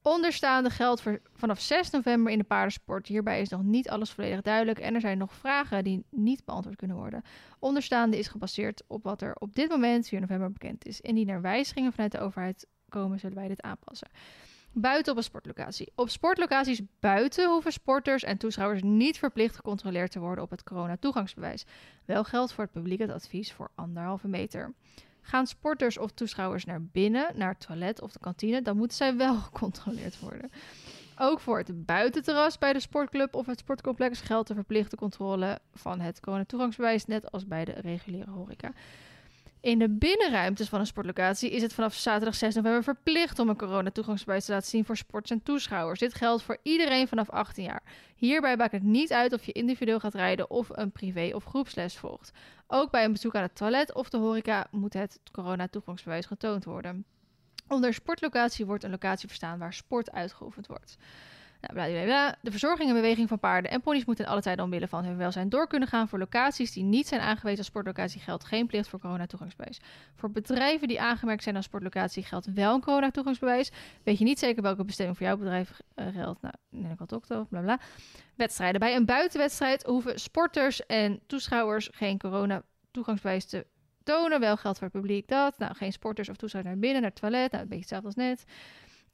Onderstaande 0.06 0.70
geldt 0.70 1.02
vanaf 1.34 1.60
6 1.60 1.90
november 1.90 2.32
in 2.32 2.38
de 2.38 2.44
paardensport. 2.44 3.06
Hierbij 3.06 3.40
is 3.40 3.48
nog 3.48 3.62
niet 3.62 3.88
alles 3.88 4.10
volledig 4.10 4.42
duidelijk 4.42 4.78
en 4.78 4.94
er 4.94 5.00
zijn 5.00 5.18
nog 5.18 5.34
vragen 5.34 5.84
die 5.84 6.04
niet 6.10 6.44
beantwoord 6.44 6.76
kunnen 6.76 6.96
worden. 6.96 7.22
Onderstaande 7.58 8.18
is 8.18 8.28
gebaseerd 8.28 8.82
op 8.86 9.02
wat 9.02 9.22
er 9.22 9.34
op 9.34 9.54
dit 9.54 9.68
moment 9.68 10.08
4 10.08 10.20
november 10.20 10.52
bekend 10.52 10.86
is. 10.86 11.00
Indien 11.00 11.28
er 11.28 11.40
wijzigingen 11.40 11.92
vanuit 11.92 12.12
de 12.12 12.20
overheid 12.20 12.66
komen, 12.88 13.18
zullen 13.18 13.36
wij 13.36 13.48
dit 13.48 13.62
aanpassen. 13.62 14.08
Buiten 14.72 15.12
op 15.12 15.18
een 15.18 15.24
sportlocatie. 15.24 15.92
Op 15.94 16.08
sportlocaties 16.08 16.82
buiten 17.00 17.50
hoeven 17.50 17.72
sporters 17.72 18.22
en 18.22 18.38
toeschouwers 18.38 18.82
niet 18.82 19.18
verplicht 19.18 19.56
gecontroleerd 19.56 20.10
te 20.10 20.20
worden 20.20 20.44
op 20.44 20.50
het 20.50 20.62
coronatoegangsbewijs. 20.62 21.64
Wel 22.04 22.24
geldt 22.24 22.52
voor 22.52 22.64
het 22.64 22.72
publiek 22.72 23.00
het 23.00 23.10
advies 23.10 23.52
voor 23.52 23.70
anderhalve 23.74 24.28
meter. 24.28 24.74
Gaan 25.26 25.46
sporters 25.46 25.98
of 25.98 26.10
toeschouwers 26.10 26.64
naar 26.64 26.82
binnen, 26.82 27.26
naar 27.34 27.48
het 27.48 27.66
toilet 27.66 28.00
of 28.00 28.12
de 28.12 28.18
kantine, 28.18 28.62
dan 28.62 28.76
moeten 28.76 28.96
zij 28.96 29.16
wel 29.16 29.34
gecontroleerd 29.50 30.20
worden. 30.20 30.50
Ook 31.18 31.40
voor 31.40 31.58
het 31.58 31.86
buitenterras 31.86 32.58
bij 32.58 32.72
de 32.72 32.80
sportclub 32.80 33.34
of 33.34 33.46
het 33.46 33.58
sportcomplex 33.58 34.20
geldt 34.20 34.48
de 34.48 34.54
verplichte 34.54 34.96
controle 34.96 35.58
van 35.74 36.00
het 36.00 36.20
coronatoegangsbewijs, 36.20 37.06
net 37.06 37.32
als 37.32 37.46
bij 37.46 37.64
de 37.64 37.72
reguliere 37.72 38.30
horeca. 38.30 38.72
In 39.64 39.78
de 39.78 39.88
binnenruimtes 39.88 40.68
van 40.68 40.80
een 40.80 40.86
sportlocatie 40.86 41.50
is 41.50 41.62
het 41.62 41.72
vanaf 41.72 41.94
zaterdag 41.94 42.34
6 42.34 42.54
november 42.54 42.82
verplicht 42.82 43.38
om 43.38 43.48
een 43.48 43.56
coronatoegangsbewijs 43.56 44.44
te 44.44 44.52
laten 44.52 44.68
zien 44.68 44.84
voor 44.84 44.96
sports 44.96 45.30
en 45.30 45.42
toeschouwers. 45.42 46.00
Dit 46.00 46.14
geldt 46.14 46.42
voor 46.42 46.58
iedereen 46.62 47.08
vanaf 47.08 47.30
18 47.30 47.64
jaar. 47.64 47.82
Hierbij 48.16 48.56
maakt 48.56 48.72
het 48.72 48.82
niet 48.82 49.12
uit 49.12 49.32
of 49.32 49.44
je 49.44 49.52
individueel 49.52 50.00
gaat 50.00 50.14
rijden 50.14 50.50
of 50.50 50.68
een 50.72 50.92
privé- 50.92 51.34
of 51.34 51.44
groepsles 51.44 51.96
volgt. 51.96 52.32
Ook 52.66 52.90
bij 52.90 53.04
een 53.04 53.12
bezoek 53.12 53.34
aan 53.34 53.42
het 53.42 53.56
toilet 53.56 53.94
of 53.94 54.08
de 54.08 54.16
horeca 54.16 54.66
moet 54.70 54.92
het 54.92 55.20
coronatoegangsbewijs 55.32 56.26
getoond 56.26 56.64
worden. 56.64 57.04
Onder 57.68 57.94
sportlocatie 57.94 58.66
wordt 58.66 58.84
een 58.84 58.90
locatie 58.90 59.28
verstaan 59.28 59.58
waar 59.58 59.74
sport 59.74 60.12
uitgeoefend 60.12 60.66
wordt. 60.66 60.96
Nou. 61.72 62.34
De 62.40 62.50
verzorging 62.50 62.88
en 62.88 62.94
beweging 62.94 63.28
van 63.28 63.38
paarden 63.38 63.70
en 63.70 63.80
ponies 63.80 64.04
moeten 64.04 64.26
alle 64.26 64.40
tijden 64.40 64.64
omwille 64.64 64.88
van 64.88 65.04
hun 65.04 65.16
welzijn 65.16 65.48
door 65.48 65.66
kunnen 65.66 65.88
gaan. 65.88 66.08
Voor 66.08 66.18
locaties 66.18 66.72
die 66.72 66.84
niet 66.84 67.06
zijn 67.06 67.20
aangewezen 67.20 67.58
als 67.58 67.66
sportlocatie 67.66 68.20
geldt 68.20 68.44
geen 68.44 68.66
plicht 68.66 68.88
voor 68.88 68.98
coronatoegangsbewijs. 68.98 69.80
Voor 70.14 70.30
bedrijven 70.30 70.88
die 70.88 71.00
aangemerkt 71.00 71.42
zijn 71.42 71.56
als 71.56 71.64
sportlocatie 71.64 72.22
geldt 72.22 72.52
wel 72.52 72.74
een 72.74 72.80
coronatoegangsbewijs. 72.80 73.72
Weet 74.02 74.18
je 74.18 74.24
niet 74.24 74.38
zeker 74.38 74.62
welke 74.62 74.84
bestemming 74.84 75.18
voor 75.18 75.26
jouw 75.26 75.36
bedrijf 75.36 75.80
eh, 75.94 76.06
geldt? 76.12 76.42
Nou, 76.42 76.54
neem 76.68 76.92
ik 76.92 77.00
al 77.00 77.06
dokter, 77.06 77.46
bla 77.46 77.60
bla. 77.60 77.78
Wedstrijden. 78.34 78.80
Bij 78.80 78.96
een 78.96 79.04
buitenwedstrijd 79.04 79.82
hoeven 79.82 80.20
sporters 80.20 80.86
en 80.86 81.20
toeschouwers 81.26 81.88
geen 81.92 82.18
coronatoegangsbewijs 82.18 83.44
te 83.44 83.66
tonen. 84.04 84.40
Wel 84.40 84.56
geldt 84.56 84.78
voor 84.78 84.88
het 84.88 84.96
publiek 84.96 85.28
dat. 85.28 85.58
Nou, 85.58 85.74
geen 85.74 85.92
sporters 85.92 86.28
of 86.28 86.36
toeschouwers 86.36 86.74
naar 86.74 86.82
binnen, 86.82 87.02
naar 87.02 87.10
het 87.10 87.20
toilet. 87.20 87.50
Nou, 87.50 87.62
een 87.62 87.68
beetje 87.68 87.94
hetzelfde 87.94 88.06
als 88.06 88.16
net. 88.16 88.44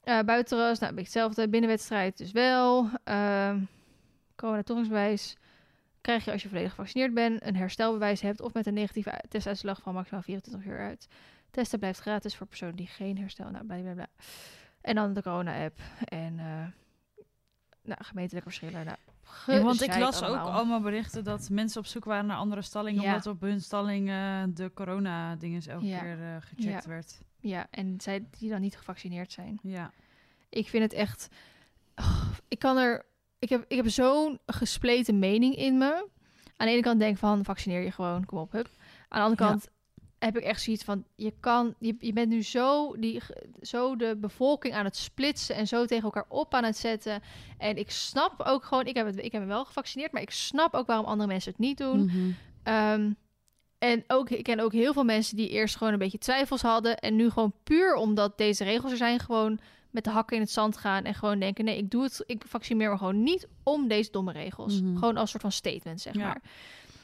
Uh, 0.03 0.19
buitenterras, 0.19 0.79
nou, 0.79 0.89
een 0.89 0.95
beetje 0.97 1.19
hetzelfde. 1.19 1.49
Binnenwedstrijd 1.49 2.17
dus 2.17 2.31
wel. 2.31 2.89
Uh, 3.05 3.55
corona-toegangsbewijs 4.35 5.35
krijg 6.01 6.25
je 6.25 6.31
als 6.31 6.41
je 6.41 6.47
volledig 6.47 6.69
gevaccineerd 6.69 7.13
bent, 7.13 7.45
een 7.45 7.55
herstelbewijs 7.55 8.21
hebt 8.21 8.41
of 8.41 8.53
met 8.53 8.65
een 8.65 8.73
negatieve 8.73 9.21
testuitslag 9.29 9.81
van 9.81 9.93
maximaal 9.93 10.21
24 10.21 10.71
uur 10.71 10.79
uit. 10.79 11.07
Testen 11.51 11.79
blijft 11.79 11.99
gratis 11.99 12.35
voor 12.35 12.47
personen 12.47 12.75
die 12.75 12.87
geen 12.87 13.17
herstel, 13.17 13.49
nou, 13.49 13.65
bla 13.65 13.77
bla 13.77 13.93
bla. 13.93 14.07
En 14.81 14.95
dan 14.95 15.13
de 15.13 15.21
corona-app 15.21 15.79
en 16.05 16.33
uh, 16.33 16.43
nou, 17.83 18.03
gemeentelijke 18.03 18.49
verschillen. 18.49 18.85
Nou, 18.85 18.97
ja, 19.47 19.61
want 19.61 19.81
ik 19.81 19.95
las 19.97 20.21
allemaal. 20.21 20.47
ook 20.47 20.53
allemaal 20.53 20.81
berichten 20.81 21.23
dat 21.23 21.49
mensen 21.49 21.79
op 21.81 21.87
zoek 21.87 22.05
waren 22.05 22.25
naar 22.25 22.37
andere 22.37 22.61
stallingen, 22.61 23.01
Ja. 23.01 23.07
omdat 23.07 23.25
op 23.27 23.41
hun 23.41 23.61
stalling 23.61 24.09
uh, 24.09 24.43
de 24.49 24.71
corona-dinges 24.73 25.67
elke 25.67 25.85
Ja. 25.85 25.99
keer 25.99 26.17
uh, 26.19 26.35
gecheckt 26.39 26.85
werd. 26.85 27.21
Ja, 27.41 27.67
en 27.69 27.95
zij 28.01 28.25
die 28.39 28.49
dan 28.49 28.61
niet 28.61 28.77
gevaccineerd 28.77 29.31
zijn. 29.31 29.59
Ja. 29.63 29.91
Ik 30.49 30.69
vind 30.69 30.83
het 30.83 30.93
echt. 30.93 31.27
Oh, 31.95 32.27
ik 32.47 32.59
kan 32.59 32.77
er. 32.77 33.05
Ik 33.39 33.49
heb, 33.49 33.65
ik 33.67 33.75
heb 33.75 33.89
zo'n 33.89 34.39
gespleten 34.45 35.19
mening 35.19 35.55
in 35.55 35.77
me. 35.77 36.07
Aan 36.57 36.67
de 36.67 36.73
ene 36.73 36.81
kant 36.81 36.99
denk 36.99 37.13
ik 37.13 37.19
van 37.19 37.45
vaccineer 37.45 37.81
je 37.81 37.91
gewoon, 37.91 38.25
kom 38.25 38.37
op, 38.37 38.51
hup. 38.51 38.69
Aan 39.07 39.19
de 39.19 39.25
andere 39.25 39.43
Ja. 39.43 39.49
kant 39.49 39.69
heb 40.19 40.37
ik 40.37 40.43
echt 40.43 40.61
zoiets 40.61 40.83
van 40.83 41.05
je 41.15 41.33
kan, 41.39 41.75
je, 41.79 41.95
je 41.99 42.13
bent 42.13 42.29
nu 42.29 42.43
zo, 42.43 42.95
die, 42.99 43.21
zo 43.61 43.95
de 43.95 44.17
bevolking 44.17 44.73
aan 44.73 44.85
het 44.85 44.95
splitsen 44.95 45.55
en 45.55 45.67
zo 45.67 45.85
tegen 45.85 46.03
elkaar 46.03 46.25
op 46.27 46.53
aan 46.53 46.63
het 46.63 46.77
zetten. 46.77 47.21
En 47.57 47.77
ik 47.77 47.91
snap 47.91 48.41
ook 48.41 48.63
gewoon, 48.63 48.85
ik 48.85 48.95
heb, 48.95 49.05
het, 49.05 49.17
ik 49.17 49.31
heb 49.31 49.41
me 49.41 49.47
wel 49.47 49.65
gevaccineerd, 49.65 50.11
maar 50.11 50.21
ik 50.21 50.31
snap 50.31 50.73
ook 50.73 50.87
waarom 50.87 51.05
andere 51.05 51.29
mensen 51.29 51.51
het 51.51 51.59
niet 51.59 51.77
doen. 51.77 52.05
Mhm. 52.05 52.31
Um, 52.63 53.15
en 53.81 54.03
ook, 54.07 54.29
ik 54.29 54.43
ken 54.43 54.59
ook 54.59 54.71
heel 54.73 54.93
veel 54.93 55.03
mensen 55.03 55.35
die 55.35 55.49
eerst 55.49 55.75
gewoon 55.75 55.93
een 55.93 55.99
beetje 55.99 56.17
twijfels 56.17 56.61
hadden. 56.61 56.97
En 56.97 57.15
nu 57.15 57.29
gewoon 57.29 57.53
puur 57.63 57.93
omdat 57.95 58.37
deze 58.37 58.63
regels 58.63 58.91
er 58.91 58.97
zijn, 58.97 59.19
gewoon 59.19 59.59
met 59.89 60.03
de 60.03 60.09
hakken 60.09 60.35
in 60.35 60.41
het 60.41 60.51
zand 60.51 60.77
gaan. 60.77 61.03
En 61.03 61.13
gewoon 61.13 61.39
denken: 61.39 61.65
nee, 61.65 61.77
ik 61.77 61.91
doe 61.91 62.03
het. 62.03 62.23
Ik 62.25 62.43
vaccineer 62.47 62.89
me 62.89 62.97
gewoon 62.97 63.23
niet 63.23 63.47
om 63.63 63.87
deze 63.87 64.11
domme 64.11 64.31
regels. 64.31 64.81
Mhm. 64.81 64.97
Gewoon 64.97 65.17
als 65.17 65.29
soort 65.29 65.41
van 65.41 65.51
statement, 65.51 66.01
zeg 66.01 66.13
Ja. 66.13 66.25
maar. 66.25 66.41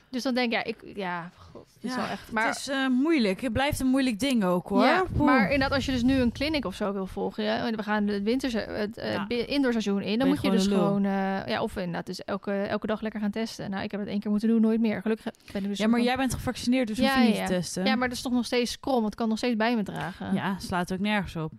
Dus 0.09 0.23
dan 0.23 0.33
denk 0.33 0.53
ik, 0.53 0.57
ja, 0.57 0.63
ik, 0.63 0.95
ja, 0.95 1.31
god, 1.51 1.67
het 1.73 1.83
is 1.83 1.89
Ja, 1.89 1.95
wel 2.01 2.05
echt. 2.05 2.31
Maar, 2.31 2.47
het 2.47 2.55
is 2.57 2.67
eh, 2.67 2.87
moeilijk. 2.87 3.41
Het 3.41 3.53
blijft 3.53 3.79
een 3.79 3.87
moeilijk 3.87 4.19
ding 4.19 4.43
ook, 4.43 4.67
hoor. 4.69 4.83
ja, 4.83 5.03
maar 5.15 5.43
inderdaad, 5.43 5.71
als 5.71 5.85
je 5.85 5.91
dus 5.91 6.03
nu 6.03 6.13
een 6.19 6.31
clinic 6.31 6.65
of 6.65 6.75
zo 6.75 6.93
wil 6.93 7.05
volgen, 7.05 7.43
ja, 7.43 7.71
we 7.71 7.83
gaan 7.83 8.07
het 8.07 8.23
winter, 8.23 8.69
het 8.77 8.97
eh, 8.97 9.13
Ja. 9.13 9.25
bi- 9.27 9.35
indoorseizoen 9.45 10.01
in, 10.01 10.19
dan 10.19 10.27
je 10.27 10.33
moet 10.33 10.43
je 10.43 10.51
dus 10.51 10.67
gewoon, 10.67 11.05
eh, 11.05 11.47
ja, 11.47 11.61
of 11.61 11.75
inderdaad, 11.75 12.05
dus 12.05 12.23
elke, 12.23 12.51
elke 12.51 12.87
dag 12.87 13.01
lekker 13.01 13.19
gaan 13.21 13.31
testen. 13.31 13.69
Nou, 13.69 13.83
ik 13.83 13.91
heb 13.91 13.99
het 13.99 14.09
één 14.09 14.19
keer 14.19 14.31
moeten 14.31 14.49
doen, 14.49 14.61
nooit 14.61 14.79
meer. 14.79 15.01
Gelukkig 15.01 15.25
ben 15.51 15.61
ik 15.63 15.67
dus. 15.67 15.77
ja, 15.77 15.87
maar 15.87 16.01
jij 16.01 16.15
bent 16.17 16.33
gevaccineerd, 16.33 16.87
dus 16.87 16.99
hoef 16.99 17.15
je 17.15 17.21
niet 17.21 17.35
te 17.35 17.43
testen. 17.43 17.85
ja, 17.85 17.95
maar 17.95 18.07
dat 18.07 18.17
is 18.17 18.23
toch 18.23 18.33
nog 18.33 18.45
steeds 18.45 18.79
krom, 18.79 19.03
het 19.05 19.15
kan 19.15 19.27
nog 19.29 19.37
steeds 19.37 19.55
bij 19.55 19.75
me 19.75 19.83
dragen. 19.83 20.33
Ja, 20.33 20.55
slaat 20.59 20.93
ook 20.93 20.99
nergens 20.99 21.35
op. 21.35 21.51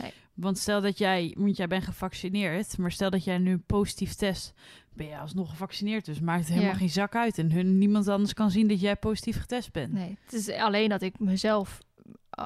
Nee. 0.00 0.12
Want 0.40 0.58
stel 0.58 0.80
dat 0.80 0.98
jij, 0.98 1.34
want 1.38 1.56
jij 1.56 1.66
bent 1.66 1.84
gevaccineerd, 1.84 2.78
maar 2.78 2.92
stel 2.92 3.10
dat 3.10 3.24
jij 3.24 3.38
nu 3.38 3.58
positief 3.58 4.14
test, 4.14 4.52
ben 4.94 5.06
je 5.06 5.18
alsnog 5.18 5.50
gevaccineerd. 5.50 6.04
Dus 6.04 6.20
maakt 6.20 6.40
het 6.40 6.48
helemaal 6.48 6.70
Ja. 6.72 6.78
geen 6.78 6.90
zak 6.90 7.14
uit. 7.14 7.38
En 7.38 7.52
hun, 7.52 7.78
niemand 7.78 8.08
anders 8.08 8.34
kan 8.34 8.50
zien 8.50 8.68
dat 8.68 8.80
jij 8.80 8.96
positief 8.96 9.40
getest 9.40 9.72
bent. 9.72 9.92
Nee, 9.92 10.18
het 10.24 10.32
is 10.32 10.48
alleen 10.50 10.88
dat 10.88 11.02
ik 11.02 11.18
mezelf, 11.18 11.78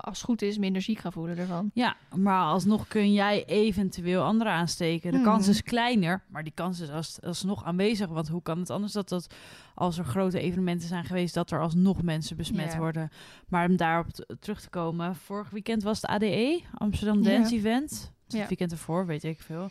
als 0.01 0.17
het 0.19 0.27
goed 0.27 0.43
is, 0.43 0.59
minder 0.59 0.83
ziek 0.83 0.99
ga 0.99 1.11
voelen 1.11 1.39
ervan. 1.39 1.71
Ja, 1.75 1.97
maar 2.15 2.45
alsnog 2.45 2.89
kun 2.89 3.13
jij 3.13 3.45
eventueel 3.45 4.23
anderen 4.23 4.53
aansteken. 4.53 5.13
De 5.13 5.23
kans 5.23 5.49
is 5.49 5.63
kleiner, 5.63 6.23
maar 6.29 6.43
die 6.43 6.53
kans 6.55 6.81
is 6.81 6.91
als, 6.91 7.21
alsnog 7.21 7.65
aanwezig. 7.65 8.09
Want 8.09 8.29
hoe 8.29 8.43
kan 8.43 8.59
het 8.59 8.71
anders 8.71 8.93
dat, 8.93 9.09
dat 9.09 9.35
als 9.75 9.99
er 9.99 10.05
grote 10.05 10.41
evenementen 10.41 10.89
zijn 10.89 11.05
geweest, 11.05 11.35
dat 11.35 11.51
er 11.51 11.61
alsnog 11.61 12.03
mensen 12.03 12.37
besmet 12.37 12.77
worden? 12.77 13.11
Maar 13.49 13.69
om 13.69 13.77
daarop 13.77 14.07
terug 14.41 14.61
te 14.61 14.71
komen, 14.71 15.17
vorig 15.17 15.51
weekend 15.51 15.83
was 15.83 16.01
het 16.01 16.11
ADE, 16.11 16.61
Amsterdam. 16.75 17.23
Dance 17.23 17.55
Event. 17.55 17.91
Dus 17.91 18.11
Ja. 18.27 18.39
Het 18.39 18.49
weekend 18.49 18.73
ervoor, 18.73 19.07
weet 19.07 19.25
ik 19.25 19.41
veel. 19.41 19.71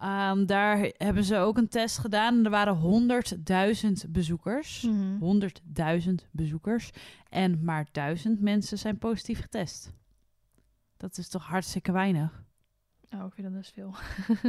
Ehm, 0.00 0.46
daar 0.46 0.90
hebben 0.96 1.24
ze 1.24 1.36
ook 1.36 1.56
een 1.58 1.68
test 1.68 1.98
gedaan 1.98 2.36
en 2.38 2.44
er 2.44 2.50
waren 2.50 2.74
100.000 2.76 4.06
bezoekers. 4.08 4.82
Mhm. 4.82 5.18
100.000 5.18 6.26
bezoekers. 6.30 6.90
En 7.28 7.64
maar 7.64 7.86
1000 7.92 8.40
mensen 8.40 8.78
zijn 8.78 8.98
positief 8.98 9.40
getest. 9.40 9.92
Dat 10.96 11.18
is 11.18 11.28
toch 11.28 11.46
hartstikke 11.46 11.92
weinig? 11.92 12.42
Oh, 13.14 13.24
ik 13.26 13.32
vind 13.34 13.46
dat 13.52 13.56
dus 13.56 13.72
veel. 13.74 13.94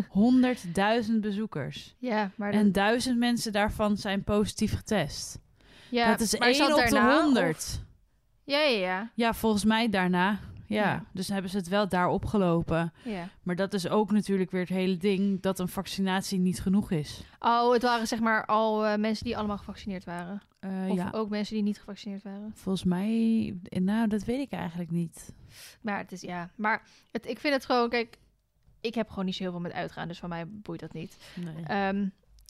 100.000 1.05 1.19
bezoekers. 1.21 1.95
Ja, 1.97 2.31
maar 2.35 2.51
En 2.51 2.71
1000 2.71 3.17
mensen 3.17 3.51
daarvan 3.51 3.97
zijn 3.97 4.23
positief 4.23 4.75
getest. 4.75 5.39
ja, 5.89 6.09
dat 6.11 6.19
is 6.19 6.37
maar 6.39 6.47
1 6.47 6.55
zat 6.57 6.69
op 6.69 6.75
de 6.85 6.89
daarna, 6.89 7.17
of- 7.17 7.23
100. 7.23 7.81
Ja, 8.43 8.59
ja, 8.61 8.77
ja. 8.79 9.11
Ja, 9.15 9.33
volgens 9.33 9.63
mij 9.65 9.89
daarna. 9.89 10.39
Ja, 10.73 11.05
dus 11.13 11.27
hebben 11.27 11.51
ze 11.51 11.57
het 11.57 11.67
wel 11.67 11.87
daar 11.87 12.07
opgelopen. 12.07 12.93
ja. 13.03 13.27
Maar 13.43 13.55
dat 13.55 13.73
is 13.73 13.87
ook 13.87 14.11
natuurlijk 14.11 14.51
weer 14.51 14.59
het 14.61 14.69
hele 14.69 14.97
ding 14.97 15.41
dat 15.41 15.59
een 15.59 15.67
vaccinatie 15.67 16.39
niet 16.39 16.61
genoeg 16.61 16.91
is. 16.91 17.23
Oh, 17.39 17.73
het 17.73 17.81
waren 17.81 18.07
zeg 18.07 18.19
maar 18.19 18.45
al 18.45 18.85
eh, 18.85 18.97
mensen 18.97 19.25
die 19.25 19.37
allemaal 19.37 19.57
gevaccineerd 19.57 20.03
waren. 20.03 20.41
Eh, 20.59 20.69
Of 20.89 20.95
ja, 20.97 21.09
ook 21.11 21.29
mensen 21.29 21.53
die 21.55 21.63
niet 21.63 21.79
gevaccineerd 21.79 22.23
waren. 22.23 22.51
volgens 22.55 22.83
mij, 22.83 23.55
nou 23.69 24.07
dat 24.07 24.23
weet 24.23 24.39
ik 24.39 24.51
eigenlijk 24.51 24.91
niet. 24.91 25.33
Maar 25.81 25.97
het 25.97 26.11
is 26.11 26.21
ja. 26.21 26.49
Maar 26.55 26.81
het, 27.11 27.27
ik 27.27 27.39
vind 27.39 27.53
het 27.53 27.65
gewoon, 27.65 27.89
kijk, 27.89 28.17
ik 28.81 28.95
heb 28.95 29.09
gewoon 29.09 29.25
niet 29.25 29.35
zo 29.35 29.43
heel 29.43 29.51
veel 29.51 29.61
met 29.61 29.71
uitgaan, 29.73 30.07
dus 30.07 30.19
van 30.19 30.29
mij 30.29 30.43
boeit 30.47 30.79
dat 30.79 30.93
niet. 30.93 31.17
Nee. 31.35 31.63
Ehm, 31.65 31.99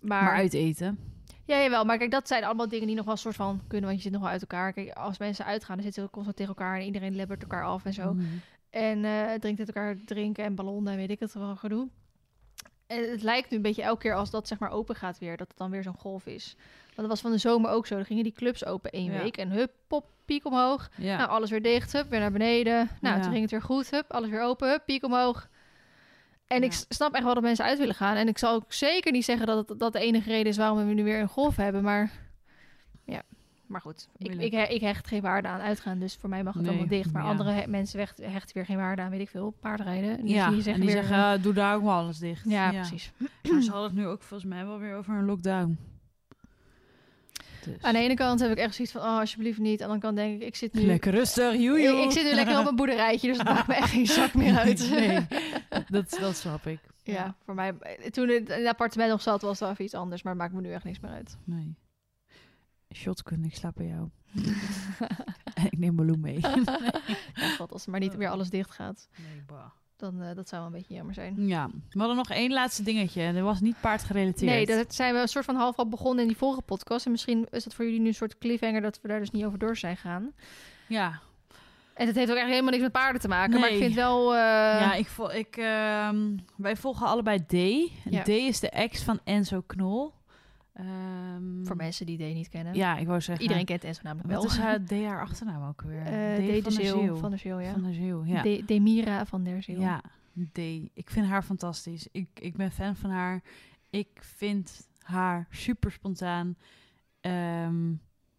maar, 0.04 0.24
maar 0.24 0.34
uit 0.36 0.54
eten. 0.54 1.00
Ja, 1.46 1.62
jawel. 1.62 1.86
Maar 1.86 1.98
kijk, 1.98 2.12
dat 2.12 2.28
zijn 2.28 2.44
allemaal 2.44 2.68
dingen 2.68 2.88
die 2.88 2.96
nog 2.96 3.06
wel 3.06 3.14
een 3.14 3.20
soort 3.20 3.36
van 3.36 3.62
kunnen, 3.68 3.86
want 3.90 3.96
je 3.98 4.04
zit 4.04 4.12
nog 4.12 4.22
wel 4.22 4.32
uit 4.32 4.42
elkaar. 4.42 4.74
Kijk, 4.74 4.90
als 4.92 5.18
mensen 5.18 5.46
uitgaan, 5.46 5.76
dan 5.76 5.84
zitten 5.86 6.04
ze 6.04 6.10
constant 6.10 6.36
tegen 6.38 6.56
elkaar 6.56 6.80
en 6.80 6.86
iedereen 6.86 7.16
lebbert 7.16 7.42
elkaar 7.42 7.64
af 7.66 7.86
en 7.86 7.94
zo. 7.94 8.14
Mhm. 8.14 8.26
En 8.70 9.06
eh 9.06 9.32
drinkt 9.40 9.60
uit 9.60 9.68
elkaar 9.68 9.96
drinken 10.06 10.44
en 10.44 10.56
ballonnen 10.56 10.92
en 10.94 11.00
weet 11.00 11.10
ik 11.10 11.20
het 11.20 11.34
wel 11.34 11.56
gedoe. 11.56 11.88
En 12.88 13.10
het 13.12 13.22
lijkt 13.22 13.50
nu 13.50 13.56
een 13.58 13.64
beetje 13.64 13.82
elke 13.84 14.02
keer 14.02 14.16
als 14.16 14.30
dat 14.30 14.48
zeg 14.48 14.60
maar 14.60 14.72
open 14.72 14.96
gaat 14.96 15.20
weer, 15.20 15.38
dat 15.38 15.48
het 15.48 15.58
dan 15.58 15.72
weer 15.72 15.84
zo'n 15.84 15.98
golf 15.98 16.26
is. 16.26 16.56
Want 16.86 16.96
dat 16.96 17.08
was 17.08 17.22
van 17.22 17.32
de 17.32 17.38
zomer 17.38 17.72
ook 17.72 17.88
zo. 17.88 17.96
Dan 17.96 18.06
gingen 18.06 18.24
die 18.24 18.32
clubs 18.34 18.66
open 18.66 18.92
één 18.92 19.12
Ja. 19.12 19.22
week 19.22 19.38
en 19.38 19.50
hup, 19.52 19.72
pop, 19.88 20.10
piek 20.26 20.46
omhoog. 20.46 20.90
Ja. 20.98 21.18
Nou, 21.18 21.30
alles 21.30 21.50
weer 21.50 21.62
dicht, 21.62 21.92
hup, 21.94 22.10
weer 22.10 22.20
naar 22.20 22.32
beneden. 22.32 22.90
Nou, 23.02 23.16
Ja. 23.16 23.22
toen 23.22 23.32
ging 23.32 23.42
het 23.42 23.52
weer 23.52 23.62
goed, 23.62 23.92
hup, 23.92 24.12
alles 24.12 24.30
weer 24.30 24.42
open, 24.44 24.70
hup, 24.70 24.82
piek 24.86 25.04
omhoog. 25.04 25.50
En 26.52 26.64
ik 26.64 26.72
Ja. 26.72 26.78
snap 26.90 27.14
echt 27.14 27.24
wel 27.24 27.34
dat 27.34 27.44
mensen 27.44 27.66
uit 27.66 27.78
willen 27.80 27.96
gaan. 27.96 28.16
En 28.16 28.28
ik 28.28 28.38
zal 28.38 28.54
ook 28.54 28.74
zeker 28.74 29.12
niet 29.12 29.26
zeggen 29.26 29.46
dat 29.48 29.70
het, 29.70 29.80
dat 29.80 29.94
de 29.94 30.00
enige 30.00 30.30
reden 30.30 30.48
is 30.52 30.58
waarom 30.58 30.78
we 30.88 30.94
nu 30.94 31.04
weer 31.04 31.20
een 31.20 31.28
golf 31.28 31.56
hebben. 31.56 31.84
Maar 31.84 32.12
ja, 33.06 33.22
maar 33.66 33.82
goed. 33.82 34.08
Ik, 34.18 34.34
ik, 34.70 34.82
hecht 34.82 35.08
geen 35.08 35.22
waarde 35.22 35.48
aan 35.48 35.60
uitgaan, 35.60 36.00
dus 36.00 36.16
voor 36.16 36.30
mij 36.30 36.44
mag 36.44 36.54
het 36.54 36.62
Nee, 36.62 36.72
allemaal 36.72 36.90
dicht. 36.90 37.12
Maar 37.12 37.24
ja. 37.24 37.30
andere 37.30 37.52
he- 37.52 37.68
mensen 37.68 38.00
hecht- 38.00 38.18
hechten 38.22 38.56
weer 38.56 38.66
geen 38.66 38.78
waarde 38.78 39.02
aan, 39.02 39.10
weet 39.10 39.20
ik 39.20 39.30
veel, 39.30 39.54
paardrijden. 39.60 40.18
En 40.18 40.26
die, 40.26 40.34
ja, 40.36 40.48
die 40.48 40.58
en 40.58 40.64
zeggen 40.64 40.84
die 40.86 40.94
weer, 40.94 41.04
zeggen, 41.04 41.34
eh, 41.38 41.44
doe 41.44 41.54
daar 41.54 41.76
ook 41.76 41.84
maar 41.84 41.96
alles 41.96 42.18
dicht. 42.18 42.50
ja, 42.50 42.70
precies. 42.72 43.12
Maar 43.52 43.62
ze 43.62 43.72
hadden 43.72 43.90
het 43.90 44.00
nu 44.00 44.08
ook 44.08 44.22
volgens 44.24 44.50
mij 44.50 44.66
wel 44.66 44.80
weer 44.80 44.96
over 44.96 45.14
een 45.16 45.26
lockdown. 45.26 45.78
Dus. 47.64 47.82
Aan 47.82 47.94
de 47.94 48.00
ene 48.00 48.14
kant 48.14 48.40
heb 48.40 48.52
ik 48.52 48.58
echt 48.58 48.76
zoiets 48.76 48.94
van, 48.94 49.02
oh, 49.02 49.20
alsjeblieft 49.20 49.60
niet. 49.60 49.82
Aan 49.82 49.88
de 49.88 49.94
andere 49.94 50.02
kant 50.02 50.16
denk 50.16 50.42
ik, 50.42 50.48
ik 50.48 50.56
zit 50.56 50.74
nu... 50.74 50.82
Lekker 50.82 51.12
rustig, 51.12 51.56
joe, 51.56 51.78
Ik, 51.78 51.84
joe. 51.84 52.04
ik 52.04 52.12
zit 52.12 52.24
nu 52.24 52.34
lekker 52.34 52.60
op 52.60 52.68
een 52.68 52.76
boerderijtje, 52.76 53.28
dus 53.28 53.38
het 53.38 53.48
maakt 53.48 53.68
me 53.68 53.74
echt 53.74 53.90
geen 53.90 54.08
zak 54.08 54.34
meer 54.34 54.58
uit. 54.58 54.90
Nee, 54.90 55.28
dat, 55.90 56.18
dat 56.20 56.36
snap 56.36 56.66
ik. 56.66 56.80
Ja, 57.04 57.36
voor 57.46 57.56
mij, 57.56 57.74
toen 58.12 58.30
het 58.30 58.50
in 58.50 58.58
het 58.58 58.68
appartement 58.68 59.10
nog 59.10 59.22
zat, 59.22 59.42
was 59.42 59.52
het 59.52 59.60
wel 59.60 59.70
even 59.70 59.86
iets 59.86 59.94
anders, 59.94 60.24
maar 60.24 60.34
het 60.34 60.42
maakt 60.42 60.54
me 60.54 60.62
nu 60.62 60.72
echt 60.72 60.84
niks 60.84 61.00
meer 61.00 61.12
uit. 61.12 61.38
Nee. 61.44 61.76
Shotgun, 62.94 63.46
ik 63.46 63.56
slaap 63.56 63.76
bij 63.76 63.86
jou. 63.88 64.10
en 65.54 65.66
ik 65.72 65.78
neem 65.78 65.96
Balloon 65.96 66.20
mee. 66.20 66.40
Ja, 66.40 67.56
god, 67.58 67.72
als 67.72 67.86
maar 67.86 68.00
niet 68.00 68.16
weer 68.16 68.30
alles 68.30 68.50
dicht 68.50 68.72
gaat, 68.72 69.08
nee, 69.18 69.44
bah. 69.48 69.72
Dan 70.02 70.22
uh, 70.22 70.28
dat 70.36 70.50
zou 70.50 70.62
wel 70.62 70.72
een 70.72 70.78
beetje 70.78 70.94
jammer 70.94 71.14
zijn. 71.14 71.48
Ja, 71.48 71.70
we 71.90 72.00
hadden 72.00 72.18
nog 72.18 72.30
één 72.30 72.52
laatste 72.54 72.84
dingetje. 72.84 73.22
En 73.22 73.34
dat 73.34 73.44
was 73.44 73.60
niet 73.62 73.76
paardgerelateerd. 73.82 74.52
Nee, 74.52 74.66
dat 74.66 74.96
zijn 74.96 75.14
we 75.14 75.20
een 75.20 75.28
soort 75.28 75.46
van 75.46 75.56
half 75.56 75.76
al 75.78 75.88
begonnen 75.88 76.22
in 76.22 76.28
die 76.28 76.38
vorige 76.38 76.62
podcast. 76.62 77.06
En 77.06 77.12
misschien 77.12 77.48
is 77.52 77.64
dat 77.64 77.74
voor 77.74 77.86
jullie 77.86 78.00
nu 78.00 78.08
een 78.08 78.14
soort 78.14 78.38
cliffhanger 78.38 78.82
dat 78.82 79.00
we 79.02 79.08
daar 79.08 79.20
dus 79.20 79.32
niet 79.32 79.46
over 79.46 79.60
door 79.60 79.78
zijn 79.78 79.98
gaan. 79.98 80.32
Ja, 80.88 81.20
En 81.94 82.08
het 82.08 82.16
heeft 82.16 82.32
ook 82.32 82.38
echt 82.38 82.48
helemaal 82.50 82.72
niks 82.72 82.84
met 82.84 82.92
paarden 82.92 83.22
te 83.22 83.28
maken. 83.28 83.60
Maar 83.60 83.70
ik 83.72 83.78
vind 83.78 83.96
wel... 83.96 84.34
uh, 84.34 84.40
ja 84.80 84.94
ik 84.94 85.08
ik, 85.34 85.58
ehm, 85.58 86.38
wij 86.58 86.76
volgen 86.76 87.08
allebei 87.08 87.46
D. 87.46 87.54
En 87.54 88.12
Ja. 88.12 88.22
D 88.22 88.28
is 88.28 88.60
de 88.60 88.70
ex 88.70 89.04
van 89.04 89.20
Enzo 89.24 89.64
Knol. 89.68 90.14
Ehm, 90.74 91.64
Voor 91.66 91.76
mensen 91.76 92.06
die 92.06 92.18
D 92.18 92.34
niet 92.34 92.50
kennen. 92.50 92.74
Ja, 92.76 92.98
ik 92.98 93.08
wou 93.08 93.22
zeggen. 93.22 93.44
Iedereen 93.44 93.66
kent 93.66 93.84
Enzo 93.84 94.02
namelijk 94.04 94.28
wel. 94.30 94.42
Wat 94.42 94.52
is 94.52 94.58
haar 94.66 94.84
D 94.84 94.92
haar 94.92 95.22
achternaam 95.22 95.68
ook 95.70 95.82
weer? 95.82 96.02
Eh, 96.06 96.58
D 96.58 96.60
D. 96.60 96.64
van 96.64 96.74
de 96.74 96.86
Zeeuw. 96.86 97.16
Van 97.16 97.38
Zeeuw, 97.38 97.60
ja. 97.60 97.72
Van 97.72 97.94
Zeeuw, 97.94 98.26
ja. 98.26 98.42
De- 98.42 98.64
Demira 98.66 99.26
van 99.26 99.44
der 99.44 99.64
Zeeuw. 99.64 99.80
Ja, 99.80 100.02
D. 100.52 100.58
Ik 100.94 101.10
vind 101.10 101.26
haar 101.26 101.44
fantastisch. 101.44 102.08
Ik, 102.12 102.28
ik 102.34 102.56
ben 102.56 102.72
fan 102.72 102.96
van 102.96 103.10
haar. 103.10 103.42
Ik 103.90 104.08
vind 104.22 104.88
haar 105.00 105.48
super 105.50 105.92
spontaan. 105.92 106.56
Ehm, 107.22 107.94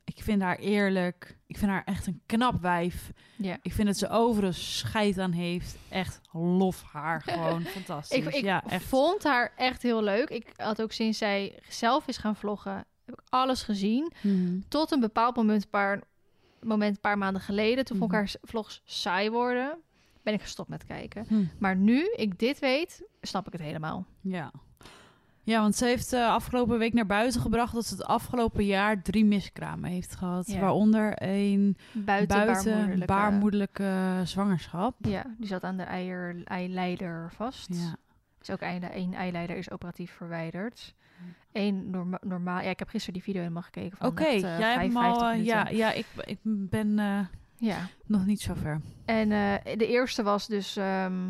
ik 0.05 0.22
vind 0.22 0.42
haar 0.42 0.57
eerlijk. 0.59 1.38
Ik 1.46 1.59
vind 1.59 1.70
haar 1.70 1.84
echt 1.84 2.07
een 2.07 2.22
knap 2.26 2.61
wijf. 2.61 3.12
ja. 3.36 3.57
Ik 3.62 3.72
vind 3.72 3.86
dat 3.86 3.96
ze 3.96 4.09
overal 4.09 4.53
scheid 4.53 5.18
aan 5.18 5.32
heeft. 5.32 5.76
Echt 5.88 6.20
lof 6.32 6.82
haar. 6.82 7.22
Gewoon 7.26 7.62
fantastisch. 7.62 8.18
Ik, 8.26 8.34
ik 8.34 8.44
ja, 8.44 8.64
echt. 8.66 8.84
vond 8.84 9.24
haar 9.24 9.53
echt 9.57 9.82
heel 9.82 10.03
leuk. 10.03 10.28
Ik 10.30 10.53
had 10.57 10.82
ook 10.82 10.92
sinds 10.92 11.18
zij 11.18 11.59
zelf 11.68 12.07
is 12.07 12.16
gaan 12.16 12.36
vloggen, 12.36 12.74
heb 13.05 13.14
ik 13.14 13.22
alles 13.28 13.62
gezien. 13.62 14.12
Mhm. 14.22 14.61
Tot 14.68 14.90
een 14.90 15.00
bepaald 15.00 15.36
moment, 15.36 15.62
een 15.64 15.70
paar, 15.70 16.00
moment, 16.62 16.94
een 16.94 17.00
paar 17.00 17.18
maanden 17.18 17.42
geleden. 17.42 17.84
Toen 17.84 17.98
vond 17.98 18.12
ik 18.12 18.18
Mhm. 18.18 18.26
haar 18.28 18.36
vlogs 18.42 18.82
saai 18.84 19.30
worden. 19.30 19.78
Ben 20.22 20.34
ik 20.34 20.40
gestopt 20.42 20.68
met 20.68 20.84
kijken. 20.84 21.24
Hm. 21.28 21.44
Maar 21.59 21.76
nu 21.76 22.12
ik 22.16 22.38
dit 22.38 22.59
weet, 22.59 23.03
snap 23.20 23.46
ik 23.46 23.53
het 23.53 23.62
helemaal. 23.62 24.07
Ja. 24.20 24.53
Ja, 25.45 25.61
want 25.61 25.76
ze 25.76 25.84
heeft 25.84 26.12
uh, 26.12 26.28
afgelopen 26.28 26.78
week 26.78 26.93
naar 26.93 27.07
buiten 27.07 27.40
gebracht 27.40 27.74
dat 27.74 27.86
ze 27.86 27.95
het 27.95 28.05
afgelopen 28.05 28.64
jaar 28.64 29.03
drie 29.03 29.24
miskramen 29.24 29.90
heeft 29.90 30.14
gehad. 30.14 30.47
Ja. 30.47 30.61
Waaronder 30.61 31.12
een 31.16 31.76
Buiten, 31.93 32.47
buiten 32.47 33.07
baarmoederlijke 33.07 34.20
zwangerschap. 34.24 34.95
Ja, 34.99 35.24
die 35.38 35.47
zat 35.47 35.62
aan 35.62 35.76
de 35.76 35.82
eier, 35.82 36.43
eileider 36.45 37.32
vast. 37.36 37.68
Ja. 37.74 37.97
Dus 38.38 38.51
ook 38.51 38.61
een, 38.61 38.90
één 38.90 39.14
eileider 39.14 39.57
is 39.57 39.70
operatief 39.70 40.12
verwijderd. 40.12 40.95
Eén 41.53 41.90
norma 41.90 42.18
normaal... 42.22 42.61
Ja, 42.61 42.70
ik 42.70 42.78
heb 42.78 42.88
gisteren 42.88 43.14
die 43.14 43.22
video 43.22 43.40
helemaal 43.40 43.62
gekeken. 43.62 43.97
van 43.97 44.07
Oké, 44.07 44.24
echt, 44.24 44.43
eh, 44.43 44.59
jij 44.59 44.72
hebt 44.72 44.80
vijf- 44.80 44.93
hem 44.95 45.05
al... 45.05 45.18
50 45.18 45.38
eh, 45.38 45.45
ja, 45.47 45.68
ja 45.68 45.93
ik, 45.93 46.07
ik 46.24 46.38
ben 46.45 46.99
eh, 46.99 47.20
ja. 47.57 47.88
nog 48.07 48.26
niet 48.26 48.40
zo 48.40 48.55
ver. 48.55 48.80
En 49.05 49.32
eh, 49.32 49.76
de 49.78 49.86
eerste 49.86 50.22
was 50.22 50.47
dus 50.47 50.76
ehm, 50.76 51.20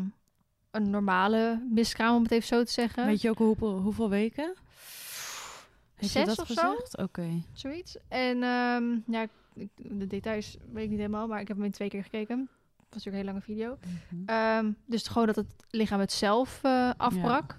een 0.73 0.89
normale 0.89 1.63
miskraam, 1.69 2.15
om 2.15 2.23
het 2.23 2.31
even 2.31 2.47
zo 2.47 2.63
te 2.63 2.71
zeggen. 2.71 3.05
Weet 3.05 3.21
je 3.21 3.29
ook 3.29 3.37
hoeveel, 3.37 3.79
hoeveel 3.79 4.09
weken? 4.09 4.53
Heeft 5.95 6.11
Zes 6.11 6.25
dat 6.25 6.39
of 6.39 6.47
zo? 6.47 6.53
gezegd? 6.53 6.97
Oké. 6.97 7.27
Zoiets. 7.53 7.97
En 8.07 8.43
ehm, 8.43 8.83
ja, 9.07 9.27
de 9.75 10.07
details 10.07 10.57
weet 10.71 10.83
ik 10.83 10.89
niet 10.89 10.99
helemaal, 10.99 11.27
maar 11.27 11.41
ik 11.41 11.47
heb 11.47 11.57
hem 11.57 11.65
in 11.65 11.71
twee 11.71 11.89
keer 11.89 12.03
gekeken. 12.03 12.39
Het 12.39 12.93
was 12.93 13.03
natuurlijk 13.03 13.15
een 13.15 13.19
hele 13.19 13.31
lange 13.31 13.41
video. 13.41 13.77
Mhm. 14.09 14.29
Ehm, 14.29 14.71
dus 14.85 15.07
gewoon 15.07 15.27
dat 15.27 15.35
het 15.35 15.53
lichaam 15.69 15.99
het 15.99 16.11
zelf 16.11 16.59
eh, 16.63 16.89
afbrak. 16.97 17.57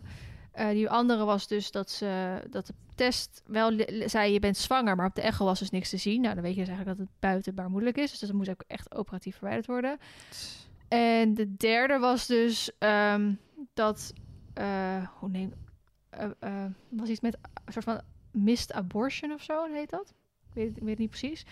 Eh, 0.53 0.69
die 0.69 0.91
andere 0.91 1.25
was 1.25 1.47
dus 1.47 1.71
dat, 1.71 1.91
ze, 1.91 2.41
dat 2.51 2.67
de 2.67 2.75
test 2.95 3.43
wel 3.47 3.73
zei 4.07 4.33
je 4.33 4.41
bent 4.41 4.57
zwanger, 4.57 4.97
maar 4.97 5.07
op 5.07 5.15
de 5.15 5.23
echo 5.23 5.45
was 5.45 5.59
dus 5.59 5.71
niks 5.71 5.91
te 5.91 5.97
zien. 5.97 6.21
Nou, 6.21 6.35
dan 6.35 6.43
weet 6.43 6.55
je 6.55 6.61
dus 6.61 6.69
eigenlijk 6.69 6.99
dat 6.99 7.07
het 7.07 7.21
buiten 7.21 7.55
baarmoederlijk 7.55 7.99
is. 7.99 8.11
Dus 8.11 8.21
dat 8.21 8.33
moest 8.33 8.51
ook 8.51 8.65
echt 8.67 8.95
operatief 8.95 9.37
verwijderd 9.37 9.67
worden. 9.67 9.99
En 10.95 11.35
de 11.35 11.57
derde 11.57 11.99
was 11.99 12.27
dus 12.27 12.71
ehm, 12.79 13.35
dat, 13.73 14.13
eh, 14.55 15.09
hoe 15.19 15.29
neem, 15.29 15.53
eh, 16.11 16.65
was 16.89 17.09
iets 17.09 17.21
met 17.21 17.39
een 17.65 17.73
soort 17.73 17.85
van 17.85 18.01
missed 18.31 18.73
abortion 18.73 19.33
of 19.33 19.43
zo, 19.43 19.73
heet 19.73 19.91
dat? 19.91 20.15
weet, 20.53 20.77
ik 20.77 20.83
weet 20.83 20.89
het 20.89 20.99
niet 20.99 21.11
precies. 21.11 21.47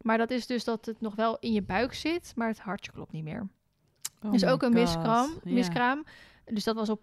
Maar 0.00 0.18
dat 0.18 0.30
is 0.30 0.46
dus 0.46 0.64
dat 0.64 0.86
het 0.86 1.00
nog 1.00 1.14
wel 1.14 1.36
in 1.38 1.52
je 1.52 1.62
buik 1.62 1.94
zit, 1.94 2.32
maar 2.36 2.48
het 2.48 2.58
hartje 2.58 2.92
klopt 2.92 3.12
niet 3.12 3.24
meer. 3.24 3.48
Oh 4.22 4.32
dus 4.32 4.44
ook 4.44 4.62
een 4.62 4.72
miskraam, 4.72 5.30
miskraam. 5.44 6.04
Dus 6.44 6.64
dat 6.64 6.74
was 6.74 6.88
op 6.88 7.00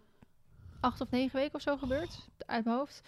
acht 0.80 1.02
of 1.02 1.10
negen 1.10 1.39
weken 1.39 1.56
of 1.56 1.62
zo 1.62 1.78
gebeurd, 1.78 2.30
uit 2.46 2.66
mijn 2.66 2.78
hoofd. 2.78 3.02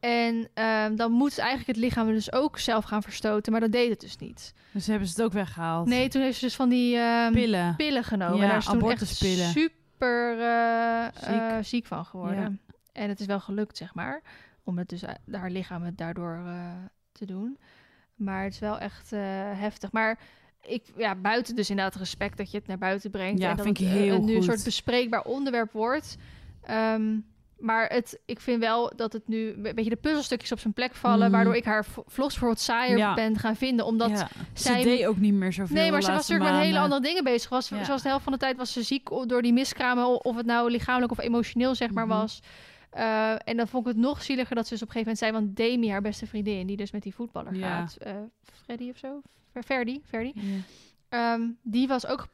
En 0.00 0.48
ehm, 0.54 0.96
dan 0.96 1.12
moet 1.12 1.38
eigenlijk 1.38 1.68
het 1.68 1.76
lichaam 1.76 2.06
dus 2.06 2.32
ook 2.32 2.58
zelf 2.58 2.84
gaan 2.84 3.02
verstoten, 3.02 3.52
maar 3.52 3.60
dat 3.60 3.72
deed 3.72 3.90
het 3.90 4.00
dus 4.00 4.16
niet. 4.16 4.52
Dus 4.72 4.86
hebben 4.86 5.08
ze 5.08 5.14
het 5.14 5.22
ook 5.22 5.32
weggehaald. 5.32 5.86
Nee, 5.86 6.08
toen 6.08 6.22
heeft 6.22 6.38
ze 6.38 6.44
dus 6.44 6.54
van 6.56 6.68
die 6.68 6.96
ehm, 6.96 7.32
Pillen. 7.32 7.76
pillen 7.76 8.04
genomen. 8.04 8.36
Ja, 8.36 8.42
en 8.42 8.48
daar 8.48 8.58
is 8.58 8.64
toen 8.64 8.90
echt 8.90 9.06
super 9.06 10.40
eh, 10.40 11.04
Ziek. 11.14 11.40
eh, 11.40 11.56
ziek 11.62 11.86
van 11.86 12.04
geworden. 12.04 12.40
Ja. 12.66 12.72
En 12.92 13.08
het 13.08 13.20
is 13.20 13.26
wel 13.26 13.40
gelukt, 13.40 13.76
zeg 13.76 13.94
maar, 13.94 14.22
om 14.64 14.78
het 14.78 14.88
dus 14.88 15.02
u- 15.02 15.36
haar 15.36 15.50
lichaam 15.50 15.82
het 15.82 15.98
daardoor 15.98 16.42
eh, 16.46 16.64
te 17.12 17.26
doen. 17.26 17.58
Maar 18.14 18.44
het 18.44 18.52
is 18.52 18.58
wel 18.58 18.78
echt 18.78 19.12
eh, 19.12 19.20
heftig. 19.54 19.92
Maar 19.92 20.18
ik, 20.62 20.84
ja, 20.96 21.14
buiten 21.14 21.56
dus 21.56 21.70
inderdaad 21.70 21.94
respect 21.96 22.36
dat 22.36 22.50
je 22.50 22.58
het 22.58 22.66
naar 22.66 22.78
buiten 22.78 23.10
brengt. 23.10 23.40
Ja, 23.40 23.50
en 23.50 23.56
dat 23.56 23.64
vind 23.64 23.78
ik 23.80 23.84
het, 23.86 23.94
eh, 23.96 24.00
heel 24.02 24.14
een, 24.14 24.24
nu 24.24 24.34
een 24.36 24.42
soort 24.42 24.64
bespreekbaar 24.64 25.22
onderwerp 25.22 25.72
wordt. 25.72 26.16
Ehm, 26.62 27.16
maar 27.60 27.86
het, 27.86 28.18
ik 28.24 28.40
vind 28.40 28.60
wel 28.60 28.92
dat 28.96 29.12
het 29.12 29.28
nu 29.28 29.48
een 29.52 29.62
beetje 29.62 29.90
de 29.90 29.96
puzzelstukjes 29.96 30.52
op 30.52 30.58
zijn 30.58 30.72
plek 30.72 30.94
vallen. 30.94 31.18
Mhm. 31.26 31.30
Waardoor 31.30 31.56
ik 31.56 31.64
haar 31.64 31.84
vlogs 31.84 32.14
bijvoorbeeld 32.32 32.60
saaier 32.60 32.96
Ja. 32.98 33.14
ben 33.14 33.38
gaan 33.38 33.56
vinden. 33.56 33.86
Omdat 33.86 34.10
ja. 34.10 34.28
zij- 34.52 34.78
Ze 34.82 34.88
deed 34.88 35.06
ook 35.06 35.16
niet 35.16 35.34
meer 35.34 35.52
zoveel 35.52 35.76
Nee, 35.76 35.90
maar 35.90 36.02
ze 36.02 36.10
was 36.12 36.28
natuurlijk 36.28 36.50
met 36.56 36.60
hele 36.66 36.78
andere 36.78 37.00
dingen 37.02 37.24
bezig. 37.24 37.50
Was, 37.50 37.68
Ja. 37.68 37.84
Zoals 37.84 38.02
de 38.02 38.08
helft 38.08 38.24
van 38.24 38.32
de 38.32 38.38
tijd 38.38 38.56
was 38.56 38.72
ze 38.72 38.82
ziek 38.82 39.08
door 39.26 39.42
die 39.42 39.52
miskramen. 39.52 40.24
Of 40.24 40.36
het 40.36 40.46
nou 40.46 40.70
lichamelijk 40.70 41.12
of 41.12 41.20
emotioneel 41.20 41.74
zeg 41.74 41.90
maar 41.90 42.06
Mhm. 42.06 42.16
was. 42.18 42.40
Eh, 42.90 43.30
en 43.48 43.56
dan 43.56 43.68
vond 43.68 43.86
ik 43.86 43.92
het 43.92 44.00
nog 44.02 44.22
zieliger 44.22 44.54
dat 44.56 44.66
ze 44.66 44.72
dus 44.72 44.82
op 44.82 44.88
een 44.88 44.94
gegeven 44.94 45.16
moment 45.16 45.18
zei... 45.18 45.32
want 45.32 45.56
Demi, 45.56 45.90
haar 45.90 46.02
beste 46.02 46.26
vriendin, 46.26 46.66
die 46.66 46.76
dus 46.76 46.90
met 46.90 47.02
die 47.02 47.14
voetballer 47.14 47.54
gaat... 47.54 47.96
eh 47.98 48.12
Freddy 48.64 48.90
of 48.90 48.96
zo? 48.96 49.20
Ver- 49.52 49.62
Ferdi, 49.62 50.00
Ferdi. 50.04 50.32
Ja. 50.34 50.42
Ehm, 51.08 51.42
die 51.62 51.88
was 51.88 52.06
ook 52.06 52.26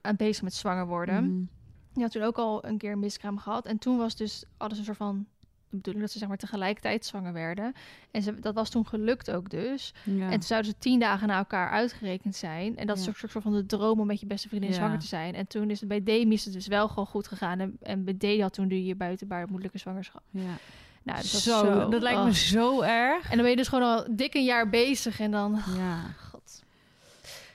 aan 0.00 0.16
bezig 0.16 0.42
met 0.42 0.54
zwanger 0.54 0.86
worden. 0.86 1.24
Mhm. 1.24 1.42
Die 1.94 2.02
had 2.02 2.12
toen 2.12 2.22
ook 2.22 2.36
al 2.38 2.64
een 2.64 2.78
keer 2.78 2.92
een 2.92 2.98
miskraam 2.98 3.38
gehad. 3.38 3.66
En 3.66 3.78
toen 3.78 3.98
was 3.98 4.16
dus 4.16 4.44
alles 4.56 4.78
een 4.78 4.84
soort 4.84 4.96
van... 4.96 5.26
de 5.70 5.76
bedoeling 5.76 6.02
dat 6.04 6.12
ze 6.12 6.18
zeg 6.18 6.28
maar 6.28 6.36
tegelijkertijd 6.36 7.04
zwanger 7.06 7.32
werden. 7.32 7.72
En 8.10 8.22
ze, 8.22 8.40
dat 8.40 8.54
was 8.54 8.70
toen 8.70 8.86
gelukt 8.86 9.30
ook 9.30 9.50
dus. 9.50 9.94
Ja. 10.04 10.24
En 10.24 10.30
toen 10.30 10.42
zouden 10.42 10.70
ze 10.70 10.76
tien 10.78 10.98
dagen 11.00 11.28
na 11.28 11.36
elkaar 11.38 11.70
uitgerekend 11.70 12.36
zijn. 12.36 12.76
En 12.76 12.86
dat 12.86 12.96
is 12.98 13.02
Ja. 13.04 13.08
ook 13.10 13.22
een 13.22 13.28
soort 13.28 13.44
van 13.44 13.52
de 13.54 13.66
droom 13.66 14.00
om 14.00 14.06
met 14.06 14.20
je 14.20 14.26
beste 14.26 14.48
vriendin 14.48 14.70
Ja. 14.70 14.76
zwanger 14.76 14.98
te 14.98 15.06
zijn. 15.06 15.34
En 15.34 15.46
toen 15.46 15.70
is 15.70 15.80
het 15.80 15.88
bij 15.88 16.02
Demi 16.02 16.34
is 16.34 16.44
het 16.44 16.54
dus 16.54 16.66
wel 16.66 16.88
gewoon 16.88 17.06
goed 17.06 17.28
gegaan. 17.28 17.58
En, 17.60 17.76
en 17.82 18.04
bij 18.04 18.14
Demi 18.16 18.42
had 18.42 18.52
toen 18.52 18.68
die 18.68 18.94
buitenbaarmoedelijke 18.94 19.78
zwangerschap. 19.78 20.22
ja. 20.30 20.56
Nou, 21.02 21.20
dus 21.20 21.32
dat, 21.32 21.40
zo, 21.40 21.64
zo, 21.64 21.88
dat 21.88 22.02
lijkt 22.02 22.18
oh. 22.18 22.24
me 22.24 22.34
zo 22.34 22.80
erg. 22.80 23.22
En 23.24 23.30
dan 23.30 23.40
ben 23.40 23.50
je 23.50 23.56
dus 23.56 23.68
gewoon 23.68 23.88
al 23.88 24.06
dik 24.10 24.34
een 24.34 24.44
jaar 24.44 24.68
bezig. 24.68 25.20
En 25.20 25.30
dan, 25.30 25.60
Ja. 25.76 26.00
god. 26.30 26.62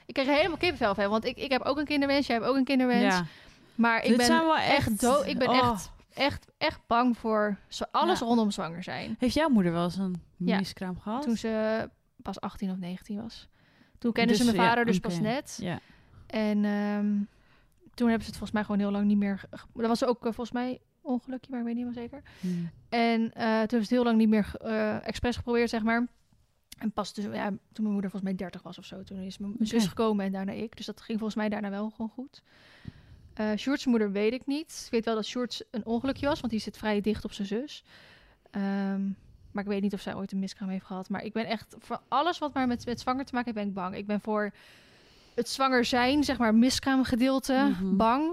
Ik 0.06 0.14
krijg 0.14 0.30
helemaal 0.30 0.58
kippenvel 0.58 0.96
van. 0.96 1.10
Want 1.10 1.26
ik, 1.26 1.38
ik 1.38 1.52
heb 1.52 1.62
ook 1.62 1.78
een 1.78 1.86
kinderwens. 1.86 2.28
Jij 2.28 2.36
hebt 2.36 2.48
ook 2.48 2.56
een 2.56 2.64
kinderwens. 2.64 3.22
Maar 3.76 4.04
ik 4.04 4.18
ben 4.18 4.26
zijn 4.26 4.42
wel 4.46 4.58
echt 4.58 4.88
echt- 4.88 5.02
dood. 5.02 5.26
Ik 5.26 5.38
ben 5.38 5.50
oh. 5.50 5.58
echt, 5.58 5.92
echt, 6.14 6.52
echt 6.58 6.80
bang 6.88 7.18
voor 7.18 7.58
alles 7.92 8.20
Ja. 8.20 8.26
rondom 8.26 8.52
zwanger 8.52 8.84
zijn. 8.84 9.16
Heeft 9.20 9.34
jouw 9.34 9.50
moeder 9.50 9.72
wel 9.72 9.84
eens 9.84 9.98
een 9.98 10.22
Ja. 10.38 10.58
miskraam 10.58 11.00
gehad? 11.00 11.22
Toen 11.22 11.38
ze 11.38 11.90
pas 12.22 12.40
18 12.40 12.72
of 12.72 12.78
19 12.78 13.22
was. 13.22 13.48
Toen 13.98 14.12
kende 14.12 14.30
Dus, 14.30 14.38
ze 14.40 14.46
mijn 14.46 14.68
vader 14.68 14.86
dus 14.86 15.00
pas 15.00 15.20
net. 15.20 15.58
Ja. 15.62 15.80
En 16.28 16.66
ehm, 16.66 17.16
toen 17.94 18.08
hebben 18.08 18.26
ze 18.26 18.30
het 18.30 18.38
volgens 18.38 18.52
mij 18.52 18.64
gewoon 18.64 18.80
heel 18.80 18.92
lang 18.92 19.06
niet 19.06 19.18
meer... 19.18 19.42
Dat 19.74 19.88
was 19.88 20.06
ook 20.06 20.18
eh, 20.18 20.24
volgens 20.24 20.52
mij 20.52 20.80
ongelukje, 21.02 21.52
maar 21.52 21.60
ik 21.60 21.66
weet 21.66 21.76
niet 21.76 21.86
helemaal 21.86 22.10
zeker. 22.10 22.24
Hm. 22.40 22.66
En 22.90 23.22
eh, 23.34 23.44
toen 23.44 23.46
hebben 23.46 23.70
ze 23.70 23.78
het 23.78 23.90
heel 23.90 24.04
lang 24.04 24.18
niet 24.18 24.30
meer 24.30 24.52
eh, 24.62 25.08
expres 25.08 25.36
geprobeerd, 25.36 25.70
zeg 25.70 25.84
maar. 25.84 26.08
En 26.78 26.92
pas 26.92 27.14
dus, 27.14 27.24
ja, 27.24 27.48
toen 27.50 27.60
mijn 27.74 27.92
moeder 27.92 28.10
volgens 28.12 28.22
mij 28.22 28.36
30 28.36 28.62
was 28.62 28.78
of 28.78 28.86
zo, 28.86 29.04
toen 29.04 29.20
is 29.20 29.38
mijn 29.38 29.56
zus 29.60 29.88
gekomen 29.88 30.26
en 30.26 30.32
daarna 30.32 30.52
ik. 30.52 30.78
Dus 30.78 30.86
dat 30.86 31.02
ging 31.02 31.20
volgens 31.20 31.40
mij 31.40 31.50
daarna 31.50 31.70
wel 31.70 31.90
gewoon 31.90 32.12
goed. 32.12 32.42
Sjoerd's 33.58 33.86
moeder 33.86 34.12
weet 34.12 34.34
ik 34.34 34.46
niet. 34.46 34.82
Ik 34.86 34.92
weet 34.92 35.06
wel 35.06 35.16
dat 35.16 35.26
Sjoerd 35.26 35.66
een 35.72 35.86
ongelukje 35.86 36.28
was, 36.28 36.40
want 36.40 36.52
die 36.52 36.62
zit 36.62 36.78
vrij 36.78 37.02
dicht 37.02 37.26
op 37.26 37.32
zijn 37.34 37.48
zus. 37.48 37.84
Ehm, 38.52 39.02
maar 39.52 39.64
ik 39.64 39.70
weet 39.70 39.82
niet 39.82 39.94
of 39.94 40.02
zij 40.02 40.16
ooit 40.16 40.32
een 40.32 40.40
miskraam 40.40 40.70
heeft 40.70 40.86
gehad. 40.86 41.10
Maar 41.10 41.24
ik 41.24 41.34
ben 41.34 41.46
echt 41.46 41.76
voor 41.80 42.00
alles 42.08 42.38
wat 42.40 42.54
maar 42.54 42.68
met, 42.68 42.86
met 42.86 43.00
zwanger 43.00 43.26
te 43.26 43.34
maken 43.34 43.54
heeft, 43.54 43.66
ben 43.66 43.68
ik 43.76 43.82
bang. 43.84 43.96
Ik 43.96 44.08
ben 44.08 44.22
voor 44.22 44.52
het 45.36 45.50
zwanger 45.50 45.86
zijn, 45.86 46.24
zeg 46.24 46.38
maar, 46.38 46.56
miskraamgedeelte, 46.56 47.54
Mhm. 47.54 47.96
bang. 47.96 48.32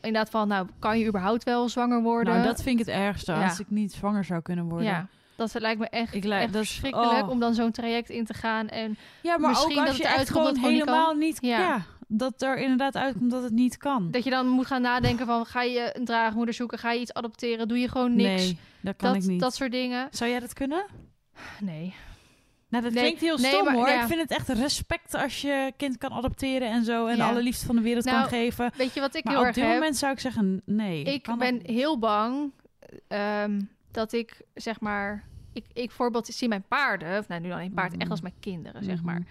Inderdaad 0.00 0.30
van, 0.30 0.48
nou, 0.48 0.68
kan 0.78 0.98
je 0.98 1.06
überhaupt 1.06 1.44
wel 1.44 1.68
zwanger 1.68 2.02
worden? 2.02 2.34
Nou, 2.34 2.46
dat 2.46 2.62
vind 2.62 2.80
ik 2.80 2.86
het 2.86 2.94
ergste. 2.94 3.32
Ja. 3.32 3.44
Als 3.48 3.60
ik 3.60 3.70
niet 3.70 3.92
zwanger 3.92 4.24
zou 4.24 4.42
kunnen 4.42 4.64
worden. 4.64 4.86
Ja, 4.86 5.06
dat 5.36 5.54
lijkt 5.60 5.80
me 5.80 5.88
echt, 5.88 6.14
Ik 6.14 6.24
lijk- 6.24 6.42
echt 6.42 6.52
dat 6.52 6.62
is- 6.62 6.68
verschrikkelijk 6.68 7.22
oh. 7.22 7.30
om 7.30 7.40
dan 7.40 7.54
zo'n 7.54 7.70
traject 7.70 8.08
in 8.10 8.24
te 8.24 8.34
gaan. 8.34 8.68
En 8.68 8.96
Ja, 9.22 9.38
maar 9.38 9.48
Misschien 9.50 9.70
ook 9.70 9.76
dat 9.78 9.86
als 9.88 9.96
het 9.96 10.06
je 10.06 10.12
echt 10.12 10.18
uitkomt 10.18 10.44
dat 10.44 10.54
gewoon 10.56 10.72
het 10.74 10.82
gewoon 10.82 10.96
helemaal 10.98 11.14
niet... 11.26 11.38
Ja. 11.40 11.58
Ja. 11.58 11.82
Dat 12.12 12.42
er 12.42 12.58
inderdaad 12.58 12.96
uitkomt 12.96 13.30
dat 13.30 13.42
het 13.42 13.52
niet 13.52 13.76
kan. 13.76 14.10
dat 14.10 14.24
je 14.24 14.30
dan 14.30 14.46
moet 14.48 14.66
gaan 14.66 14.82
nadenken 14.82 15.26
van, 15.26 15.46
ga 15.46 15.62
je 15.62 15.90
een 15.92 16.04
draagmoeder 16.04 16.54
zoeken? 16.54 16.78
Ga 16.78 16.92
je 16.92 17.00
iets 17.00 17.12
adopteren? 17.14 17.68
Doe 17.68 17.78
je 17.78 17.88
gewoon 17.88 18.16
niks? 18.16 18.42
Nee, 18.42 18.58
dat 18.80 18.96
kan 18.96 19.12
dat, 19.12 19.22
ik 19.22 19.28
niet. 19.28 19.40
dat 19.40 19.54
soort 19.54 19.72
dingen. 19.72 20.08
Zou 20.10 20.30
jij 20.30 20.40
dat 20.40 20.52
kunnen? 20.52 20.84
Nee. 21.60 21.94
Nou, 22.68 22.82
dat 22.84 22.92
Nee, 22.92 23.02
klinkt 23.02 23.20
heel 23.20 23.38
nee, 23.38 23.50
stom 23.52 23.64
maar- 23.64 23.74
hoor. 23.74 23.88
ja. 23.88 24.00
Ik 24.00 24.06
vind 24.06 24.20
het 24.20 24.30
echt 24.30 24.48
respect 24.48 25.14
als 25.14 25.40
je 25.40 25.72
kind 25.76 25.98
kan 25.98 26.12
adopteren 26.12 26.70
en 26.70 26.84
zo. 26.84 27.06
En 27.06 27.16
Ja. 27.16 27.28
alle 27.28 27.42
liefde 27.42 27.66
van 27.66 27.76
de 27.76 27.82
wereld 27.82 28.04
Nou, 28.04 28.18
kan 28.18 28.28
geven. 28.28 28.70
Weet 28.76 28.94
je 28.94 29.00
wat 29.00 29.14
ik 29.14 29.24
Maar 29.24 29.32
heel 29.32 29.42
op 29.42 29.46
erg 29.48 29.56
dit 29.56 29.64
heb? 29.64 29.72
moment 29.74 29.96
zou 29.96 30.12
ik 30.12 30.20
zeggen 30.20 30.62
nee. 30.64 31.02
ik 31.04 31.26
ben 31.38 31.58
dat 31.58 31.66
heel 31.66 31.98
bang 31.98 32.52
ehm, 33.08 33.60
dat 33.90 34.12
ik, 34.12 34.40
zeg 34.54 34.80
maar... 34.80 35.28
Ik, 35.52 35.64
ik 35.72 35.90
voorbeeld 35.90 36.26
zie 36.26 36.48
mijn 36.48 36.64
paarden, 36.68 37.18
of 37.18 37.28
nou 37.28 37.40
nu 37.40 37.52
alleen 37.52 37.72
paarden, 37.72 37.92
echt 37.92 38.02
Mhm. 38.02 38.10
als 38.10 38.20
mijn 38.20 38.34
kinderen, 38.40 38.84
zeg 38.84 38.96
Mhm. 38.96 39.04
maar. 39.04 39.22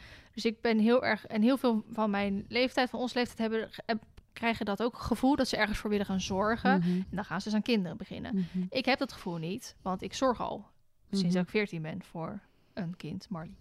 Dus 0.42 0.52
ik 0.52 0.62
ben 0.62 0.80
heel 0.80 1.06
erg... 1.06 1.26
En 1.28 1.42
heel 1.42 1.58
veel 1.58 1.84
van 1.92 2.10
mijn 2.10 2.46
leeftijd, 2.48 2.90
van 2.90 3.00
onze 3.00 3.18
leeftijd, 3.18 3.38
hebben, 3.38 3.70
heb- 3.86 4.04
krijgen 4.34 4.66
dat 4.66 4.82
ook 4.84 4.98
gevoel... 4.98 5.36
dat 5.36 5.48
ze 5.48 5.58
ergens 5.58 5.78
voor 5.78 5.90
willen 5.90 6.06
gaan 6.06 6.22
zorgen. 6.22 6.80
Mhm. 6.80 6.90
En 6.90 7.06
dan 7.16 7.26
gaan 7.26 7.40
ze 7.42 7.46
dus 7.48 7.54
aan 7.56 7.62
kinderen 7.64 7.98
beginnen. 7.98 8.36
Mhm. 8.36 8.66
Ik 8.70 8.86
heb 8.86 9.00
dat 9.00 9.12
gevoel 9.14 9.38
niet, 9.38 9.76
want 9.82 10.02
ik 10.02 10.14
zorg 10.14 10.42
al 10.42 10.66
sinds 11.10 11.24
Mhm. 11.24 11.34
dat 11.34 11.44
ik 11.44 11.50
14 11.50 11.82
ben 11.82 12.04
voor 12.04 12.40
een 12.74 12.96
kind, 12.96 13.30
Marley. 13.30 13.56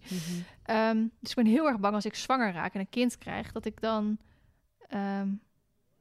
Ehm, 0.63 1.05
dus 1.19 1.29
ik 1.29 1.35
ben 1.35 1.45
heel 1.45 1.67
erg 1.67 1.79
bang 1.79 1.95
als 1.95 2.05
ik 2.05 2.15
zwanger 2.15 2.53
raak 2.53 2.73
en 2.73 2.79
een 2.79 2.89
kind 2.89 3.17
krijg, 3.17 3.51
dat 3.51 3.65
ik 3.65 3.81
dan 3.81 4.17
ehm, 4.87 5.29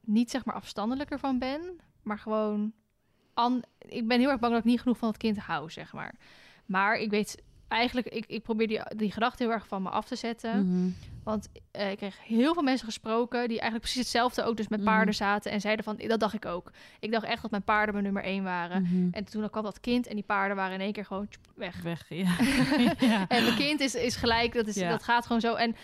niet 0.00 0.30
zeg 0.30 0.44
maar 0.44 0.54
afstandelijk 0.54 1.10
ervan 1.10 1.38
ben, 1.38 1.80
maar 2.02 2.18
gewoon. 2.18 2.72
An 3.34 3.62
ik 3.78 4.08
ben 4.08 4.18
heel 4.20 4.30
erg 4.30 4.38
bang 4.40 4.52
dat 4.52 4.62
ik 4.62 4.68
niet 4.70 4.80
genoeg 4.80 4.98
van 4.98 5.08
het 5.08 5.16
kind 5.16 5.38
hou, 5.38 5.70
zeg 5.70 5.92
maar. 5.92 6.14
Maar 6.66 6.96
ik 6.96 7.10
weet 7.10 7.42
eigenlijk, 7.68 8.06
ik, 8.06 8.24
ik 8.26 8.42
probeer 8.42 8.66
die, 8.66 8.80
die 8.96 9.12
gedachte 9.12 9.42
heel 9.42 9.52
erg 9.52 9.66
van 9.66 9.82
me 9.82 9.88
af 9.88 10.06
te 10.06 10.16
zetten. 10.16 10.66
Mhm. 10.66 10.90
Want 11.24 11.48
eh, 11.70 11.90
ik 11.90 11.96
kreeg 11.96 12.16
heel 12.24 12.54
veel 12.54 12.62
mensen 12.62 12.86
gesproken 12.86 13.38
die 13.40 13.60
eigenlijk 13.60 13.80
precies 13.82 14.00
hetzelfde 14.02 14.42
ook 14.44 14.56
dus 14.56 14.68
met 14.68 14.80
Mhm. 14.80 14.88
paarden 14.88 15.14
zaten 15.14 15.50
en 15.52 15.60
zeiden 15.60 15.84
van, 15.84 15.96
dat 15.96 16.20
dacht 16.20 16.34
ik 16.34 16.46
ook. 16.46 16.70
Ik 17.00 17.12
dacht 17.12 17.24
echt 17.24 17.42
dat 17.42 17.50
mijn 17.50 17.62
paarden 17.62 17.92
mijn 17.92 18.04
nummer 18.04 18.22
één 18.24 18.42
waren. 18.44 18.82
Mhm. 18.82 19.08
En 19.10 19.24
toen 19.24 19.50
kwam 19.50 19.62
dat 19.64 19.80
kind 19.80 20.06
en 20.06 20.14
die 20.14 20.24
paarden 20.24 20.56
waren 20.56 20.74
in 20.74 20.80
één 20.80 20.92
keer 20.92 21.04
gewoon 21.04 21.28
weg. 21.54 21.82
Weg, 21.82 22.04
ja. 22.08 22.36
ja. 22.98 23.28
En 23.28 23.42
mijn 23.44 23.56
kind 23.56 23.80
is, 23.80 23.94
is 23.94 24.16
gelijk, 24.16 24.52
dat, 24.54 24.66
is, 24.66 24.74
Ja. 24.74 24.88
dat 24.90 25.02
gaat 25.02 25.26
gewoon 25.26 25.40
zo. 25.40 25.54
En 25.54 25.76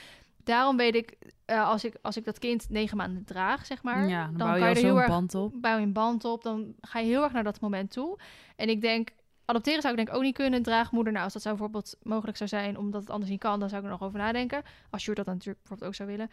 daarom 0.44 0.76
weet 0.76 0.94
ik, 0.94 1.16
eh, 1.44 1.68
als 1.68 1.84
ik, 1.84 1.94
als 2.02 2.16
ik 2.16 2.24
dat 2.24 2.38
kind 2.38 2.70
negen 2.70 2.96
maanden 2.96 3.24
draag, 3.24 3.66
zeg 3.66 3.82
maar, 3.82 4.08
ja, 4.08 4.24
dan, 4.26 4.36
dan 4.36 4.46
bouw 4.46 4.54
je 4.56 4.60
kan 4.60 4.68
al 4.68 4.74
je 4.74 4.74
er 4.74 4.82
heel 4.84 4.90
zo'n 4.92 4.98
erg 5.02 5.08
band 5.10 5.34
op. 5.34 5.52
bouw 5.60 5.76
je 5.76 5.82
een 5.82 5.92
band 5.92 6.24
op, 6.24 6.42
dan 6.42 6.74
ga 6.80 6.98
je 6.98 7.06
heel 7.06 7.22
erg 7.22 7.32
naar 7.32 7.44
dat 7.44 7.60
moment 7.60 7.90
toe. 7.90 8.18
En 8.56 8.68
ik 8.68 8.80
denk, 8.80 9.08
adopteren 9.44 9.80
zou 9.82 9.94
ik 9.94 10.04
denk 10.04 10.16
ook 10.16 10.22
niet 10.22 10.34
kunnen. 10.34 10.62
Draagmoeder, 10.62 11.12
nou, 11.12 11.24
als 11.24 11.32
dat 11.32 11.42
zou 11.42 11.54
bijvoorbeeld 11.54 11.96
mogelijk 12.02 12.36
zou 12.36 12.48
zijn, 12.48 12.78
omdat 12.78 13.00
het 13.00 13.10
anders 13.10 13.30
niet 13.30 13.40
kan, 13.40 13.60
dan 13.60 13.68
zou 13.68 13.80
ik 13.80 13.86
er 13.86 13.92
nog 13.92 14.02
over 14.02 14.18
nadenken. 14.18 14.62
Als 14.90 15.02
Sjoerd 15.02 15.16
dat 15.16 15.26
dan 15.26 15.34
natuurlijk 15.34 15.60
bijvoorbeeld 15.60 15.90
ook 15.90 15.96
zou 15.96 16.08
willen. 16.16 16.30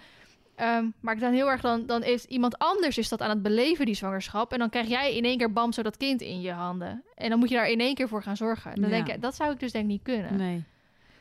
Ehm, 0.55 0.85
maar 0.99 1.13
ik 1.13 1.19
dan 1.19 1.33
heel 1.33 1.49
erg 1.51 1.61
dan, 1.61 1.85
dan 1.85 2.03
is 2.03 2.25
iemand 2.25 2.57
anders 2.57 2.97
is 2.97 3.09
dat 3.09 3.21
aan 3.21 3.29
het 3.29 3.41
beleven, 3.41 3.85
die 3.85 3.95
zwangerschap. 3.95 4.53
En 4.53 4.59
dan 4.59 4.69
krijg 4.69 4.87
jij 4.87 5.15
in 5.15 5.23
één 5.25 5.37
keer 5.37 5.53
bam 5.53 5.71
zo 5.71 5.81
dat 5.81 5.97
kind 5.97 6.21
in 6.21 6.41
je 6.41 6.51
handen. 6.51 7.03
En 7.15 7.29
dan 7.29 7.39
moet 7.39 7.49
je 7.49 7.55
daar 7.55 7.69
in 7.69 7.79
één 7.79 7.95
keer 7.95 8.07
voor 8.07 8.23
gaan 8.23 8.37
zorgen. 8.37 8.75
Dan 8.75 8.83
Ja. 8.83 8.89
denk 8.89 9.07
ik, 9.07 9.21
dat 9.21 9.35
zou 9.35 9.51
ik 9.51 9.59
dus 9.59 9.71
denk 9.71 9.83
ik 9.85 9.91
niet 9.91 10.03
kunnen. 10.03 10.35
Nee. 10.35 10.63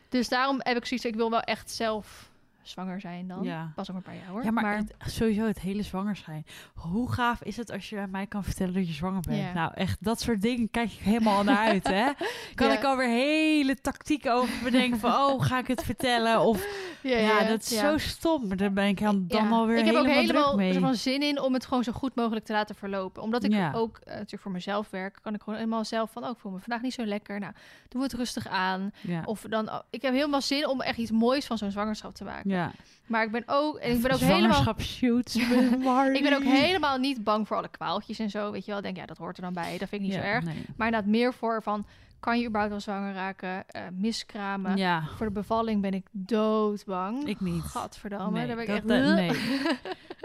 Dus 0.08 0.28
daarom 0.28 0.56
heb 0.58 0.76
ik 0.76 0.84
zoiets, 0.86 1.06
ik 1.06 1.14
wil 1.14 1.30
wel 1.30 1.40
echt 1.40 1.70
zelf 1.70 2.29
zwanger 2.70 3.00
zijn 3.00 3.28
dan. 3.28 3.42
Ja. 3.42 3.72
Pas 3.74 3.90
over 3.90 4.02
een 4.04 4.12
paar 4.12 4.20
jaar 4.20 4.30
hoor. 4.32 4.44
Ja, 4.44 4.50
maar, 4.50 4.76
het- 4.76 4.94
sowieso 5.06 5.46
het 5.46 5.60
hele 5.60 5.82
zwanger 5.82 6.16
zijn. 6.16 6.46
Hoe 6.74 7.12
gaaf 7.12 7.42
is 7.42 7.56
het 7.56 7.70
als 7.72 7.88
je 7.88 7.98
aan 7.98 8.10
mij 8.10 8.26
kan 8.26 8.44
vertellen 8.44 8.74
dat 8.74 8.86
je 8.88 8.92
zwanger 8.92 9.20
bent? 9.20 9.38
Ja. 9.38 9.52
Nou, 9.52 9.70
echt, 9.74 9.96
dat 10.04 10.20
soort 10.20 10.42
dingen 10.42 10.70
kijk 10.70 10.92
ik 10.92 10.98
helemaal 10.98 11.36
al 11.36 11.44
naar 11.44 11.58
uit, 11.72 11.86
hè? 11.88 12.08
Kan 12.54 12.68
Ja. 12.68 12.74
ik 12.78 12.84
alweer 12.84 13.08
hele 13.08 13.74
tactieken 13.80 14.34
over 14.34 14.54
bedenken 14.64 14.98
van... 15.00 15.10
oh, 15.12 15.42
ga 15.44 15.58
ik 15.58 15.66
het 15.66 15.82
vertellen? 15.82 16.40
Of 16.40 16.64
ja, 17.02 17.44
dat 17.44 17.60
is 17.60 17.78
zo 17.78 17.98
stom. 17.98 18.46
Maar 18.48 18.56
daar 18.56 18.72
ben 18.72 18.86
ik 18.86 19.00
dan, 19.00 19.24
dan 19.26 19.52
alweer 19.52 19.76
Ik 19.78 19.84
heb 19.84 19.94
helemaal, 19.94 20.14
ook 20.14 20.20
helemaal 20.20 20.44
druk 20.44 20.56
mee. 20.56 20.72
soort 20.72 20.84
van 20.84 20.94
zin 20.94 21.22
in 21.22 21.40
om 21.40 21.54
het 21.54 21.66
gewoon 21.66 21.84
zo 21.84 21.92
goed 21.92 22.14
mogelijk 22.14 22.44
te 22.44 22.52
laten 22.52 22.74
verlopen. 22.74 23.22
Omdat 23.22 23.44
ik 23.44 23.52
Ja. 23.52 23.72
ook 23.74 23.98
eh, 23.98 24.06
natuurlijk 24.14 24.42
voor 24.42 24.52
mezelf 24.52 24.90
werk, 24.90 25.18
kan 25.22 25.34
ik 25.34 25.40
gewoon 25.42 25.58
helemaal 25.58 25.84
zelf 25.84 26.10
van... 26.10 26.24
oh, 26.24 26.30
ik 26.30 26.38
voel 26.38 26.52
me 26.52 26.58
vandaag 26.58 26.82
niet 26.82 26.94
zo 26.94 27.04
lekker. 27.04 27.38
Nou, 27.40 27.52
doen 27.88 28.00
we 28.00 28.06
het 28.06 28.16
rustig 28.16 28.46
aan. 28.48 28.90
Of 29.24 29.44
dan, 29.48 29.68
oh, 29.70 29.78
ik 29.90 30.02
heb 30.02 30.12
helemaal 30.12 30.40
zin 30.40 30.68
om 30.68 30.80
echt 30.80 30.98
iets 30.98 31.10
moois 31.10 31.46
van 31.46 31.58
zo'n 31.58 31.70
zwangerschap 31.70 32.14
te 32.14 32.24
maken. 32.24 32.50
Ja. 32.60 32.72
Maar 33.06 33.24
ik 33.24 33.30
ben 33.30 33.42
ook, 33.46 33.76
en 33.76 33.90
ik 33.92 34.02
ben 34.02 34.10
ook 34.12 34.18
helemaal... 34.18 34.64
Met 34.74 36.16
Ik 36.16 36.22
ben 36.22 36.34
ook 36.36 36.42
helemaal 36.42 36.98
niet 36.98 37.24
bang 37.24 37.46
voor 37.46 37.56
alle 37.56 37.68
kwaaltjes 37.68 38.18
en 38.18 38.30
zo. 38.30 38.50
Weet 38.50 38.64
je 38.64 38.68
wel, 38.70 38.78
ik 38.78 38.84
denk 38.84 38.96
ja, 38.96 39.06
dat 39.06 39.16
hoort 39.16 39.36
er 39.36 39.42
dan 39.42 39.52
bij. 39.52 39.78
Dat 39.78 39.88
vind 39.88 40.02
ik 40.02 40.08
niet 40.08 40.12
Ja, 40.16 40.20
zo 40.20 40.26
erg. 40.26 40.44
nee. 40.44 40.64
Maar 40.76 40.86
inderdaad 40.86 41.10
meer 41.10 41.34
voor 41.34 41.62
van, 41.62 41.86
kan 42.20 42.38
je 42.38 42.44
überhaupt 42.46 42.70
wel 42.72 42.80
zwanger 42.80 43.14
raken? 43.14 43.68
Eh, 43.68 43.82
miskramen. 43.92 44.76
Ja, 44.76 45.02
Voor 45.16 45.26
de 45.26 45.32
bevalling 45.32 45.80
ben 45.82 45.92
ik 45.92 46.06
doodbang. 46.12 47.26
ik 47.28 47.40
niet. 47.40 47.62
Gadverdamme, 47.62 48.38
Nee, 48.38 48.46
daar 48.46 48.56
ben 48.56 48.74
ik 48.76 48.86
dat- 48.86 48.90
echt... 48.90 49.06
dat- 49.06 49.14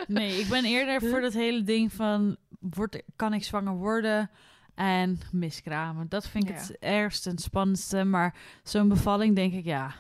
nee. 0.08 0.30
Nee, 0.30 0.40
ik 0.40 0.48
ben 0.50 0.66
eerder 0.66 1.10
voor 1.10 1.22
dat 1.22 1.34
hele 1.34 1.64
ding 1.64 1.94
van... 1.94 2.36
Word, 2.60 3.02
kan 3.16 3.34
ik 3.34 3.44
zwanger 3.44 3.74
worden? 3.74 4.30
En 4.76 5.20
miskramen. 5.32 6.06
Dat 6.10 6.28
vind 6.28 6.50
ik 6.50 6.56
Ja. 6.56 6.62
het 6.62 6.78
ergste 6.80 7.30
en 7.30 7.38
spannendste. 7.38 8.04
Maar 8.04 8.36
zo'n 8.64 8.88
bevalling 8.88 9.36
denk 9.36 9.54
ik, 9.54 9.66
ja, 9.66 9.94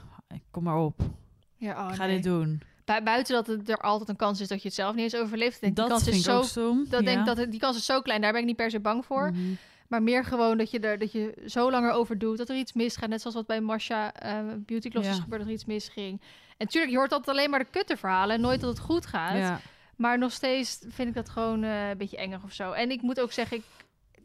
kom 0.51 0.63
maar 0.63 0.77
op. 0.77 1.01
Ja, 1.57 1.87
oh, 1.87 1.93
ga 1.93 2.05
nee. 2.05 2.15
dit 2.15 2.23
doen. 2.23 2.61
Bu- 2.85 3.03
buiten 3.03 3.35
dat 3.35 3.47
het 3.47 3.69
er 3.69 3.77
altijd 3.77 4.09
een 4.09 4.15
kans 4.15 4.41
is 4.41 4.47
dat 4.47 4.61
je 4.61 4.67
het 4.67 4.77
zelf 4.77 4.95
niet 4.95 5.03
eens 5.03 5.15
overleeft. 5.23 5.61
Denk, 5.61 5.75
dat 5.75 5.87
die 5.87 5.97
kans 5.97 6.07
is 6.07 6.23
zo... 6.23 6.41
stom. 6.41 6.85
Dat 6.89 6.99
ja. 6.99 7.05
denk 7.05 7.25
dat 7.25 7.37
het, 7.37 7.51
die 7.51 7.59
kans 7.59 7.77
is 7.77 7.85
zo 7.85 8.01
klein, 8.01 8.21
daar 8.21 8.31
ben 8.31 8.41
ik 8.41 8.47
niet 8.47 8.55
per 8.55 8.69
se 8.69 8.79
bang 8.79 9.05
voor. 9.05 9.31
Mhm. 9.31 9.53
Maar 9.87 10.03
meer 10.03 10.25
gewoon 10.25 10.57
dat 10.57 10.71
je 10.71 10.79
er 10.79 10.97
dat 10.97 11.11
je 11.11 11.43
zo 11.45 11.71
langer 11.71 11.91
over 11.91 12.17
doet, 12.17 12.37
dat 12.37 12.49
er 12.49 12.55
iets 12.55 12.73
misgaat. 12.73 13.09
Net 13.09 13.21
zoals 13.21 13.35
wat 13.35 13.45
bij 13.45 13.61
Masha 13.61 14.13
eh 14.13 14.39
Beauty 14.57 14.89
Gloss 14.89 15.07
is 15.07 15.19
gebeurd, 15.19 15.41
dat 15.41 15.49
er 15.49 15.55
iets 15.55 15.65
misging. 15.65 16.21
En 16.21 16.65
natuurlijk, 16.65 16.93
je 16.93 16.97
hoort 16.97 17.11
altijd 17.11 17.37
alleen 17.37 17.49
maar 17.49 17.59
de 17.59 17.69
kutte 17.71 17.97
verhalen 17.97 18.35
en 18.35 18.41
nooit 18.41 18.61
dat 18.61 18.69
het 18.69 18.79
goed 18.79 19.05
gaat. 19.05 19.37
Ja. 19.37 19.59
Maar 19.95 20.17
nog 20.17 20.31
steeds 20.31 20.79
vind 20.87 21.07
ik 21.07 21.13
dat 21.13 21.29
gewoon 21.29 21.63
eh, 21.63 21.89
een 21.89 21.97
beetje 21.97 22.17
enger 22.17 22.39
of 22.43 22.53
zo. 22.53 22.71
En 22.71 22.91
ik 22.91 23.01
moet 23.01 23.19
ook 23.19 23.31
zeggen, 23.31 23.57
ik, 23.57 23.63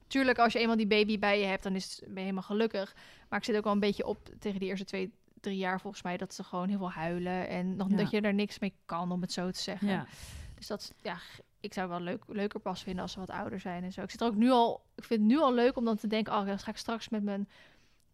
tuurlijk 0.07 0.39
als 0.39 0.53
je 0.53 0.59
eenmaal 0.59 0.77
die 0.77 0.87
baby 0.87 1.19
bij 1.19 1.41
je 1.41 1.47
hebt, 1.47 1.63
dan 1.63 1.75
is 1.75 1.85
het, 1.85 2.01
ben 2.05 2.15
je 2.15 2.21
helemaal 2.21 2.43
gelukkig. 2.43 2.95
Maar 3.29 3.39
ik 3.39 3.45
zit 3.45 3.57
ook 3.57 3.65
wel 3.65 3.73
een 3.73 3.81
beetje 3.81 4.07
op 4.07 4.29
tegen 4.39 4.61
die 4.61 4.69
eerste 4.69 4.85
twee, 4.85 5.13
drie 5.41 5.57
jaar 5.57 5.81
volgens 5.81 6.03
mij, 6.03 6.17
dat 6.17 6.35
ze 6.35 6.45
gewoon 6.45 6.69
heel 6.69 6.79
veel 6.79 6.91
huilen. 6.91 7.49
En 7.49 7.77
nog 7.77 7.91
Ja. 7.91 7.97
dat 7.97 8.11
je 8.11 8.21
er 8.21 8.35
niks 8.35 8.59
mee 8.59 8.75
kan, 8.85 9.13
om 9.13 9.21
het 9.21 9.33
zo 9.33 9.51
te 9.51 9.61
zeggen. 9.61 9.89
Ja. 9.89 10.07
Dus 10.55 10.67
dat, 10.67 10.81
is- 10.81 10.91
ja, 11.03 11.17
ik 11.61 11.73
zou 11.75 11.89
wel 11.89 12.01
leuk, 12.01 12.23
leuker 12.27 12.61
pas 12.61 12.83
vinden 12.83 13.03
als 13.03 13.13
ze 13.13 13.19
wat 13.19 13.31
ouder 13.31 13.61
zijn 13.61 13.85
en 13.85 13.93
zo. 13.93 14.01
Ik 14.03 14.11
zit 14.11 14.21
er 14.21 14.27
ook 14.27 14.35
nu 14.35 14.51
al, 14.51 14.83
ik 14.97 15.05
vind 15.05 15.21
het 15.21 15.29
nu 15.29 15.39
al 15.39 15.55
leuk 15.55 15.77
om 15.77 15.85
dan 15.85 15.97
te 15.97 16.07
denken, 16.07 16.33
oh, 16.35 16.47
dan 16.47 16.59
ga 16.59 16.71
ik 16.71 16.77
straks 16.77 17.09
met 17.09 17.23
mijn 17.23 17.49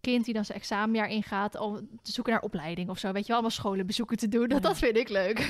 kind 0.00 0.24
die 0.24 0.34
dan 0.34 0.44
zijn 0.44 0.58
examenjaar 0.58 1.08
ingaat, 1.08 1.56
al 1.56 1.74
te 2.02 2.12
zoeken 2.12 2.32
naar 2.32 2.42
opleiding 2.42 2.88
of 2.90 2.98
zo. 2.98 3.06
Weet 3.12 3.20
je 3.22 3.26
wel, 3.26 3.36
allemaal 3.36 3.50
scholenbezoeken 3.56 4.16
te 4.16 4.28
doen. 4.28 4.48
Dat, 4.48 4.62
Ja. 4.62 4.68
dat 4.68 4.78
vind 4.78 4.96
ik 4.96 5.08
leuk. 5.08 5.38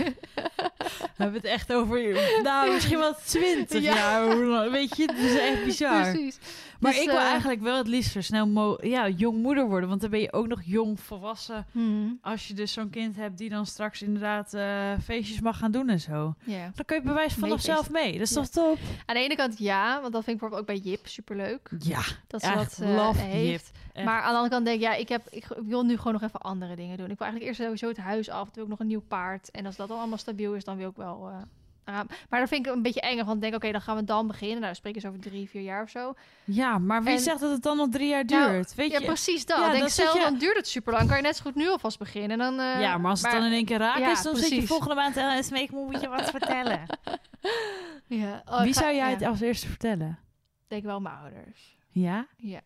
We 1.16 1.22
hebben 1.22 1.40
het 1.40 1.50
echt 1.50 1.72
over, 1.72 2.12
nou, 2.42 2.72
misschien 2.72 2.98
wel 2.98 3.14
twintig 3.24 3.82
Ja. 3.82 3.94
jaar. 3.94 4.70
Weet 4.70 4.96
je, 4.96 5.02
het 5.06 5.18
is 5.18 5.38
echt 5.38 5.64
bizar. 5.64 6.10
Precies. 6.12 6.38
Maar 6.80 6.92
Dus, 6.92 7.00
ik 7.00 7.06
wil 7.08 7.18
eh, 7.18 7.24
eigenlijk 7.24 7.60
wel 7.62 7.76
het 7.76 7.88
liefst 7.88 8.12
zo 8.12 8.20
snel 8.20 8.46
mo 8.46 8.76
ja, 8.80 9.08
jong 9.08 9.42
moeder 9.42 9.68
worden. 9.68 9.88
Want 9.88 10.00
dan 10.00 10.10
ben 10.10 10.20
je 10.20 10.32
ook 10.32 10.46
nog 10.46 10.60
jong 10.64 11.00
volwassen. 11.00 11.66
hmm, 11.72 12.18
Als 12.22 12.48
je 12.48 12.54
dus 12.54 12.72
zo'n 12.72 12.90
kind 12.90 13.16
hebt 13.16 13.38
die 13.38 13.50
dan 13.50 13.66
straks 13.66 14.02
inderdaad 14.02 14.54
eh, 14.54 14.92
feestjes 15.04 15.40
mag 15.40 15.58
gaan 15.58 15.70
doen 15.70 15.88
en 15.88 16.00
zo. 16.00 16.34
Dan 16.44 16.84
kun 16.86 16.96
je 16.96 17.02
bewijs 17.02 17.32
vanaf 17.32 17.48
Meefeesten. 17.48 17.74
zelf 17.74 17.90
mee. 17.90 18.12
Dat 18.12 18.20
is 18.20 18.32
toch 18.32 18.46
top? 18.48 18.78
Aan 19.06 19.14
de 19.14 19.20
ene 19.20 19.34
kant 19.36 19.58
ja, 19.58 20.00
want 20.00 20.12
dat 20.12 20.24
vind 20.24 20.36
ik 20.36 20.40
bijvoorbeeld 20.48 20.60
ook 20.60 20.82
bij 20.82 20.90
Jip 20.90 21.06
superleuk. 21.06 21.70
Ja, 21.78 22.02
Dat 22.26 22.42
ze 22.42 22.52
dat 22.54 22.78
eh, 22.82 22.94
love 22.94 23.20
heeft. 23.20 23.70
Jip. 23.94 24.04
Maar 24.04 24.20
aan 24.20 24.30
de 24.30 24.34
andere 24.34 24.48
kant 24.48 24.64
denk 24.64 24.76
ik, 24.76 24.82
ja, 24.82 24.94
ik, 24.94 25.08
heb, 25.08 25.26
ik 25.30 25.46
wil 25.66 25.82
nu 25.84 25.96
gewoon 25.96 26.12
nog 26.12 26.22
even 26.22 26.40
andere 26.40 26.76
dingen 26.76 26.96
doen. 26.96 27.10
Ik 27.10 27.18
wil 27.18 27.26
eigenlijk 27.26 27.46
eerst 27.48 27.60
sowieso 27.60 27.88
het 27.88 27.96
huis 27.96 28.28
af. 28.28 28.44
Dan 28.44 28.54
wil 28.54 28.62
ik 28.64 28.68
nog 28.70 28.80
een 28.80 28.86
nieuw 28.86 29.04
paard. 29.08 29.50
En 29.50 29.66
als 29.66 29.76
dat 29.76 29.88
dan 29.88 29.98
allemaal 29.98 30.18
stabiel 30.18 30.54
is, 30.54 30.64
dan 30.64 30.76
wil 30.76 30.88
ik 30.90 30.96
wel... 30.96 31.30
eraan. 31.86 32.06
maar 32.28 32.38
dan 32.38 32.48
vind 32.48 32.60
ik 32.60 32.66
het 32.66 32.74
een 32.76 32.82
beetje 32.82 33.00
eng, 33.00 33.16
want 33.16 33.34
ik 33.36 33.40
denk, 33.40 33.54
oké, 33.54 33.72
dan 33.72 33.80
gaan 33.80 33.96
we 33.96 34.04
dan 34.04 34.26
beginnen. 34.26 34.54
Nou, 34.54 34.66
dan 34.66 34.74
spreken 34.74 35.00
ze 35.00 35.08
over 35.08 35.20
drie, 35.20 35.48
vier 35.48 35.62
jaar 35.62 35.82
of 35.82 35.90
zo. 35.90 36.14
Ja, 36.44 36.78
maar 36.78 37.02
wie 37.02 37.12
En- 37.14 37.20
zegt 37.20 37.40
dat 37.40 37.50
het 37.50 37.62
dan 37.62 37.76
nog 37.76 37.88
drie 37.88 38.08
jaar 38.08 38.24
Nou, 38.24 38.50
duurt? 38.52 38.74
Weet 38.74 38.90
Ja, 38.90 38.98
je? 38.98 39.04
precies 39.04 39.46
dat. 39.46 39.58
Ja, 39.58 39.72
Ik 39.72 39.78
denk, 39.78 39.88
stel, 39.88 40.14
je- 40.16 40.22
dan 40.22 40.38
duurt 40.38 40.56
het 40.56 40.68
super 40.68 40.92
lang. 40.92 41.08
Kan 41.08 41.16
je 41.16 41.22
net 41.22 41.36
zo 41.36 41.42
goed 41.42 41.54
nu 41.54 41.68
alvast 41.68 41.98
beginnen. 41.98 42.30
En 42.30 42.38
dan, 42.38 42.60
eh, 42.60 42.80
ja, 42.80 42.98
maar 42.98 43.10
als 43.10 43.22
het 43.22 43.30
dan 43.30 43.44
in 43.44 43.52
één 43.52 43.64
keer 43.64 43.78
raak 43.78 43.98
ja, 43.98 44.10
is, 44.10 44.22
dan 44.22 44.34
zit 44.36 44.44
je 44.44 44.50
precies. 44.50 44.68
volgende 44.68 44.94
maand 44.94 45.16
en 45.16 45.44
Smeek, 45.44 45.70
moet 45.70 46.00
je 46.00 46.08
wat 46.16 46.30
vertellen. 46.30 46.80
Ja. 48.06 48.42
Oh, 48.46 48.58
ik 48.58 48.64
Wie 48.64 48.72
ga- 48.74 48.80
zou 48.80 48.94
jij 48.94 49.10
het 49.10 49.22
als 49.22 49.40
eerste 49.40 49.66
vertellen? 49.66 50.18
Ik 50.62 50.68
denk 50.68 50.84
wel 50.84 51.00
mijn 51.00 51.16
ouders. 51.16 51.76
Ja? 51.90 52.26
Ja. 52.36 52.60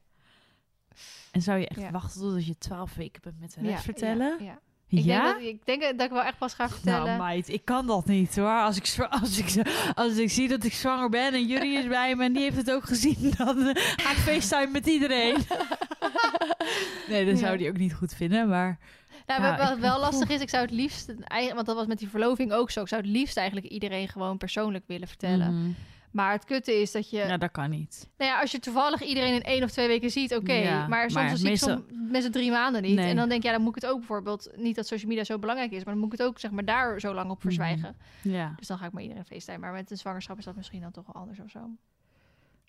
En 1.31 1.43
zou 1.43 1.59
je 1.59 1.68
echt 1.68 1.91
wachten 1.91 2.21
totdat 2.21 2.47
je 2.47 2.59
twaalf 2.59 2.95
weken 2.95 3.23
bent 3.23 3.41
met 3.41 3.55
de 3.55 3.61
rest 3.61 3.85
vertellen? 3.85 4.37
Ja, 4.39 4.45
ja. 4.45 4.59
Ik, 4.91 5.05
Ja? 5.05 5.22
denk 5.22 5.34
dat, 5.34 5.43
ik 5.43 5.66
denk 5.66 5.82
dat 5.82 6.07
ik 6.07 6.11
wel 6.12 6.22
echt 6.22 6.38
pas 6.38 6.55
ga 6.55 6.68
vertellen. 6.68 7.05
Nou 7.07 7.18
meid, 7.18 7.49
ik 7.49 7.64
kan 7.64 7.86
dat 7.86 8.07
niet 8.07 8.36
hoor. 8.36 8.61
Als 8.61 8.76
ik, 8.76 9.07
als 9.11 9.38
ik, 9.38 9.66
als 9.95 10.16
ik 10.16 10.30
zie 10.30 10.49
dat 10.49 10.64
ik 10.64 10.72
zwanger 10.72 11.09
ben 11.09 11.32
en 11.34 11.47
jullie 11.47 11.78
is 11.78 11.86
bij 11.86 12.16
me 12.16 12.24
en 12.24 12.32
die 12.32 12.43
heeft 12.43 12.57
het 12.57 12.70
ook 12.70 12.84
gezien, 12.84 13.32
dan 13.36 13.66
eh, 13.66 13.82
ga 13.97 14.11
ik 14.11 14.16
facetime 14.16 14.70
met 14.72 14.86
iedereen. 14.86 15.36
nee, 17.09 17.26
dat 17.26 17.38
zou 17.38 17.57
die 17.57 17.68
ook 17.68 17.76
niet 17.76 17.95
goed 17.95 18.14
vinden, 18.14 18.49
maar... 18.49 18.78
Nou, 19.26 19.43
Ja, 19.43 19.57
wat 19.68 19.78
wel 19.78 20.01
lastig 20.01 20.28
is, 20.28 20.41
ik 20.41 20.49
zou 20.51 20.62
het 20.62 20.72
liefst, 20.72 21.12
want 21.55 21.66
dat 21.66 21.76
was 21.76 21.86
met 21.86 21.99
die 21.99 22.09
verloving 22.09 22.53
ook 22.53 22.70
zo, 22.70 22.80
ik 22.80 22.88
zou 22.88 23.01
het 23.01 23.11
liefst 23.11 23.36
eigenlijk 23.36 23.66
iedereen 23.66 24.09
gewoon 24.09 24.36
persoonlijk 24.38 24.84
willen 24.86 25.09
vertellen. 25.09 25.61
Mhm. 25.61 25.70
Maar 26.11 26.33
het 26.33 26.45
kutte 26.45 26.81
is 26.81 26.93
dat 26.93 27.11
je, 27.11 27.17
Ja, 27.17 27.37
dat 27.37 27.51
kan 27.51 27.71
niet. 27.71 28.09
nou 28.17 28.31
ja, 28.31 28.41
als 28.41 28.51
je 28.51 28.59
toevallig 28.59 29.03
iedereen 29.03 29.35
in 29.35 29.43
één 29.43 29.63
of 29.63 29.71
twee 29.71 29.87
weken 29.87 30.11
ziet, 30.11 30.35
oké, 30.35 30.53
Ja, 30.53 30.87
maar 30.87 31.11
soms 31.11 31.15
maar 31.15 31.29
zie 31.29 31.39
ik 31.39 31.51
meestal- 31.51 31.69
som- 31.89 32.11
met 32.11 32.23
z'n 32.23 32.31
drie 32.31 32.51
maanden 32.51 32.83
niet. 32.83 32.95
Nee. 32.95 33.11
En 33.11 33.17
dan 33.17 33.29
denk 33.29 33.41
ik, 33.41 33.47
ja, 33.47 33.53
dan 33.53 33.63
moet 33.63 33.77
ik 33.77 33.83
het 33.83 33.91
ook 33.91 33.99
bijvoorbeeld, 33.99 34.51
niet 34.57 34.77
dat 34.77 34.87
social 34.87 35.09
media 35.09 35.25
zo 35.25 35.39
belangrijk 35.39 35.71
is, 35.71 35.85
maar 35.85 35.95
dan 35.95 36.03
moet 36.03 36.13
ik 36.13 36.19
het 36.19 36.29
ook, 36.29 36.39
zeg 36.39 36.51
maar, 36.51 36.65
daar 36.65 37.01
zo 37.01 37.15
lang 37.15 37.31
op 37.31 37.41
verzwijgen. 37.41 37.97
Ja. 38.23 38.53
Dus 38.57 38.67
dan 38.67 38.79
ga 38.79 38.87
ik 38.87 38.93
maar 38.93 39.03
iedereen 39.03 39.25
FaceTime. 39.25 39.59
Maar 39.59 39.73
met 39.73 39.91
een 39.91 39.97
zwangerschap 39.97 40.39
is 40.39 40.45
dat 40.45 40.57
misschien 40.57 40.81
dan 40.81 40.91
toch 40.91 41.07
wel 41.13 41.23
anders 41.23 41.41
of 41.41 41.51
zo. 41.51 41.59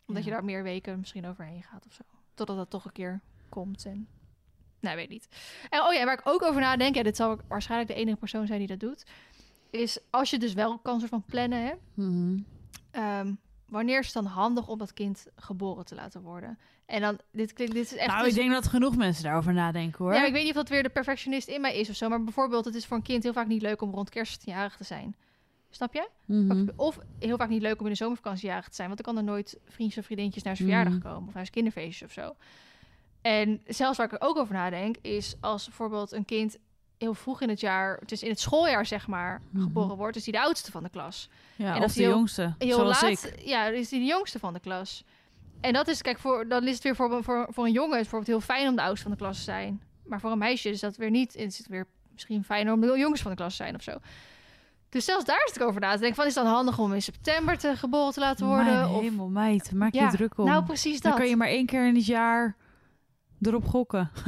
Omdat 0.08 0.24
Ja. 0.24 0.30
je 0.30 0.36
daar 0.36 0.46
meer 0.46 0.64
weken 0.64 1.00
misschien 1.00 1.28
overheen 1.28 1.64
gaat 1.64 1.86
of 1.86 1.94
zo. 1.94 2.02
Totdat 2.34 2.58
dat 2.58 2.70
toch 2.70 2.86
een 2.86 2.92
keer 2.92 3.22
komt 3.50 3.86
en... 3.86 4.08
Nou, 4.80 4.96
weet 4.96 5.10
niet. 5.10 5.28
En 5.70 5.82
oh 5.82 5.94
ja, 5.94 6.06
waar 6.06 6.14
ik 6.20 6.28
ook 6.28 6.44
over 6.44 6.62
nadenk... 6.62 6.96
Ja, 6.96 7.04
dit 7.04 7.16
zal 7.16 7.32
ik 7.34 7.40
waarschijnlijk 7.48 7.90
de 7.90 7.96
enige 7.96 8.18
persoon 8.18 8.48
zijn 8.48 8.60
die 8.60 8.68
dat 8.68 8.80
doet... 8.80 9.04
is 9.70 10.00
als 10.10 10.30
je 10.30 10.38
dus 10.40 10.54
wel 10.54 10.78
kan 10.80 11.00
soort 11.00 11.12
van 11.12 11.24
plannen 11.26 11.66
hebt... 11.66 11.82
Mhm. 11.94 12.40
Ehm, 12.92 13.34
wanneer 13.68 14.00
is 14.00 14.06
het 14.06 14.14
dan 14.14 14.26
handig 14.26 14.68
om 14.68 14.78
dat 14.78 14.94
kind 14.94 15.26
geboren 15.36 15.86
te 15.86 15.96
laten 15.96 16.22
worden? 16.22 16.60
En 16.86 17.02
dan, 17.02 17.20
dit 17.32 17.54
klinkt, 17.54 17.74
dit 17.74 17.86
is 17.86 17.96
echt... 17.96 18.08
Nou, 18.08 18.20
dus- 18.24 18.30
ik 18.34 18.40
denk 18.40 18.52
dat 18.52 18.68
genoeg 18.68 18.96
mensen 18.96 19.24
daarover 19.24 19.54
nadenken 19.54 20.06
hoor. 20.06 20.14
ja, 20.14 20.26
ik 20.26 20.32
weet 20.34 20.42
niet 20.42 20.52
of 20.52 20.58
dat 20.58 20.70
weer 20.70 20.84
de 20.84 20.90
perfectionist 20.90 21.48
in 21.48 21.62
mij 21.62 21.76
is 21.80 21.90
of 21.90 21.96
zo. 21.96 22.10
Maar 22.10 22.24
bijvoorbeeld, 22.24 22.66
het 22.66 22.76
is 22.76 22.86
voor 22.86 22.98
een 22.98 23.04
kind 23.04 23.24
heel 23.24 23.34
vaak 23.34 23.48
niet 23.48 23.62
leuk 23.62 23.82
om 23.82 23.92
rond 23.92 24.10
kerst 24.10 24.46
jarig 24.46 24.78
te 24.78 24.84
zijn. 24.84 25.16
Snap 25.70 25.94
je? 25.94 26.10
Mhm. 26.26 26.68
Of 26.76 27.00
heel 27.20 27.38
vaak 27.38 27.50
niet 27.50 27.62
leuk 27.62 27.80
om 27.80 27.86
in 27.86 27.92
de 27.92 27.98
zomervakantie 27.98 28.48
jarig 28.48 28.68
te 28.70 28.76
zijn. 28.76 28.88
Want 28.90 29.04
dan 29.04 29.14
kan 29.14 29.24
er 29.24 29.30
nooit 29.32 29.60
vriendjes 29.66 29.98
of 30.00 30.06
vriendinnetjes 30.06 30.44
naar 30.44 30.56
zijn 30.56 30.68
Mhm. 30.68 30.78
verjaardag 30.78 31.04
komen. 31.12 31.28
Of 31.28 31.34
naar 31.34 31.44
zijn 31.46 31.56
kinderfeestjes 31.56 32.08
of 32.08 32.14
zo. 32.14 32.36
En 33.22 33.62
zelfs 33.66 33.98
waar 33.98 34.06
ik 34.06 34.12
er 34.22 34.28
ook 34.28 34.38
over 34.38 34.54
nadenk, 34.54 34.96
is 35.02 35.36
als 35.40 35.66
bijvoorbeeld 35.66 36.12
een 36.12 36.26
kind 36.26 36.58
heel 37.02 37.14
vroeg 37.14 37.42
in 37.42 37.50
het 37.50 37.60
jaar, 37.60 37.98
het 38.00 38.12
is 38.12 38.24
in 38.24 38.30
het 38.30 38.40
schooljaar 38.40 38.86
zeg 38.86 39.08
maar, 39.08 39.42
Mhm. 39.50 39.64
geboren 39.64 39.96
wordt, 39.98 40.16
is 40.18 40.24
hij 40.24 40.34
de 40.34 40.42
oudste 40.42 40.72
van 40.72 40.84
de 40.84 40.90
klas. 40.90 41.30
Ja, 41.56 41.70
en 41.72 41.78
of 41.78 41.84
als 41.84 41.94
de 41.94 42.02
heel- 42.02 42.12
jongste, 42.12 42.54
Heel 42.58 42.76
zoals 42.78 43.02
laat, 43.02 43.12
ik. 43.26 43.42
ja, 43.46 43.64
dan 43.66 43.74
is 43.74 43.90
hij 43.92 44.00
de 44.00 44.06
jongste 44.06 44.40
van 44.40 44.54
de 44.54 44.60
klas. 44.60 45.04
En 45.62 45.74
dat 45.74 45.88
is, 45.88 46.02
kijk, 46.02 46.20
voor, 46.20 46.48
dan 46.48 46.68
is 46.68 46.74
het 46.74 46.84
weer 46.84 46.96
voor, 46.96 47.24
voor, 47.24 47.48
voor 47.50 47.66
een 47.66 47.72
jongen 47.72 47.92
is 48.00 48.02
het 48.02 48.10
bijvoorbeeld 48.10 48.28
heel 48.48 48.56
fijn 48.56 48.68
om 48.70 48.76
de 48.76 48.82
oudste 48.82 49.02
van 49.02 49.12
de 49.12 49.18
klas 49.18 49.38
te 49.38 49.44
zijn. 49.44 49.82
Maar 50.06 50.20
voor 50.20 50.32
een 50.32 50.38
meisje 50.38 50.70
is 50.70 50.80
dat 50.80 50.96
weer 50.96 51.10
niet. 51.10 51.36
Is 51.36 51.58
het 51.58 51.68
weer 51.68 51.86
misschien 52.14 52.44
fijner 52.44 52.74
om 52.74 52.82
de 52.82 52.98
jongste 52.98 53.22
van 53.22 53.32
de 53.32 53.38
klas 53.38 53.56
te 53.56 53.64
zijn 53.64 53.76
of 53.76 53.82
zo. 53.82 53.98
Dus 54.90 55.06
zelfs 55.06 55.26
daar 55.26 55.42
zit 55.46 55.56
ik 55.56 55.62
over 55.68 55.82
na 55.82 55.92
te 55.94 55.98
denken. 56.00 56.16
Van, 56.16 56.26
is 56.26 56.36
het 56.36 56.44
dan 56.44 56.54
handig 56.54 56.80
om 56.80 56.94
in 56.94 57.02
september 57.02 57.58
te 57.58 57.76
geboren 57.78 58.14
te 58.14 58.20
laten 58.20 58.46
worden? 58.46 58.66
Mijn 58.74 58.88
of, 58.88 59.02
hemel, 59.02 59.28
meid, 59.30 59.72
maak 59.74 59.94
Ja, 59.94 60.06
je 60.06 60.12
druk 60.18 60.38
om. 60.38 60.46
nou, 60.46 60.64
precies 60.64 61.02
Dan 61.02 61.12
dat. 61.12 61.20
kan 61.20 61.30
je 61.30 61.36
maar 61.36 61.48
één 61.48 61.66
keer 61.66 61.88
in 61.88 61.96
het 61.96 62.06
jaar 62.06 62.56
erop 63.42 63.66
gokken. 63.68 64.10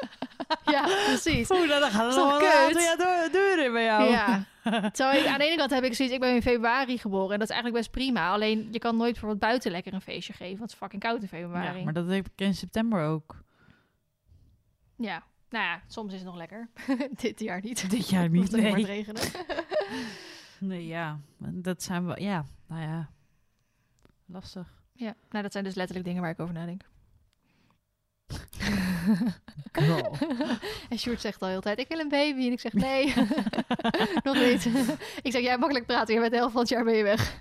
Ja, 0.64 0.82
precies. 1.06 1.50
Oeh, 1.50 1.68
dan 1.68 1.90
gaat 1.90 2.06
het 2.06 2.16
nog 2.16 2.40
een 2.40 2.48
aantal 2.48 2.82
jaar 2.82 3.30
deuren 3.32 3.72
bij 3.72 3.84
jou. 3.84 4.10
Ja. 4.10 4.44
Terwijl 4.90 5.22
ik, 5.22 5.26
aan 5.26 5.38
de 5.38 5.44
ene 5.44 5.56
kant 5.56 5.70
heb 5.70 5.84
ik 5.84 5.94
zoiets, 5.94 6.14
ik 6.14 6.20
ben 6.20 6.34
in 6.34 6.42
februari 6.42 6.98
geboren 6.98 7.32
en 7.32 7.38
dat 7.38 7.48
is 7.48 7.54
eigenlijk 7.54 7.82
best 7.82 7.90
prima. 7.90 8.30
Alleen 8.30 8.68
je 8.70 8.78
kan 8.78 8.96
nooit 8.96 9.10
bijvoorbeeld 9.10 9.40
buiten 9.40 9.70
lekker 9.70 9.94
een 9.94 10.00
feestje 10.00 10.32
geven, 10.32 10.58
want 10.58 10.60
het 10.60 10.72
is 10.72 10.76
fucking 10.76 11.02
koud 11.02 11.22
in 11.22 11.28
februari. 11.28 11.78
Ja, 11.78 11.84
maar 11.84 11.92
dat 11.92 12.08
heb 12.08 12.26
ik 12.26 12.32
in 12.36 12.54
september 12.54 13.04
ook. 13.04 13.36
Ja, 14.96 15.22
nou 15.50 15.64
ja, 15.64 15.80
soms 15.86 16.12
is 16.12 16.18
het 16.18 16.28
nog 16.28 16.36
lekker. 16.36 16.68
Dit 17.22 17.40
jaar 17.40 17.60
niet. 17.60 17.90
Dit 17.90 18.08
jaar 18.08 18.28
niet, 18.28 18.50
nee. 18.50 18.74
te 18.74 18.86
regenen. 18.86 19.22
Nee, 20.60 20.86
ja. 20.86 21.20
Dat 21.38 21.82
zijn 21.82 22.06
wel, 22.06 22.18
ja, 22.18 22.44
nou 22.66 22.82
ja. 22.82 23.10
Lastig. 24.26 24.82
Ja, 24.92 25.14
nou 25.30 25.42
dat 25.42 25.52
zijn 25.52 25.64
dus 25.64 25.74
letterlijk 25.74 26.06
dingen 26.06 26.22
waar 26.22 26.30
ik 26.30 26.40
over 26.40 26.54
nadenk. 26.54 26.82
En 30.90 30.98
Sjoerd 30.98 31.20
zegt 31.20 31.42
al 31.42 31.48
heel 31.48 31.60
tijd, 31.60 31.78
ik 31.78 31.88
wil 31.88 31.98
een 31.98 32.08
baby. 32.08 32.46
En 32.46 32.52
ik 32.52 32.60
zeg, 32.60 32.72
nee, 32.72 33.14
nog 34.24 34.34
niet. 34.34 34.64
ik 35.22 35.32
zeg, 35.32 35.42
jij 35.42 35.58
makkelijk 35.58 35.86
praten, 35.86 36.14
je 36.14 36.20
bent 36.20 36.32
de 36.32 36.36
helft 36.38 36.52
van 36.52 36.60
het 36.60 36.70
jaar 36.70 36.84
ben 36.84 36.94
je 36.94 37.02
weg. 37.02 37.38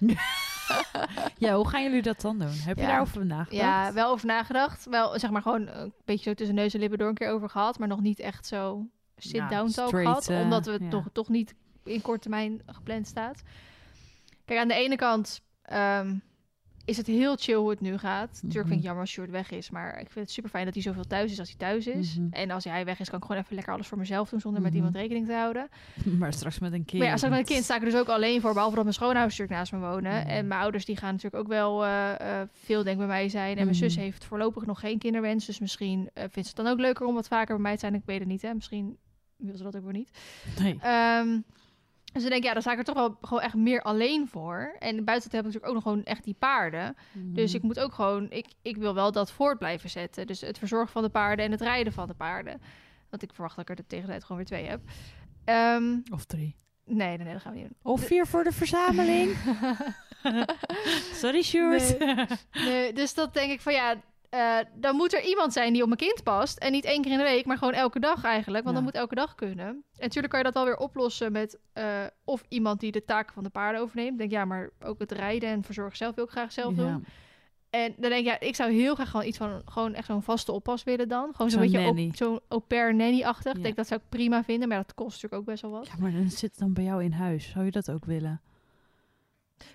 ja, 1.38 1.56
hoe 1.56 1.68
gaan 1.68 1.84
jullie 1.84 2.02
dat 2.02 2.22
dan 2.22 2.40
doen? 2.40 2.52
Heb 2.52 2.76
je 2.76 2.82
Ja. 2.82 2.88
daarover 2.88 3.26
nagedacht? 3.26 3.52
Ja, 3.62 3.94
wel 3.94 4.12
over 4.12 4.26
nagedacht. 4.28 4.86
Wel, 4.86 5.20
zeg 5.20 5.30
maar, 5.30 5.42
gewoon 5.42 5.68
een 5.68 5.94
beetje 6.06 6.30
zo 6.30 6.34
tussen 6.36 6.56
neus 6.56 6.74
en 6.74 6.80
lippen 6.80 6.98
door 6.98 7.08
een 7.08 7.14
keer 7.14 7.30
over 7.30 7.50
gehad. 7.50 7.80
Maar 7.80 7.88
nog 7.88 8.02
niet 8.02 8.20
echt 8.20 8.46
zo 8.46 8.86
sit-down 9.18 9.70
talk 9.72 9.90
gehad. 9.90 10.28
eh, 10.30 10.40
omdat 10.40 10.66
we 10.66 10.78
ja. 10.82 10.90
toch, 10.90 11.06
toch 11.14 11.30
niet 11.30 11.54
in 11.84 12.02
korte 12.02 12.20
termijn 12.22 12.62
gepland 12.66 13.08
staat. 13.08 13.42
Kijk, 14.46 14.60
aan 14.60 14.68
de 14.68 14.74
ene 14.74 14.96
kant... 14.96 15.42
ehm, 15.62 16.16
is 16.90 16.98
het 16.98 17.08
heel 17.08 17.36
chill 17.36 17.56
hoe 17.56 17.70
het 17.70 17.82
nu 17.82 17.98
gaat. 17.98 18.30
Natuurlijk 18.42 18.54
vind 18.54 18.70
ik 18.70 18.76
Mhm. 18.76 18.82
jammer 18.86 19.02
als 19.02 19.12
Sjoerd 19.12 19.30
weg 19.30 19.52
is. 19.52 19.70
Maar 19.70 19.90
ik 20.00 20.10
vind 20.12 20.26
het 20.26 20.32
super 20.32 20.50
fijn 20.50 20.66
dat 20.66 20.74
hij 20.74 20.84
zoveel 20.84 21.04
thuis 21.04 21.32
is 21.32 21.40
als 21.40 21.48
hij 21.50 21.58
thuis 21.58 21.88
is. 21.88 22.16
Mhm. 22.18 22.28
En 22.32 22.52
als 22.52 22.64
hij 22.64 22.86
weg 22.86 23.00
is, 23.00 23.10
kan 23.10 23.18
ik 23.20 23.26
gewoon 23.26 23.42
even 23.42 23.56
lekker 23.56 23.74
alles 23.74 23.88
voor 23.88 23.98
mezelf 23.98 24.30
doen... 24.30 24.40
zonder 24.40 24.62
met 24.62 24.70
Mhm. 24.70 24.78
iemand 24.78 24.96
rekening 24.96 25.26
te 25.28 25.34
houden. 25.34 25.70
Maar 26.20 26.34
straks 26.34 26.60
met 26.60 26.74
een 26.74 26.86
kind. 26.86 26.98
Maar 26.98 27.08
ja, 27.08 27.12
als 27.14 27.24
ik 27.24 27.30
met 27.30 27.40
een 27.40 27.46
kind 27.46 27.64
sta 27.64 27.76
ik 27.76 27.82
er 27.84 27.90
dus 27.90 28.00
ook 28.00 28.08
alleen 28.08 28.42
voor. 28.42 28.54
Behalve 28.54 28.76
dat 28.76 28.84
mijn 28.84 28.96
schoonouders 28.96 29.38
natuurlijk 29.38 29.60
naast 29.70 29.72
me 29.84 29.90
wonen. 29.92 30.28
En 30.28 30.48
mijn 30.48 30.62
ouders 30.62 30.86
die 30.86 30.98
gaan 30.98 31.14
natuurlijk 31.14 31.44
ook 31.44 31.48
wel 31.50 31.86
eh, 31.86 32.42
eh, 32.42 32.48
veel 32.54 32.84
denk 32.84 32.94
ik 32.94 33.08
bij 33.08 33.08
mij 33.16 33.30
zijn. 33.30 33.58
En 33.58 33.64
mijn 33.64 33.76
zus 33.76 33.96
heeft 33.96 34.26
voorlopig 34.26 34.66
nog 34.66 34.80
geen 34.80 34.98
kinderwens. 35.00 35.46
Dus 35.46 35.60
misschien 35.60 36.10
eh, 36.14 36.24
vindt 36.30 36.50
ze 36.50 36.56
het 36.56 36.66
dan 36.66 36.68
ook 36.68 36.80
leuker 36.80 37.06
om 37.06 37.14
wat 37.14 37.28
vaker 37.28 37.54
bij 37.54 37.64
mij 37.64 37.74
te 37.74 37.80
zijn. 37.80 37.94
Ik 37.96 38.02
weet 38.06 38.20
het 38.20 38.28
niet, 38.28 38.42
hè. 38.42 38.54
Misschien 38.54 38.98
wil 39.38 39.58
ze 39.58 39.64
dat 39.64 39.76
ook 39.76 39.84
weer 39.84 39.94
niet. 39.94 40.10
Nee. 40.60 40.78
Ehm, 40.82 41.28
dus 42.14 42.24
ik 42.24 42.30
denk, 42.30 42.44
ja, 42.44 42.54
dan 42.54 42.62
sta 42.62 42.72
ik 42.72 42.78
er 42.78 42.84
toch 42.84 42.96
wel 42.96 43.18
gewoon 43.22 43.44
echt 43.44 43.54
meer 43.54 43.82
alleen 43.82 44.28
voor. 44.28 44.76
En 44.80 45.04
buiten 45.04 45.30
dat 45.30 45.40
heb 45.40 45.46
ik 45.46 45.54
natuurlijk 45.54 45.66
ook 45.68 45.74
nog 45.74 45.84
gewoon 45.84 46.04
echt 46.04 46.24
die 46.24 46.36
paarden. 46.40 46.96
Dus 47.14 47.54
ik 47.54 47.62
moet 47.62 47.80
ook 47.80 47.94
gewoon, 47.94 48.30
ik, 48.32 48.46
ik 48.62 48.78
wil 48.78 48.94
wel 48.94 49.12
dat 49.12 49.32
voort 49.32 49.58
blijven 49.60 49.90
zetten. 49.90 50.28
Dus 50.28 50.42
het 50.42 50.58
verzorgen 50.58 50.92
van 50.92 51.04
de 51.04 51.10
paarden 51.10 51.46
en 51.46 51.52
het 51.52 51.62
rijden 51.62 51.94
van 51.94 52.08
de 52.08 52.14
paarden. 52.14 52.62
Want 53.10 53.24
ik 53.24 53.34
verwacht 53.34 53.56
dat 53.56 53.70
ik 53.70 53.78
er 53.78 53.86
tegen 53.88 54.06
de 54.06 54.12
tijd 54.12 54.22
gewoon 54.24 54.38
weer 54.38 54.46
twee 54.46 54.66
heb. 54.66 54.82
Ehm, 55.46 55.98
Of 56.14 56.26
drie. 56.26 56.56
nee, 56.86 57.08
nee, 57.08 57.18
nee, 57.18 57.34
dat 57.34 57.42
gaan 57.42 57.54
we 57.54 57.60
niet 57.60 57.68
doen. 57.68 57.92
Of 57.94 58.02
vier 58.06 58.28
voor 58.28 58.44
de 58.44 58.52
verzameling. 58.52 59.36
Sorry, 61.22 61.42
Sjoerd. 61.42 61.98
Nee, 62.52 62.94
dus 62.94 63.14
dat 63.14 63.34
denk 63.34 63.52
ik 63.52 63.62
van 63.62 63.74
ja, 63.74 63.96
eh, 64.30 64.58
dan 64.76 64.96
moet 64.96 65.14
er 65.14 65.24
iemand 65.24 65.54
zijn 65.54 65.74
die 65.74 65.82
op 65.82 65.88
mijn 65.88 66.00
kind 66.00 66.24
past. 66.24 66.58
En 66.58 66.72
niet 66.72 66.86
één 66.86 67.02
keer 67.02 67.12
in 67.12 67.18
de 67.18 67.24
week, 67.24 67.46
maar 67.46 67.58
gewoon 67.58 67.74
elke 67.74 68.00
dag 68.00 68.24
eigenlijk. 68.24 68.64
Want 68.64 68.76
Ja. 68.78 68.82
dat 68.84 68.92
moet 68.92 69.02
elke 69.02 69.16
dag 69.16 69.36
kunnen. 69.36 69.68
En 69.68 69.84
natuurlijk 70.00 70.30
kan 70.30 70.40
je 70.40 70.46
dat 70.46 70.54
wel 70.54 70.66
weer 70.66 70.78
oplossen 70.78 71.32
met 71.32 71.60
eh, 71.74 72.04
of 72.24 72.44
iemand 72.48 72.80
die 72.80 72.92
de 72.92 73.06
taken 73.06 73.34
van 73.34 73.44
de 73.44 73.50
paarden 73.50 73.82
overneemt. 73.82 74.18
Denk 74.18 74.32
ja, 74.32 74.46
maar 74.46 74.70
ook 74.84 75.00
het 75.00 75.12
rijden 75.12 75.50
en 75.50 75.64
verzorgen 75.64 75.98
zelf 75.98 76.16
wil 76.16 76.24
ik 76.24 76.30
graag 76.32 76.52
zelf 76.52 76.74
doen. 76.74 77.06
En 77.70 77.94
dan 77.98 78.10
denk 78.10 78.26
ik, 78.26 78.26
ja, 78.26 78.40
ik 78.40 78.56
zou 78.56 78.72
heel 78.72 78.96
graag 78.96 79.10
gewoon 79.10 79.26
iets 79.26 79.38
van, 79.38 79.62
gewoon 79.66 79.94
echt 79.94 80.06
zo'n 80.06 80.22
vaste 80.24 80.52
oppas 80.52 80.84
willen 80.84 81.08
dan. 81.08 81.30
Gewoon 81.36 81.52
zo'n 81.52 81.62
beetje 81.62 81.78
au- 81.84 82.10
zo'n 82.14 82.40
au 82.48 82.62
pair 82.62 82.96
nanny-achtig. 82.96 83.52
Ik 83.52 83.58
Ja. 83.58 83.64
denk 83.64 83.76
dat 83.76 83.88
zou 83.88 84.00
ik 84.00 84.10
prima 84.10 84.44
vinden, 84.44 84.68
maar 84.68 84.78
dat 84.78 84.94
kost 84.94 85.10
natuurlijk 85.12 85.42
ook 85.42 85.46
best 85.48 85.62
wel 85.62 85.72
wat. 85.72 85.88
ja, 85.88 85.94
maar 86.00 86.12
dan 86.12 86.30
zit 86.30 86.42
het 86.50 86.60
dan 86.60 86.74
bij 86.74 86.84
jou 86.84 87.04
in 87.04 87.12
huis. 87.12 87.50
Zou 87.50 87.66
je 87.66 87.72
dat 87.72 87.92
ook 87.92 88.06
willen? 88.06 88.42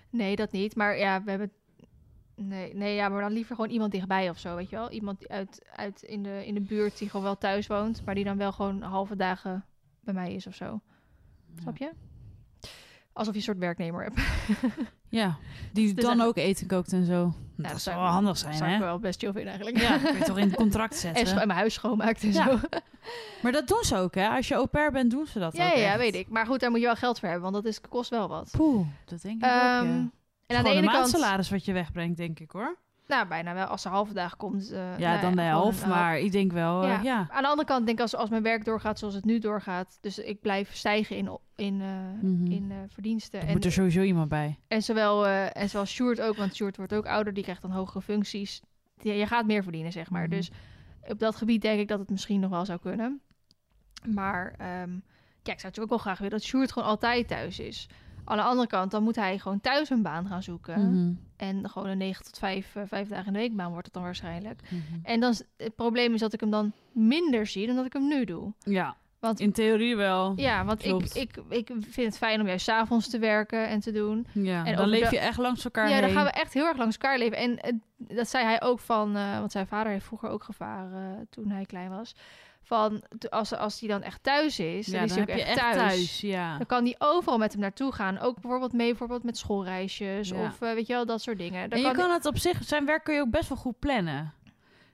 Nee, 0.09 0.35
dat 0.35 0.51
niet. 0.51 0.75
Maar 0.75 0.97
ja, 0.97 1.23
we 1.23 1.29
hebben. 1.29 1.51
Nee, 2.35 2.75
nee, 2.75 2.95
ja, 2.95 3.09
maar 3.09 3.21
dan 3.21 3.31
liever 3.31 3.55
gewoon 3.55 3.71
iemand 3.71 3.91
dichtbij 3.91 4.29
of 4.29 4.37
zo, 4.39 4.55
weet 4.55 4.69
je 4.69 4.75
wel? 4.75 4.91
Iemand 4.91 5.27
uit, 5.27 5.65
uit 5.75 6.01
in, 6.01 6.23
de, 6.23 6.45
in 6.45 6.53
de 6.53 6.61
buurt 6.61 6.97
die 6.97 7.09
gewoon 7.09 7.25
wel 7.25 7.37
thuis 7.37 7.67
woont, 7.67 8.05
maar 8.05 8.15
die 8.15 8.23
dan 8.23 8.37
wel 8.37 8.51
gewoon 8.51 8.81
halve 8.81 9.15
dagen 9.15 9.65
bij 9.99 10.13
mij 10.13 10.33
is 10.33 10.47
of 10.47 10.55
zo. 10.55 10.81
Snap 11.61 11.77
je? 11.77 11.91
Alsof 13.13 13.33
je 13.33 13.39
een 13.39 13.45
soort 13.45 13.57
werknemer 13.57 14.03
hebt. 14.03 14.19
Ja, 15.09 15.37
die 15.73 15.93
Dus 15.93 16.03
dan 16.03 16.17
echt- 16.19 16.27
ook 16.27 16.37
eten 16.37 16.67
kookt 16.67 16.93
en 16.93 17.05
zo. 17.05 17.33
dat 17.57 17.71
dat 17.71 17.81
zou 17.81 17.99
wel 18.01 18.05
handig 18.09 18.37
zijn, 18.37 18.53
Zou 18.53 18.69
ik 18.71 18.77
hè? 18.77 18.83
wel 18.83 18.99
best 18.99 19.19
chill 19.19 19.31
vinden 19.31 19.49
eigenlijk. 19.53 19.77
Ja, 19.79 19.97
kun 19.97 20.17
je 20.17 20.23
toch 20.23 20.37
in 20.37 20.47
het 20.47 20.55
contract 20.65 20.95
zetten. 20.95 21.27
en 21.27 21.35
mijn 21.35 21.49
huis 21.59 21.73
schoonmaakt 21.73 22.23
en 22.23 22.31
Ja. 22.31 22.43
zo. 22.45 22.59
Maar 23.41 23.51
dat 23.51 23.67
doen 23.67 23.83
ze 23.83 23.97
ook, 23.97 24.15
hè? 24.15 24.27
Als 24.29 24.47
je 24.47 24.53
au 24.55 24.65
pair 24.65 24.91
bent, 24.91 25.11
doen 25.11 25.25
ze 25.27 25.39
dat 25.39 25.55
Ja, 25.55 25.69
ook 25.71 25.75
ja, 25.77 25.83
echt. 25.89 25.97
weet 25.97 26.15
ik. 26.15 26.27
Maar 26.29 26.45
goed, 26.45 26.59
daar 26.59 26.69
moet 26.71 26.79
je 26.79 26.85
wel 26.85 26.95
geld 26.95 27.19
voor 27.19 27.29
hebben, 27.29 27.51
want 27.51 27.63
dat 27.63 27.73
is, 27.73 27.81
kost 27.81 28.09
wel 28.09 28.27
wat. 28.27 28.49
Poeh, 28.51 28.87
dat 29.05 29.21
denk 29.21 29.37
ik 29.43 29.45
ook, 29.45 29.51
Ehm, 29.51 29.87
ja. 29.87 30.09
En 30.47 30.57
aan 30.57 30.63
de 30.63 30.69
ene 30.69 30.81
kant, 30.81 30.93
maandsalaris 30.97 31.49
wat 31.49 31.65
je 31.65 31.73
wegbrengt, 31.73 32.17
denk 32.17 32.39
ik, 32.39 32.51
hoor. 32.51 32.77
nou 33.07 33.27
bijna 33.27 33.53
wel, 33.53 33.65
als 33.65 33.85
er 33.85 33.91
halve 33.91 34.13
dag 34.13 34.35
komt. 34.37 34.71
eh, 34.71 34.97
Ja, 34.99 35.09
nou 35.09 35.21
dan 35.21 35.35
de 35.35 35.41
helft, 35.41 35.85
maar 35.85 36.19
ik 36.19 36.31
denk 36.31 36.51
wel, 36.51 36.81
eh, 36.83 36.89
Ja. 36.89 37.01
ja. 37.01 37.27
Aan 37.31 37.41
de 37.41 37.47
andere 37.49 37.67
kant 37.67 37.85
denk 37.85 37.97
ik, 37.97 38.03
als, 38.03 38.15
als 38.15 38.29
mijn 38.29 38.43
werk 38.43 38.65
doorgaat 38.65 38.99
zoals 38.99 39.13
het 39.13 39.25
nu 39.25 39.39
doorgaat, 39.39 39.97
dus 40.01 40.17
ik 40.19 40.41
blijf 40.41 40.75
stijgen 40.75 41.15
in, 41.17 41.37
in, 41.55 41.81
eh, 41.81 41.87
Mhm. 42.21 42.51
in 42.51 42.71
verdiensten. 42.89 43.39
Er 43.41 43.47
En, 43.47 43.53
moet 43.53 43.65
er 43.65 43.71
sowieso 43.71 44.01
iemand 44.01 44.29
bij. 44.29 44.59
en, 44.67 44.81
zowel, 44.81 45.27
en 45.27 45.69
zowel 45.69 45.85
Sjoerd 45.85 46.21
ook, 46.21 46.35
want 46.35 46.55
Sjoerd 46.55 46.77
wordt 46.77 46.93
ook 46.93 47.05
ouder, 47.05 47.33
die 47.33 47.43
krijgt 47.43 47.61
dan 47.61 47.71
hogere 47.71 48.01
functies. 48.01 48.61
Ja, 49.01 49.13
je 49.13 49.25
gaat 49.27 49.45
meer 49.45 49.63
verdienen, 49.63 49.91
zeg 49.91 50.09
maar. 50.09 50.21
Mhm. 50.27 50.29
Dus 50.31 50.51
op 51.07 51.19
dat 51.19 51.35
gebied 51.35 51.61
denk 51.61 51.79
ik 51.79 51.87
dat 51.87 51.99
het 51.99 52.09
misschien 52.09 52.39
nog 52.39 52.49
wel 52.49 52.65
zou 52.65 52.79
kunnen. 52.79 53.21
Maar 54.13 54.55
ehm, 54.57 54.91
ja, 55.43 55.51
ik 55.53 55.59
zou 55.59 55.63
natuurlijk 55.63 55.81
ook 55.81 55.89
wel 55.89 55.97
graag 55.97 56.17
willen 56.17 56.33
dat 56.33 56.43
Sjoerd 56.43 56.71
gewoon 56.71 56.87
altijd 56.87 57.27
thuis 57.27 57.59
is. 57.59 57.89
Aan 58.25 58.37
de 58.37 58.43
andere 58.43 58.67
kant, 58.67 58.91
dan 58.91 59.03
moet 59.03 59.15
hij 59.15 59.39
gewoon 59.39 59.61
thuis 59.61 59.89
een 59.89 60.01
baan 60.01 60.27
gaan 60.27 60.43
zoeken. 60.43 60.91
Mhm. 60.91 61.13
En 61.37 61.69
gewoon 61.69 61.89
een 61.89 61.97
9 61.97 62.25
tot 62.25 62.37
5, 62.37 62.75
eh, 62.75 62.83
vijf 62.87 63.07
dagen 63.07 63.27
in 63.27 63.33
de 63.33 63.39
week 63.39 63.55
baan 63.55 63.69
wordt 63.71 63.85
het 63.85 63.93
dan 63.93 64.03
waarschijnlijk. 64.03 64.61
Mhm. 64.69 64.81
En 65.03 65.19
dan, 65.19 65.35
het 65.57 65.75
probleem 65.75 66.13
is 66.13 66.19
dat 66.19 66.33
ik 66.33 66.39
hem 66.39 66.49
dan 66.51 66.71
minder 66.91 67.47
zie 67.47 67.67
dan 67.67 67.75
dat 67.75 67.85
ik 67.85 67.93
hem 67.93 68.07
nu 68.07 68.25
doe. 68.25 68.53
Ja, 68.59 68.95
Want 69.19 69.39
in 69.39 69.51
theorie 69.51 69.95
wel. 69.95 70.33
ja, 70.35 70.65
want 70.65 70.83
ik, 70.83 70.89
Klopt. 70.89 71.15
ik, 71.15 71.37
ik 71.49 71.71
vind 71.79 72.07
het 72.07 72.17
fijn 72.17 72.41
om 72.41 72.47
juist 72.47 72.65
's 72.65 72.69
avonds 72.69 73.09
te 73.09 73.19
werken 73.19 73.67
en 73.67 73.79
te 73.79 73.91
doen. 73.91 74.27
Ja, 74.33 74.65
En 74.65 74.75
dan 74.75 74.87
leef 74.87 75.11
je 75.11 75.19
echt 75.19 75.37
langs 75.37 75.63
elkaar 75.65 75.89
ja, 75.89 76.01
dan 76.01 76.09
gaan 76.09 76.23
we 76.25 76.31
echt 76.31 76.53
heel 76.53 76.65
erg 76.65 76.77
langs 76.77 76.97
elkaar 76.97 77.17
leven. 77.17 77.37
En 77.37 77.59
eh, 77.59 77.73
dat 77.97 78.29
zei 78.29 78.45
hij 78.45 78.61
ook 78.61 78.79
van, 78.79 79.15
eh, 79.15 79.39
want 79.39 79.51
zijn 79.51 79.67
vader 79.67 79.91
heeft 79.91 80.05
vroeger 80.05 80.29
ook 80.29 80.43
gevaren 80.43 81.15
eh, 81.15 81.21
toen 81.29 81.49
hij 81.49 81.65
klein 81.65 81.89
was. 81.89 82.15
Van 82.67 83.03
als, 83.29 83.53
als 83.55 83.79
hij 83.79 83.89
dan 83.89 84.01
echt 84.01 84.23
thuis 84.23 84.59
is, 84.59 84.85
dan 84.87 85.03
is 85.03 85.09
dan 85.13 85.17
hij 85.17 85.19
heb 85.19 85.29
ook 85.29 85.35
je 85.35 85.41
echt 85.43 85.59
echt 85.59 85.73
thuis. 85.73 85.77
thuis. 85.93 86.21
Ja. 86.21 86.57
Dan 86.57 86.65
kan 86.65 86.83
hij 86.83 86.95
overal 86.97 87.37
met 87.37 87.51
hem 87.51 87.61
naartoe 87.61 87.91
gaan. 87.91 88.19
Ook 88.19 88.41
bijvoorbeeld 88.41 88.73
mee 88.73 88.87
bijvoorbeeld 88.89 89.23
met 89.23 89.37
schoolreisjes 89.37 90.29
Ja. 90.29 90.45
of 90.45 90.61
eh, 90.61 90.73
weet 90.73 90.87
je 90.87 90.93
wel, 90.93 91.05
dat 91.05 91.21
soort 91.21 91.37
dingen. 91.37 91.69
Dan 91.69 91.79
En 91.79 91.85
je 91.85 91.91
kan 91.93 92.01
kan 92.05 92.11
het 92.11 92.25
op 92.25 92.37
zich, 92.37 92.63
zijn 92.63 92.85
werk 92.85 93.03
kun 93.03 93.13
je 93.13 93.21
ook 93.21 93.29
best 93.29 93.49
wel 93.49 93.57
goed 93.57 93.79
plannen. 93.79 94.33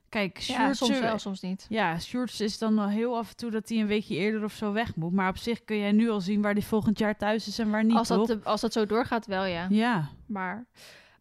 Kijk, 0.09 0.41
Sjoerd, 0.41 0.77
soms 0.77 0.91
eh, 0.95 0.99
wel, 1.01 1.17
soms 1.17 1.41
niet. 1.41 1.65
Ja, 1.69 1.99
Sjoerd 1.99 2.39
is 2.39 2.57
dan 2.57 2.87
heel 2.87 3.17
af 3.17 3.29
en 3.29 3.35
toe 3.35 3.51
dat 3.51 3.69
hij 3.69 3.77
een 3.79 3.87
weekje 3.87 4.15
eerder 4.15 4.43
of 4.43 4.53
zo 4.53 4.71
weg 4.71 4.95
moet. 4.95 5.11
Maar 5.13 5.29
op 5.29 5.37
zich 5.37 5.63
kun 5.63 5.77
jij 5.77 5.91
nu 5.91 6.09
al 6.09 6.21
zien 6.21 6.41
waar 6.41 6.53
hij 6.53 6.61
volgend 6.61 6.99
jaar 6.99 7.17
thuis 7.17 7.47
is 7.47 7.59
en 7.59 7.69
waar 7.69 7.83
niet, 7.83 7.95
Als 7.97 8.07
dat, 8.07 8.17
toch? 8.17 8.27
de- 8.39 8.43
als 8.49 8.61
dat 8.61 8.73
zo 8.73 8.85
doorgaat, 8.85 9.25
wel 9.25 9.45
ja. 9.45 9.67
Ja, 9.69 10.09
Maar, 10.27 10.65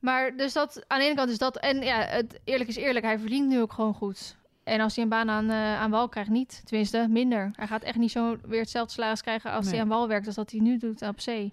maar 0.01 0.37
dus 0.37 0.53
dat, 0.53 0.85
aan 0.87 0.99
de 0.99 1.05
ene 1.05 1.15
kant 1.15 1.31
is 1.31 1.39
dat, 1.39 1.57
en 1.57 1.83
ja, 1.83 2.01
het 2.01 2.41
eerlijk 2.45 2.69
is 2.71 2.77
eerlijk, 2.77 3.05
hij 3.05 3.19
verdient 3.19 3.49
nu 3.49 3.61
ook 3.61 3.73
gewoon 3.73 3.95
goed. 3.95 4.37
En 4.65 4.81
als 4.81 4.95
hij 4.95 5.05
een 5.05 5.11
baan 5.11 5.31
aan, 5.31 5.51
eh, 5.51 5.81
aan 5.81 5.91
wal 5.91 6.09
krijgt, 6.09 6.31
niet. 6.31 6.63
Tenminste, 6.65 7.07
minder. 7.11 7.51
Hij 7.53 7.67
gaat 7.67 7.83
echt 7.83 7.97
niet 7.99 8.11
zo 8.11 8.37
weer 8.43 8.61
hetzelfde 8.61 8.93
salaris 8.93 9.23
krijgen 9.23 9.51
als 9.51 9.65
Nee. 9.65 9.75
hij 9.75 9.83
aan 9.83 9.89
wal 9.89 10.09
werkt 10.09 10.27
als 10.27 10.35
dat 10.35 10.51
hij 10.51 10.61
nu 10.61 10.79
doet 10.79 11.03
op 11.03 11.21
zee. 11.21 11.53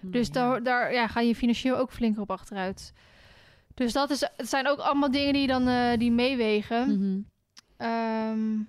Dus 0.00 0.30
Nee, 0.30 0.42
daar, 0.42 0.62
daar 0.62 0.92
ja, 0.92 1.06
ga 1.06 1.20
je 1.20 1.34
financieel 1.34 1.76
ook 1.76 1.92
flink 1.92 2.18
op 2.18 2.30
achteruit. 2.30 2.92
Dus 3.74 3.92
dat 3.92 4.10
is, 4.10 4.20
het 4.36 4.48
zijn 4.48 4.68
ook 4.68 4.78
allemaal 4.78 5.10
dingen 5.10 5.32
die 5.32 5.46
dan 5.46 5.68
eh, 5.68 5.98
die 5.98 6.12
meewegen. 6.12 6.98
Mhm. 6.98 7.20
Ehm, 7.76 8.60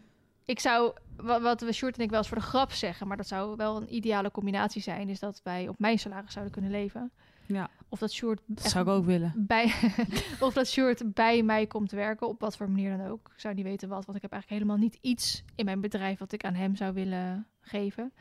ik 0.46 0.60
zou, 0.60 0.94
wat, 1.16 1.42
wat 1.42 1.62
we 1.62 1.72
Sjoerd 1.72 1.98
en 1.98 2.04
ik 2.04 2.10
wel 2.10 2.20
eens 2.20 2.28
voor 2.28 2.38
de 2.38 2.44
grap 2.44 2.72
zeggen, 2.72 3.08
maar 3.08 3.18
dat 3.18 3.28
zou 3.28 3.56
wel 3.56 3.78
een 3.78 3.96
ideale 3.96 4.32
combinatie 4.32 4.82
zijn, 4.82 5.10
is 5.10 5.20
dat 5.20 5.42
wij 5.44 5.68
op 5.68 5.80
mijn 5.80 6.00
salaris 6.00 6.32
zouden 6.34 6.54
kunnen 6.54 6.72
leven. 6.72 7.12
Ja, 7.48 7.70
Of 7.90 8.00
dat 8.00 8.12
Sjoerd 8.12 8.42
dat 8.46 8.64
echt 8.64 8.74
zou 8.74 8.86
ik 8.86 8.92
ook 8.92 9.06
willen. 9.06 9.34
bij, 9.36 9.74
of 10.40 10.54
dat 10.54 10.68
Sjoerd 10.68 11.14
bij 11.14 11.44
mij 11.44 11.68
komt 11.68 11.92
werken, 11.92 12.28
op 12.28 12.40
wat 12.40 12.58
voor 12.58 12.70
manier 12.70 12.98
dan 12.98 13.08
ook. 13.08 13.30
Ik 13.34 13.40
zou 13.40 13.54
niet 13.54 13.66
weten 13.66 13.90
wat, 13.90 14.06
want 14.06 14.18
ik 14.18 14.22
heb 14.22 14.32
eigenlijk 14.32 14.62
helemaal 14.64 14.84
niet 14.84 14.98
iets 15.02 15.44
in 15.56 15.66
mijn 15.66 15.82
bedrijf 15.82 16.20
wat 16.20 16.32
ik 16.32 16.44
aan 16.44 16.54
hem 16.54 16.76
zou 16.76 16.94
willen 16.94 17.48
geven. 17.62 18.14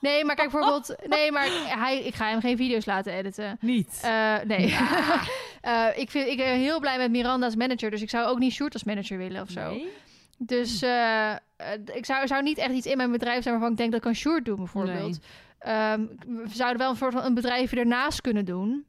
Nee, 0.00 0.24
maar 0.24 0.36
kijk 0.36 0.50
bijvoorbeeld, 0.50 0.96
nee, 1.06 1.32
maar 1.32 1.46
hij, 1.78 2.04
ik 2.04 2.14
ga 2.14 2.28
hem 2.28 2.40
geen 2.40 2.56
video's 2.56 2.84
laten 2.84 3.12
editen. 3.12 3.56
Niet. 3.60 4.00
Eh, 4.02 4.36
nee. 4.46 4.76
Eh, 5.60 5.86
ik, 5.96 6.10
vind, 6.10 6.26
ik 6.26 6.36
ben 6.36 6.58
heel 6.58 6.80
blij 6.80 6.98
met 6.98 7.10
Miranda 7.10 7.44
als 7.44 7.56
manager, 7.56 7.90
dus 7.90 8.02
ik 8.02 8.10
zou 8.10 8.26
ook 8.28 8.38
niet 8.38 8.52
Sjoerd 8.52 8.72
als 8.72 8.84
manager 8.84 9.18
willen 9.18 9.42
of 9.42 9.50
zo. 9.50 9.70
Nee? 9.70 9.88
Dus 10.38 10.82
eh, 10.82 11.32
ik 11.94 12.04
zou, 12.04 12.26
zou 12.26 12.42
niet 12.42 12.58
echt 12.58 12.72
iets 12.72 12.86
in 12.86 12.96
mijn 12.96 13.10
bedrijf 13.10 13.42
zijn 13.42 13.54
waarvan 13.54 13.72
ik 13.72 13.78
denk 13.78 13.92
dat 13.92 14.00
kan 14.00 14.14
Sjoerd 14.14 14.44
doen, 14.44 14.56
bijvoorbeeld. 14.56 15.18
Ehm, 15.60 16.06
we 16.26 16.48
zouden 16.48 16.78
wel 16.78 16.90
een 16.90 16.96
soort 16.96 17.12
van 17.12 17.24
een 17.24 17.34
bedrijf 17.34 17.72
ernaast 17.72 18.20
kunnen 18.20 18.44
doen. 18.44 18.84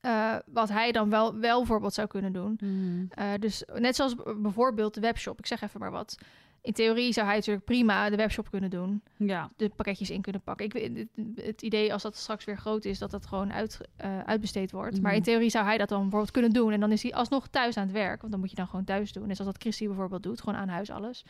Eh, 0.00 0.36
wat 0.46 0.68
hij 0.68 0.92
dan 0.92 1.10
wel, 1.10 1.38
wel 1.38 1.58
bijvoorbeeld 1.58 1.94
zou 1.94 2.06
kunnen 2.08 2.32
doen. 2.32 2.58
Mhm. 2.60 3.04
Eh, 3.10 3.26
dus 3.38 3.62
net 3.74 3.96
zoals 3.96 4.14
bijvoorbeeld 4.36 4.94
de 4.94 5.00
webshop. 5.00 5.38
Ik 5.38 5.46
zeg 5.46 5.60
even 5.62 5.80
maar 5.80 5.90
wat. 5.90 6.18
In 6.62 6.72
theorie 6.72 7.12
zou 7.12 7.26
hij 7.26 7.36
natuurlijk 7.36 7.64
prima 7.64 8.10
de 8.10 8.16
webshop 8.16 8.50
kunnen 8.50 8.70
doen. 8.70 9.02
Ja. 9.16 9.50
De 9.56 9.68
pakketjes 9.68 10.10
in 10.10 10.20
kunnen 10.20 10.42
pakken. 10.42 10.66
Ik, 10.66 10.72
het, 10.72 11.08
het 11.44 11.62
idee 11.62 11.92
als 11.92 12.02
dat 12.02 12.16
straks 12.16 12.44
weer 12.44 12.58
groot 12.58 12.84
is, 12.84 12.98
dat 12.98 13.10
dat 13.10 13.26
gewoon 13.26 13.52
uit, 13.52 13.80
eh, 13.96 14.18
uitbesteed 14.18 14.70
wordt. 14.70 15.00
Maar 15.00 15.10
Mhm. 15.10 15.16
in 15.20 15.22
theorie 15.22 15.50
zou 15.50 15.64
hij 15.64 15.78
dat 15.78 15.88
dan 15.88 16.00
bijvoorbeeld 16.00 16.30
kunnen 16.30 16.50
doen. 16.52 16.72
En 16.72 16.80
dan 16.80 16.92
is 16.92 17.02
hij 17.02 17.14
alsnog 17.14 17.48
thuis 17.48 17.76
aan 17.76 17.82
het 17.82 17.92
werk. 17.92 18.20
Want 18.20 18.30
dan 18.32 18.40
moet 18.40 18.50
je 18.50 18.56
dan 18.56 18.66
gewoon 18.68 18.84
thuis 18.84 19.12
doen. 19.12 19.26
Net 19.26 19.36
zoals 19.36 19.52
dat 19.52 19.62
Christy 19.62 19.86
bijvoorbeeld 19.86 20.22
doet. 20.22 20.40
Gewoon 20.40 20.58
aan 20.58 20.68
huis 20.68 20.90
alles. 20.90 21.24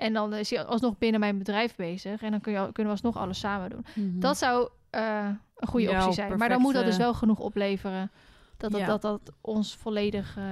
En 0.00 0.12
dan 0.12 0.34
is 0.34 0.50
hij 0.50 0.64
alsnog 0.64 0.98
binnen 0.98 1.20
mijn 1.20 1.38
bedrijf 1.38 1.76
bezig. 1.76 2.22
En 2.22 2.30
dan 2.30 2.40
kun 2.40 2.52
je, 2.52 2.58
kunnen 2.58 2.84
we 2.84 2.88
alsnog 3.02 3.16
alles 3.16 3.38
samen 3.38 3.70
doen. 3.70 3.84
Mhm. 3.94 4.20
Dat 4.20 4.38
zou 4.38 4.68
eh, 4.90 5.28
een 5.56 5.68
goede 5.68 5.88
Ja, 5.88 5.98
optie 5.98 6.12
zijn. 6.12 6.38
Maar 6.38 6.48
dan 6.48 6.60
moet 6.60 6.74
dat 6.74 6.84
dus 6.84 6.96
wel 6.96 7.14
genoeg 7.14 7.38
opleveren. 7.38 8.10
Dat 8.56 8.70
dat, 8.70 8.80
Ja. 8.80 8.86
dat, 8.86 9.02
dat 9.02 9.20
ons 9.40 9.76
volledig... 9.76 10.36
eh, 10.36 10.44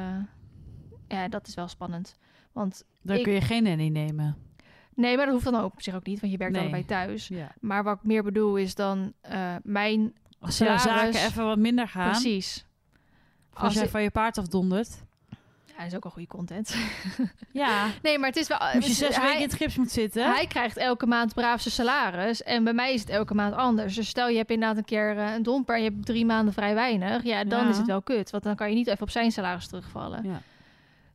ja, 1.09 1.29
dat 1.29 1.47
is 1.47 1.55
wel 1.55 1.69
spannend. 1.69 2.17
Want 2.53 2.85
Dan 3.03 3.17
ik- 3.17 3.23
kun 3.23 3.33
je 3.33 3.41
geen 3.41 3.63
nanny 3.63 3.89
nemen. 3.89 4.37
nee, 4.95 5.17
maar 5.17 5.25
dat 5.25 5.35
hoeft 5.35 5.45
dan 5.53 5.61
ook 5.61 5.73
op 5.73 5.83
zich 5.83 5.95
ook 5.95 6.07
niet. 6.07 6.21
Want 6.21 6.33
je 6.33 6.39
werkt 6.39 6.53
Nee. 6.53 6.63
allebei 6.63 6.85
thuis. 6.85 7.29
Ja. 7.29 7.53
Maar 7.61 7.83
wat 7.85 7.97
ik 7.97 8.03
meer 8.05 8.23
bedoel 8.23 8.57
is 8.57 8.75
dan 8.75 9.13
eh, 9.21 9.55
mijn... 9.63 10.15
Als 10.41 10.59
jouw 10.59 10.79
zaken 10.79 11.09
even 11.21 11.45
wat 11.45 11.59
minder 11.59 11.89
gaan. 11.89 12.11
Precies. 12.11 12.67
Als 13.53 13.65
Als 13.65 13.75
jij 13.75 13.85
ik- 13.85 13.91
van 13.91 14.03
je 14.03 14.11
paard 14.11 14.39
afdondert. 14.39 15.07
Ja, 15.79 15.85
is 15.85 15.95
ook 15.95 16.05
al 16.05 16.11
goede 16.11 16.29
content. 16.29 16.77
Ja, 17.53 17.87
nee, 18.03 18.19
maar 18.19 18.29
het 18.29 18.37
is 18.39 18.49
wel... 18.49 18.59
als 18.59 18.87
je 18.87 18.93
zes 18.93 19.17
hij, 19.17 19.25
weken 19.25 19.41
in 19.41 19.49
het 19.49 19.55
gips 19.57 19.77
moet 19.77 19.91
zitten. 19.91 20.25
hij 20.35 20.47
krijgt 20.47 20.77
elke 20.77 21.07
maand 21.07 21.35
braaf 21.35 21.61
zijn 21.61 21.75
salaris. 21.75 22.43
En 22.43 22.65
bij 22.65 22.73
mij 22.73 22.93
is 22.95 23.01
het 23.01 23.11
elke 23.11 23.35
maand 23.35 23.55
anders. 23.55 23.95
Dus 23.95 24.09
stel 24.09 24.29
je 24.29 24.37
hebt 24.37 24.51
inderdaad 24.51 24.77
een 24.77 24.85
keer 24.85 25.19
eh, 25.19 25.35
een 25.35 25.43
domper... 25.43 25.75
en 25.77 25.83
je 25.83 25.91
hebt 25.91 26.07
drie 26.07 26.27
maanden 26.27 26.55
vrij 26.55 26.75
weinig. 26.75 27.23
Ja, 27.25 27.45
dan 27.45 27.65
Ja. 27.65 27.69
is 27.71 27.77
het 27.77 27.87
wel 27.87 28.03
kut. 28.03 28.31
Want 28.31 28.43
dan 28.43 28.57
kan 28.57 28.69
je 28.69 28.75
niet 28.75 28.87
even 28.87 29.03
op 29.03 29.11
zijn 29.11 29.31
salaris 29.33 29.67
terugvallen. 29.67 30.25
Ja. 30.25 30.41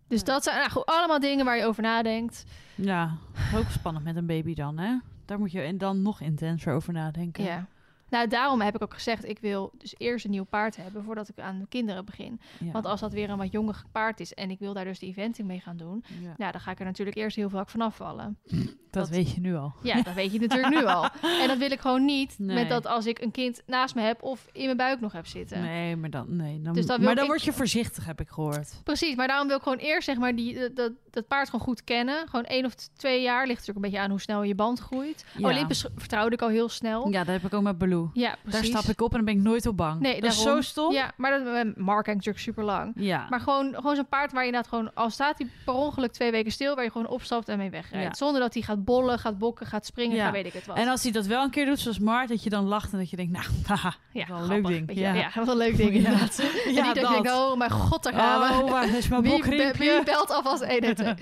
Dus 0.08 0.20
Ja. 0.20 0.26
dat 0.26 0.44
zijn 0.44 0.58
nou, 0.58 0.70
goed, 0.70 0.86
allemaal 0.86 1.20
dingen 1.20 1.46
waar 1.46 1.58
je 1.58 1.66
over 1.66 1.84
nadenkt. 1.84 2.44
ja, 2.76 3.12
ook 3.56 3.70
spannend 3.70 4.06
met 4.06 4.16
een 4.16 4.26
baby 4.26 4.54
dan, 4.56 4.78
hè? 4.78 4.98
Daar 5.26 5.40
moet 5.40 5.52
je 5.52 5.62
en 5.62 5.78
dan 5.78 6.02
nog 6.02 6.22
intenser 6.22 6.74
over 6.74 6.94
nadenken. 6.94 7.44
Ja. 7.44 7.66
Nou, 8.14 8.28
daarom 8.28 8.62
heb 8.62 8.76
ik 8.76 8.82
ook 8.84 8.94
gezegd... 8.94 9.28
ik 9.30 9.40
wil 9.40 9.72
dus 9.78 9.96
eerst 9.98 10.26
een 10.26 10.32
nieuw 10.32 10.44
paard 10.44 10.76
hebben... 10.76 11.04
voordat 11.04 11.30
ik 11.30 11.40
aan 11.40 11.60
de 11.60 11.66
kinderen 11.70 12.06
begin. 12.06 12.40
Ja. 12.60 12.72
Want 12.72 12.86
als 12.86 13.00
dat 13.00 13.14
weer 13.14 13.30
een 13.30 13.38
wat 13.38 13.52
jonger 13.52 13.84
paard 13.92 14.20
is... 14.20 14.34
en 14.34 14.50
ik 14.50 14.60
wil 14.60 14.74
daar 14.74 14.84
dus 14.86 15.00
de 15.00 15.06
eventing 15.06 15.48
mee 15.48 15.60
gaan 15.60 15.78
doen... 15.78 16.04
Ja. 16.22 16.34
ja, 16.38 16.52
dan 16.52 16.62
ga 16.62 16.72
ik 16.72 16.80
er 16.80 16.86
natuurlijk 16.86 17.18
eerst 17.18 17.36
heel 17.36 17.50
vaak 17.50 17.70
vanaf 17.70 17.96
vallen. 17.96 18.38
dat, 18.44 18.58
dat- 18.90 19.10
weet 19.10 19.32
je 19.32 19.40
nu 19.40 19.56
al. 19.56 19.74
Ja, 19.84 20.02
dat 20.02 20.14
weet 20.14 20.32
je 20.34 20.40
natuurlijk 20.40 20.74
nu 20.74 20.86
al. 20.86 21.04
En 21.42 21.48
dat 21.48 21.58
wil 21.58 21.72
ik 21.72 21.80
gewoon 21.80 22.06
niet 22.06 22.36
Nee. 22.40 22.56
met 22.56 22.70
dat 22.70 22.86
als 22.88 23.06
ik 23.06 23.20
een 23.22 23.32
kind 23.32 23.62
naast 23.66 23.96
me 23.96 24.02
heb 24.02 24.22
of 24.24 24.48
in 24.52 24.66
mijn 24.66 24.78
buik 24.78 25.00
nog 25.00 25.12
heb 25.12 25.28
zitten. 25.28 25.62
Nee, 25.62 25.96
maar 25.96 26.10
dan, 26.10 26.36
nee, 26.36 26.62
dan, 26.62 26.74
Dus 26.74 26.86
dan 26.86 27.02
maar 27.04 27.16
dan 27.16 27.24
ik- 27.24 27.30
word 27.30 27.44
je 27.44 27.54
voorzichtig, 27.54 28.06
heb 28.06 28.20
ik 28.22 28.30
gehoord. 28.30 28.82
Precies, 28.84 29.16
maar 29.16 29.28
daarom 29.28 29.48
wil 29.48 29.58
ik 29.58 29.64
gewoon 29.64 29.78
eerst 29.78 30.06
zeg 30.08 30.18
maar 30.18 30.36
die, 30.36 30.60
dat- 30.60 30.76
dat, 30.76 30.92
dat 31.10 31.28
paard 31.28 31.50
gewoon 31.50 31.66
goed 31.66 31.84
kennen. 31.84 32.28
Gewoon 32.28 32.46
één 32.46 32.66
of 32.66 32.74
twee 32.76 33.22
jaar 33.22 33.48
ligt 33.48 33.60
natuurlijk 33.60 33.86
een 33.86 33.92
beetje 33.92 34.00
aan 34.06 34.10
hoe 34.10 34.22
snel 34.22 34.44
je 34.44 34.56
band 34.56 34.80
groeit. 34.80 35.26
Ja. 35.38 35.50
Olympus 35.50 35.86
vertrouwde 35.96 36.36
ik 36.36 36.42
al 36.42 36.50
heel 36.50 36.70
snel. 36.70 37.04
Ja, 37.10 37.12
Ja, 37.20 37.24
dat 37.24 37.34
heb 37.42 37.44
ik 37.52 37.54
ook 37.54 37.64
met 37.64 37.78
Baloo. 37.78 38.03
Daar 38.14 38.38
precies. 38.44 38.68
stap 38.68 38.84
ik 38.84 39.02
op 39.02 39.10
en 39.10 39.16
dan 39.16 39.26
ben 39.26 39.36
ik 39.36 39.42
nooit 39.42 39.66
op 39.66 39.78
bang. 39.78 40.00
Nee, 40.02 40.22
dat 40.22 40.32
is 40.32 40.42
zo 40.42 40.62
stom. 40.62 40.94
Ja, 40.94 41.12
maar 41.18 41.32
dat 41.32 41.44
met 41.54 41.78
Mark 41.78 42.06
hangt 42.06 42.08
natuurlijk 42.26 42.40
super 42.40 42.64
lang. 42.64 42.92
Ja. 42.96 43.28
Maar 43.30 43.40
gewoon, 43.40 43.74
gewoon 43.76 43.96
zo'n 43.96 44.08
paard 44.08 44.32
waar 44.32 44.42
je 44.42 44.48
inderdaad 44.48 44.70
gewoon, 44.72 44.94
al 44.94 45.10
staat 45.10 45.38
hij 45.38 45.48
per 45.66 45.74
ongeluk 45.74 46.12
twee 46.12 46.32
weken 46.32 46.52
stil, 46.52 46.76
waar 46.76 46.84
je 46.84 46.92
gewoon 46.92 47.08
opstapt 47.08 47.50
en 47.50 47.58
mee 47.58 47.70
wegrijdt. 47.70 48.08
Ja. 48.08 48.26
Zonder 48.26 48.42
dat 48.42 48.54
hij 48.54 48.64
gaat 48.64 48.84
bollen, 48.84 49.20
gaat 49.20 49.38
bokken, 49.38 49.66
gaat 49.66 49.86
springen, 49.86 50.16
Ja. 50.16 50.24
gaat 50.24 50.34
weet 50.34 50.46
ik 50.46 50.54
het 50.54 50.66
wat. 50.66 50.78
En 50.78 50.88
als 50.88 51.04
hij 51.04 51.12
dat 51.12 51.26
wel 51.26 51.44
een 51.44 51.50
keer 51.50 51.66
doet, 51.66 51.80
zoals 51.80 52.00
Mart, 52.00 52.30
dat 52.30 52.44
je 52.44 52.50
dan 52.50 52.66
lacht 52.66 52.92
en 52.92 52.98
dat 52.98 53.10
je 53.10 53.16
denkt, 53.16 53.32
nou, 53.32 53.46
haha, 53.68 53.94
ja, 54.12 54.26
wel 54.28 54.38
een 54.38 54.48
leuk 54.48 54.66
ding. 54.68 54.88
weet 54.88 54.96
je. 54.96 55.02
Ja. 55.02 55.14
Ja, 55.14 55.30
wat 55.36 55.48
een 55.48 55.58
leuk 55.58 55.78
ding 55.78 55.92
Ja. 55.94 55.98
inderdaad. 55.98 56.40
en 56.66 56.74
Ja, 56.74 56.86
niet 56.86 56.96
dat, 56.96 56.96
je 56.96 57.02
dat. 57.02 57.12
denkt, 57.12 57.32
oh 57.32 57.58
mijn 57.58 57.72
god, 57.72 58.04
daar 58.04 58.14
gaan 58.14 58.58
we. 58.58 58.64
Oh, 58.64 58.72
waar 58.72 58.90
is 58.96 59.08
mijn 59.08 59.24
bokriempje? 59.24 59.74
wie 59.96 60.04
belt 60.04 60.32
alvast 60.32 60.66
112? 60.66 61.18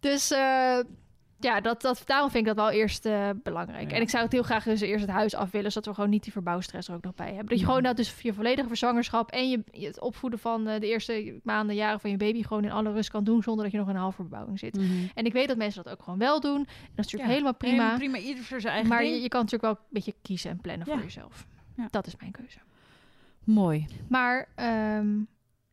dus 0.00 0.30
eh, 0.30 0.78
ja, 1.40 1.60
dat, 1.60 1.80
dat, 1.82 2.02
daarom 2.04 2.30
vind 2.30 2.46
ik 2.46 2.54
dat 2.56 2.64
wel 2.64 2.74
eerst 2.74 3.06
eh, 3.06 3.28
belangrijk. 3.42 3.90
Ja. 3.90 3.96
En 3.96 4.02
ik 4.02 4.10
zou 4.10 4.22
het 4.22 4.32
heel 4.32 4.42
graag 4.42 4.64
dus 4.64 4.80
eerst 4.80 5.04
het 5.04 5.14
huis 5.14 5.34
af 5.34 5.50
willen, 5.50 5.72
zodat 5.72 5.88
we 5.88 5.94
gewoon 5.94 6.10
niet 6.10 6.22
die 6.22 6.32
verbouwstress 6.32 6.88
er 6.88 6.94
ook 6.94 7.02
nog 7.02 7.14
bij 7.14 7.26
hebben. 7.26 7.46
Dat 7.46 7.54
je 7.58 7.60
Ja. 7.60 7.66
gewoon 7.66 7.82
dat 7.82 7.96
dus 7.96 8.20
je 8.20 8.32
volledige 8.34 8.68
verzwangerschap 8.68 9.30
en 9.30 9.48
je, 9.50 9.62
het 9.72 10.00
opvoeden 10.00 10.38
van 10.38 10.66
eh, 10.66 10.80
de 10.80 10.86
eerste 10.86 11.40
maanden, 11.42 11.76
jaren 11.76 12.00
van 12.00 12.10
je 12.10 12.16
baby 12.16 12.42
gewoon 12.42 12.64
in 12.64 12.70
alle 12.70 12.92
rust 12.92 13.10
kan 13.10 13.24
doen, 13.24 13.42
zonder 13.42 13.62
dat 13.64 13.72
je 13.72 13.78
nog 13.78 13.88
in 13.88 13.94
een 13.94 14.00
halve 14.00 14.16
verbouwing 14.22 14.58
zit. 14.58 14.76
Mhm. 14.76 14.86
En 15.14 15.24
ik 15.24 15.32
weet 15.32 15.48
dat 15.48 15.56
mensen 15.56 15.82
dat 15.84 15.92
ook 15.92 16.02
gewoon 16.02 16.18
wel 16.18 16.40
doen. 16.40 16.58
En 16.58 16.64
dat 16.66 17.04
is 17.06 17.12
natuurlijk 17.12 17.22
Ja. 17.22 17.28
helemaal 17.28 17.54
prima. 17.54 17.74
Helemaal 17.76 17.98
prima, 17.98 18.18
ieder 18.18 18.44
voor 18.44 18.60
zijn 18.60 18.72
eigen 18.72 18.90
maar 18.90 19.00
ding. 19.02 19.14
je, 19.14 19.20
je 19.22 19.28
kan 19.28 19.40
natuurlijk 19.40 19.72
wel 19.72 19.82
een 19.84 19.88
beetje 19.90 20.14
kiezen 20.22 20.50
en 20.50 20.60
plannen 20.60 20.86
voor 20.86 20.98
jezelf. 21.02 21.46
Ja. 21.76 21.86
Dat 21.90 22.06
is 22.06 22.16
mijn 22.16 22.32
keuze. 22.32 22.58
Mooi. 23.44 23.86
Maar 24.08 24.48
ehm, 24.54 25.08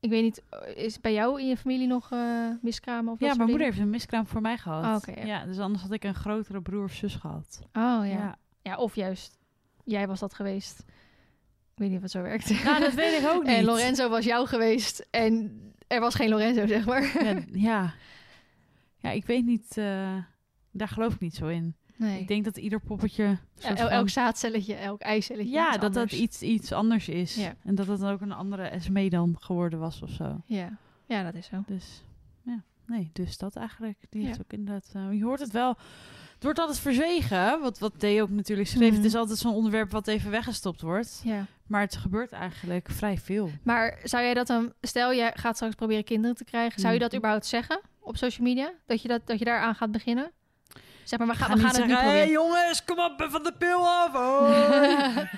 ik 0.04 0.10
weet 0.10 0.24
niet, 0.24 0.42
is 0.76 1.00
bij 1.02 1.14
jou 1.14 1.42
in 1.42 1.48
je 1.48 1.58
familie 1.58 1.88
nog 1.88 2.12
eh 2.12 2.48
miskramen 2.62 3.14
of 3.14 3.20
Ja, 3.20 3.26
mijn 3.26 3.38
moeder 3.38 3.58
dingen? 3.58 3.66
heeft 3.66 3.80
een 3.80 3.90
miskraam 3.90 4.26
voor 4.28 4.42
mij 4.42 4.58
gehad. 4.58 5.08
Oh, 5.08 5.26
ja. 5.26 5.46
dus 5.46 5.60
anders 5.60 5.82
had 5.82 5.92
ik 5.92 6.04
een 6.04 6.16
grotere 6.16 6.62
broer 6.62 6.84
of 6.84 6.94
zus 6.94 7.16
gehad. 7.16 7.60
Oh 7.74 8.02
ja. 8.08 8.38
ja. 8.62 8.76
of 8.76 8.96
juist, 8.96 9.38
jij 9.84 10.08
was 10.08 10.20
dat 10.20 10.34
geweest. 10.34 10.80
Ik 11.74 11.80
weet 11.80 11.88
niet 11.88 11.98
of 11.98 12.04
het 12.04 12.12
zo 12.12 12.22
werkt. 12.22 12.64
Nou, 12.64 12.80
dat 12.80 12.94
weet 12.94 13.22
ik 13.22 13.28
ook 13.28 13.44
niet. 13.48 13.56
en 13.56 13.64
Lorenzo 13.64 14.10
was 14.10 14.26
jou 14.26 14.48
geweest 14.48 15.08
en 15.12 15.62
er 15.88 16.00
was 16.00 16.16
geen 16.16 16.30
Lorenzo, 16.30 16.68
zeg 16.68 16.86
maar. 16.86 17.24
Ja, 17.24 17.42
ja. 17.54 17.94
Ja, 18.98 19.10
ik 19.10 19.26
weet 19.26 19.46
niet. 19.46 19.78
eh, 19.78 20.18
daar 20.72 20.88
geloof 20.88 21.14
ik 21.14 21.20
niet 21.20 21.36
zo 21.36 21.48
in. 21.48 21.76
Nee. 22.04 22.20
Ik 22.20 22.28
denk 22.28 22.44
dat 22.46 22.58
ieder 22.58 22.80
poppetje. 22.80 23.38
Ja, 23.58 23.76
el- 23.76 23.90
elk 23.90 24.10
zaadcelletje, 24.10 24.74
elk 24.76 25.02
eicelletje. 25.02 25.52
ja, 25.52 25.74
is 25.74 25.80
dat 25.80 25.94
dat 25.94 26.12
iets, 26.12 26.42
iets 26.42 26.72
anders 26.72 27.08
is. 27.10 27.36
Ja. 27.36 27.56
En 27.64 27.76
dat 27.76 27.88
het 27.88 28.04
ook 28.04 28.22
een 28.22 28.32
andere 28.32 28.72
SME 28.80 29.10
dan 29.10 29.36
geworden 29.40 29.80
was 29.80 30.02
of 30.02 30.10
zo. 30.10 30.42
Ja. 30.46 30.78
ja, 31.06 31.24
dat 31.24 31.34
is 31.36 31.46
zo. 31.46 31.64
Dus 31.68 32.04
ja, 32.42 32.62
nee, 32.88 33.10
dus 33.14 33.38
dat 33.38 33.56
eigenlijk. 33.56 33.98
Die 34.10 34.26
heeft 34.26 34.40
ook 34.40 34.54
inderdaad. 34.54 34.90
eh, 34.94 35.14
je 35.18 35.24
hoort 35.24 35.40
het 35.40 35.52
wel. 35.52 35.78
Het 36.34 36.44
wordt 36.44 36.60
altijd 36.60 36.80
verzwegen. 36.80 37.60
Wat, 37.62 37.80
wat 37.80 37.94
Theo 38.00 38.24
ook 38.24 38.30
natuurlijk 38.30 38.68
schreef. 38.70 38.88
Mhm. 38.88 38.96
Het 38.98 39.06
is 39.06 39.16
altijd 39.16 39.38
zo'n 39.38 39.54
onderwerp 39.54 39.92
wat 39.92 40.08
even 40.08 40.32
weggestopt 40.32 40.82
wordt. 40.82 41.22
Ja. 41.24 41.46
Maar 41.68 41.82
het 41.82 41.96
gebeurt 41.96 42.32
eigenlijk 42.32 42.90
vrij 42.92 43.18
veel. 43.18 43.50
Maar 43.64 44.00
zou 44.04 44.24
jij 44.24 44.34
dat 44.34 44.48
dan, 44.48 44.74
stel 44.82 45.14
jij 45.14 45.32
gaat 45.36 45.56
straks 45.56 45.76
proberen 45.76 46.04
kinderen 46.04 46.36
te 46.36 46.44
krijgen, 46.44 46.80
zou 46.82 46.94
je 46.94 47.00
dat 47.00 47.08
Mhm. 47.10 47.18
überhaupt 47.18 47.46
zeggen 47.46 47.82
op 48.00 48.18
social 48.18 48.48
media? 48.48 48.72
Dat 48.86 49.02
je, 49.02 49.08
dat, 49.08 49.28
dat 49.28 49.40
je 49.40 49.46
daaraan 49.46 49.76
gaat 49.76 49.92
beginnen? 49.92 50.32
Zeg 51.04 51.20
maar, 51.20 51.28
we 51.28 51.34
gaan, 51.36 51.48
Ga 51.50 51.54
we 51.56 51.62
niet 51.62 51.72
gaan 51.72 51.82
het 51.82 51.90
zeggen, 51.90 51.96
proberen. 51.96 52.18
"Hey, 52.22 52.32
jongens, 52.32 52.84
kom 52.84 53.00
op, 53.00 53.28
van 53.30 53.44
de 53.44 53.54
pil 53.58 53.88
af. 53.88 54.12
hoi." 54.12 54.52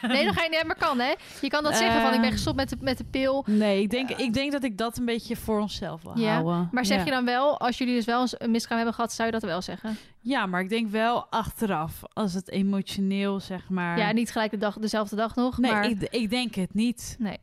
nee, 0.14 0.24
dan 0.26 0.34
ga 0.34 0.44
je 0.44 0.50
niet, 0.50 0.64
maar 0.66 0.76
kan 0.78 1.00
hè. 1.00 1.14
Je 1.42 1.48
kan 1.48 1.64
dat 1.64 1.76
zeggen 1.78 2.02
van 2.02 2.14
ik 2.14 2.20
ben 2.20 2.30
Eh. 2.30 2.32
gestopt 2.36 2.56
met 2.56 2.70
de, 2.70 2.78
met 2.80 2.98
de 2.98 3.04
pil. 3.04 3.44
Nee, 3.48 3.82
ik 3.82 3.90
denk, 3.90 4.10
ik 4.10 4.34
denk 4.34 4.52
dat 4.52 4.64
ik 4.64 4.78
dat 4.78 4.98
een 4.98 5.06
beetje 5.06 5.36
voor 5.36 5.60
onszelf 5.60 6.02
wil 6.02 6.18
Ja, 6.20 6.34
houden. 6.34 6.70
Maar 6.72 6.86
zeg 6.86 6.98
ja. 6.98 7.06
je 7.06 7.12
dan 7.12 7.26
wel, 7.26 7.60
als 7.60 7.78
jullie 7.78 7.96
dus 7.96 8.06
wel 8.06 8.22
eens 8.22 8.36
een 8.40 8.52
miskraam 8.52 8.78
hebben 8.78 8.96
gehad, 8.96 9.14
zou 9.14 9.28
je 9.28 9.34
dat 9.34 9.44
wel 9.44 9.62
zeggen? 9.62 9.98
Ja, 10.22 10.46
maar 10.46 10.62
ik 10.62 10.70
denk 10.70 10.90
wel 10.92 11.26
achteraf, 11.30 12.02
als 12.14 12.34
het 12.34 12.50
emotioneel, 12.50 13.40
zeg 13.40 13.70
maar... 13.70 13.98
Ja, 13.98 14.12
niet 14.12 14.32
gelijk 14.32 14.52
de 14.52 14.58
dag, 14.58 14.78
dezelfde 14.78 15.16
dag 15.16 15.36
nog, 15.36 15.58
nee, 15.58 15.72
maar... 15.72 15.90
ik, 15.90 16.02
ik 16.10 16.30
denk 16.30 16.56
het 16.56 16.74
niet. 16.74 17.16
Nee. 17.20 17.38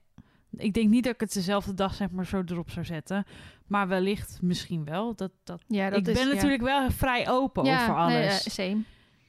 Ik 0.57 0.73
denk 0.75 0.89
niet 0.91 1.05
dat 1.05 1.15
ik 1.15 1.21
het 1.21 1.33
dezelfde 1.33 1.75
dag 1.75 1.95
zeg 1.95 2.11
maar 2.11 2.27
zo 2.27 2.43
erop 2.47 2.71
zou 2.71 2.85
zetten. 2.85 3.25
Maar 3.73 3.89
wellicht 3.89 4.39
misschien 4.43 4.85
wel. 4.85 5.15
Dat, 5.15 5.31
dat... 5.45 5.63
Ja, 5.69 5.91
dat 5.91 5.99
ik 5.99 6.07
is, 6.07 6.13
ben 6.13 6.27
ja. 6.29 6.35
natuurlijk 6.35 6.63
wel 6.63 6.91
vrij 6.91 7.29
open 7.29 7.65
ja, 7.65 7.83
over 7.83 7.97
alles. 7.97 8.45
Nee, 8.57 8.71
same. 8.71 8.83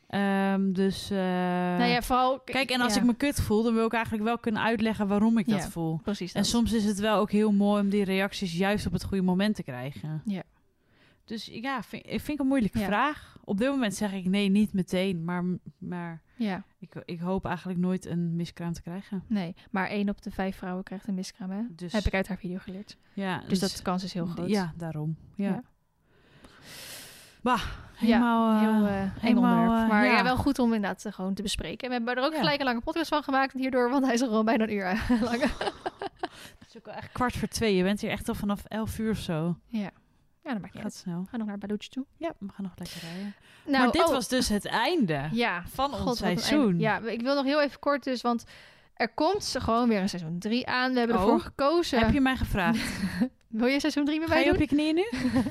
Ehm, 0.08 0.72
dus... 0.72 1.10
eh, 1.10 1.18
nou 1.18 1.84
ja, 1.84 2.02
vooral... 2.02 2.40
Kijk, 2.40 2.70
en 2.70 2.82
als 2.82 2.94
ja, 2.94 3.00
ik 3.00 3.06
me 3.06 3.14
kut 3.14 3.42
voel, 3.42 3.64
dan 3.64 3.74
wil 3.74 3.86
ik 3.86 3.94
eigenlijk 3.94 4.24
wel 4.24 4.38
kunnen 4.38 4.62
uitleggen 4.62 5.08
waarom 5.08 5.38
ik 5.38 5.50
dat 5.50 5.68
voel. 5.68 6.00
Precies 6.04 6.34
En 6.34 6.46
soms 6.46 6.74
is 6.74 6.86
het 6.86 7.00
wel 7.00 7.18
ook 7.18 7.32
heel 7.32 7.52
mooi 7.52 7.82
om 7.82 7.90
die 7.90 8.04
reacties 8.04 8.54
juist 8.54 8.86
op 8.86 8.94
het 8.94 9.04
goede 9.04 9.24
moment 9.24 9.56
te 9.56 9.64
krijgen. 9.64 10.22
Ja. 10.26 10.44
Dus 11.26 11.46
ja, 11.46 11.84
vind, 11.84 12.04
ik 12.06 12.22
vind 12.22 12.30
ik 12.30 12.40
een 12.40 12.48
moeilijke 12.48 12.80
vraag. 12.80 13.33
Op 13.46 13.58
dit 13.58 13.70
moment 13.70 13.96
zeg 13.96 14.14
ik 14.14 14.26
nee, 14.26 14.50
niet 14.50 14.74
meteen. 14.74 15.24
Maar, 15.24 15.44
maar 15.78 16.22
Ja, 16.36 16.64
ik, 16.80 16.94
ik 17.06 17.20
hoop 17.20 17.46
eigenlijk 17.46 17.80
nooit 17.80 18.06
een 18.06 18.36
miskraam 18.36 18.74
te 18.74 18.82
krijgen. 18.82 19.24
nee. 19.28 19.56
Maar 19.72 19.88
één 19.88 20.10
op 20.10 20.22
de 20.22 20.32
vijf 20.32 20.58
vrouwen 20.58 20.84
krijgt 20.84 21.08
een 21.08 21.14
miskraam, 21.14 21.50
hè? 21.52 21.62
Dus, 21.76 21.94
Heb 21.94 22.04
ik 22.04 22.14
uit 22.14 22.28
haar 22.28 22.38
video 22.38 22.58
geleerd. 22.58 22.98
ja, 23.14 23.42
Dus 23.48 23.60
dat 23.60 23.72
de 23.72 23.82
kans 23.84 24.04
is 24.04 24.14
heel 24.14 24.26
groot. 24.26 24.50
Ja, 24.50 24.74
daarom. 24.78 25.16
Ja. 25.36 25.46
Ja. 25.50 25.64
Bah, 27.42 27.62
helemaal... 27.96 28.52
eh, 28.54 28.60
heel 28.62 28.88
eh, 28.88 29.10
helemaal, 29.20 29.58
onderwerp. 29.58 29.84
eh, 29.84 29.90
Maar 29.90 30.06
ja. 30.06 30.18
ja. 30.18 30.24
wel 30.24 30.38
goed 30.38 30.60
om 30.60 30.74
inderdaad 30.74 31.06
eh, 31.06 31.14
gewoon 31.14 31.34
te 31.34 31.42
bespreken. 31.42 31.80
En 31.80 31.88
we 31.88 31.94
hebben 31.94 32.24
er 32.24 32.30
ook 32.30 32.38
gelijk 32.38 32.60
een 32.60 32.66
lange 32.66 32.82
podcast 32.82 33.10
van 33.10 33.24
gemaakt 33.24 33.54
hierdoor, 33.54 33.90
want 33.90 34.06
hij 34.06 34.14
is 34.14 34.22
al 34.22 34.28
gewoon 34.28 34.46
bijna 34.46 34.64
een 34.64 34.74
uur 34.74 34.84
lang. 35.30 35.42
Het 36.60 36.68
is 36.68 36.78
ook 36.78 36.88
al 36.88 36.94
echt 36.94 37.12
kwart 37.12 37.36
voor 37.38 37.48
twee. 37.48 37.76
Je 37.76 37.84
bent 37.84 38.02
hier 38.02 38.10
echt 38.10 38.30
al 38.30 38.36
vanaf 38.36 38.64
elf 38.66 39.00
uur 39.00 39.12
of 39.12 39.18
zo. 39.18 39.58
ja. 39.68 39.90
Ja, 40.44 40.52
dat 40.52 40.62
maakt 40.62 40.74
niet 40.74 40.84
Gaat 40.84 40.84
uit. 40.84 40.94
snel. 40.94 41.22
We 41.22 41.28
gaan 41.30 41.40
nog 41.40 41.48
naar 41.48 41.58
Balucci 41.58 41.90
toe. 41.90 42.06
Ja, 42.18 42.34
we 42.40 42.48
gaan 42.54 42.64
nog 42.66 42.74
lekker 42.76 42.98
rijden. 43.02 43.36
Nou, 43.66 43.84
maar 43.84 43.92
dit 43.92 44.06
oh, 44.06 44.12
was 44.12 44.28
dus 44.28 44.50
het 44.50 44.66
einde 44.66 45.30
ja, 45.32 45.64
van 45.68 45.90
God, 45.92 46.08
ons 46.08 46.18
seizoen. 46.18 46.80
Ja, 46.80 47.00
ik 47.00 47.22
wil 47.22 47.36
nog 47.36 47.46
heel 47.46 47.62
even 47.62 47.80
kort 47.80 48.04
dus, 48.04 48.22
want 48.22 48.44
er 48.94 49.10
komt 49.14 49.56
gewoon 49.60 49.90
weer 49.90 50.02
een 50.02 50.10
seizoen 50.10 50.40
3 50.40 50.68
aan. 50.68 50.94
We 50.94 51.00
hebben 51.00 51.18
Oh. 51.18 51.22
ervoor 51.24 51.40
gekozen. 51.40 52.00
Heb 52.00 52.14
je 52.14 52.22
mij 52.22 52.36
gevraagd? 52.36 52.80
Wil 53.48 53.68
je 53.68 53.80
seizoen 53.80 54.06
3 54.06 54.20
met 54.20 54.28
Ga 54.28 54.34
mij 54.34 54.44
je 54.44 54.50
doen? 54.52 54.62
op 54.62 54.70
je 54.70 54.76
knieën 54.76 54.96
nu? 54.96 55.06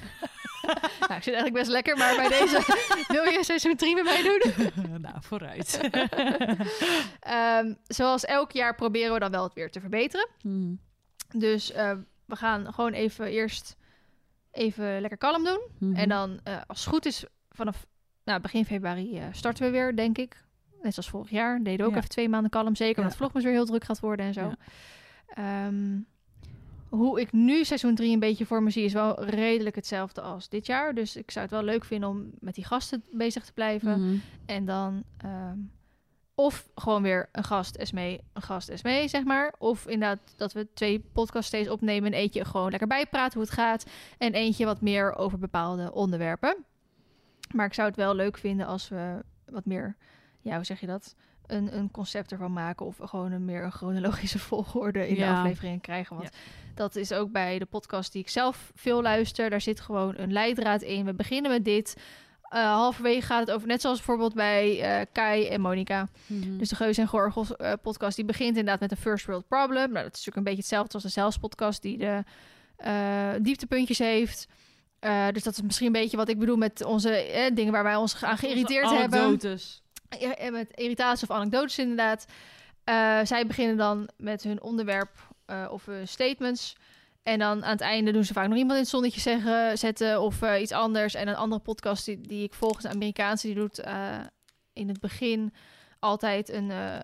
Nou, 1.00 1.14
ik 1.14 1.22
zit 1.22 1.34
eigenlijk 1.34 1.52
best 1.54 1.70
lekker, 1.70 1.96
maar 1.96 2.16
bij 2.16 2.28
deze 2.28 2.84
wil 3.14 3.24
je 3.24 3.38
seizoen 3.44 3.76
3 3.76 3.94
met 3.94 4.04
mij 4.04 4.22
doen? 4.22 5.00
nou, 5.00 5.14
vooruit. 5.20 5.80
Ehm, 7.20 7.74
zoals 7.86 8.24
elk 8.24 8.52
jaar 8.52 8.74
proberen 8.74 9.12
we 9.12 9.18
dan 9.18 9.30
wel 9.30 9.42
het 9.42 9.52
weer 9.54 9.70
te 9.70 9.80
verbeteren. 9.80 10.28
Hmm. 10.40 10.80
Dus 11.36 11.72
eh, 11.72 11.92
we 12.24 12.36
gaan 12.36 12.72
gewoon 12.74 12.92
even 12.92 13.26
eerst 13.26 13.76
even 14.52 15.00
lekker 15.00 15.18
kalm 15.18 15.44
doen. 15.44 15.60
Mhm. 15.78 15.94
En 15.96 16.08
dan, 16.08 16.40
eh, 16.44 16.56
als 16.66 16.80
het 16.80 16.88
goed 16.94 17.06
is, 17.06 17.24
vanaf 17.50 17.86
nou, 18.24 18.40
begin 18.40 18.64
februari 18.64 19.18
eh, 19.18 19.24
starten 19.32 19.64
we 19.64 19.70
weer, 19.70 19.96
denk 19.96 20.18
ik. 20.18 20.44
Net 20.82 20.94
zoals 20.94 21.08
vorig 21.10 21.30
jaar. 21.30 21.58
Deden 21.62 21.78
we 21.78 21.84
ook 21.84 21.90
Ja. 21.90 21.96
even 21.96 22.08
twee 22.08 22.28
maanden 22.28 22.50
kalm. 22.50 22.76
Zeker 22.76 22.96
omdat 22.96 23.12
Ja. 23.12 23.18
Vlogmas 23.18 23.42
weer 23.42 23.52
heel 23.52 23.64
druk 23.66 23.84
gaat 23.84 24.00
worden 24.00 24.26
en 24.26 24.32
zo. 24.32 24.40
Ja. 24.40 24.56
Ehm, 25.66 25.98
hoe 26.88 27.20
ik 27.20 27.32
nu 27.32 27.64
seizoen 27.64 27.94
3 27.94 28.12
een 28.12 28.18
beetje 28.18 28.46
voor 28.46 28.62
me 28.62 28.70
zie, 28.70 28.84
is 28.84 28.92
wel 28.92 29.24
redelijk 29.24 29.76
hetzelfde 29.76 30.20
als 30.20 30.48
dit 30.48 30.66
jaar. 30.66 30.94
Dus 30.94 31.16
ik 31.16 31.30
zou 31.30 31.44
het 31.44 31.54
wel 31.54 31.62
leuk 31.64 31.84
vinden 31.84 32.08
om 32.08 32.30
met 32.38 32.54
die 32.54 32.64
gasten 32.64 33.02
bezig 33.10 33.44
te 33.44 33.52
blijven. 33.52 34.00
Mhm. 34.06 34.16
En 34.46 34.64
dan 34.64 35.02
ehm, 35.16 35.58
of 36.44 36.68
gewoon 36.74 37.02
weer 37.02 37.28
een 37.32 37.44
gast 37.44 37.78
SME, 37.80 38.20
een 38.32 38.42
gast 38.42 38.70
SME, 38.74 39.08
zeg 39.08 39.24
maar. 39.24 39.54
Of 39.58 39.86
inderdaad 39.86 40.34
dat 40.36 40.52
we 40.52 40.72
twee 40.74 41.00
podcasts 41.12 41.46
steeds 41.46 41.68
opnemen 41.68 42.12
en 42.12 42.18
eentje 42.18 42.44
gewoon 42.44 42.70
lekker 42.70 42.88
bijpraten 42.88 43.38
hoe 43.38 43.48
het 43.48 43.58
gaat. 43.58 43.86
En 44.18 44.32
eentje 44.32 44.64
wat 44.64 44.80
meer 44.80 45.14
over 45.14 45.38
bepaalde 45.38 45.92
onderwerpen. 45.92 46.64
Maar 47.54 47.66
ik 47.66 47.74
zou 47.74 47.88
het 47.88 47.96
wel 47.96 48.14
leuk 48.14 48.38
vinden 48.38 48.66
als 48.66 48.88
we 48.88 49.24
wat 49.46 49.64
meer, 49.64 49.96
ja, 50.40 50.54
hoe 50.54 50.64
zeg 50.64 50.80
je 50.80 50.86
dat? 50.86 51.14
een, 51.46 51.76
een 51.76 51.90
concept 51.90 52.32
ervan 52.32 52.52
maken 52.52 52.86
of 52.86 52.98
gewoon 53.02 53.32
een 53.32 53.44
meer 53.44 53.64
een 53.64 53.72
chronologische 53.72 54.38
volgorde 54.50 55.08
in 55.08 55.14
de 55.14 55.26
afleveringen 55.26 55.80
krijgen. 55.80 56.16
Want 56.16 56.30
dat 56.74 56.96
is 56.96 57.12
ook 57.12 57.32
bij 57.32 57.58
de 57.58 57.66
podcast 57.66 58.12
die 58.12 58.22
ik 58.22 58.28
zelf 58.28 58.72
veel 58.74 59.02
luister. 59.02 59.50
Daar 59.50 59.60
zit 59.60 59.80
gewoon 59.80 60.14
een 60.16 60.32
leidraad 60.32 60.82
in. 60.82 61.04
We 61.04 61.14
beginnen 61.14 61.50
met 61.50 61.64
dit. 61.64 61.96
Eh, 62.52 62.72
halverwege 62.72 63.26
gaat 63.26 63.40
het 63.40 63.50
over, 63.50 63.68
net 63.68 63.80
zoals 63.80 63.96
bijvoorbeeld 63.96 64.34
bij 64.34 64.80
eh, 64.80 65.06
Kai 65.12 65.46
en 65.46 65.60
Monica. 65.60 66.08
Mhm. 66.26 66.56
Dus 66.56 66.68
de 66.68 66.76
Geus 66.76 66.98
en 66.98 67.06
Gorgels 67.06 67.56
eh, 67.56 67.72
podcast, 67.82 68.16
die 68.16 68.24
begint 68.24 68.48
inderdaad 68.48 68.80
met 68.80 68.90
een 68.90 68.96
first 68.96 69.26
world 69.26 69.48
problem. 69.48 69.92
Nou, 69.92 70.04
dat 70.04 70.16
is 70.16 70.24
natuurlijk 70.24 70.36
een 70.36 70.42
beetje 70.42 70.58
hetzelfde 70.58 70.94
als 70.94 71.02
de 71.02 71.08
Zelfs 71.08 71.38
podcast, 71.38 71.82
die 71.82 71.98
de 71.98 72.24
dieptepuntjes 73.42 73.98
heeft. 73.98 74.46
Dus 75.32 75.42
dat 75.42 75.52
is 75.52 75.62
misschien 75.62 75.86
een 75.86 75.92
beetje 75.92 76.16
wat 76.16 76.28
ik 76.28 76.38
bedoel 76.38 76.56
met 76.56 76.84
onze 76.84 77.10
eh, 77.10 77.54
dingen 77.54 77.72
waar 77.72 77.82
wij 77.82 77.96
ons 77.96 78.24
aan 78.24 78.38
geïrriteerd 78.38 78.84
Onze 78.84 78.96
hebben. 78.96 79.20
anekdotes. 79.20 79.82
Ja, 80.18 80.34
en 80.34 80.52
met 80.52 80.70
irritaties 80.74 81.28
of 81.28 81.36
anekdotes 81.36 81.78
inderdaad. 81.78 82.26
Zij 83.28 83.46
beginnen 83.46 83.76
dan 83.76 84.08
met 84.16 84.42
hun 84.42 84.62
onderwerp 84.62 85.10
of 85.70 85.86
hun 85.86 86.08
statements. 86.08 86.76
En 87.22 87.38
dan 87.38 87.64
aan 87.64 87.70
het 87.70 87.80
einde 87.80 88.12
doen 88.12 88.24
ze 88.24 88.32
vaak 88.32 88.48
nog 88.48 88.56
iemand 88.56 88.74
in 88.74 88.80
het 88.80 88.88
zonnetje 88.88 89.20
zeggen, 89.20 89.78
zetten 89.78 90.20
of 90.20 90.42
eh, 90.42 90.60
iets 90.60 90.72
anders. 90.72 91.14
En 91.14 91.28
een 91.28 91.36
andere 91.36 91.60
podcast 91.62 92.04
die, 92.04 92.20
die 92.20 92.42
ik 92.44 92.54
volg, 92.54 92.82
een 92.82 92.90
Amerikaanse, 92.90 93.46
die 93.46 93.56
doet 93.56 93.78
eh, 93.78 94.18
in 94.72 94.88
het 94.88 95.00
begin 95.00 95.52
altijd 95.98 96.48
een, 96.48 96.70
eh, 96.70 96.94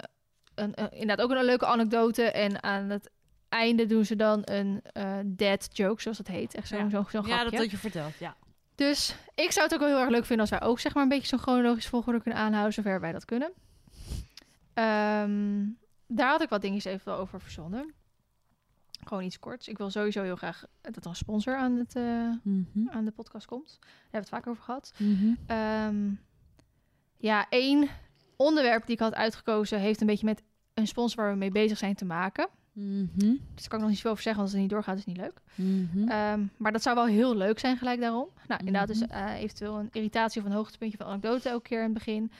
een, 0.54 0.72
een- 0.74 0.90
inderdaad 0.90 1.20
ook 1.20 1.30
een 1.30 1.44
leuke 1.44 1.66
anekdote. 1.66 2.22
En 2.30 2.62
aan 2.62 2.90
het 2.90 3.10
einde 3.48 3.86
doen 3.86 4.04
ze 4.04 4.16
dan 4.16 4.40
een 4.44 4.82
dead 5.24 5.68
joke, 5.72 6.02
zoals 6.02 6.16
dat 6.16 6.26
heet. 6.26 6.54
Echt 6.54 6.68
zo'n 6.68 6.78
Ja. 6.78 7.04
zo'n 7.10 7.26
Ja, 7.26 7.36
grapje. 7.38 7.58
dat 7.58 7.70
je 7.70 7.76
verteld, 7.76 8.18
ja. 8.18 8.36
Dus 8.74 9.14
ik 9.34 9.52
zou 9.52 9.64
het 9.64 9.74
ook 9.74 9.80
wel 9.80 9.88
heel 9.88 9.98
erg 10.00 10.10
leuk 10.10 10.24
vinden 10.24 10.50
als 10.50 10.58
wij 10.58 10.68
ook 10.68 10.80
zeg 10.80 10.94
maar 10.94 11.02
een 11.02 11.08
beetje 11.08 11.26
zo'n 11.26 11.38
chronologisch 11.38 11.86
volgorde 11.86 12.22
kunnen 12.22 12.40
aanhouden, 12.40 12.72
zover 12.72 13.00
wij 13.00 13.12
dat 13.12 13.24
kunnen. 13.24 13.52
Ehm, 14.74 15.64
daar 16.06 16.28
had 16.30 16.42
ik 16.42 16.48
wat 16.48 16.60
dingetjes 16.60 16.92
even 16.92 17.12
over 17.14 17.40
verzonnen. 17.40 17.94
Gewoon 19.08 19.24
iets 19.24 19.38
korts. 19.38 19.68
Ik 19.68 19.78
wil 19.78 19.90
sowieso 19.90 20.22
heel 20.22 20.36
graag 20.36 20.64
dat 20.80 20.96
er 21.04 21.06
een 21.10 21.16
sponsor 21.16 21.56
aan, 21.56 21.76
het, 21.76 21.96
eh, 21.96 22.02
Mhm. 22.42 22.88
aan 22.90 23.04
de 23.04 23.10
podcast 23.10 23.46
komt. 23.46 23.76
Daar 23.80 23.88
hebben 24.02 24.10
we 24.10 24.18
het 24.18 24.28
vaak 24.28 24.46
over 24.46 24.62
gehad. 24.62 24.92
Mhm. 24.98 25.34
Ehm, 25.46 26.10
ja, 27.16 27.46
één 27.48 27.88
onderwerp 28.36 28.82
die 28.86 28.94
ik 28.94 29.00
had 29.00 29.14
uitgekozen 29.14 29.80
heeft 29.80 30.00
een 30.00 30.06
beetje 30.06 30.24
met 30.26 30.42
een 30.74 30.86
sponsor 30.86 31.22
waar 31.22 31.32
we 31.32 31.38
mee 31.38 31.50
bezig 31.50 31.78
zijn 31.78 31.94
te 31.94 32.04
maken. 32.04 32.48
Mhm. 32.72 33.06
Dus 33.18 33.36
daar 33.54 33.68
kan 33.68 33.78
ik 33.78 33.80
nog 33.80 33.88
niet 33.88 33.96
zoveel 33.96 34.10
over 34.10 34.22
zeggen, 34.22 34.42
want 34.42 34.52
als 34.52 34.52
het 34.52 34.60
niet 34.60 34.70
doorgaat 34.70 34.98
is 34.98 35.04
het 35.04 35.16
niet 35.16 35.24
leuk. 35.24 35.40
Ehm, 36.08 36.40
maar 36.56 36.72
dat 36.72 36.82
zou 36.82 36.94
wel 36.96 37.06
heel 37.06 37.36
leuk 37.36 37.58
zijn 37.58 37.76
gelijk 37.76 38.00
daarom. 38.00 38.28
Nou, 38.48 38.58
inderdaad, 38.60 38.88
dus 38.88 39.00
Mhm. 39.00 39.10
eh, 39.10 39.34
eventueel 39.40 39.78
een 39.78 39.88
irritatie 39.92 40.40
of 40.40 40.46
een 40.46 40.52
hoogtepuntje 40.54 40.96
van 40.98 41.06
anekdote 41.06 41.48
elke 41.48 41.68
keer 41.68 41.78
in 41.78 41.84
het 41.84 41.92
begin. 41.94 42.30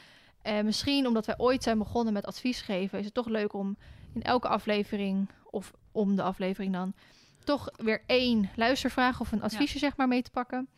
En 0.43 0.65
misschien 0.65 1.07
omdat 1.07 1.27
wij 1.27 1.39
ooit 1.39 1.63
zijn 1.63 1.79
begonnen 1.79 2.13
met 2.13 2.27
advies 2.27 2.61
geven, 2.61 2.99
is 2.99 3.05
het 3.05 3.15
toch 3.15 3.29
leuk 3.29 3.53
om 3.53 3.77
in 4.13 4.23
elke 4.23 4.49
aflevering, 4.49 5.29
of 5.51 5.73
om 5.93 6.17
de 6.17 6.23
aflevering 6.23 6.73
dan, 6.73 6.93
toch 7.45 7.69
weer 7.77 8.03
één 8.07 8.51
luistervraag 8.57 9.21
of 9.21 9.33
een 9.33 9.43
adviesje 9.43 9.79
zeg 9.79 9.97
maar 9.97 10.09
mee 10.09 10.23
te 10.23 10.31
pakken. 10.31 10.69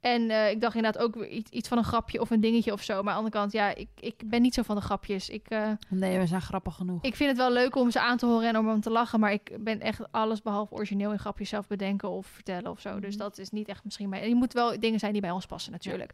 En 0.00 0.30
eh, 0.30 0.50
ik 0.50 0.60
dacht 0.60 0.74
inderdaad 0.74 1.02
ook 1.02 1.14
weer 1.14 1.28
iets, 1.28 1.50
iets 1.50 1.68
van 1.68 1.78
een 1.78 1.84
grapje 1.84 2.20
of 2.20 2.30
een 2.30 2.40
dingetje 2.40 2.72
of 2.72 2.82
zo. 2.82 2.92
Maar 3.02 3.14
aan 3.14 3.24
de 3.24 3.30
andere 3.30 3.36
kant, 3.36 3.52
ja, 3.52 3.74
ik, 3.74 3.88
ik 4.00 4.22
ben 4.26 4.42
niet 4.42 4.54
zo 4.54 4.62
van 4.62 4.76
de 4.76 4.82
grapjes. 4.82 5.28
Ik, 5.28 5.46
eh, 5.48 5.70
Nee, 5.88 6.18
we 6.18 6.26
zijn 6.26 6.40
grappig 6.42 6.74
genoeg. 6.74 7.02
ik 7.04 7.16
vind 7.16 7.28
het 7.28 7.38
wel 7.38 7.52
leuk 7.52 7.74
om 7.76 7.90
ze 7.90 8.00
aan 8.00 8.16
te 8.16 8.26
horen 8.26 8.48
en 8.48 8.56
om 8.58 8.68
hem 8.68 8.80
te 8.80 8.90
lachen. 8.90 9.20
Maar 9.20 9.32
ik 9.32 9.56
ben 9.60 9.80
echt 9.80 10.12
alles 10.12 10.42
behalve 10.42 10.74
origineel 10.74 11.12
in 11.12 11.18
grapjes 11.18 11.48
zelf 11.48 11.66
bedenken 11.66 12.10
of 12.10 12.26
vertellen 12.26 12.70
of 12.70 12.80
zo. 12.80 13.00
Dus 13.00 13.14
Mhm. 13.14 13.22
dat 13.22 13.38
is 13.38 13.50
niet 13.50 13.68
echt 13.68 13.84
misschien 13.84 14.10
bij... 14.10 14.22
En 14.22 14.28
je 14.28 14.34
moet 14.34 14.52
wel 14.52 14.80
dingen 14.80 14.98
zijn 14.98 15.12
die 15.12 15.20
bij 15.20 15.30
ons 15.30 15.46
passen 15.46 15.72
natuurlijk. 15.72 16.12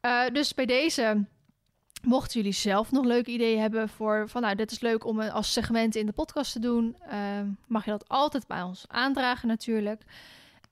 Eh, 0.00 0.26
dus 0.32 0.54
bij 0.54 0.66
deze... 0.66 1.24
Mochten 2.02 2.36
jullie 2.40 2.52
zelf 2.56 2.90
nog 2.90 3.04
leuke 3.04 3.30
ideeën 3.30 3.60
hebben 3.60 3.88
voor 3.88 4.28
van 4.28 4.42
nou, 4.42 4.54
dit 4.54 4.70
is 4.70 4.80
leuk 4.80 5.04
om 5.04 5.20
een- 5.20 5.30
als 5.30 5.52
segment 5.52 5.94
in 5.94 6.06
de 6.06 6.12
podcast 6.12 6.52
te 6.52 6.58
doen, 6.58 6.96
ehm, 7.08 7.46
mag 7.66 7.84
je 7.84 7.90
dat 7.90 8.08
altijd 8.08 8.46
bij 8.46 8.62
ons 8.62 8.84
aandragen 8.88 9.48
natuurlijk. 9.48 10.02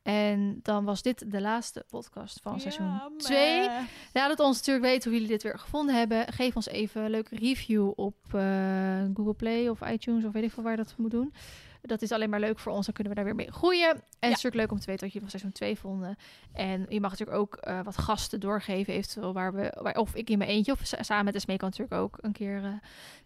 En 0.02 0.60
dan 0.62 0.84
was 0.84 1.02
dit 1.02 1.30
de 1.30 1.40
laatste 1.40 1.84
podcast 1.88 2.40
van 2.42 2.60
seizoen 2.60 3.00
2. 3.18 3.68
Laat 4.12 4.30
het 4.30 4.40
ons 4.40 4.56
natuurlijk 4.56 4.86
weten 4.86 5.02
hoe 5.10 5.12
jullie 5.20 5.32
dit 5.32 5.42
weer 5.42 5.58
gevonden 5.58 5.94
hebben. 5.94 6.32
Geef 6.32 6.56
ons 6.56 6.66
even 6.68 7.02
een 7.02 7.10
leuke 7.10 7.36
review 7.36 7.90
op 7.96 8.16
eh, 8.32 8.40
Google 9.14 9.34
Play 9.34 9.68
of 9.68 9.80
iTunes 9.80 10.24
of 10.24 10.32
weet 10.32 10.42
ik 10.42 10.52
veel 10.52 10.62
waar 10.62 10.72
je 10.76 10.82
dat 10.82 10.94
moet 10.96 11.10
doen. 11.10 11.32
Dat 11.86 12.02
is 12.02 12.12
alleen 12.12 12.30
maar 12.30 12.40
leuk 12.40 12.58
voor 12.58 12.72
ons, 12.72 12.84
dan 12.86 12.94
kunnen 12.94 13.12
we 13.12 13.18
daar 13.18 13.28
weer 13.28 13.44
mee 13.44 13.52
groeien. 13.52 13.88
En 13.90 13.96
het 13.96 14.04
is 14.20 14.28
natuurlijk 14.28 14.54
leuk 14.54 14.70
om 14.70 14.78
te 14.78 14.86
weten 14.86 15.04
wat 15.04 15.12
jullie 15.12 15.28
van 15.30 15.38
seizoen 15.38 15.52
2 15.52 15.78
vonden. 15.78 16.16
En 16.52 16.86
je 16.88 17.00
mag 17.00 17.10
natuurlijk 17.10 17.38
ook 17.38 17.56
eh, 17.56 17.80
wat 17.82 17.98
gasten 17.98 18.40
doorgeven, 18.40 18.94
eventueel 18.94 19.32
waar 19.32 19.54
we, 19.54 19.72
waar, 19.82 19.94
of 19.96 20.14
ik 20.14 20.30
in 20.30 20.38
mijn 20.38 20.50
eentje 20.50 20.72
of 20.72 20.80
sa- 20.82 21.02
samen 21.02 21.24
met 21.24 21.34
Esmee 21.34 21.56
kan 21.56 21.68
natuurlijk 21.68 22.00
ook 22.00 22.18
een 22.20 22.32
keer 22.32 22.64
eh, 22.64 22.70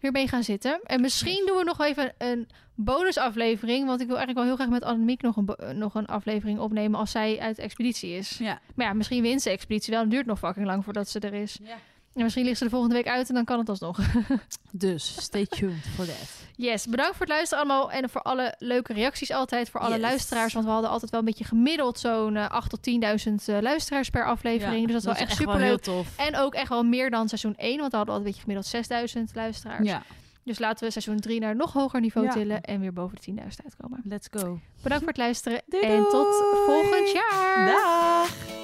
weer 0.00 0.12
mee 0.12 0.28
gaan 0.28 0.42
zitten. 0.42 0.80
En 0.82 1.00
misschien 1.00 1.46
doen 1.46 1.56
we 1.56 1.64
nog 1.64 1.80
even 1.80 2.12
een 2.18 2.48
bonusaflevering, 2.74 3.86
want 3.86 4.00
ik 4.00 4.06
wil 4.06 4.16
eigenlijk 4.16 4.46
wel 4.46 4.56
heel 4.56 4.66
graag 4.66 4.80
met 4.80 4.88
Annemiek 4.90 5.22
nog 5.22 5.36
een, 5.36 5.46
eh, 5.48 5.70
nog 5.70 5.94
een 5.94 6.06
aflevering 6.06 6.58
opnemen 6.58 6.98
als 7.00 7.10
zij 7.10 7.38
uit 7.40 7.56
de 7.56 7.62
expeditie 7.62 8.12
is. 8.16 8.38
Ja. 8.38 8.60
Maar 8.74 8.86
ja, 8.86 8.92
misschien 8.92 9.22
wint 9.22 9.42
de 9.44 9.50
expeditie 9.50 9.92
wel. 9.92 10.02
Het 10.02 10.10
duurt 10.10 10.26
nog 10.26 10.38
fucking 10.38 10.66
lang 10.66 10.84
voordat 10.84 11.08
ze 11.08 11.20
er 11.20 11.34
is. 11.34 11.58
ja. 11.62 11.76
En 12.14 12.22
misschien 12.22 12.44
ligt 12.44 12.58
ze 12.58 12.64
de 12.64 12.70
volgende 12.70 12.94
week 12.94 13.06
uit 13.08 13.28
en 13.28 13.34
dan 13.34 13.44
kan 13.44 13.58
het 13.58 13.68
alsnog. 13.68 13.98
Dus 14.72 15.16
stay 15.22 15.46
tuned 15.46 15.84
for 15.94 16.04
that. 16.04 16.30
Yes, 16.56 16.86
bedankt 16.86 17.16
voor 17.16 17.26
het 17.26 17.34
luisteren 17.34 17.64
allemaal. 17.64 17.90
En 17.92 18.10
voor 18.10 18.22
alle 18.22 18.54
leuke 18.58 18.92
reacties 18.92 19.30
altijd. 19.32 19.70
Voor 19.70 19.80
alle 19.80 19.92
Yes. 19.94 20.00
luisteraars. 20.00 20.52
Want 20.52 20.64
we 20.66 20.70
hadden 20.72 20.90
altijd 20.90 21.10
wel 21.10 21.20
een 21.20 21.26
beetje 21.26 21.44
gemiddeld 21.44 21.98
zo'n 21.98 22.36
eh 22.36 22.48
8 22.48 22.70
tot 22.70 22.82
10.000 22.82 23.48
eh, 23.48 23.58
luisteraars 23.60 24.10
per 24.10 24.26
aflevering. 24.26 24.84
dus 24.86 24.92
dat 24.92 25.00
is 25.12 25.18
wel 25.18 25.28
echt 25.28 25.36
super 25.36 25.58
leuk. 25.58 25.86
En 26.16 26.36
ook 26.36 26.54
echt 26.54 26.68
wel 26.68 26.82
meer 26.82 27.10
dan 27.10 27.28
seizoen 27.28 27.54
1. 27.56 27.78
Want 27.78 27.90
we 27.90 27.96
hadden 27.96 28.14
altijd 28.14 28.34
een 28.36 28.42
beetje 28.44 28.62
gemiddeld 28.72 29.16
6.000 29.30 29.34
luisteraars. 29.34 29.86
Ja, 29.88 30.02
Dus 30.44 30.58
laten 30.58 30.84
we 30.86 30.90
seizoen 30.92 31.20
3 31.20 31.40
naar 31.40 31.50
een 31.50 31.56
nog 31.56 31.72
hoger 31.72 32.00
niveau 32.00 32.26
Ja. 32.26 32.32
tillen. 32.32 32.60
En 32.62 32.80
weer 32.80 32.92
boven 32.92 33.16
de 33.16 33.22
10.000 33.22 33.64
uitkomen. 33.64 34.00
let's 34.04 34.28
go. 34.30 34.58
Bedankt 34.82 35.04
voor 35.04 35.12
het 35.12 35.16
luisteren. 35.22 35.62
Doei 35.66 35.82
en 35.84 36.02
tot 36.10 36.34
volgend 36.66 37.10
jaar. 37.12 37.66
Dag! 37.66 38.59